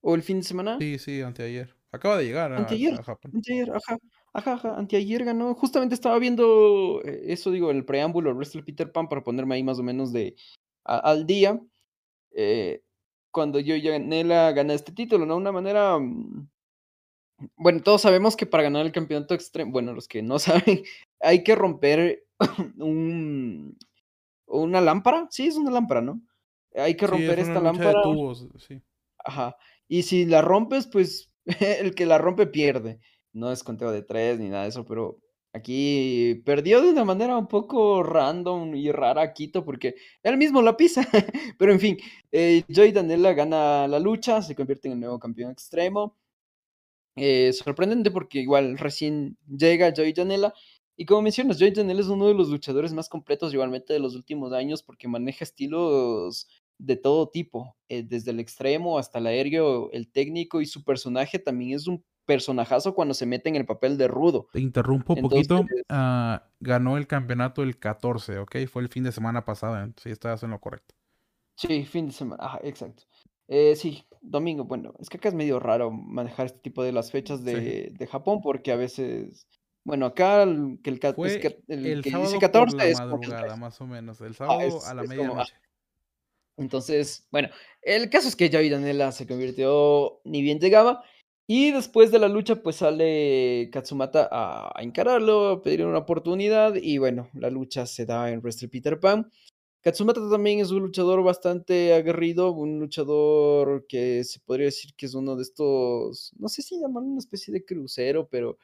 ¿O 0.00 0.14
el 0.14 0.22
fin 0.22 0.38
de 0.40 0.44
semana? 0.44 0.74
Sí, 0.80 0.98
sí, 0.98 1.20
anteayer. 1.22 1.74
Acaba 1.92 2.16
de 2.18 2.24
llegar 2.24 2.52
a, 2.52 2.58
Anteayer, 2.60 2.94
a 2.98 3.02
Japón. 3.02 3.32
anteayer, 3.32 3.70
ajá, 3.70 3.98
ajá, 4.34 4.52
ajá, 4.54 4.76
anteayer 4.76 5.24
ganó. 5.24 5.54
Justamente 5.54 5.94
estaba 5.94 6.18
viendo 6.18 7.00
e 7.04 7.32
eso, 7.32 7.50
digo, 7.50 7.70
el 7.70 7.84
preámbulo, 7.84 8.30
el 8.30 8.36
Wrestle 8.36 8.62
Peter 8.62 8.92
Pan 8.92 9.08
para 9.08 9.24
ponerme 9.24 9.54
ahí 9.54 9.62
más 9.62 9.78
o 9.78 9.82
menos 9.82 10.12
de 10.12 10.36
a 10.84 10.98
al 10.98 11.26
día, 11.26 11.60
eh, 12.32 12.82
cuando 13.32 13.60
Joey 13.60 13.82
Janela 13.82 14.52
gana 14.52 14.74
este 14.74 14.92
título, 14.92 15.24
¿no? 15.26 15.36
Una 15.36 15.52
manera, 15.52 15.98
mm 15.98 16.48
bueno, 17.56 17.82
todos 17.82 18.02
sabemos 18.02 18.36
que 18.36 18.46
para 18.46 18.62
ganar 18.62 18.86
el 18.86 18.92
campeonato 18.92 19.34
extremo 19.34 19.72
bueno, 19.72 19.92
los 19.92 20.08
que 20.08 20.22
no 20.22 20.38
saben, 20.78 20.84
hay 21.20 21.42
que 21.42 21.54
romper 21.54 22.24
un 22.78 23.76
una 24.46 24.80
lámpara, 24.80 25.26
sí, 25.30 25.46
es 25.46 25.56
una 25.56 25.70
lámpara, 25.70 26.00
¿no? 26.00 26.20
Hay 26.76 26.96
que 26.96 27.06
Sí, 27.06 27.10
romper 27.10 27.38
es 27.38 27.48
una 27.48 27.54
esta 27.56 27.60
lucha 27.60 27.72
de 27.72 27.84
lámpara 27.84 28.02
tubos, 28.02 28.48
sí. 28.58 28.82
Ajá. 29.18 29.56
Y 29.88 30.02
si 30.02 30.26
la 30.26 30.42
rompes, 30.42 30.86
pues, 30.86 31.30
el 31.60 31.94
que 31.94 32.06
la 32.06 32.18
rompe 32.18 32.46
pierde. 32.46 33.00
No 33.34 33.50
es 33.52 33.62
conteo 33.64 33.90
de 33.92 34.02
3 34.02 34.38
ni 34.38 34.48
nada 34.48 34.62
de 34.62 34.68
eso, 34.70 34.84
pero 34.84 35.18
aquí 35.52 36.40
perdió 36.44 36.80
de 36.80 36.90
una 36.90 37.04
manera 37.04 37.36
un 37.36 37.48
poco 37.48 38.02
random 38.02 38.74
y 38.76 38.92
rara 38.92 39.32
Quito, 39.32 39.64
porque 39.64 39.96
él 40.22 40.36
mismo 40.36 40.62
la 40.62 40.76
pisa. 40.76 41.02
Pero 41.58 41.72
en 41.72 41.80
fin, 41.80 41.98
eh, 42.32 42.64
Joey 42.74 42.92
Janela 42.92 43.32
gana 43.34 43.88
la 43.88 43.98
lucha, 43.98 44.40
se 44.42 44.54
convierte 44.54 44.88
en 44.88 44.94
el 44.94 45.00
nuevo 45.00 45.18
campeón 45.18 45.50
extremo. 45.50 46.16
Eh, 47.16 47.52
sorprendente 47.52 48.10
porque 48.10 48.40
igual 48.40 48.78
recién 48.78 49.36
llega 49.48 49.92
Joey 49.96 50.14
Janela, 50.14 50.52
y 50.96 51.06
como 51.06 51.22
mencionas, 51.22 51.58
Joey 51.58 51.74
Janela 51.74 52.00
es 52.00 52.06
uno 52.08 52.28
de 52.28 52.34
los 52.34 52.48
luchadores 52.50 52.92
más 52.92 53.08
completos 53.08 53.52
igualmente 53.52 53.92
de 53.92 53.98
los 53.98 54.14
últimos 54.14 54.52
años, 54.52 54.82
porque 54.82 55.08
maneja 55.08 55.44
estilos 55.44 56.48
de 56.78 56.96
todo 56.96 57.28
tipo, 57.28 57.76
eh, 57.88 58.04
desde 58.04 58.30
el 58.30 58.40
extremo 58.40 58.98
hasta 58.98 59.18
el 59.18 59.26
aéreo, 59.26 59.90
el 59.92 60.08
técnico, 60.10 60.60
y 60.60 60.66
su 60.66 60.84
personaje 60.84 61.38
también 61.40 61.76
es 61.76 61.88
un 61.88 62.04
personajazo 62.26 62.94
cuando 62.94 63.14
se 63.14 63.26
mete 63.26 63.48
en 63.48 63.56
el 63.56 63.66
papel 63.66 63.98
de 63.98 64.08
rudo. 64.08 64.48
Te 64.54 64.60
interrumpo 64.60 65.14
Entonces 65.14 65.48
poquito, 65.48 65.74
ah, 65.88 66.52
ganó 66.60 66.96
el 66.96 67.08
campeonato 67.08 67.64
el 67.64 67.76
14, 67.80 68.38
¿okey? 68.38 68.68
Fue 68.68 68.82
el 68.82 68.88
fin 68.88 69.02
de 69.02 69.10
semana 69.10 69.44
pasado, 69.44 69.82
eh, 69.84 69.92
sí, 70.00 70.10
estás 70.10 70.44
en 70.44 70.50
lo 70.52 70.60
correcto. 70.60 70.94
Sí, 71.58 71.84
fin 71.84 72.06
de 72.06 72.12
semana, 72.12 72.44
ajá, 72.44 72.58
exacto. 72.64 73.04
Eh, 73.46 73.76
sí, 73.76 74.04
domingo, 74.20 74.64
bueno, 74.64 74.94
es 74.98 75.08
que 75.08 75.18
acá 75.18 75.28
es 75.28 75.34
medio 75.34 75.60
raro 75.60 75.90
manejar 75.90 76.46
este 76.46 76.58
tipo 76.60 76.82
de 76.82 76.92
las 76.92 77.12
fechas 77.12 77.44
Sí. 77.46 77.84
de 77.84 77.90
de 77.96 78.06
Japón, 78.06 78.40
porque 78.42 78.72
a 78.72 78.76
veces 78.76 79.46
bueno, 79.84 80.06
acá 80.06 80.42
el 80.42 80.80
que 80.82 80.90
el 80.90 81.00
es 81.22 81.36
Fue 81.36 81.38
que 81.38 81.62
el 81.68 82.00
el 82.00 82.00
que 82.00 82.10
dice 82.10 82.38
sábado 82.38 82.48
por 82.50 82.68
14 82.68 82.74
la 82.74 82.88
es 82.90 83.04
madrugada, 83.06 83.56
13. 83.56 83.56
más 83.56 83.80
o 83.80 83.86
menos, 83.86 84.20
el 84.20 84.34
Ah, 84.46 84.56
sábado 84.56 84.84
a 84.84 84.92
es 84.92 84.94
la 84.94 85.04
es 85.04 85.12
como 85.14 85.38
ah 85.38 85.44
medianoche. 85.44 85.54
entonces, 86.56 87.26
bueno, 87.32 87.48
el 87.82 88.10
caso 88.10 88.28
es 88.28 88.36
que 88.36 88.48
Joey 88.50 88.70
Janela 88.70 89.10
se 89.12 89.26
convirtió 89.26 90.20
ni 90.24 90.40
bien 90.42 90.60
llegaba, 90.60 91.02
y 91.46 91.70
después 91.72 92.10
de 92.10 92.18
la 92.18 92.28
lucha, 92.28 92.56
pues, 92.62 92.76
sale 92.76 93.68
Katsumata 93.72 94.28
a 94.32 94.82
encararlo, 94.82 95.48
a 95.50 95.62
pedirle 95.62 95.86
una 95.86 95.98
oportunidad, 95.98 96.74
y 96.76 96.98
bueno, 96.98 97.28
la 97.34 97.50
lucha 97.50 97.86
se 97.86 98.06
da 98.06 98.30
en 98.30 98.40
Wrestle 98.40 98.68
Peter 98.68 98.98
Pan. 99.00 99.30
Katsumata 99.82 100.20
también 100.30 100.60
es 100.60 100.70
un 100.70 100.82
luchador 100.84 101.22
bastante 101.22 101.94
aguerrido, 101.94 102.52
un 102.52 102.80
luchador 102.80 103.86
que 103.88 104.24
se 104.24 104.40
podría 104.40 104.66
decir 104.66 104.92
que 104.96 105.06
es 105.06 105.14
uno 105.14 105.36
de 105.36 105.42
estos, 105.42 106.32
no 106.38 106.48
sé 106.48 106.62
si 106.62 106.80
llamarlo 106.80 107.08
una 107.10 107.18
especie 107.20 107.52
de 107.52 107.64
crucero, 107.64 108.28
pero 108.30 108.58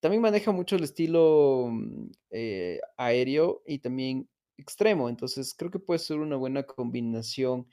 también 0.00 0.22
maneja 0.22 0.52
mucho 0.52 0.76
el 0.76 0.84
estilo, 0.84 1.68
mm, 1.70 2.10
eh, 2.30 2.80
aéreo 2.98 3.62
y 3.66 3.80
también 3.80 4.28
extremo. 4.58 5.08
Entonces, 5.10 5.54
creo 5.54 5.70
que 5.70 5.78
puede 5.80 6.00
ser 6.00 6.18
una 6.18 6.36
buena 6.36 6.64
combinación 6.64 7.66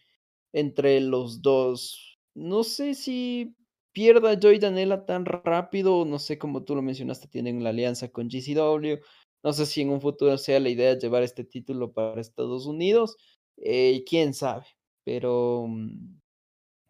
entre 0.54 1.02
los 1.02 1.42
2. 1.44 2.20
No 2.36 2.64
sé 2.66 2.96
si 2.96 3.56
pierda 3.98 4.38
Joey 4.40 4.60
Janela 4.60 5.08
tan 5.08 5.26
rápido, 5.26 6.06
no 6.06 6.20
sé, 6.20 6.38
como 6.38 6.64
tú 6.64 6.76
lo 6.76 6.84
mencionaste, 6.84 7.28
tienen 7.28 7.64
la 7.64 7.72
alianza 7.72 8.10
con 8.10 8.30
GCW. 8.30 9.00
No 9.44 9.54
sé 9.54 9.66
si 9.66 9.82
en 9.82 9.90
un 9.90 10.02
futuro 10.02 10.38
sea 10.38 10.60
la 10.60 10.70
idea 10.70 10.96
llevar 10.96 11.24
este 11.24 11.44
título 11.44 11.94
para 11.94 12.22
Estados 12.22 12.68
Unidos, 12.68 13.18
eh, 13.58 14.04
quién 14.08 14.36
sabe, 14.36 14.68
pero, 15.04 15.66
mm, 15.68 16.20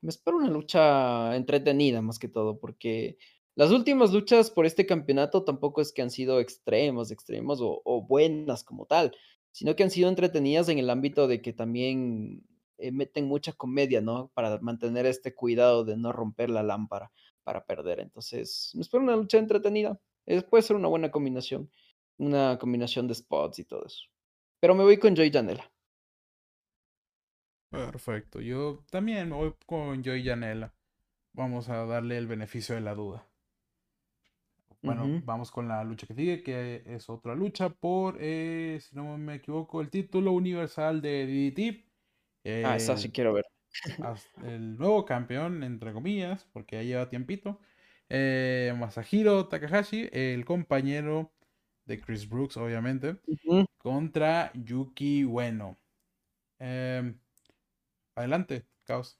me 0.01 0.09
espero 0.09 0.35
una 0.35 0.49
lucha 0.49 1.33
entretenida 1.37 2.01
más 2.01 2.19
que 2.19 2.27
todo, 2.27 2.59
porque 2.59 3.17
las 3.55 3.71
últimas 3.71 4.11
luchas 4.11 4.51
por 4.51 4.65
este 4.65 4.85
campeonato 4.85 5.45
tampoco 5.45 5.79
es 5.79 5.93
que 5.93 6.01
han 6.01 6.11
sido 6.11 6.41
extremos, 6.41 7.09
extremos 7.11 7.59
o 7.61 8.05
buenas 8.05 8.65
como 8.65 8.85
tal, 8.85 9.15
sino 9.53 9.77
que 9.77 9.83
han 9.83 9.91
sido 9.91 10.09
entretenidas 10.09 10.67
en 10.67 10.77
el 10.79 10.89
ámbito 10.89 11.29
de 11.29 11.41
que 11.41 11.53
también, 11.53 12.43
eh, 12.77 12.91
meten 12.91 13.25
mucha 13.25 13.53
comedia, 13.53 14.01
¿no? 14.01 14.29
Para 14.33 14.59
mantener 14.59 15.05
este 15.05 15.33
cuidado 15.33 15.83
de 15.83 15.97
no 15.97 16.11
romper 16.11 16.49
la 16.49 16.63
lámpara 16.63 17.11
para 17.43 17.65
perder. 17.65 17.99
Entonces, 17.99 18.71
me 18.75 18.81
espero 18.81 19.03
una 19.03 19.15
lucha 19.15 19.37
entretenida, 19.37 19.99
eh, 20.25 20.41
puede 20.41 20.63
ser 20.63 20.75
una 20.75 20.87
buena 20.87 21.11
combinación, 21.11 21.71
una 22.17 22.57
combinación 22.59 23.07
de 23.07 23.15
spots 23.15 23.59
y 23.59 23.63
todo 23.63 23.85
eso. 23.85 24.03
Pero 24.59 24.75
me 24.75 24.83
voy 24.83 24.97
con 24.97 25.15
Joey 25.15 25.31
Janela. 25.31 25.71
Perfecto, 27.69 28.41
yo 28.41 28.83
también 28.89 29.29
me 29.29 29.35
voy 29.35 29.53
con 29.65 30.03
Joey 30.03 30.23
Janela. 30.23 30.73
Vamos 31.33 31.69
a 31.69 31.85
darle 31.85 32.17
el 32.17 32.27
beneficio 32.27 32.75
de 32.75 32.81
la 32.81 32.95
duda. 32.95 33.27
Bueno, 34.81 35.21
vamos 35.25 35.51
con 35.51 35.67
la 35.67 35.83
lucha 35.83 36.07
que 36.07 36.13
sigue, 36.13 36.43
que 36.43 36.83
es 36.85 37.09
otra 37.09 37.35
lucha 37.35 37.69
por, 37.69 38.17
eh, 38.19 38.79
si 38.81 38.95
no 38.95 39.17
me 39.17 39.35
equivoco, 39.35 39.81
el 39.81 39.89
título 39.89 40.31
universal 40.31 41.01
de 41.01 41.25
DDT. 41.25 41.86
Ah, 42.61 42.75
esa 42.75 42.97
sí 42.97 43.09
El 43.09 43.11
quiero 43.11 43.33
ver. 43.33 43.45
el 44.43 44.77
nuevo 44.77 45.05
campeón, 45.05 45.63
entre 45.63 45.93
comillas, 45.93 46.45
porque 46.53 46.77
ya 46.77 46.83
lleva 46.83 47.09
tiempito, 47.09 47.59
eh, 48.09 48.73
Masahiro 48.77 49.47
Takahashi, 49.47 50.09
el 50.11 50.45
compañero 50.45 51.31
de 51.85 51.99
Chris 52.01 52.27
Brooks, 52.29 52.57
obviamente, 52.57 53.17
contra 53.77 54.51
Yuki 54.53 55.25
Ueno. 55.25 55.77
Em, 56.59 57.19
adelante, 58.15 58.67
Caos. 58.85 59.19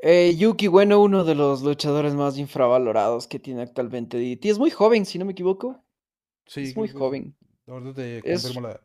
Eh, 0.00 0.34
Yuki 0.36 0.68
Ueno, 0.68 1.00
uno 1.02 1.24
de 1.24 1.34
los 1.34 1.62
luchadores 1.62 2.14
más 2.14 2.38
infravalorados 2.38 3.26
que 3.26 3.38
tiene 3.40 3.62
actualmente 3.62 4.16
DDT. 4.16 4.48
Es 4.48 4.58
muy 4.58 4.70
joven, 4.70 5.04
si 5.06 5.18
no 5.18 5.24
me 5.24 5.32
equivoco. 5.32 5.84
Sí, 6.46 6.62
Es 6.62 6.76
muy 6.76 6.88
joven. 6.88 7.36
Ahorita 7.66 7.94
te 7.94 8.24
Es 8.24 8.42
confirmo 8.42 8.60
la. 8.62 8.80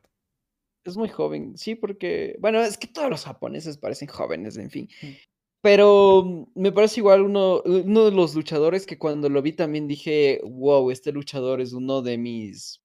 Es 0.86 0.98
muy 0.98 1.10
joven. 1.10 1.58
Sí, 1.58 1.76
porque, 1.76 2.36
bueno, 2.40 2.62
es 2.62 2.78
que 2.78 2.88
todos 2.88 3.10
los 3.10 3.26
japoneses 3.26 3.78
parecen 3.78 4.08
jóvenes, 4.08 4.58
en 4.58 4.70
fin. 4.72 4.90
Mm. 5.02 5.18
Pero 5.62 6.50
me 6.56 6.72
parece 6.74 7.02
igual 7.02 7.24
uno 7.24 7.62
uno 7.66 8.06
de 8.06 8.12
los 8.12 8.36
luchadores 8.36 8.86
que 8.88 9.00
cuando 9.00 9.30
lo 9.30 9.42
vi 9.44 9.54
también 9.54 9.88
dije: 9.88 10.42
"Guau, 10.44 10.92
este 10.92 11.12
luchador 11.14 11.62
es 11.62 11.74
uno 11.74 12.02
de 12.04 12.18
mis 12.20 12.82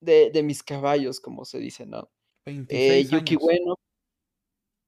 de 0.00 0.30
de 0.32 0.42
mis 0.44 0.62
caballos", 0.64 1.20
como 1.20 1.44
se 1.46 1.58
dice, 1.60 1.86
¿no? 1.86 2.10
Eh, 2.68 3.04
26 3.04 3.10
Yuki 3.10 3.36
años. 3.36 3.40
Ueno 3.40 3.76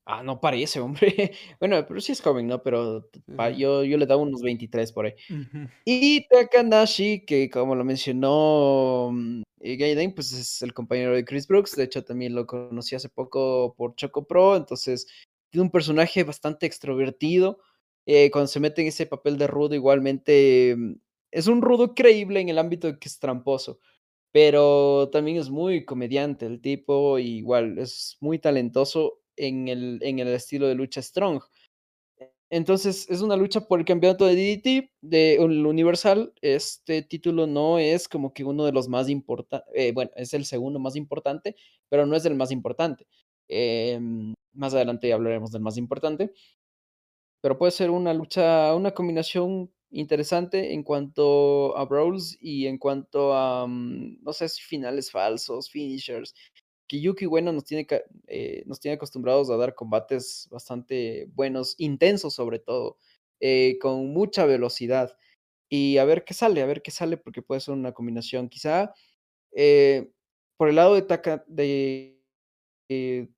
Ah, 0.07 0.23
no 0.23 0.41
parece, 0.41 0.81
hombre. 0.81 1.33
Bueno, 1.61 1.85
pero 1.87 2.01
sí 2.01 2.13
es 2.13 2.21
joven, 2.21 2.49
¿no? 2.49 2.63
Pero 2.63 3.09
pa 3.37 3.51
yo 3.51 3.85
yo 3.85 3.97
le 3.99 4.07
daba 4.07 4.21
unos 4.23 4.43
23 4.43 4.93
por 4.93 5.07
ahí. 5.07 5.13
Ujú. 5.31 5.73
Y 5.85 6.29
Takanashi, 6.29 7.25
que 7.27 7.51
como 7.51 7.75
lo 7.77 7.85
mencionó, 7.85 9.11
eh, 9.63 9.77
Gaiden, 9.77 10.15
pues 10.15 10.33
es 10.33 10.63
el 10.63 10.75
compañero 10.75 11.15
de 11.15 11.25
Chris 11.25 11.47
Brooks. 11.47 11.77
De 11.77 11.85
hecho, 11.85 12.05
también 12.05 12.35
lo 12.35 12.47
conocí 12.47 12.95
hace 12.95 13.09
poco 13.09 13.75
por 13.77 13.95
Choco 13.97 14.27
Pro. 14.27 14.57
Entonces, 14.57 15.07
tiene 15.51 15.65
un 15.65 15.71
personaje 15.71 16.25
bastante 16.25 16.67
extrovertido. 16.67 17.59
Eh, 18.07 18.31
cuando 18.33 18.49
se 18.49 18.61
mete 18.61 18.83
en 18.83 18.89
ese 18.89 19.07
papel 19.07 19.39
de 19.39 19.47
rudo, 19.47 19.75
igualmente, 19.75 20.75
mm, 20.77 20.95
es 21.31 21.47
un 21.47 21.63
rudo 21.63 21.95
creíble 21.95 22.41
en 22.41 22.49
el 22.49 22.59
ámbito 22.59 22.89
de 22.89 22.99
que 22.99 23.09
es 23.09 23.19
tramposo, 23.19 23.79
pero 24.33 25.09
también 25.13 25.39
es 25.39 25.51
muy 25.51 25.85
comediante 25.85 26.47
el 26.47 26.61
tipo, 26.61 27.19
igual 27.19 27.79
es 27.79 28.17
muy 28.21 28.39
talentoso 28.39 29.21
en 29.37 29.69
el 29.69 29.99
en 30.03 30.19
el 30.19 30.29
estilo 30.29 30.69
de 30.69 30.75
lucha 30.75 31.03
strong. 31.03 31.43
Entonces, 32.53 33.09
es 33.09 33.23
una 33.23 33.35
lucha 33.35 33.63
por 33.63 33.79
el 33.79 33.87
campeonato 33.87 34.27
de 34.27 34.35
DDT, 34.37 34.91
de 35.01 35.39
universal. 35.41 36.35
Este 36.43 37.01
título 37.01 37.47
no 37.47 37.79
es 37.79 38.09
como 38.09 38.35
que 38.35 38.45
uno 38.45 38.67
de 38.67 38.73
los 38.73 38.89
más 38.89 39.09
importa 39.09 39.65
eh, 39.75 39.93
bueno, 39.93 40.11
es 40.17 40.35
el 40.35 40.45
segundo 40.45 40.79
más 40.79 40.95
importante, 40.95 41.57
pero 41.89 42.05
no 42.05 42.15
es 42.15 42.27
el 42.27 42.35
más 42.35 42.51
importante. 42.51 43.07
Em, 43.49 44.35
más 44.53 44.75
adelante 44.75 45.09
ya 45.09 45.15
hablaremos 45.15 45.51
del 45.51 45.63
más 45.63 45.79
importante. 45.79 46.35
Pero 47.41 47.59
puede 47.59 47.73
ser 47.73 47.91
una 47.91 48.13
lucha, 48.13 48.75
una 48.75 48.93
combinación 48.93 49.73
interesante 49.91 50.75
en 50.75 50.83
cuanto 50.83 51.77
a 51.77 51.85
brawls 51.87 52.37
y 52.41 52.67
en 52.67 52.77
cuanto 52.79 53.35
a, 53.35 53.67
mm, 53.67 54.23
no 54.23 54.33
sé 54.35 54.49
si 54.51 54.63
finales 54.63 55.11
falsos, 55.11 55.71
finishers, 55.71 56.35
Yuki 57.01 57.27
Ueno 57.27 57.53
nos 57.53 57.65
tiene 57.65 57.87
eh, 58.27 58.63
nos 58.67 58.81
tiene 58.81 58.95
acostumbrados 58.97 59.51
a 59.51 59.57
dar 59.57 59.75
combates 59.75 60.49
bastante 60.51 61.27
buenos, 61.35 61.75
intensos 61.79 62.35
sobre 62.35 62.59
todo, 62.59 62.99
eh, 63.41 63.79
con 63.81 64.09
mucha 64.13 64.45
velocidad. 64.47 65.17
Y 65.69 65.99
a 65.99 66.05
ver 66.05 66.25
qué 66.25 66.35
sale, 66.35 66.63
a 66.63 66.67
ver 66.67 66.83
qué 66.83 66.91
sale, 66.91 67.17
porque 67.17 67.43
puede 67.43 67.61
ser 67.63 67.75
una 67.75 67.93
combinación. 67.93 68.49
Quizá, 68.49 68.95
eh, 69.53 70.11
por 70.59 70.69
el 70.71 70.77
lado 70.77 70.95
de 70.97 71.03
Taka 71.03 71.45
de 71.49 72.21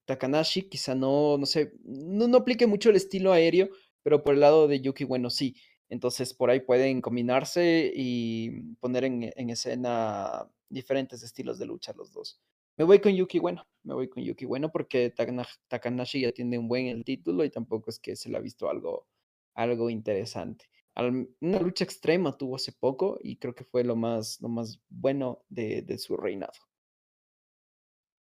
Takanashi, 0.07 0.63
quizá 0.69 0.95
no, 0.95 1.39
no 1.39 1.47
sé, 1.47 1.73
no 1.85 2.29
no 2.29 2.39
aplique 2.39 2.67
mucho 2.67 2.91
el 2.91 2.97
estilo 2.97 3.33
aéreo, 3.33 3.69
pero 4.03 4.23
por 4.25 4.35
el 4.35 4.41
lado 4.41 4.69
de 4.69 4.81
Yuki 4.81 5.05
Bueno 5.05 5.31
sí. 5.31 5.57
Entonces, 5.89 6.35
por 6.35 6.51
ahí 6.51 6.61
pueden 6.61 7.01
combinarse 7.03 7.93
y 7.95 8.51
poner 8.81 9.05
en 9.05 9.33
en 9.37 9.51
escena 9.51 10.49
diferentes 10.69 11.23
estilos 11.23 11.59
de 11.59 11.67
lucha 11.67 11.93
los 11.97 12.13
2. 12.13 12.41
Me 12.77 12.85
voy 12.85 13.01
con 13.01 13.13
Yuki 13.13 13.39
Bueno, 13.39 13.67
me 13.85 13.95
voy 13.95 14.09
con 14.09 14.23
Yuki 14.23 14.45
Bueno 14.45 14.71
porque 14.73 15.11
Takana 15.11 15.47
Takanashi 15.69 16.23
ya 16.23 16.33
tiene 16.33 16.59
un 16.59 16.69
buen 16.69 16.87
el 16.87 17.05
título 17.05 17.45
y 17.45 17.51
tampoco 17.51 17.91
es 17.91 17.99
que 17.99 18.17
se 18.17 18.29
le 18.29 18.37
ha 18.37 18.41
visto 18.41 18.69
algo 18.69 19.07
algo 19.55 19.91
interesante. 19.91 20.67
Al 20.95 21.29
una 21.41 21.61
lucha 21.61 21.85
extrema 21.85 22.37
tuvo 22.37 22.57
hace 22.57 22.73
poco 22.73 23.19
y 23.23 23.37
creo 23.37 23.55
que 23.55 23.65
fue 23.65 23.85
lo 23.85 23.97
más 23.97 24.41
lo 24.41 24.49
más 24.49 24.81
bueno 24.89 25.45
de 25.49 25.83
de 25.83 25.99
su 25.99 26.17
reinado. 26.17 26.53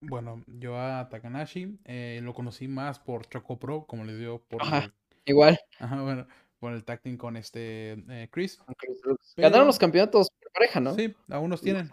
Bueno, 0.06 0.44
yo 0.48 0.78
a 0.78 1.08
Takanashi, 1.10 1.80
eh, 1.86 2.20
lo 2.22 2.34
conocí 2.34 2.68
más 2.68 3.00
por 3.00 3.26
Choco 3.30 3.58
Pro, 3.58 3.86
como 3.86 4.04
les 4.04 4.20
digo, 4.20 4.44
por 4.44 4.62
Ajá, 4.62 4.84
el 4.86 4.94
igual. 5.26 5.58
ajá, 5.80 6.02
bueno, 6.02 6.28
por 6.60 6.74
el 6.74 6.84
tag 6.84 7.02
team 7.02 7.16
con 7.16 7.38
este, 7.38 7.94
eh, 8.10 8.28
Chris. 8.30 8.58
Con 8.58 8.76
Chris 8.76 9.02
Brooks. 9.02 9.34
Ganaron 9.38 9.68
los 9.68 9.80
campeonatos 9.80 10.28
por 10.30 10.52
pareja, 10.52 10.80
¿no? 10.82 10.94
sí, 10.94 11.14
Los 11.28 11.62
tienen. 11.62 11.90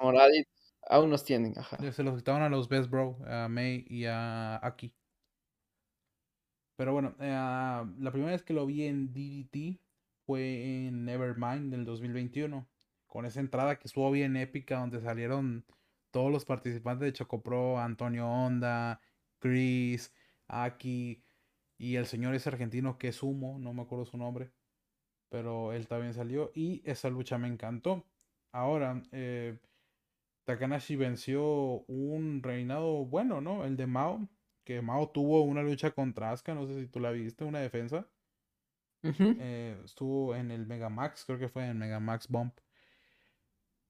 Aún 0.89 1.11
los 1.11 1.25
tienen, 1.25 1.59
ajá. 1.59 1.79
se 1.93 2.03
los 2.03 2.17
quitaron 2.17 2.43
a 2.43 2.49
los 2.49 2.69
Best 2.69 2.91
Bro, 2.91 3.19
a 3.27 3.49
Mei 3.49 3.85
y 3.89 4.05
a 4.07 4.57
Aki. 4.57 4.93
Pero 6.77 6.93
bueno, 6.93 7.15
eh, 7.21 7.31
la 7.31 8.11
primera 8.11 8.33
vez 8.33 8.43
que 8.43 8.55
lo 8.55 8.67
vi 8.67 8.85
en 8.85 9.13
DDT 9.13 9.81
fue 10.25 10.87
en 10.87 11.05
Nevermind 11.05 11.71
del 11.71 11.85
2021. 11.85 12.67
Con 13.07 13.27
esa 13.27 13.41
entrada 13.41 13.79
que 13.79 13.89
estuvo 13.89 14.11
bien 14.11 14.37
épica, 14.37 14.79
donde 14.79 15.01
salieron 15.01 15.67
todos 16.11 16.31
los 16.31 16.45
participantes 16.45 17.07
de 17.07 17.13
Chocopro, 17.13 17.79
Antonio 17.79 18.27
Honda, 18.29 19.01
Chris, 19.41 20.13
Aki 20.49 21.23
y 21.79 21.97
el 21.97 22.07
señor 22.07 22.35
ese 22.35 22.49
argentino 22.51 22.99
que 22.99 23.09
es 23.09 23.23
Humo, 23.23 23.59
no 23.59 23.73
me 23.73 23.83
acuerdo 23.83 24.05
su 24.05 24.19
nombre, 24.19 24.53
pero 25.31 25.73
él 25.73 25.87
también 25.89 26.15
salió 26.15 26.53
y 26.55 26.83
esa 26.85 27.09
lucha 27.11 27.39
me 27.39 27.49
encantó. 27.49 28.05
Ahora, 28.53 29.03
eh, 29.13 29.59
Takanashi 30.51 30.97
venció 30.97 31.85
un 31.87 32.43
reinado 32.43 33.05
bueno, 33.05 33.41
¿no? 33.41 33.65
El 33.65 33.77
de 33.77 33.87
Mao, 33.87 34.29
que 34.65 34.83
Mao 34.83 35.11
tuvo 35.11 35.43
una 35.43 35.63
lucha 35.63 35.93
contra 35.93 36.33
Asuka, 36.33 36.55
no 36.55 36.67
sé 36.67 36.81
si 36.81 36.89
tú 36.89 36.99
la 36.99 37.13
viste, 37.13 37.45
una 37.45 37.61
defensa. 37.61 38.09
Eh, 39.03 39.81
estuvo 39.85 40.35
en 40.35 40.51
el 40.51 40.67
Megamax, 40.67 41.25
creo 41.25 41.39
que 41.39 41.49
fue 41.49 41.69
en 41.69 41.79
Megamax 41.79 42.29
Bump. 42.29 42.59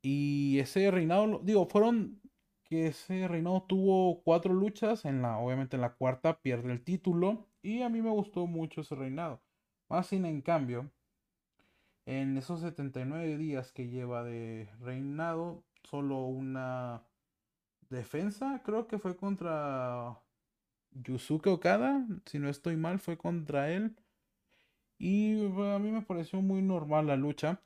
Y 0.02 0.58
ese 0.58 0.90
reinado, 0.90 1.40
digo, 1.42 1.66
fueron 1.66 2.20
que 2.64 2.88
ese 2.88 3.26
reinado 3.26 3.62
tuvo 3.62 4.22
cuatro 4.22 4.52
luchas, 4.52 5.06
en 5.06 5.22
la, 5.22 5.38
obviamente 5.38 5.76
en 5.76 5.80
la 5.80 5.94
cuarta 5.94 6.42
pierde 6.42 6.70
el 6.72 6.84
título 6.84 7.48
y 7.62 7.80
a 7.82 7.88
mí 7.88 8.02
me 8.02 8.10
gustó 8.10 8.46
mucho 8.46 8.82
ese 8.82 8.94
reinado. 8.94 9.42
Más 9.88 10.08
sin 10.08 10.26
en 10.26 10.42
cambio, 10.42 10.90
en 12.04 12.36
esos 12.36 12.60
79 12.60 13.38
días 13.38 13.72
que 13.72 13.88
lleva 13.88 14.22
de 14.24 14.68
reinado, 14.78 15.64
solo 15.84 16.24
una 16.26 17.02
defensa, 17.88 18.62
creo 18.64 18.86
que 18.86 18.98
fue 18.98 19.16
contra 19.16 20.20
Yusuke 20.92 21.48
Okada, 21.48 22.06
si 22.26 22.38
no 22.38 22.48
estoy 22.48 22.76
mal, 22.76 22.98
fue 22.98 23.16
contra 23.16 23.70
él. 23.70 23.96
Y 24.98 25.44
a 25.44 25.78
mí 25.78 25.90
me 25.90 26.02
pareció 26.02 26.42
muy 26.42 26.62
normal 26.62 27.06
la 27.06 27.16
lucha. 27.16 27.62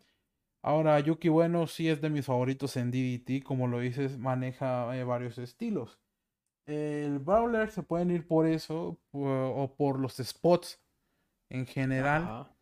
Ahora, 0.62 0.98
Yuki 1.00 1.28
Bueno 1.28 1.66
sí 1.66 1.88
es 1.88 2.00
de 2.00 2.08
mis 2.08 2.24
favoritos 2.24 2.76
en 2.76 2.90
DDT, 2.90 3.42
como 3.44 3.66
lo 3.66 3.80
dices, 3.80 4.18
maneja 4.18 4.96
eh, 4.96 5.04
varios 5.04 5.36
estilos. 5.38 5.98
El 6.66 7.18
Brawler 7.18 7.70
se 7.70 7.82
pueden 7.82 8.10
ir 8.10 8.26
por 8.26 8.46
eso 8.46 8.98
o 9.12 9.74
por 9.76 10.00
los 10.00 10.16
spots 10.16 10.82
en 11.50 11.66
general, 11.66 12.22
Ajá. 12.22 12.53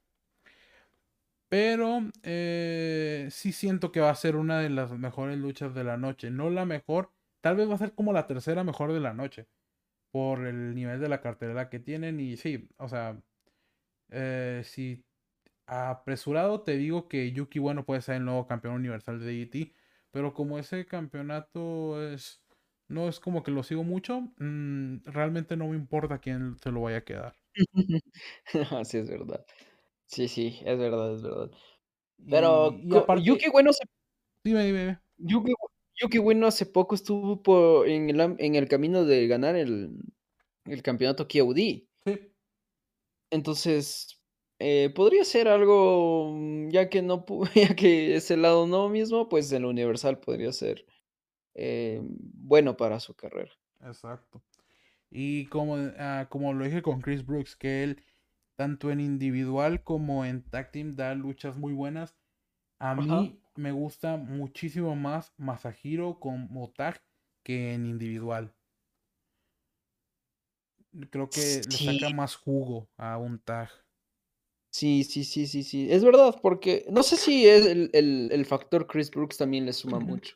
Pero 1.52 2.00
eh, 2.22 3.28
sí 3.30 3.52
siento 3.52 3.92
que 3.92 4.00
va 4.00 4.08
a 4.10 4.14
ser 4.14 4.36
una 4.36 4.60
de 4.60 4.70
las 4.70 4.90
mejores 4.92 5.36
luchas 5.38 5.74
de 5.74 5.84
la 5.84 5.98
noche. 5.98 6.30
No 6.30 6.48
la 6.48 6.64
mejor, 6.64 7.12
tal 7.42 7.56
vez 7.56 7.68
va 7.68 7.74
a 7.74 7.78
ser 7.78 7.92
como 7.94 8.14
la 8.14 8.26
tercera 8.26 8.64
mejor 8.64 8.92
de 8.94 9.00
la 9.00 9.12
noche, 9.12 9.48
por 10.12 10.46
el 10.46 10.74
nivel 10.74 11.00
de 11.00 11.08
la 11.10 11.20
cartelera 11.22 11.70
que 11.70 11.80
tienen 11.80 12.20
y 12.20 12.36
sí, 12.38 12.68
o 12.78 12.88
sea, 12.88 13.22
eh, 14.10 14.62
si 14.64 15.04
apresurado 15.66 16.62
te 16.62 16.76
digo 16.78 17.08
que 17.08 17.32
Yuki 17.32 17.58
Bueno 17.60 17.84
puede 17.86 18.02
ser 18.02 18.16
el 18.16 18.24
nuevo 18.26 18.46
campeón 18.46 18.74
universal 18.76 19.20
de 19.20 19.26
DDT, 19.26 19.74
pero 20.12 20.34
como 20.34 20.58
ese 20.58 20.86
campeonato 20.86 22.02
es 22.12 22.42
no 22.88 23.08
es 23.08 23.20
como 23.20 23.42
que 23.44 23.50
lo 23.52 23.62
sigo 23.64 23.84
mucho, 23.84 24.22
mm, 24.38 24.98
realmente 25.06 25.56
no 25.56 25.68
me 25.68 25.76
importa 25.76 26.18
quién 26.20 26.58
se 26.62 26.72
lo 26.72 26.82
vaya 26.82 26.98
a 26.98 27.04
quedar. 27.04 27.34
Sí, 28.84 28.98
es 28.98 29.08
verdad. 29.10 29.44
Sí, 30.12 30.28
sí, 30.28 30.60
es 30.64 30.78
verdad, 30.78 31.14
es 31.14 31.22
verdad. 31.22 31.51
Y, 32.18 32.30
Pero 32.30 32.72
y 32.84 32.89
co 32.89 33.06
Yuki 33.22 33.51
Bueno 33.51 33.72
se 33.72 33.84
dime, 34.44 34.64
dime, 34.66 34.80
dime. 34.80 35.01
Yuki 35.18 35.52
Yuki 36.01 36.18
Bueno 36.18 36.47
hace 36.47 36.66
poco 36.66 36.94
estuvo 36.94 37.43
po 37.43 37.84
en 37.84 38.10
el 38.10 38.20
en 38.39 38.55
el 38.55 38.68
camino 38.68 39.05
de 39.05 39.26
ganar 39.26 39.56
el 39.56 39.90
el 40.66 40.82
campeonato 40.82 41.26
KOD. 41.28 41.89
Sí, 42.05 42.32
Entonces, 43.30 44.20
eh, 44.59 44.90
podría 44.94 45.24
ser 45.24 45.48
algo, 45.48 46.32
mm, 46.34 46.68
ya 46.70 46.89
que 46.90 47.02
no 47.02 47.24
ya 47.55 47.74
que 47.74 48.16
ese 48.16 48.36
lado 48.36 48.66
no 48.66 48.89
mismo, 48.89 49.28
pues 49.28 49.51
el 49.52 49.64
universal 49.64 50.20
podría 50.20 50.52
ser, 50.52 50.84
eh, 51.55 52.01
bueno 52.05 52.76
para 52.76 53.01
su 53.01 53.14
carrera. 53.14 53.52
exacto. 53.80 54.43
Y 55.10 55.47
como, 55.48 55.76
ah, 55.98 56.28
como 56.30 56.52
lo 56.55 56.64
dije 56.64 56.82
con 56.82 57.01
Chris 57.01 57.24
Brooks, 57.26 57.56
que 57.56 57.84
él 57.84 58.02
tanto 58.56 58.90
en 58.90 59.00
individual 59.00 59.84
como 59.84 60.24
en 60.24 60.42
tag 60.48 60.70
team 60.72 60.96
da 60.96 61.14
luchas 61.14 61.56
muy 61.56 61.72
buenas. 61.72 62.16
A 62.80 62.94
Ajá. 62.94 63.18
mí 63.20 63.42
me 63.56 63.72
gusta 63.72 64.16
muchísimo 64.18 64.96
más 64.96 65.34
Masahiro 65.38 66.20
como 66.20 66.70
tag 66.72 67.02
que 67.44 67.74
en 67.74 67.86
individual. 67.86 68.54
Creo 71.10 71.30
que 71.30 71.64
le 71.68 71.76
saca 71.78 72.08
más 72.08 72.34
jugo 72.34 72.88
a 72.96 73.18
un 73.18 73.38
tag. 73.38 73.68
sí, 74.70 75.04
sí, 75.04 75.24
sí, 75.24 75.46
sí, 75.46 75.62
sí, 75.62 75.88
es 75.92 76.04
verdad, 76.04 76.36
porque 76.42 76.86
no 76.90 77.02
sé 77.02 77.16
si 77.16 77.46
es 77.48 77.66
el 77.66 77.90
el 77.92 78.30
el 78.32 78.46
factor 78.46 78.86
Chris 78.86 79.10
Brooks 79.10 79.36
también 79.38 79.66
le 79.66 79.72
suma 79.72 80.00
mucho. 80.00 80.34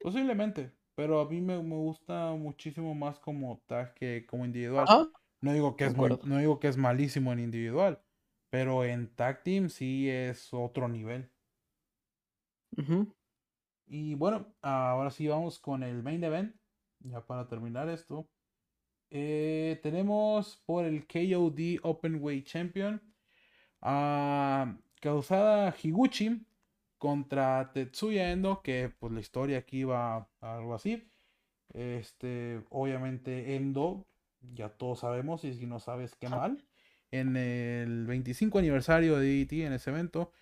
Posiblemente, 0.00 0.72
pero 0.94 1.20
a 1.20 1.28
mí 1.28 1.40
me, 1.40 1.60
me 1.60 1.74
gusta 1.76 2.30
muchísimo 2.34 2.94
más 2.94 3.18
como 3.18 3.60
tag 3.66 3.92
que 3.94 4.24
como 4.24 4.44
individual. 4.44 4.86
Ajá, 4.86 5.10
No 5.44 5.52
digo 5.52 5.76
que 5.76 5.84
es 5.84 5.94
muy, 5.94 6.18
no 6.24 6.38
digo 6.38 6.58
que 6.58 6.68
es 6.68 6.78
malísimo 6.78 7.30
en 7.30 7.38
individual, 7.38 8.00
pero 8.48 8.82
en 8.82 9.14
tag 9.14 9.42
team 9.42 9.68
sí 9.68 10.08
es 10.08 10.54
otro 10.54 10.88
nivel. 10.88 11.30
Y 13.86 14.14
bueno, 14.14 14.54
ahora 14.62 15.10
sí 15.10 15.28
vamos 15.28 15.58
con 15.58 15.82
el 15.82 16.02
main 16.02 16.24
event. 16.24 16.56
Ya 17.00 17.20
para 17.26 17.46
terminar 17.46 17.90
esto. 17.90 18.26
Eh, 19.10 19.78
tenemos 19.82 20.62
por 20.64 20.86
el 20.86 21.06
KOD 21.06 21.80
Openweight 21.82 22.46
Champion 22.46 23.02
a 23.82 24.78
Kausada 24.98 25.76
Higuchi 25.82 26.42
contra 26.96 27.70
Tetsuya 27.70 28.32
Endo, 28.32 28.62
que 28.62 28.88
pues 28.98 29.12
la 29.12 29.20
historia 29.20 29.58
aquí 29.58 29.84
va 29.84 30.26
algo 30.40 30.72
así. 30.72 31.06
Este, 31.74 32.62
obviamente 32.70 33.56
Endo, 33.56 34.06
ya 34.52 34.68
todos 34.68 35.00
sabemos, 35.00 35.44
y 35.44 35.54
si 35.54 35.66
no 35.66 35.78
sabes 35.78 36.14
qué 36.16 36.28
mal. 36.28 36.64
En 37.10 37.36
el 37.36 38.06
25 38.06 38.58
aniversario 38.58 39.18
de 39.18 39.44
DDT, 39.44 39.52
en 39.66 39.72
ese 39.72 39.90
evento, 39.90 40.32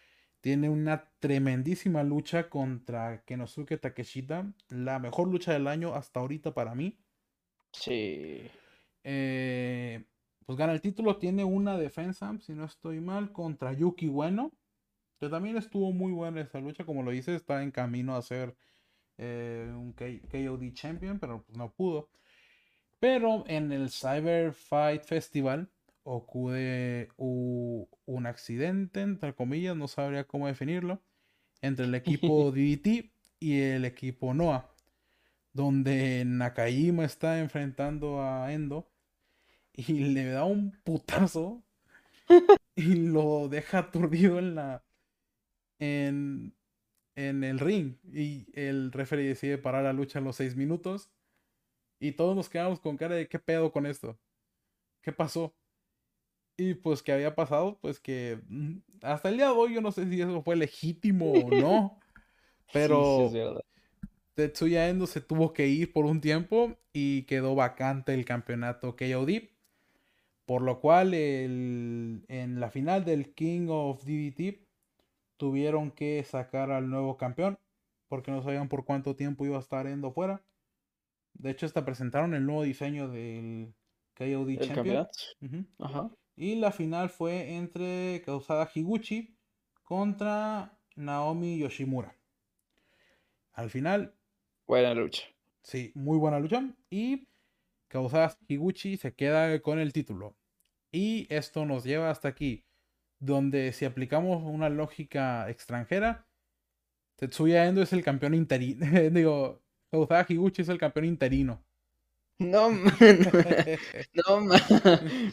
tiene 0.41 0.69
una 0.69 1.11
tremendísima 1.20 2.03
lucha 2.03 2.49
contra 2.49 3.23
Kenosuke 3.24 3.79
Takeshita, 3.79 4.53
la 4.69 4.99
mejor 4.99 5.29
lucha 5.29 5.53
del 5.53 5.69
año 5.69 5.95
hasta 5.95 6.20
ahorita 6.20 6.53
para 6.55 6.74
mí. 6.74 6.99
Sí. 7.73 8.43
Eh, 9.05 10.05
pues 10.45 10.59
gana 10.59 10.73
el 10.73 10.81
título, 10.81 11.16
tiene 11.16 11.45
una 11.45 11.79
defensa, 11.79 12.37
si 12.41 12.55
no 12.55 12.65
estoy 12.65 13.01
mal, 13.01 13.33
contra 13.33 13.73
Yuki 13.73 14.09
Bueno, 14.09 14.53
que 15.20 15.29
también 15.29 15.57
estuvo 15.57 15.93
muy 15.93 16.12
buena 16.12 16.41
esa 16.41 16.59
lucha, 16.59 16.85
como 16.85 17.03
lo 17.03 17.12
dice, 17.12 17.35
está 17.35 17.62
en 17.62 17.70
camino 17.70 18.16
a 18.16 18.23
ser 18.23 18.57
eh, 19.19 19.70
un 19.73 19.93
K 19.93 20.07
KOD 20.29 20.73
Champion, 20.73 21.20
pero 21.20 21.43
pues 21.45 21.57
no 21.57 21.73
pudo. 21.73 22.11
Pero 23.03 23.43
en 23.49 23.73
el 23.73 23.91
Cyber 23.91 24.53
Fight 24.53 25.03
Festival 25.03 25.69
ocurre 26.05 27.09
un 27.16 28.27
accidente, 28.27 29.01
entre 29.01 29.35
comillas, 29.35 29.77
no 29.77 29.89
sabría 29.89 30.23
cómo 30.29 30.47
definirlo, 30.47 31.03
entre 31.62 31.87
el 31.87 31.97
equipo 31.97 32.53
DDT 32.53 33.11
y 33.41 33.61
el 33.61 33.87
equipo 33.87 34.35
Noah, 34.35 34.70
donde 35.53 36.23
Nakajima 36.24 37.05
está 37.05 37.41
enfrentando 37.41 38.23
a 38.23 38.53
Endo 38.53 38.89
y 39.73 40.05
le 40.05 40.27
da 40.27 40.45
un 40.45 40.70
putazo 40.85 41.65
y 42.77 42.95
lo 42.95 43.49
deja 43.49 43.79
aturdido 43.79 44.39
en 44.39 44.55
la 44.55 44.85
en, 45.81 46.55
en 47.16 47.43
el 47.43 47.59
ring. 47.59 47.97
Y 48.12 48.47
el 48.53 48.93
referee 48.93 49.27
decide 49.27 49.59
parar 49.59 49.83
la 49.83 49.93
lucha 49.93 50.20
en 50.20 50.24
los 50.24 50.37
seis 50.37 50.55
minutos 50.55 51.11
y 52.03 52.11
todos 52.12 52.35
nos 52.35 52.49
quedamos 52.49 52.81
con 52.81 52.97
cara 52.97 53.15
de 53.15 53.29
qué 53.29 53.39
pedo 53.39 53.70
con 53.70 53.87
esto, 53.87 54.19
qué 55.03 55.12
pasó 55.12 55.55
Y 56.57 56.74
pues 56.74 57.01
que 57.01 57.12
había 57.12 57.35
pasado, 57.37 57.79
pues 57.81 58.01
que 58.01 58.41
mm, 58.49 58.79
hasta 59.03 59.29
el 59.29 59.37
día 59.37 59.47
de 59.47 59.53
hoy 59.53 59.74
yo 59.74 59.81
no 59.81 59.93
sé 59.93 60.09
si 60.11 60.20
eso 60.20 60.43
fue 60.43 60.57
legítimo 60.57 61.33
o 61.33 61.51
no. 61.51 62.01
Pero 62.73 63.31
Tetsuya 64.35 64.89
Endo 64.89 65.07
se 65.07 65.20
tuvo 65.20 65.53
que 65.53 65.69
ir 65.69 65.93
por 65.93 66.07
un 66.07 66.20
tiempo 66.20 66.77
y 66.93 67.23
quedó 67.24 67.55
vacante 67.55 68.15
el 68.15 68.24
campeonato 68.24 68.97
KOD. 68.97 69.31
Por 70.45 70.62
lo 70.62 70.81
cual 70.81 71.15
en 71.15 72.24
la 72.59 72.70
final 72.70 73.05
del 73.05 73.33
King 73.33 73.69
of 73.69 74.05
DDT 74.05 74.59
tuvieron 75.37 75.93
que 75.93 76.24
sacar 76.24 76.73
al 76.73 76.91
nuevo 76.91 77.16
campeón 77.16 77.59
porque 78.09 78.33
no 78.33 78.43
sabían 78.43 78.69
por 78.69 78.85
cuánto 78.85 79.15
tiempo 79.15 79.47
iba 79.47 79.57
a 79.57 79.61
estar 79.61 79.87
Endo 79.87 80.12
fuera. 80.12 80.43
De 81.35 81.51
hecho, 81.51 81.67
hasta 81.67 81.85
presentaron 81.85 82.35
el 82.35 82.47
nuevo 82.47 82.63
diseño 82.63 83.09
del 83.09 83.75
KOD 84.15 84.59
Champion. 84.61 85.09
Y 86.35 86.57
la 86.57 86.73
final 86.73 87.11
fue 87.11 87.55
entre 87.55 88.23
Kausada 88.25 88.71
Higuchi 88.73 89.37
contra 89.83 90.79
Naomi 90.97 91.59
Yoshimura. 91.59 92.17
Al 93.53 93.71
final. 93.71 94.15
Buena 94.67 94.95
lucha. 94.95 95.25
Sí, 95.63 95.93
muy 95.95 96.19
buena 96.19 96.41
lucha. 96.41 96.75
Y 96.91 97.29
Kausada 97.89 98.37
Higuchi 98.49 98.97
se 98.97 99.15
queda 99.15 99.61
con 99.61 99.79
el 99.79 99.93
título. 99.93 100.37
Y 100.91 101.27
esto 101.33 101.67
nos 101.67 101.85
lleva 101.85 102.11
hasta 102.11 102.29
aquí. 102.29 102.65
Donde 103.19 103.73
si 103.73 103.85
aplicamos 103.85 104.43
una 104.43 104.69
lógica 104.69 105.49
extranjera, 105.49 106.27
Tetsuya 107.17 107.67
Endo 107.67 107.83
es 107.83 107.93
el 107.93 108.03
campeón 108.03 108.35
interino. 108.35 108.85
Digo, 109.11 109.62
Kausada 109.93 110.27
Higuchi 110.27 110.62
es 110.62 110.70
el 110.70 110.78
campeón 110.78 111.05
interino. 111.05 111.62
No, 112.39 112.70
no, 114.14 114.40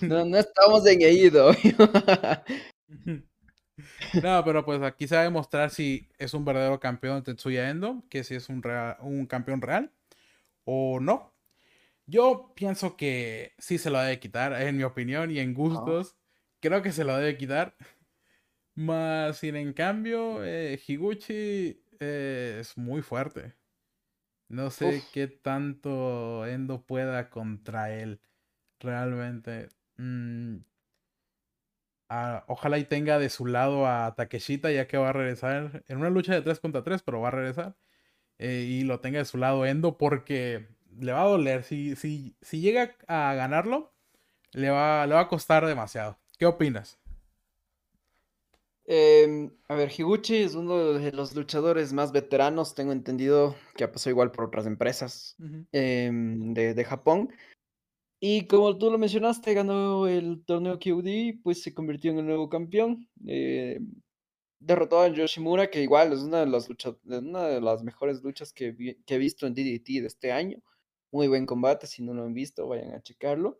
no, 0.01 0.25
no, 0.25 0.37
estamos 0.37 0.85
en 0.85 1.01
Eido. 1.01 1.53
no, 4.21 4.43
pero 4.43 4.65
pues 4.65 4.81
aquí 4.81 5.07
se 5.07 5.15
va 5.15 5.21
a 5.21 5.23
demostrar 5.23 5.69
si 5.69 6.09
es 6.17 6.33
un 6.33 6.43
verdadero 6.43 6.77
campeón 6.81 7.19
de 7.19 7.21
Tetsuya 7.21 7.69
Endo, 7.69 8.03
que 8.09 8.25
si 8.25 8.35
es 8.35 8.49
un, 8.49 8.61
un 8.99 9.27
campeón 9.27 9.61
real 9.61 9.93
o 10.65 10.99
no. 10.99 11.33
Yo 12.05 12.51
pienso 12.53 12.97
que 12.97 13.53
sí 13.59 13.77
se 13.77 13.89
lo 13.89 14.01
debe 14.01 14.19
quitar, 14.19 14.61
en 14.61 14.75
mi 14.75 14.83
opinión 14.83 15.31
y 15.31 15.39
en 15.39 15.53
gustos. 15.53 16.17
Creo 16.59 16.81
que 16.81 16.91
se 16.91 17.05
lo 17.05 17.15
debe 17.15 17.37
quitar. 17.37 17.77
Más 18.75 19.37
sin 19.37 19.55
en 19.55 19.71
cambio, 19.71 20.43
eh, 20.43 20.77
Higuchi 20.85 21.81
eh, 21.99 22.57
es 22.59 22.77
muy 22.77 23.01
fuerte. 23.01 23.58
No 24.49 24.71
sé 24.71 25.03
qué 25.13 25.27
tanto 25.27 26.45
Endo 26.47 26.81
pueda 26.85 27.29
contra 27.29 27.93
él. 27.93 28.19
Realmente. 28.79 29.69
Mm, 29.97 30.57
ah, 32.09 32.43
ojalá 32.47 32.79
y 32.79 32.85
tenga 32.85 33.19
de 33.19 33.29
su 33.29 33.45
lado 33.45 33.87
a 33.87 34.15
Takeshita, 34.15 34.71
ya 34.71 34.87
que 34.87 34.97
va 34.97 35.09
a 35.09 35.13
regresar 35.13 35.83
en 35.87 35.97
una 35.97 36.09
lucha 36.09 36.33
de 36.33 36.41
3 36.41 36.59
contra 36.59 36.83
3, 36.83 37.03
pero 37.03 37.21
va 37.21 37.29
a 37.29 37.31
regresar. 37.31 37.77
Eh, 38.39 38.65
y 38.67 38.83
lo 38.83 38.99
tenga 39.01 39.19
de 39.19 39.25
su 39.25 39.37
lado 39.37 39.65
Endo 39.65 39.97
porque 39.97 40.67
le 40.99 41.11
va 41.11 41.21
a 41.23 41.27
doler. 41.27 41.63
Si, 41.63 41.95
si, 41.95 42.35
si 42.41 42.61
llega 42.61 42.95
a 43.07 43.33
ganarlo, 43.35 43.93
le 44.53 44.69
va, 44.71 45.05
le 45.07 45.15
va 45.15 45.21
a 45.21 45.27
costar 45.27 45.65
demasiado. 45.65 46.19
¿Qué 46.39 46.45
opinas? 46.45 46.99
Em, 48.91 49.51
a 49.67 49.75
ver, 49.75 49.91
Higuchi 49.95 50.37
es 50.37 50.55
uno 50.55 50.93
de 50.93 51.11
los 51.11 51.35
luchadores 51.35 51.93
más 51.93 52.11
veteranos, 52.11 52.73
tengo 52.73 52.91
entendido 52.91 53.55
que 53.75 53.83
ha 53.83 53.91
pasado 53.91 54.09
igual 54.09 54.31
por 54.31 54.45
otras 54.45 54.65
empresas 54.65 55.37
em, 55.71 56.55
de, 56.55 56.83
Japón. 56.83 57.29
Y 58.19 58.47
como 58.47 58.75
tú 58.79 58.89
lo 58.89 58.97
mencionaste, 58.97 59.53
ganó 59.53 60.07
el 60.07 60.43
torneo 60.43 60.79
QD, 60.79 61.39
pues 61.43 61.61
se 61.61 61.71
convirtió 61.71 62.09
en 62.09 62.17
el 62.17 62.25
nuevo 62.25 62.49
campeón. 62.49 63.07
Eh, 63.27 63.79
derrotó 64.59 65.01
a 65.01 65.07
Yoshimura, 65.09 65.69
que 65.69 65.83
igual 65.83 66.11
es 66.11 66.21
una 66.21 66.39
de 66.39 66.47
las, 66.47 66.67
luchas, 66.67 66.95
una 67.05 67.43
de 67.43 67.61
las 67.61 67.83
mejores 67.83 68.23
luchas 68.23 68.51
que, 68.51 68.75
he 69.05 69.17
visto 69.19 69.45
en 69.45 69.53
DDT 69.53 70.01
de 70.01 70.07
este 70.07 70.31
año. 70.31 70.57
Muy 71.11 71.27
buen 71.27 71.45
combate, 71.45 71.85
si 71.85 72.01
no 72.01 72.15
lo 72.15 72.23
han 72.23 72.33
visto, 72.33 72.67
vayan 72.67 72.95
a 72.95 73.03
checarlo. 73.03 73.59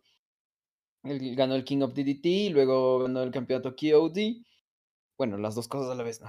Él 1.04 1.36
ganó 1.36 1.54
el 1.54 1.62
King 1.62 1.82
of 1.82 1.94
DDT, 1.94 2.52
luego 2.52 3.04
ganó 3.04 3.22
el 3.22 3.30
campeonato 3.30 3.76
QOD. 3.76 4.42
Bueno, 5.20 5.36
las 5.36 5.54
dos 5.54 5.68
cosas 5.68 5.90
a 5.90 5.94
la 5.94 6.02
vez, 6.02 6.22
¿no? 6.22 6.28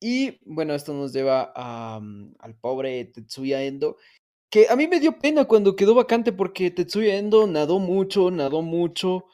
Y 0.00 0.38
bueno, 0.44 0.72
esto 0.72 0.94
nos 0.94 1.12
lleva 1.12 1.52
a, 1.56 1.98
mm, 1.98 2.36
al 2.38 2.54
pobre 2.54 3.06
Tetsuya 3.06 3.64
Endo, 3.64 3.96
que 4.48 4.68
a 4.68 4.76
mí 4.76 4.86
me 4.86 5.00
dio 5.00 5.18
pena 5.18 5.46
cuando 5.46 5.74
quedó 5.74 5.92
vacante 5.92 6.32
porque 6.32 6.70
Tetsuya 6.70 7.16
Endo 7.18 7.48
nadó 7.48 7.80
mucho, 7.80 8.30
nadó 8.30 8.62
mucho, 8.62 9.24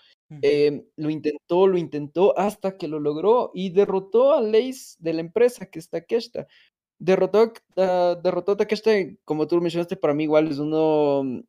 em, 0.41 0.87
lo 0.97 1.11
intentó, 1.11 1.67
lo 1.67 1.77
intentó 1.77 2.39
hasta 2.39 2.79
que 2.79 2.89
lo 2.89 2.99
logró 2.99 3.51
y 3.53 3.69
derrotó 3.69 4.33
a 4.33 4.41
Lace 4.41 4.97
de 4.99 5.13
la 5.13 5.21
empresa, 5.21 5.67
que 5.67 5.81
es 5.81 5.91
Takeshita. 5.91 6.47
Derrotó, 6.99 7.53
a, 7.77 8.19
derrotó 8.25 8.53
a 8.53 8.57
Takeshita, 8.57 8.93
como 9.27 9.47
tú 9.47 9.57
lo 9.57 9.61
mencionaste, 9.61 9.97
para 9.97 10.15
mí 10.15 10.23
igual 10.23 10.51
es 10.51 10.59
uno, 10.59 11.25
mm, 11.25 11.41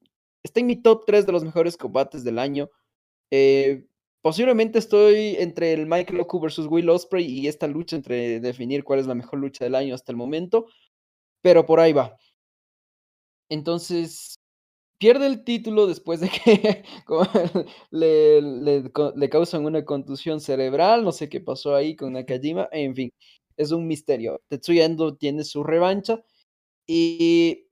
está 0.43 0.59
en 0.59 0.65
mi 0.67 0.75
top 0.75 1.05
3 1.05 1.25
de 1.25 1.31
los 1.31 1.45
mejores 1.45 1.77
combates 1.77 2.25
del 2.25 2.37
año. 2.37 2.69
Eh, 3.31 3.85
Posiblemente 4.25 4.79
estoy 4.79 5.35
entre 5.37 5.73
el 5.73 5.85
Michael 5.85 6.19
Oku 6.19 6.39
versus 6.39 6.65
Will 6.65 6.89
Osprey 6.89 7.27
y 7.27 7.47
esta 7.47 7.67
lucha 7.67 7.95
entre 7.95 8.39
definir 8.39 8.83
cuál 8.83 8.99
es 8.99 9.05
la 9.05 9.13
mejor 9.13 9.37
lucha 9.37 9.63
del 9.63 9.75
año 9.75 9.93
hasta 9.93 10.11
el 10.11 10.17
momento, 10.17 10.65
pero 11.43 11.67
por 11.67 11.79
ahí 11.79 11.93
va. 11.93 12.17
Entonces, 13.49 14.39
pierde 14.97 15.27
el 15.27 15.43
título 15.43 15.85
después 15.85 16.21
de 16.21 16.29
que 16.29 16.83
le, 17.91 18.41
le, 18.41 19.29
causan 19.29 19.63
una 19.63 19.85
contusión 19.85 20.39
cerebral, 20.39 21.03
no 21.03 21.11
sé 21.11 21.29
qué 21.29 21.39
pasó 21.39 21.75
ahí 21.75 21.95
con 21.95 22.13
Nakajima, 22.13 22.67
en 22.71 22.95
fin, 22.95 23.13
es 23.57 23.71
un 23.71 23.85
misterio. 23.85 24.41
Tetsuya 24.47 24.85
Endo 24.85 25.15
tiene 25.17 25.43
su 25.43 25.63
revancha 25.63 26.23
y 26.87 27.64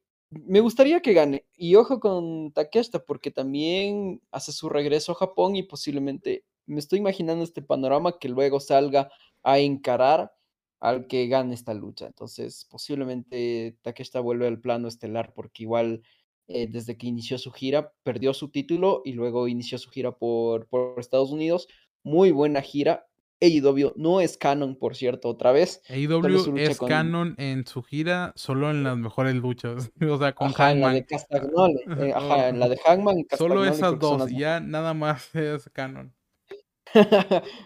me 0.45 0.60
gustaría 0.60 1.02
que 1.02 1.14
gane. 1.14 1.45
Y 1.56 1.76
ojo 1.76 2.00
con 2.00 2.52
Takeshita, 2.53 3.03
porque 3.06 3.32
también 3.32 4.22
hace 4.32 4.52
su 4.52 4.70
regreso 4.70 5.12
a 5.12 5.16
Japón 5.16 5.56
y 5.56 5.64
posiblemente 5.64 6.45
me 6.66 6.80
estoy 6.80 7.00
imaginando 7.00 7.44
este 7.44 7.62
panorama 7.62 8.18
que 8.20 8.30
luego 8.30 8.60
salga 8.60 9.10
a 9.44 9.60
encarar 9.60 10.34
al 10.80 11.08
que 11.08 11.28
gane 11.28 11.53
esta 11.53 11.74
lucha. 11.74 12.08
Entonces, 12.08 12.68
posiblemente 12.70 13.78
Takeshita 13.82 14.20
vuelve 14.20 14.48
al 14.48 14.60
plano 14.60 14.88
estelar, 14.88 15.34
porque 15.34 15.64
igual 15.64 16.03
eh, 16.48 16.68
desde 16.68 16.98
que 16.98 17.08
inició 17.08 17.38
su 17.38 17.52
gira 17.52 17.94
perdió 18.03 18.34
su 18.34 18.50
título 18.50 19.02
y 19.06 19.14
luego 19.14 19.48
inició 19.48 19.78
su 19.78 19.90
gira 19.90 20.18
por, 20.18 20.68
por 20.68 21.00
Estados 21.00 21.32
Unidos. 21.32 21.68
Muy 22.03 22.32
buena 22.32 22.62
gira. 22.62 23.08
AEW 23.44 23.94
no 23.96 24.22
es 24.22 24.38
canon, 24.38 24.76
por 24.76 24.96
cierto, 24.96 25.28
otra 25.28 25.52
vez. 25.52 25.82
AEW 25.90 26.58
es 26.58 26.80
canon 26.80 27.36
en 27.38 27.66
su 27.68 27.84
gira 27.84 28.32
solo 28.36 28.72
en 28.72 28.84
las 28.84 28.98
mejores 28.98 29.36
luchas. 29.36 29.92
o 30.10 30.18
sea, 30.18 30.34
con 30.34 30.48
ajá, 30.48 30.72
En 30.72 30.82
la 30.82 30.94
de 30.94 31.06
Castagnoli. 31.06 31.80
Eh, 32.00 32.14
ajá, 32.16 32.50
en 32.50 32.60
la 32.60 32.70
de 32.70 32.78
Hangman. 32.78 33.26
solo 33.38 33.66
esas 33.66 34.00
dos, 34.00 34.32
ya 34.32 34.60
nada 34.60 34.94
más 34.94 35.34
es 35.36 35.70
canon. 35.74 36.14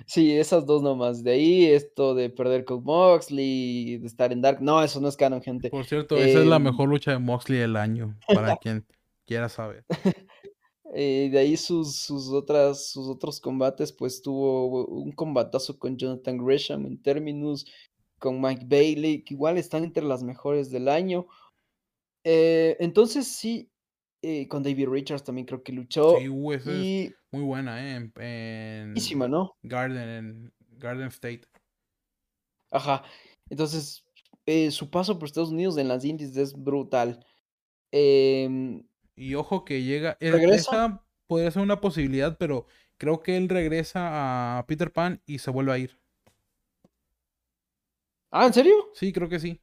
sí, 0.06 0.38
esas 0.38 0.66
dos 0.66 0.82
nomás. 0.82 1.24
De 1.24 1.32
ahí 1.32 1.66
esto 1.66 2.16
de 2.16 2.30
perder 2.30 2.64
con 2.64 2.84
Moxley, 2.84 3.98
de 3.98 4.08
estar 4.08 4.32
en 4.32 4.42
Dark. 4.42 4.62
No, 4.62 4.82
eso 4.82 5.02
no 5.02 5.10
es 5.10 5.18
canon, 5.18 5.42
gente. 5.42 5.70
Por 5.70 5.86
cierto, 5.86 6.16
esa 6.16 6.40
es 6.40 6.46
la 6.46 6.56
em, 6.56 6.64
mejor 6.64 6.90
lucha 6.90 7.12
de 7.12 7.20
Moxley 7.20 7.60
del 7.60 7.76
año, 7.76 8.18
para 8.28 8.56
quien 8.56 8.86
quiera 9.26 9.50
saber. 9.50 9.84
Eh, 11.00 11.30
de 11.32 11.38
ahí 11.38 11.56
sus, 11.58 11.96
sus, 11.96 12.30
otras, 12.30 12.90
sus 12.90 13.08
otros 13.08 13.40
combates, 13.40 13.92
pues 13.92 14.20
tuvo 14.20 14.88
un 14.88 15.12
combatazo 15.12 15.78
con 15.78 15.96
Jonathan 15.96 16.44
Gresham 16.44 16.88
en 16.88 17.00
Terminus, 17.00 17.68
con 18.18 18.42
Mike 18.42 18.66
Bailey, 18.68 19.24
que 19.24 19.36
igual 19.36 19.60
están 19.60 19.84
entre 19.84 20.04
las 20.04 20.24
mejores 20.24 20.72
del 20.72 20.88
año. 20.88 21.28
Eh, 22.24 22.78
entonces 22.80 23.28
sí, 23.28 23.70
eh, 24.24 24.48
con 24.48 24.64
David 24.64 24.90
Richards 24.90 25.24
también 25.24 25.46
creo 25.46 25.62
que 25.62 25.72
luchó. 25.72 26.18
Sí, 26.18 26.30
uh, 26.30 26.52
es 26.54 26.66
muy 27.30 27.44
buena, 27.44 27.80
¿eh? 27.80 28.12
En, 28.16 28.94
¿no? 29.30 29.56
Garden, 29.62 30.10
en 30.10 30.54
Garden 30.80 31.10
State. 31.10 31.44
Ajá. 32.72 33.04
Entonces, 33.52 34.04
su 34.72 34.90
paso 34.90 35.20
por 35.20 35.28
Estados 35.28 35.52
Unidos 35.52 35.78
en 35.78 35.90
las 35.90 36.04
Indies 36.04 36.36
es 36.36 36.56
brutal. 36.56 37.24
Eh, 37.92 38.82
y 39.18 39.36
ojo 39.36 39.66
que 39.66 39.84
llega. 39.84 40.18
Eh, 40.22 40.46
esa 40.52 41.04
podría 41.28 41.52
ser 41.52 41.64
una 41.64 41.82
posibilidad, 41.82 42.38
pero 42.38 42.68
creo 42.98 43.22
que 43.22 43.36
él 43.38 43.50
regresa 43.50 44.60
a 44.60 44.66
Peter 44.68 44.94
Pan 44.94 45.22
y 45.26 45.40
se 45.40 45.52
vuelve 45.52 45.74
a 45.74 45.78
ir. 45.80 46.00
Ah, 48.32 48.46
¿en 48.46 48.54
serio? 48.54 48.76
Sí, 48.94 49.12
creo 49.14 49.30
que 49.30 49.40
sí. 49.40 49.62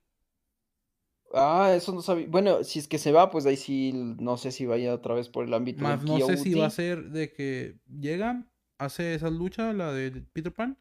Ah, 1.33 1.73
eso 1.74 1.92
no 1.92 2.00
sabía. 2.00 2.26
Bueno, 2.28 2.62
si 2.62 2.78
es 2.78 2.86
que 2.86 2.99
se 2.99 3.10
va, 3.10 3.31
pues 3.31 3.44
ahí 3.47 3.57
sí, 3.57 3.92
no 3.92 4.36
sé 4.36 4.52
si 4.52 4.66
vaya 4.66 4.94
otra 4.94 5.15
vez 5.15 5.28
por 5.28 5.44
el 5.44 5.55
ámbito 5.55 5.83
Más 5.83 6.05
no 6.05 6.20
sé 6.20 6.36
si 6.36 6.55
va 6.55 6.66
a 6.66 6.70
ser 6.70 7.10
de 7.10 7.33
que 7.33 7.78
llega, 7.89 8.47
hace 8.78 9.15
esa 9.15 9.31
lucha, 9.31 9.73
la 9.73 9.92
de 9.92 10.12
Peter 10.33 10.52
Pan, 10.52 10.78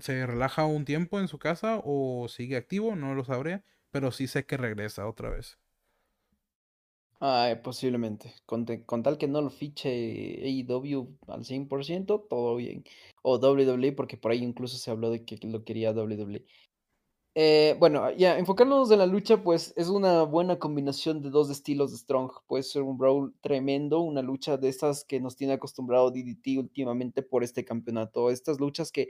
se 0.00 0.26
relaja 0.26 0.66
un 0.66 0.84
tiempo 0.84 1.20
en 1.20 1.28
su 1.28 1.38
casa 1.38 1.80
o 1.84 2.28
sigue 2.28 2.56
activo, 2.56 2.96
no 2.96 3.14
lo 3.14 3.24
sabré, 3.24 3.64
pero 3.90 4.12
sí 4.12 4.26
sé 4.28 4.46
que 4.46 4.56
regresa 4.56 5.08
otra 5.08 5.30
vez. 5.30 5.58
Ah, 7.20 7.58
posiblemente. 7.62 8.34
Con, 8.44 8.66
con 8.84 9.02
tal 9.02 9.16
que 9.16 9.26
no 9.26 9.40
lo 9.40 9.50
fiche 9.50 9.88
AEW 10.44 11.16
al 11.28 11.44
100%, 11.44 12.26
todo 12.28 12.56
bien. 12.56 12.84
O 13.22 13.38
WWE, 13.38 13.92
porque 13.92 14.16
por 14.18 14.32
ahí 14.32 14.42
incluso 14.42 14.76
se 14.76 14.90
habló 14.90 15.10
de 15.10 15.24
que 15.24 15.38
lo 15.46 15.64
quería 15.64 15.92
WWE. 15.92 16.44
Eh, 17.38 17.76
bueno, 17.78 18.10
ya, 18.12 18.38
enfocándonos 18.38 18.90
en 18.90 18.98
la 18.98 19.06
lucha, 19.06 19.42
pues 19.42 19.74
es 19.76 19.88
una 19.88 20.22
buena 20.22 20.58
combinación 20.58 21.20
de 21.22 21.30
dos 21.30 21.50
estilos 21.50 21.92
de 21.92 21.98
Strong. 21.98 22.32
Puede 22.46 22.62
ser 22.62 22.82
un 22.82 22.98
brawl 22.98 23.34
tremendo, 23.42 24.00
una 24.00 24.22
lucha 24.22 24.56
de 24.56 24.68
estas 24.68 25.04
que 25.04 25.20
nos 25.20 25.36
tiene 25.36 25.54
acostumbrado 25.54 26.10
DDT 26.10 26.58
últimamente 26.58 27.22
por 27.22 27.44
este 27.44 27.64
campeonato. 27.64 28.30
Estas 28.30 28.58
luchas 28.60 28.90
que 28.92 29.08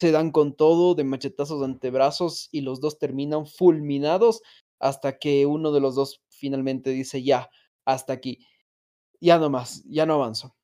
se 0.00 0.10
dan 0.10 0.32
con 0.32 0.54
todo, 0.54 0.94
de 0.94 1.04
machetazos 1.04 1.60
de 1.60 1.66
antebrazos, 1.66 2.48
y 2.52 2.62
los 2.62 2.80
dos 2.80 2.98
terminan 2.98 3.46
fulminados 3.46 4.42
hasta 4.80 5.18
que 5.18 5.46
uno 5.46 5.72
de 5.72 5.80
los 5.80 5.94
dos 5.94 6.21
finalmente 6.42 6.90
dice, 6.90 7.22
ya, 7.22 7.48
hasta 7.84 8.12
aquí, 8.12 8.44
ya 9.20 9.38
no 9.38 9.50
más, 9.50 9.84
ya 9.86 10.06
no 10.06 10.14
avanzo. 10.14 10.56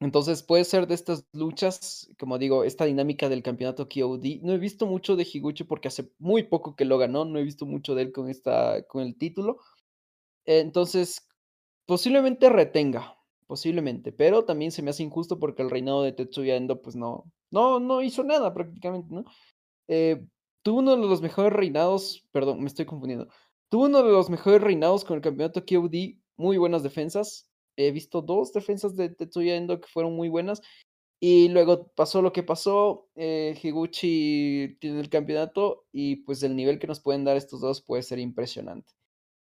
Entonces 0.00 0.42
puede 0.42 0.64
ser 0.64 0.86
de 0.86 0.94
estas 0.94 1.26
luchas, 1.32 2.08
como 2.18 2.38
digo, 2.38 2.62
esta 2.64 2.84
dinámica 2.84 3.28
del 3.28 3.42
campeonato 3.42 3.88
KOD. 3.88 4.40
No 4.42 4.52
he 4.52 4.58
visto 4.58 4.86
mucho 4.86 5.16
de 5.16 5.26
Higuchi 5.30 5.64
porque 5.64 5.88
hace 5.88 6.12
muy 6.18 6.44
poco 6.44 6.76
que 6.76 6.84
lo 6.84 6.98
ganó, 6.98 7.24
no 7.24 7.38
he 7.38 7.42
visto 7.42 7.66
mucho 7.66 7.94
de 7.94 8.02
él 8.02 8.12
con, 8.12 8.28
esta, 8.28 8.82
con 8.86 9.02
el 9.02 9.16
título. 9.16 9.58
Entonces, 10.46 11.28
posiblemente 11.86 12.50
retenga, 12.50 13.16
posiblemente, 13.46 14.12
pero 14.12 14.44
también 14.44 14.72
se 14.72 14.82
me 14.82 14.90
hace 14.90 15.02
injusto 15.04 15.38
porque 15.38 15.62
el 15.62 15.70
reinado 15.70 16.02
de 16.02 16.12
Tetsuya 16.12 16.56
Endo, 16.56 16.82
pues 16.82 16.96
no, 16.96 17.32
no, 17.50 17.80
no 17.80 18.02
hizo 18.02 18.24
nada 18.24 18.54
prácticamente, 18.54 19.14
¿no? 19.14 19.24
Eh, 19.88 20.26
tuvo 20.62 20.80
uno 20.80 20.96
de 20.96 21.08
los 21.08 21.22
mejores 21.22 21.52
reinados, 21.52 22.24
perdón, 22.32 22.60
me 22.60 22.66
estoy 22.68 22.86
confundiendo. 22.86 23.28
Tuvo 23.68 23.84
uno 23.86 24.02
de 24.02 24.12
los 24.12 24.30
mejores 24.30 24.60
reinados 24.62 25.04
con 25.04 25.16
el 25.16 25.22
campeonato 25.22 25.64
KOD, 25.66 26.18
muy 26.36 26.58
buenas 26.58 26.82
defensas. 26.82 27.50
He 27.76 27.90
visto 27.90 28.22
dos 28.22 28.52
defensas 28.52 28.96
de 28.96 29.08
Tetsuya 29.08 29.56
Endo 29.56 29.80
que 29.80 29.88
fueron 29.88 30.14
muy 30.14 30.28
buenas. 30.28 30.62
Y 31.20 31.48
luego 31.48 31.88
pasó 31.96 32.22
lo 32.22 32.32
que 32.32 32.42
pasó. 32.42 33.08
Eh, 33.16 33.58
Higuchi 33.62 34.76
tiene 34.80 35.00
el 35.00 35.08
campeonato 35.08 35.86
y 35.92 36.16
pues 36.16 36.42
el 36.42 36.54
nivel 36.56 36.78
que 36.78 36.86
nos 36.86 37.00
pueden 37.00 37.24
dar 37.24 37.36
estos 37.36 37.60
dos 37.60 37.80
puede 37.82 38.02
ser 38.02 38.18
impresionante. 38.18 38.92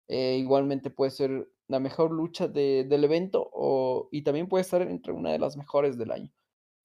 Eh, 0.09 0.39
igualmente 0.39 0.91
puede 0.91 1.11
ser 1.13 1.49
la 1.69 1.81
mejor 1.81 2.11
lucha 2.13 2.49
de- 2.49 2.85
del 2.85 3.05
evento 3.05 3.49
o, 3.53 4.09
y 4.13 4.23
también 4.23 4.49
puede 4.49 4.63
estar 4.63 4.83
entre 4.83 5.13
una 5.13 5.33
de 5.33 5.39
las 5.39 5.57
mejores 5.57 5.99
del 5.99 6.13
año. 6.13 6.33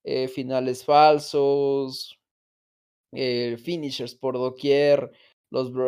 Eh, 0.03 0.27
finales 0.27 0.85
falsos, 0.85 2.19
finishers 3.11 4.15
por 4.15 4.35
doquier, 4.35 5.11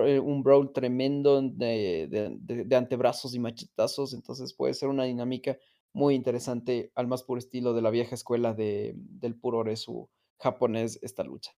eh, 0.06 0.20
un 0.20 0.44
brawl 0.44 0.72
tremendo 0.74 1.42
de, 1.42 2.08
de- 2.42 2.76
antebrazos 2.76 3.34
y 3.36 3.40
machetazos, 3.40 4.14
entonces 4.14 4.54
puede 4.54 4.74
ser 4.74 4.90
una 4.90 5.06
dinámica 5.06 5.58
muy 5.94 6.16
interesante 6.16 6.92
al 6.96 7.08
más 7.08 7.24
puro 7.24 7.40
estilo 7.40 7.74
de 7.74 7.82
la 7.82 7.90
vieja 7.90 8.16
escuela 8.16 8.54
de, 8.54 8.94
del 8.96 9.36
puro 9.40 9.64
Resu 9.64 10.10
japonés 10.40 11.00
esta 11.02 11.24
lucha. 11.24 11.52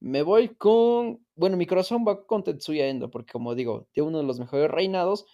Me 0.00 0.22
voy 0.22 0.50
con, 0.50 1.26
bueno, 1.36 1.56
mi 1.56 1.66
corazón 1.66 2.04
va 2.06 2.26
con 2.26 2.44
Tetsuya 2.44 2.88
Endo, 2.88 3.10
porque 3.10 3.32
como 3.32 3.54
digo, 3.54 3.88
tiene 3.92 4.08
uno 4.10 4.18
de 4.18 4.24
los 4.24 4.38
mejores 4.40 4.70
reinados, 4.70 5.26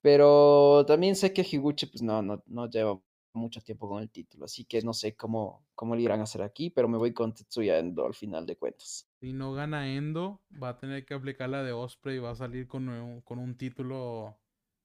pero 0.00 0.84
también 0.86 1.16
sé 1.16 1.32
que 1.32 1.46
Higuchi 1.50 1.86
pues 1.86 2.02
no, 2.02 2.22
no, 2.22 2.42
no 2.46 2.68
lleva 2.70 3.00
mucho 3.34 3.60
tiempo 3.62 3.88
con 3.88 4.02
el 4.02 4.10
título, 4.10 4.44
así 4.46 4.64
que 4.64 4.82
no 4.82 4.92
sé 4.94 5.16
cómo, 5.16 5.64
cómo 5.74 5.96
le 5.96 6.02
irán 6.02 6.20
a 6.20 6.24
hacer 6.24 6.42
aquí, 6.42 6.70
pero 6.70 6.88
me 6.88 6.98
voy 6.98 7.12
con 7.14 7.34
Tetsuya 7.34 7.78
Endo 7.78 8.06
al 8.06 8.14
final 8.14 8.46
de 8.46 8.56
cuentas. 8.56 9.08
Si 9.22 9.32
no 9.32 9.46
gana 9.54 9.78
Endo, 9.90 10.42
va 10.62 10.68
a 10.70 10.76
tener 10.78 11.06
que 11.06 11.14
aplicar 11.14 11.48
la 11.48 11.62
de 11.62 11.72
Osprey 11.72 12.16
y 12.16 12.18
va 12.18 12.32
a 12.32 12.34
salir 12.34 12.68
con 12.68 12.90
un, 12.90 13.22
con 13.22 13.38
un 13.38 13.56
título 13.56 14.38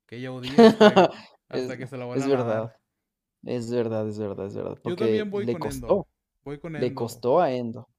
que 0.06 0.18
ella 0.18 0.32
odia 0.32 0.66
hasta, 1.50 1.52
Es, 1.52 1.78
que 1.78 1.88
se 1.88 1.98
lo 1.98 2.08
es 2.14 2.28
vuelvan 2.28 2.34
a 2.34 2.38
verdad, 2.38 2.74
es 3.44 3.72
verdad, 3.72 4.08
es 4.10 4.20
verdad, 4.20 4.48
es 4.48 4.56
verdad, 4.56 4.80
Yo 4.84 4.98
porque 4.98 4.98
también 4.98 5.30
voy 5.30 5.46
le 5.46 5.58
con 5.58 5.64
Endo. 5.66 6.00
costó, 6.00 6.08
Voy 6.44 6.58
con 6.60 6.76
le 6.76 6.94
Endo. 6.94 6.96
costó 6.96 7.40
a 7.42 7.54
Endo, 7.54 7.90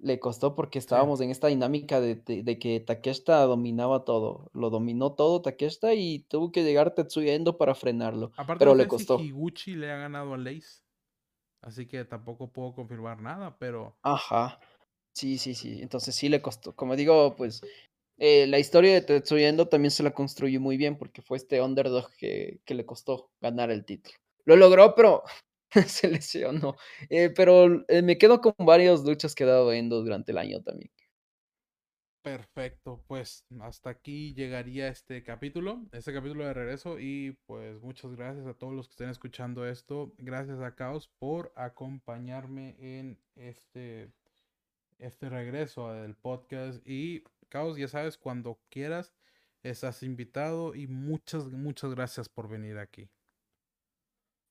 le 0.00 0.20
costó 0.20 0.54
porque 0.56 0.78
Sí. 0.86 0.96
estábamos 0.96 1.20
en 1.22 1.30
esta 1.30 1.48
dinámica 1.48 2.00
de, 2.00 2.16
de- 2.16 2.42
de 2.44 2.58
que 2.58 2.80
Takeshita 2.80 3.42
dominaba 3.44 4.04
todo, 4.04 4.50
lo 4.54 4.70
dominó 4.70 5.12
todo 5.14 5.42
Takeshita 5.42 5.94
y 5.94 6.20
tuvo 6.30 6.52
que 6.52 6.64
llegar 6.64 6.94
Tetsuya 6.94 7.34
Endo 7.34 7.58
para 7.58 7.74
frenarlo, 7.76 8.32
Aparte 8.36 8.58
pero 8.58 8.74
no 8.74 8.86
le 8.86 8.88
costó. 8.88 9.16
si 9.16 9.26
Higuchi 9.26 9.74
le 9.74 9.90
ha 9.90 9.96
ganado 9.96 10.34
a 10.34 10.38
Lace. 10.38 10.84
Así 11.62 11.86
que 11.86 12.04
tampoco 12.04 12.52
puedo 12.52 12.74
confirmar 12.74 13.20
nada, 13.22 13.58
pero 13.58 13.98
Ajá, 14.02 14.60
sí, 15.14 15.38
sí, 15.38 15.54
sí, 15.54 15.80
entonces 15.82 16.14
sí 16.14 16.28
le 16.28 16.42
costó. 16.42 16.74
Como 16.74 16.96
digo, 16.96 17.36
pues 17.36 17.62
eh, 18.18 18.46
la 18.46 18.58
historia 18.58 18.94
de 18.94 19.02
Tetsuya 19.02 19.48
Endo 19.48 19.68
también 19.68 19.90
se 19.90 20.02
la 20.02 20.14
construyó 20.14 20.60
muy 20.60 20.76
bien 20.76 20.98
porque 20.98 21.22
fue 21.22 21.36
este 21.38 21.60
underdog 21.62 22.12
que, 22.16 22.60
que 22.64 22.74
le 22.74 22.86
costó 22.86 23.32
ganar 23.40 23.70
el 23.70 23.84
título. 23.84 24.16
Lo 24.46 24.56
logró, 24.56 24.94
pero 24.94 25.24
se 25.88 26.08
lesionó. 26.08 26.76
Eh, 27.10 27.30
pero 27.30 27.84
eh, 27.88 28.02
me 28.02 28.18
quedo 28.18 28.40
con 28.40 28.54
varias 28.58 29.02
luchas 29.04 29.34
que 29.34 29.44
ha 29.44 29.48
dado 29.48 29.72
Endo 29.72 30.02
durante 30.02 30.32
el 30.32 30.38
año 30.38 30.62
también. 30.62 30.90
perfecto. 32.22 33.04
Pues 33.06 33.44
hasta 33.60 33.90
aquí 33.90 34.34
llegaría 34.34 34.88
este 34.88 35.22
capítulo, 35.22 35.86
este 35.92 36.12
capítulo 36.12 36.44
de 36.44 36.54
regreso. 36.54 36.98
Y 36.98 37.38
pues 37.46 37.80
muchas 37.82 38.14
gracias 38.16 38.46
a 38.46 38.54
todos 38.54 38.72
los 38.74 38.88
que 38.88 38.92
estén 38.92 39.10
escuchando 39.10 39.66
esto. 39.66 40.14
Gracias 40.18 40.60
a 40.60 40.74
Caos 40.74 41.10
por 41.18 41.52
acompañarme 41.56 42.76
en 42.78 43.18
este, 43.36 44.10
este 44.98 45.28
regreso 45.28 45.92
del 45.92 46.14
podcast. 46.16 46.80
Y 46.86 47.22
Caos, 47.48 47.76
ya 47.78 47.88
sabes, 47.88 48.18
cuando 48.18 48.60
quieras, 48.70 49.12
estás 49.62 50.02
invitado. 50.02 50.74
Y 50.74 50.86
muchas, 50.86 51.46
muchas 51.46 51.94
gracias 51.94 52.28
por 52.28 52.48
venir 52.48 52.78
aquí. 52.78 53.08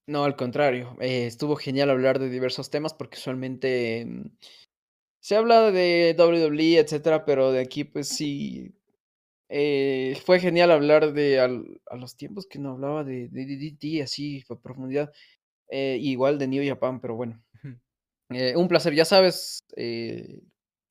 No, 0.08 0.26
al 0.26 0.36
contrario, 0.36 0.98
eh, 1.00 1.28
estuvo 1.28 1.56
genial 1.56 1.90
hablar 1.90 2.20
de 2.20 2.30
diversos 2.30 2.70
temas 2.70 2.94
porque 2.94 3.18
usualmente 3.18 4.06
mm, 4.06 4.32
se 5.22 5.36
habla 5.38 5.72
de 5.72 6.16
WWE, 6.18 6.80
etcétera, 6.80 7.26
pero 7.26 7.52
de 7.52 7.62
aquí 7.62 7.86
pues 7.86 8.10
sí 8.10 8.76
eh, 9.50 10.18
fue 10.26 10.40
genial 10.40 10.72
hablar 10.72 11.14
de 11.14 11.40
al- 11.40 11.82
a 11.88 11.98
los 11.98 12.18
tiempos 12.18 12.48
que 12.48 12.60
no 12.60 12.72
hablaba 12.72 13.04
de, 13.04 13.30
de 13.30 13.46
así 14.04 14.44
a 14.50 14.56
profundidad, 14.62 15.14
eh, 15.70 15.98
igual 16.02 16.40
de 16.40 16.48
New 16.48 16.68
Japan, 16.68 17.02
pero 17.02 17.16
bueno, 17.16 17.44
eh, 18.36 18.56
un 18.58 18.68
placer, 18.68 18.94
ya 18.96 19.06
sabes, 19.06 19.60
eh, 19.76 20.42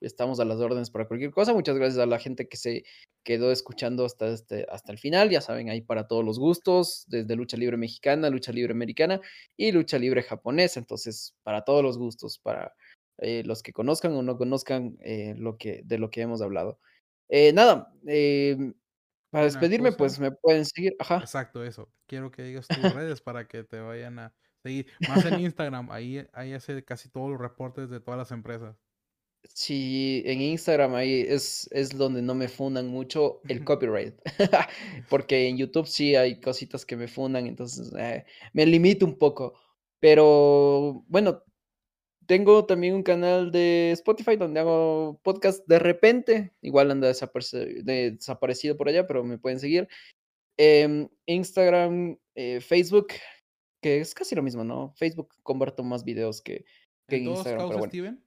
estamos 0.01 0.41
a 0.41 0.45
las 0.45 0.59
órdenes 0.59 0.91
para 0.91 1.07
cualquier 1.07 1.31
cosa. 1.31 1.53
Muchas 1.55 1.77
gracias 1.77 1.99
a 2.03 2.07
la 2.07 2.19
gente 2.19 2.49
que 2.49 2.57
se 2.57 2.85
quedó 3.25 3.53
escuchando 3.53 4.05
hasta, 4.05 4.29
este, 4.29 4.67
hasta 4.71 4.93
el 4.93 4.99
final. 4.99 5.31
Ya 5.31 5.41
saben, 5.41 5.71
ahí 5.71 5.81
para 5.81 6.07
todos 6.09 6.25
los 6.25 6.39
gustos, 6.39 7.05
desde 7.09 7.37
lucha 7.37 7.57
libre 7.57 7.77
mexicana, 7.77 8.31
lucha 8.31 8.53
libre 8.53 8.73
americana 8.73 9.21
y 9.57 9.73
lucha 9.73 9.99
libre 9.99 10.23
japonesa. 10.23 10.81
Entonces, 10.81 11.35
para 11.43 11.63
todos 11.65 11.83
los 11.83 11.99
gustos, 11.99 12.39
para 12.39 12.75
eh, 13.19 13.43
los 13.45 13.63
que 13.63 13.73
conozcan 13.73 14.13
o 14.15 14.23
no 14.23 14.37
conozcan 14.39 14.97
lo 15.37 15.57
que, 15.59 15.83
de 15.85 15.99
lo 15.99 16.11
que 16.11 16.23
hemos 16.23 16.43
hablado. 16.43 16.81
Nada, 17.55 17.93
para 19.31 19.45
Una 19.45 19.45
despedirme, 19.45 19.91
cosa- 19.91 19.99
pues 19.99 20.19
me 20.21 20.31
pueden 20.33 20.65
seguir. 20.67 20.95
Ajá. 20.99 21.19
Exacto, 21.19 21.65
eso. 21.65 21.91
Quiero 22.07 22.31
que 22.31 22.43
digas 22.43 22.67
tus 22.69 22.93
redes 22.95 23.21
para 23.23 23.49
que 23.49 23.65
te 23.65 23.81
vayan 23.81 24.19
a 24.19 24.35
Más 25.09 25.25
en 25.25 25.41
Instagram, 25.41 25.91
ahí, 25.91 26.27
ahí 26.33 26.53
hace 26.53 26.85
casi 26.85 27.09
todos 27.09 27.31
los 27.31 27.41
reportes 27.41 27.91
de 27.91 28.01
todas 28.01 28.19
las 28.19 28.31
empresas. 28.31 28.77
Sí, 29.55 30.23
en 30.25 30.41
Instagram 30.41 30.95
ahí 30.95 31.25
es, 31.29 31.69
es 31.73 31.91
donde 31.91 32.23
no 32.23 32.35
me 32.35 32.49
fundan 32.49 32.87
mucho 32.89 33.41
el 33.49 33.65
copyright. 33.65 34.15
Porque 35.11 35.49
en 35.49 35.59
YouTube 35.59 35.87
sí 35.87 36.15
hay 36.15 36.41
cositas 36.41 36.87
que 36.87 36.97
me 36.97 37.09
fundan, 37.09 37.47
entonces 37.47 37.93
eh, 37.99 38.25
me 38.53 38.67
limito 38.67 39.05
un 39.05 39.19
poco. 39.19 39.55
Pero 39.99 41.05
bueno, 41.09 41.43
tengo 42.27 42.67
también 42.67 42.95
un 42.95 43.03
canal 43.03 43.51
de 43.51 43.91
Spotify 43.93 44.37
donde 44.37 44.61
hago 44.61 45.21
podcast 45.23 45.67
de 45.67 45.79
repente. 45.79 46.53
Igual 46.63 46.91
anda 46.91 47.09
desaparecido 47.09 48.77
por 48.77 48.89
allá, 48.89 49.07
pero 49.07 49.25
me 49.25 49.39
pueden 49.39 49.61
seguir. 49.61 49.89
Em, 50.57 51.09
Instagram, 51.27 52.19
eh, 52.35 52.61
Facebook, 52.61 53.09
que 53.83 54.01
es 54.01 54.15
casi 54.15 54.35
lo 54.35 54.43
mismo, 54.43 54.65
¿no? 54.65 54.95
Facebook 54.97 55.35
comparto 55.43 55.83
más 55.83 56.05
videos 56.05 56.41
que, 56.41 56.65
que 57.09 57.17
¿En 57.17 57.23
en 57.23 57.25
todos 57.27 57.39
Instagram, 57.39 57.61
causa 57.61 57.79
bueno. 57.79 57.91
Steven? 57.91 58.25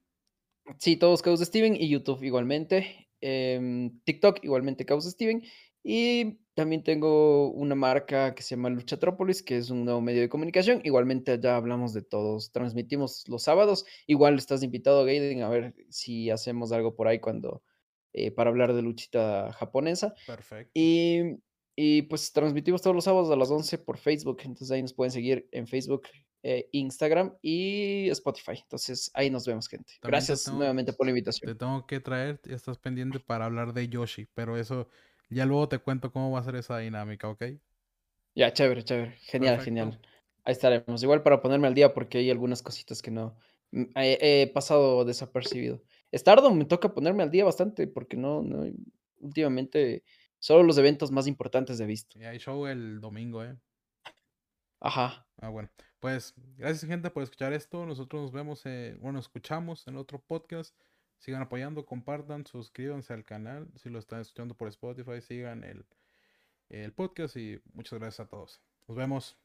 Sí, 0.78 0.96
todos 0.96 1.22
Caos 1.22 1.40
Steven 1.40 1.76
y 1.76 1.88
YouTube 1.88 2.22
igualmente. 2.22 3.08
em, 3.20 3.98
TikTok 4.04 4.44
igualmente 4.44 4.84
Caos 4.84 5.04
Steven. 5.04 5.42
Y 5.82 6.40
también 6.54 6.82
tengo 6.82 7.50
una 7.52 7.74
marca 7.74 8.34
que 8.34 8.42
se 8.42 8.56
llama 8.56 8.70
Luchatrópolis, 8.70 9.42
que 9.42 9.56
es 9.56 9.70
un 9.70 9.84
nuevo 9.84 10.00
medio 10.00 10.20
de 10.20 10.28
comunicación. 10.28 10.80
Igualmente 10.84 11.32
allá 11.32 11.56
hablamos 11.56 11.92
de 11.94 12.02
todos. 12.02 12.50
Transmitimos 12.50 13.28
los 13.28 13.44
sábados. 13.44 13.86
Igual 14.06 14.36
estás 14.36 14.62
invitado, 14.62 15.04
Gaiden, 15.04 15.42
a 15.42 15.48
ver 15.48 15.74
si 15.88 16.30
hacemos 16.30 16.72
algo 16.72 16.94
por 16.96 17.06
ahí 17.06 17.20
cuando 17.20 17.62
eh, 18.12 18.32
para 18.32 18.50
hablar 18.50 18.74
de 18.74 18.82
luchita 18.82 19.52
japonesa. 19.52 20.14
Perfecto. 20.26 20.72
Y, 20.74 21.38
y, 21.76 22.02
pues 22.02 22.32
transmitimos 22.32 22.80
todos 22.82 22.96
los 22.96 23.04
sábados 23.04 23.30
a 23.30 23.36
las 23.36 23.50
11 23.50 23.78
por 23.78 23.98
Facebook. 23.98 24.38
Entonces 24.40 24.70
ahí 24.70 24.82
nos 24.82 24.94
pueden 24.94 25.10
seguir 25.12 25.46
en 25.52 25.66
Facebook, 25.66 26.08
eh, 26.42 26.68
Instagram 26.72 27.34
y 27.42 28.08
Spotify. 28.10 28.58
Entonces 28.62 29.10
ahí 29.14 29.28
nos 29.30 29.46
vemos, 29.46 29.68
gente. 29.68 29.84
También 30.00 30.00
te 30.00 30.08
Gracias 30.08 30.44
tengo- 30.44 30.58
nuevamente 30.58 30.92
por 30.94 31.06
la 31.06 31.10
Te 31.12 31.18
invitación. 31.18 31.58
tengo 31.58 31.86
que 31.86 32.00
traer, 32.00 32.40
estás 32.48 32.78
pendiente 32.78 33.20
para 33.20 33.44
hablar 33.44 33.72
de 33.74 33.88
Yoshi, 33.88 34.26
pero 34.34 34.56
eso 34.56 34.88
ya 35.28 35.44
luego 35.44 35.68
te 35.68 35.78
cuento 35.78 36.10
cómo 36.10 36.30
va 36.30 36.40
a 36.40 36.44
ser 36.44 36.56
esa 36.56 36.78
dinámica, 36.78 37.28
¿ok? 37.28 37.44
Ya, 38.34 38.52
chévere, 38.52 38.82
chévere. 38.82 39.12
Genial, 39.22 39.56
Perfecto. 39.56 39.64
genial. 39.64 40.00
Ahí 40.44 40.52
estaremos. 40.52 41.02
Igual 41.02 41.22
para 41.22 41.42
ponerme 41.42 41.66
al 41.66 41.74
día 41.74 41.92
porque 41.92 42.18
hay 42.18 42.30
algunas 42.30 42.62
cositas 42.62 43.02
que 43.02 43.10
no 43.10 43.36
mm, 43.72 43.82
he 43.96 44.42
he 44.42 44.46
pasado 44.46 45.04
desapercibido. 45.04 45.82
Stardom 46.14 46.56
me 46.56 46.64
toca 46.64 46.94
ponerme 46.94 47.22
al 47.24 47.30
día 47.30 47.44
bastante 47.44 47.86
porque 47.88 48.16
no 48.16 48.42
no 48.42 48.64
últimamente 49.20 50.04
solo 50.38 50.62
los 50.62 50.78
eventos 50.78 51.10
más 51.10 51.26
importantes 51.26 51.80
he 51.80 51.86
visto. 51.86 52.18
Y 52.18 52.24
hay 52.24 52.38
show 52.38 52.66
el 52.66 53.00
domingo, 53.00 53.44
¿eh? 53.44 53.56
Ajá. 54.80 55.26
Ah, 55.38 55.48
bueno. 55.48 55.70
Pues 56.00 56.34
gracias, 56.56 56.88
gente, 56.88 57.10
por 57.10 57.22
escuchar 57.22 57.52
esto. 57.52 57.84
Nosotros 57.86 58.22
nos 58.22 58.32
vemos, 58.32 58.64
eh, 58.66 58.96
bueno, 59.00 59.18
escuchamos 59.18 59.86
en 59.88 59.96
otro 59.96 60.20
podcast. 60.20 60.76
Sigan 61.18 61.42
apoyando, 61.42 61.86
compartan, 61.86 62.46
suscríbanse 62.46 63.12
al 63.12 63.24
canal. 63.24 63.68
Si 63.76 63.88
lo 63.88 63.98
están 63.98 64.20
escuchando 64.20 64.54
por 64.54 64.68
Spotify, 64.68 65.20
sigan 65.20 65.64
el, 65.64 65.86
el 66.68 66.92
podcast 66.92 67.36
y 67.36 67.60
muchas 67.72 67.98
gracias 67.98 68.26
a 68.26 68.28
todos. 68.28 68.60
Nos 68.86 68.96
vemos. 68.96 69.38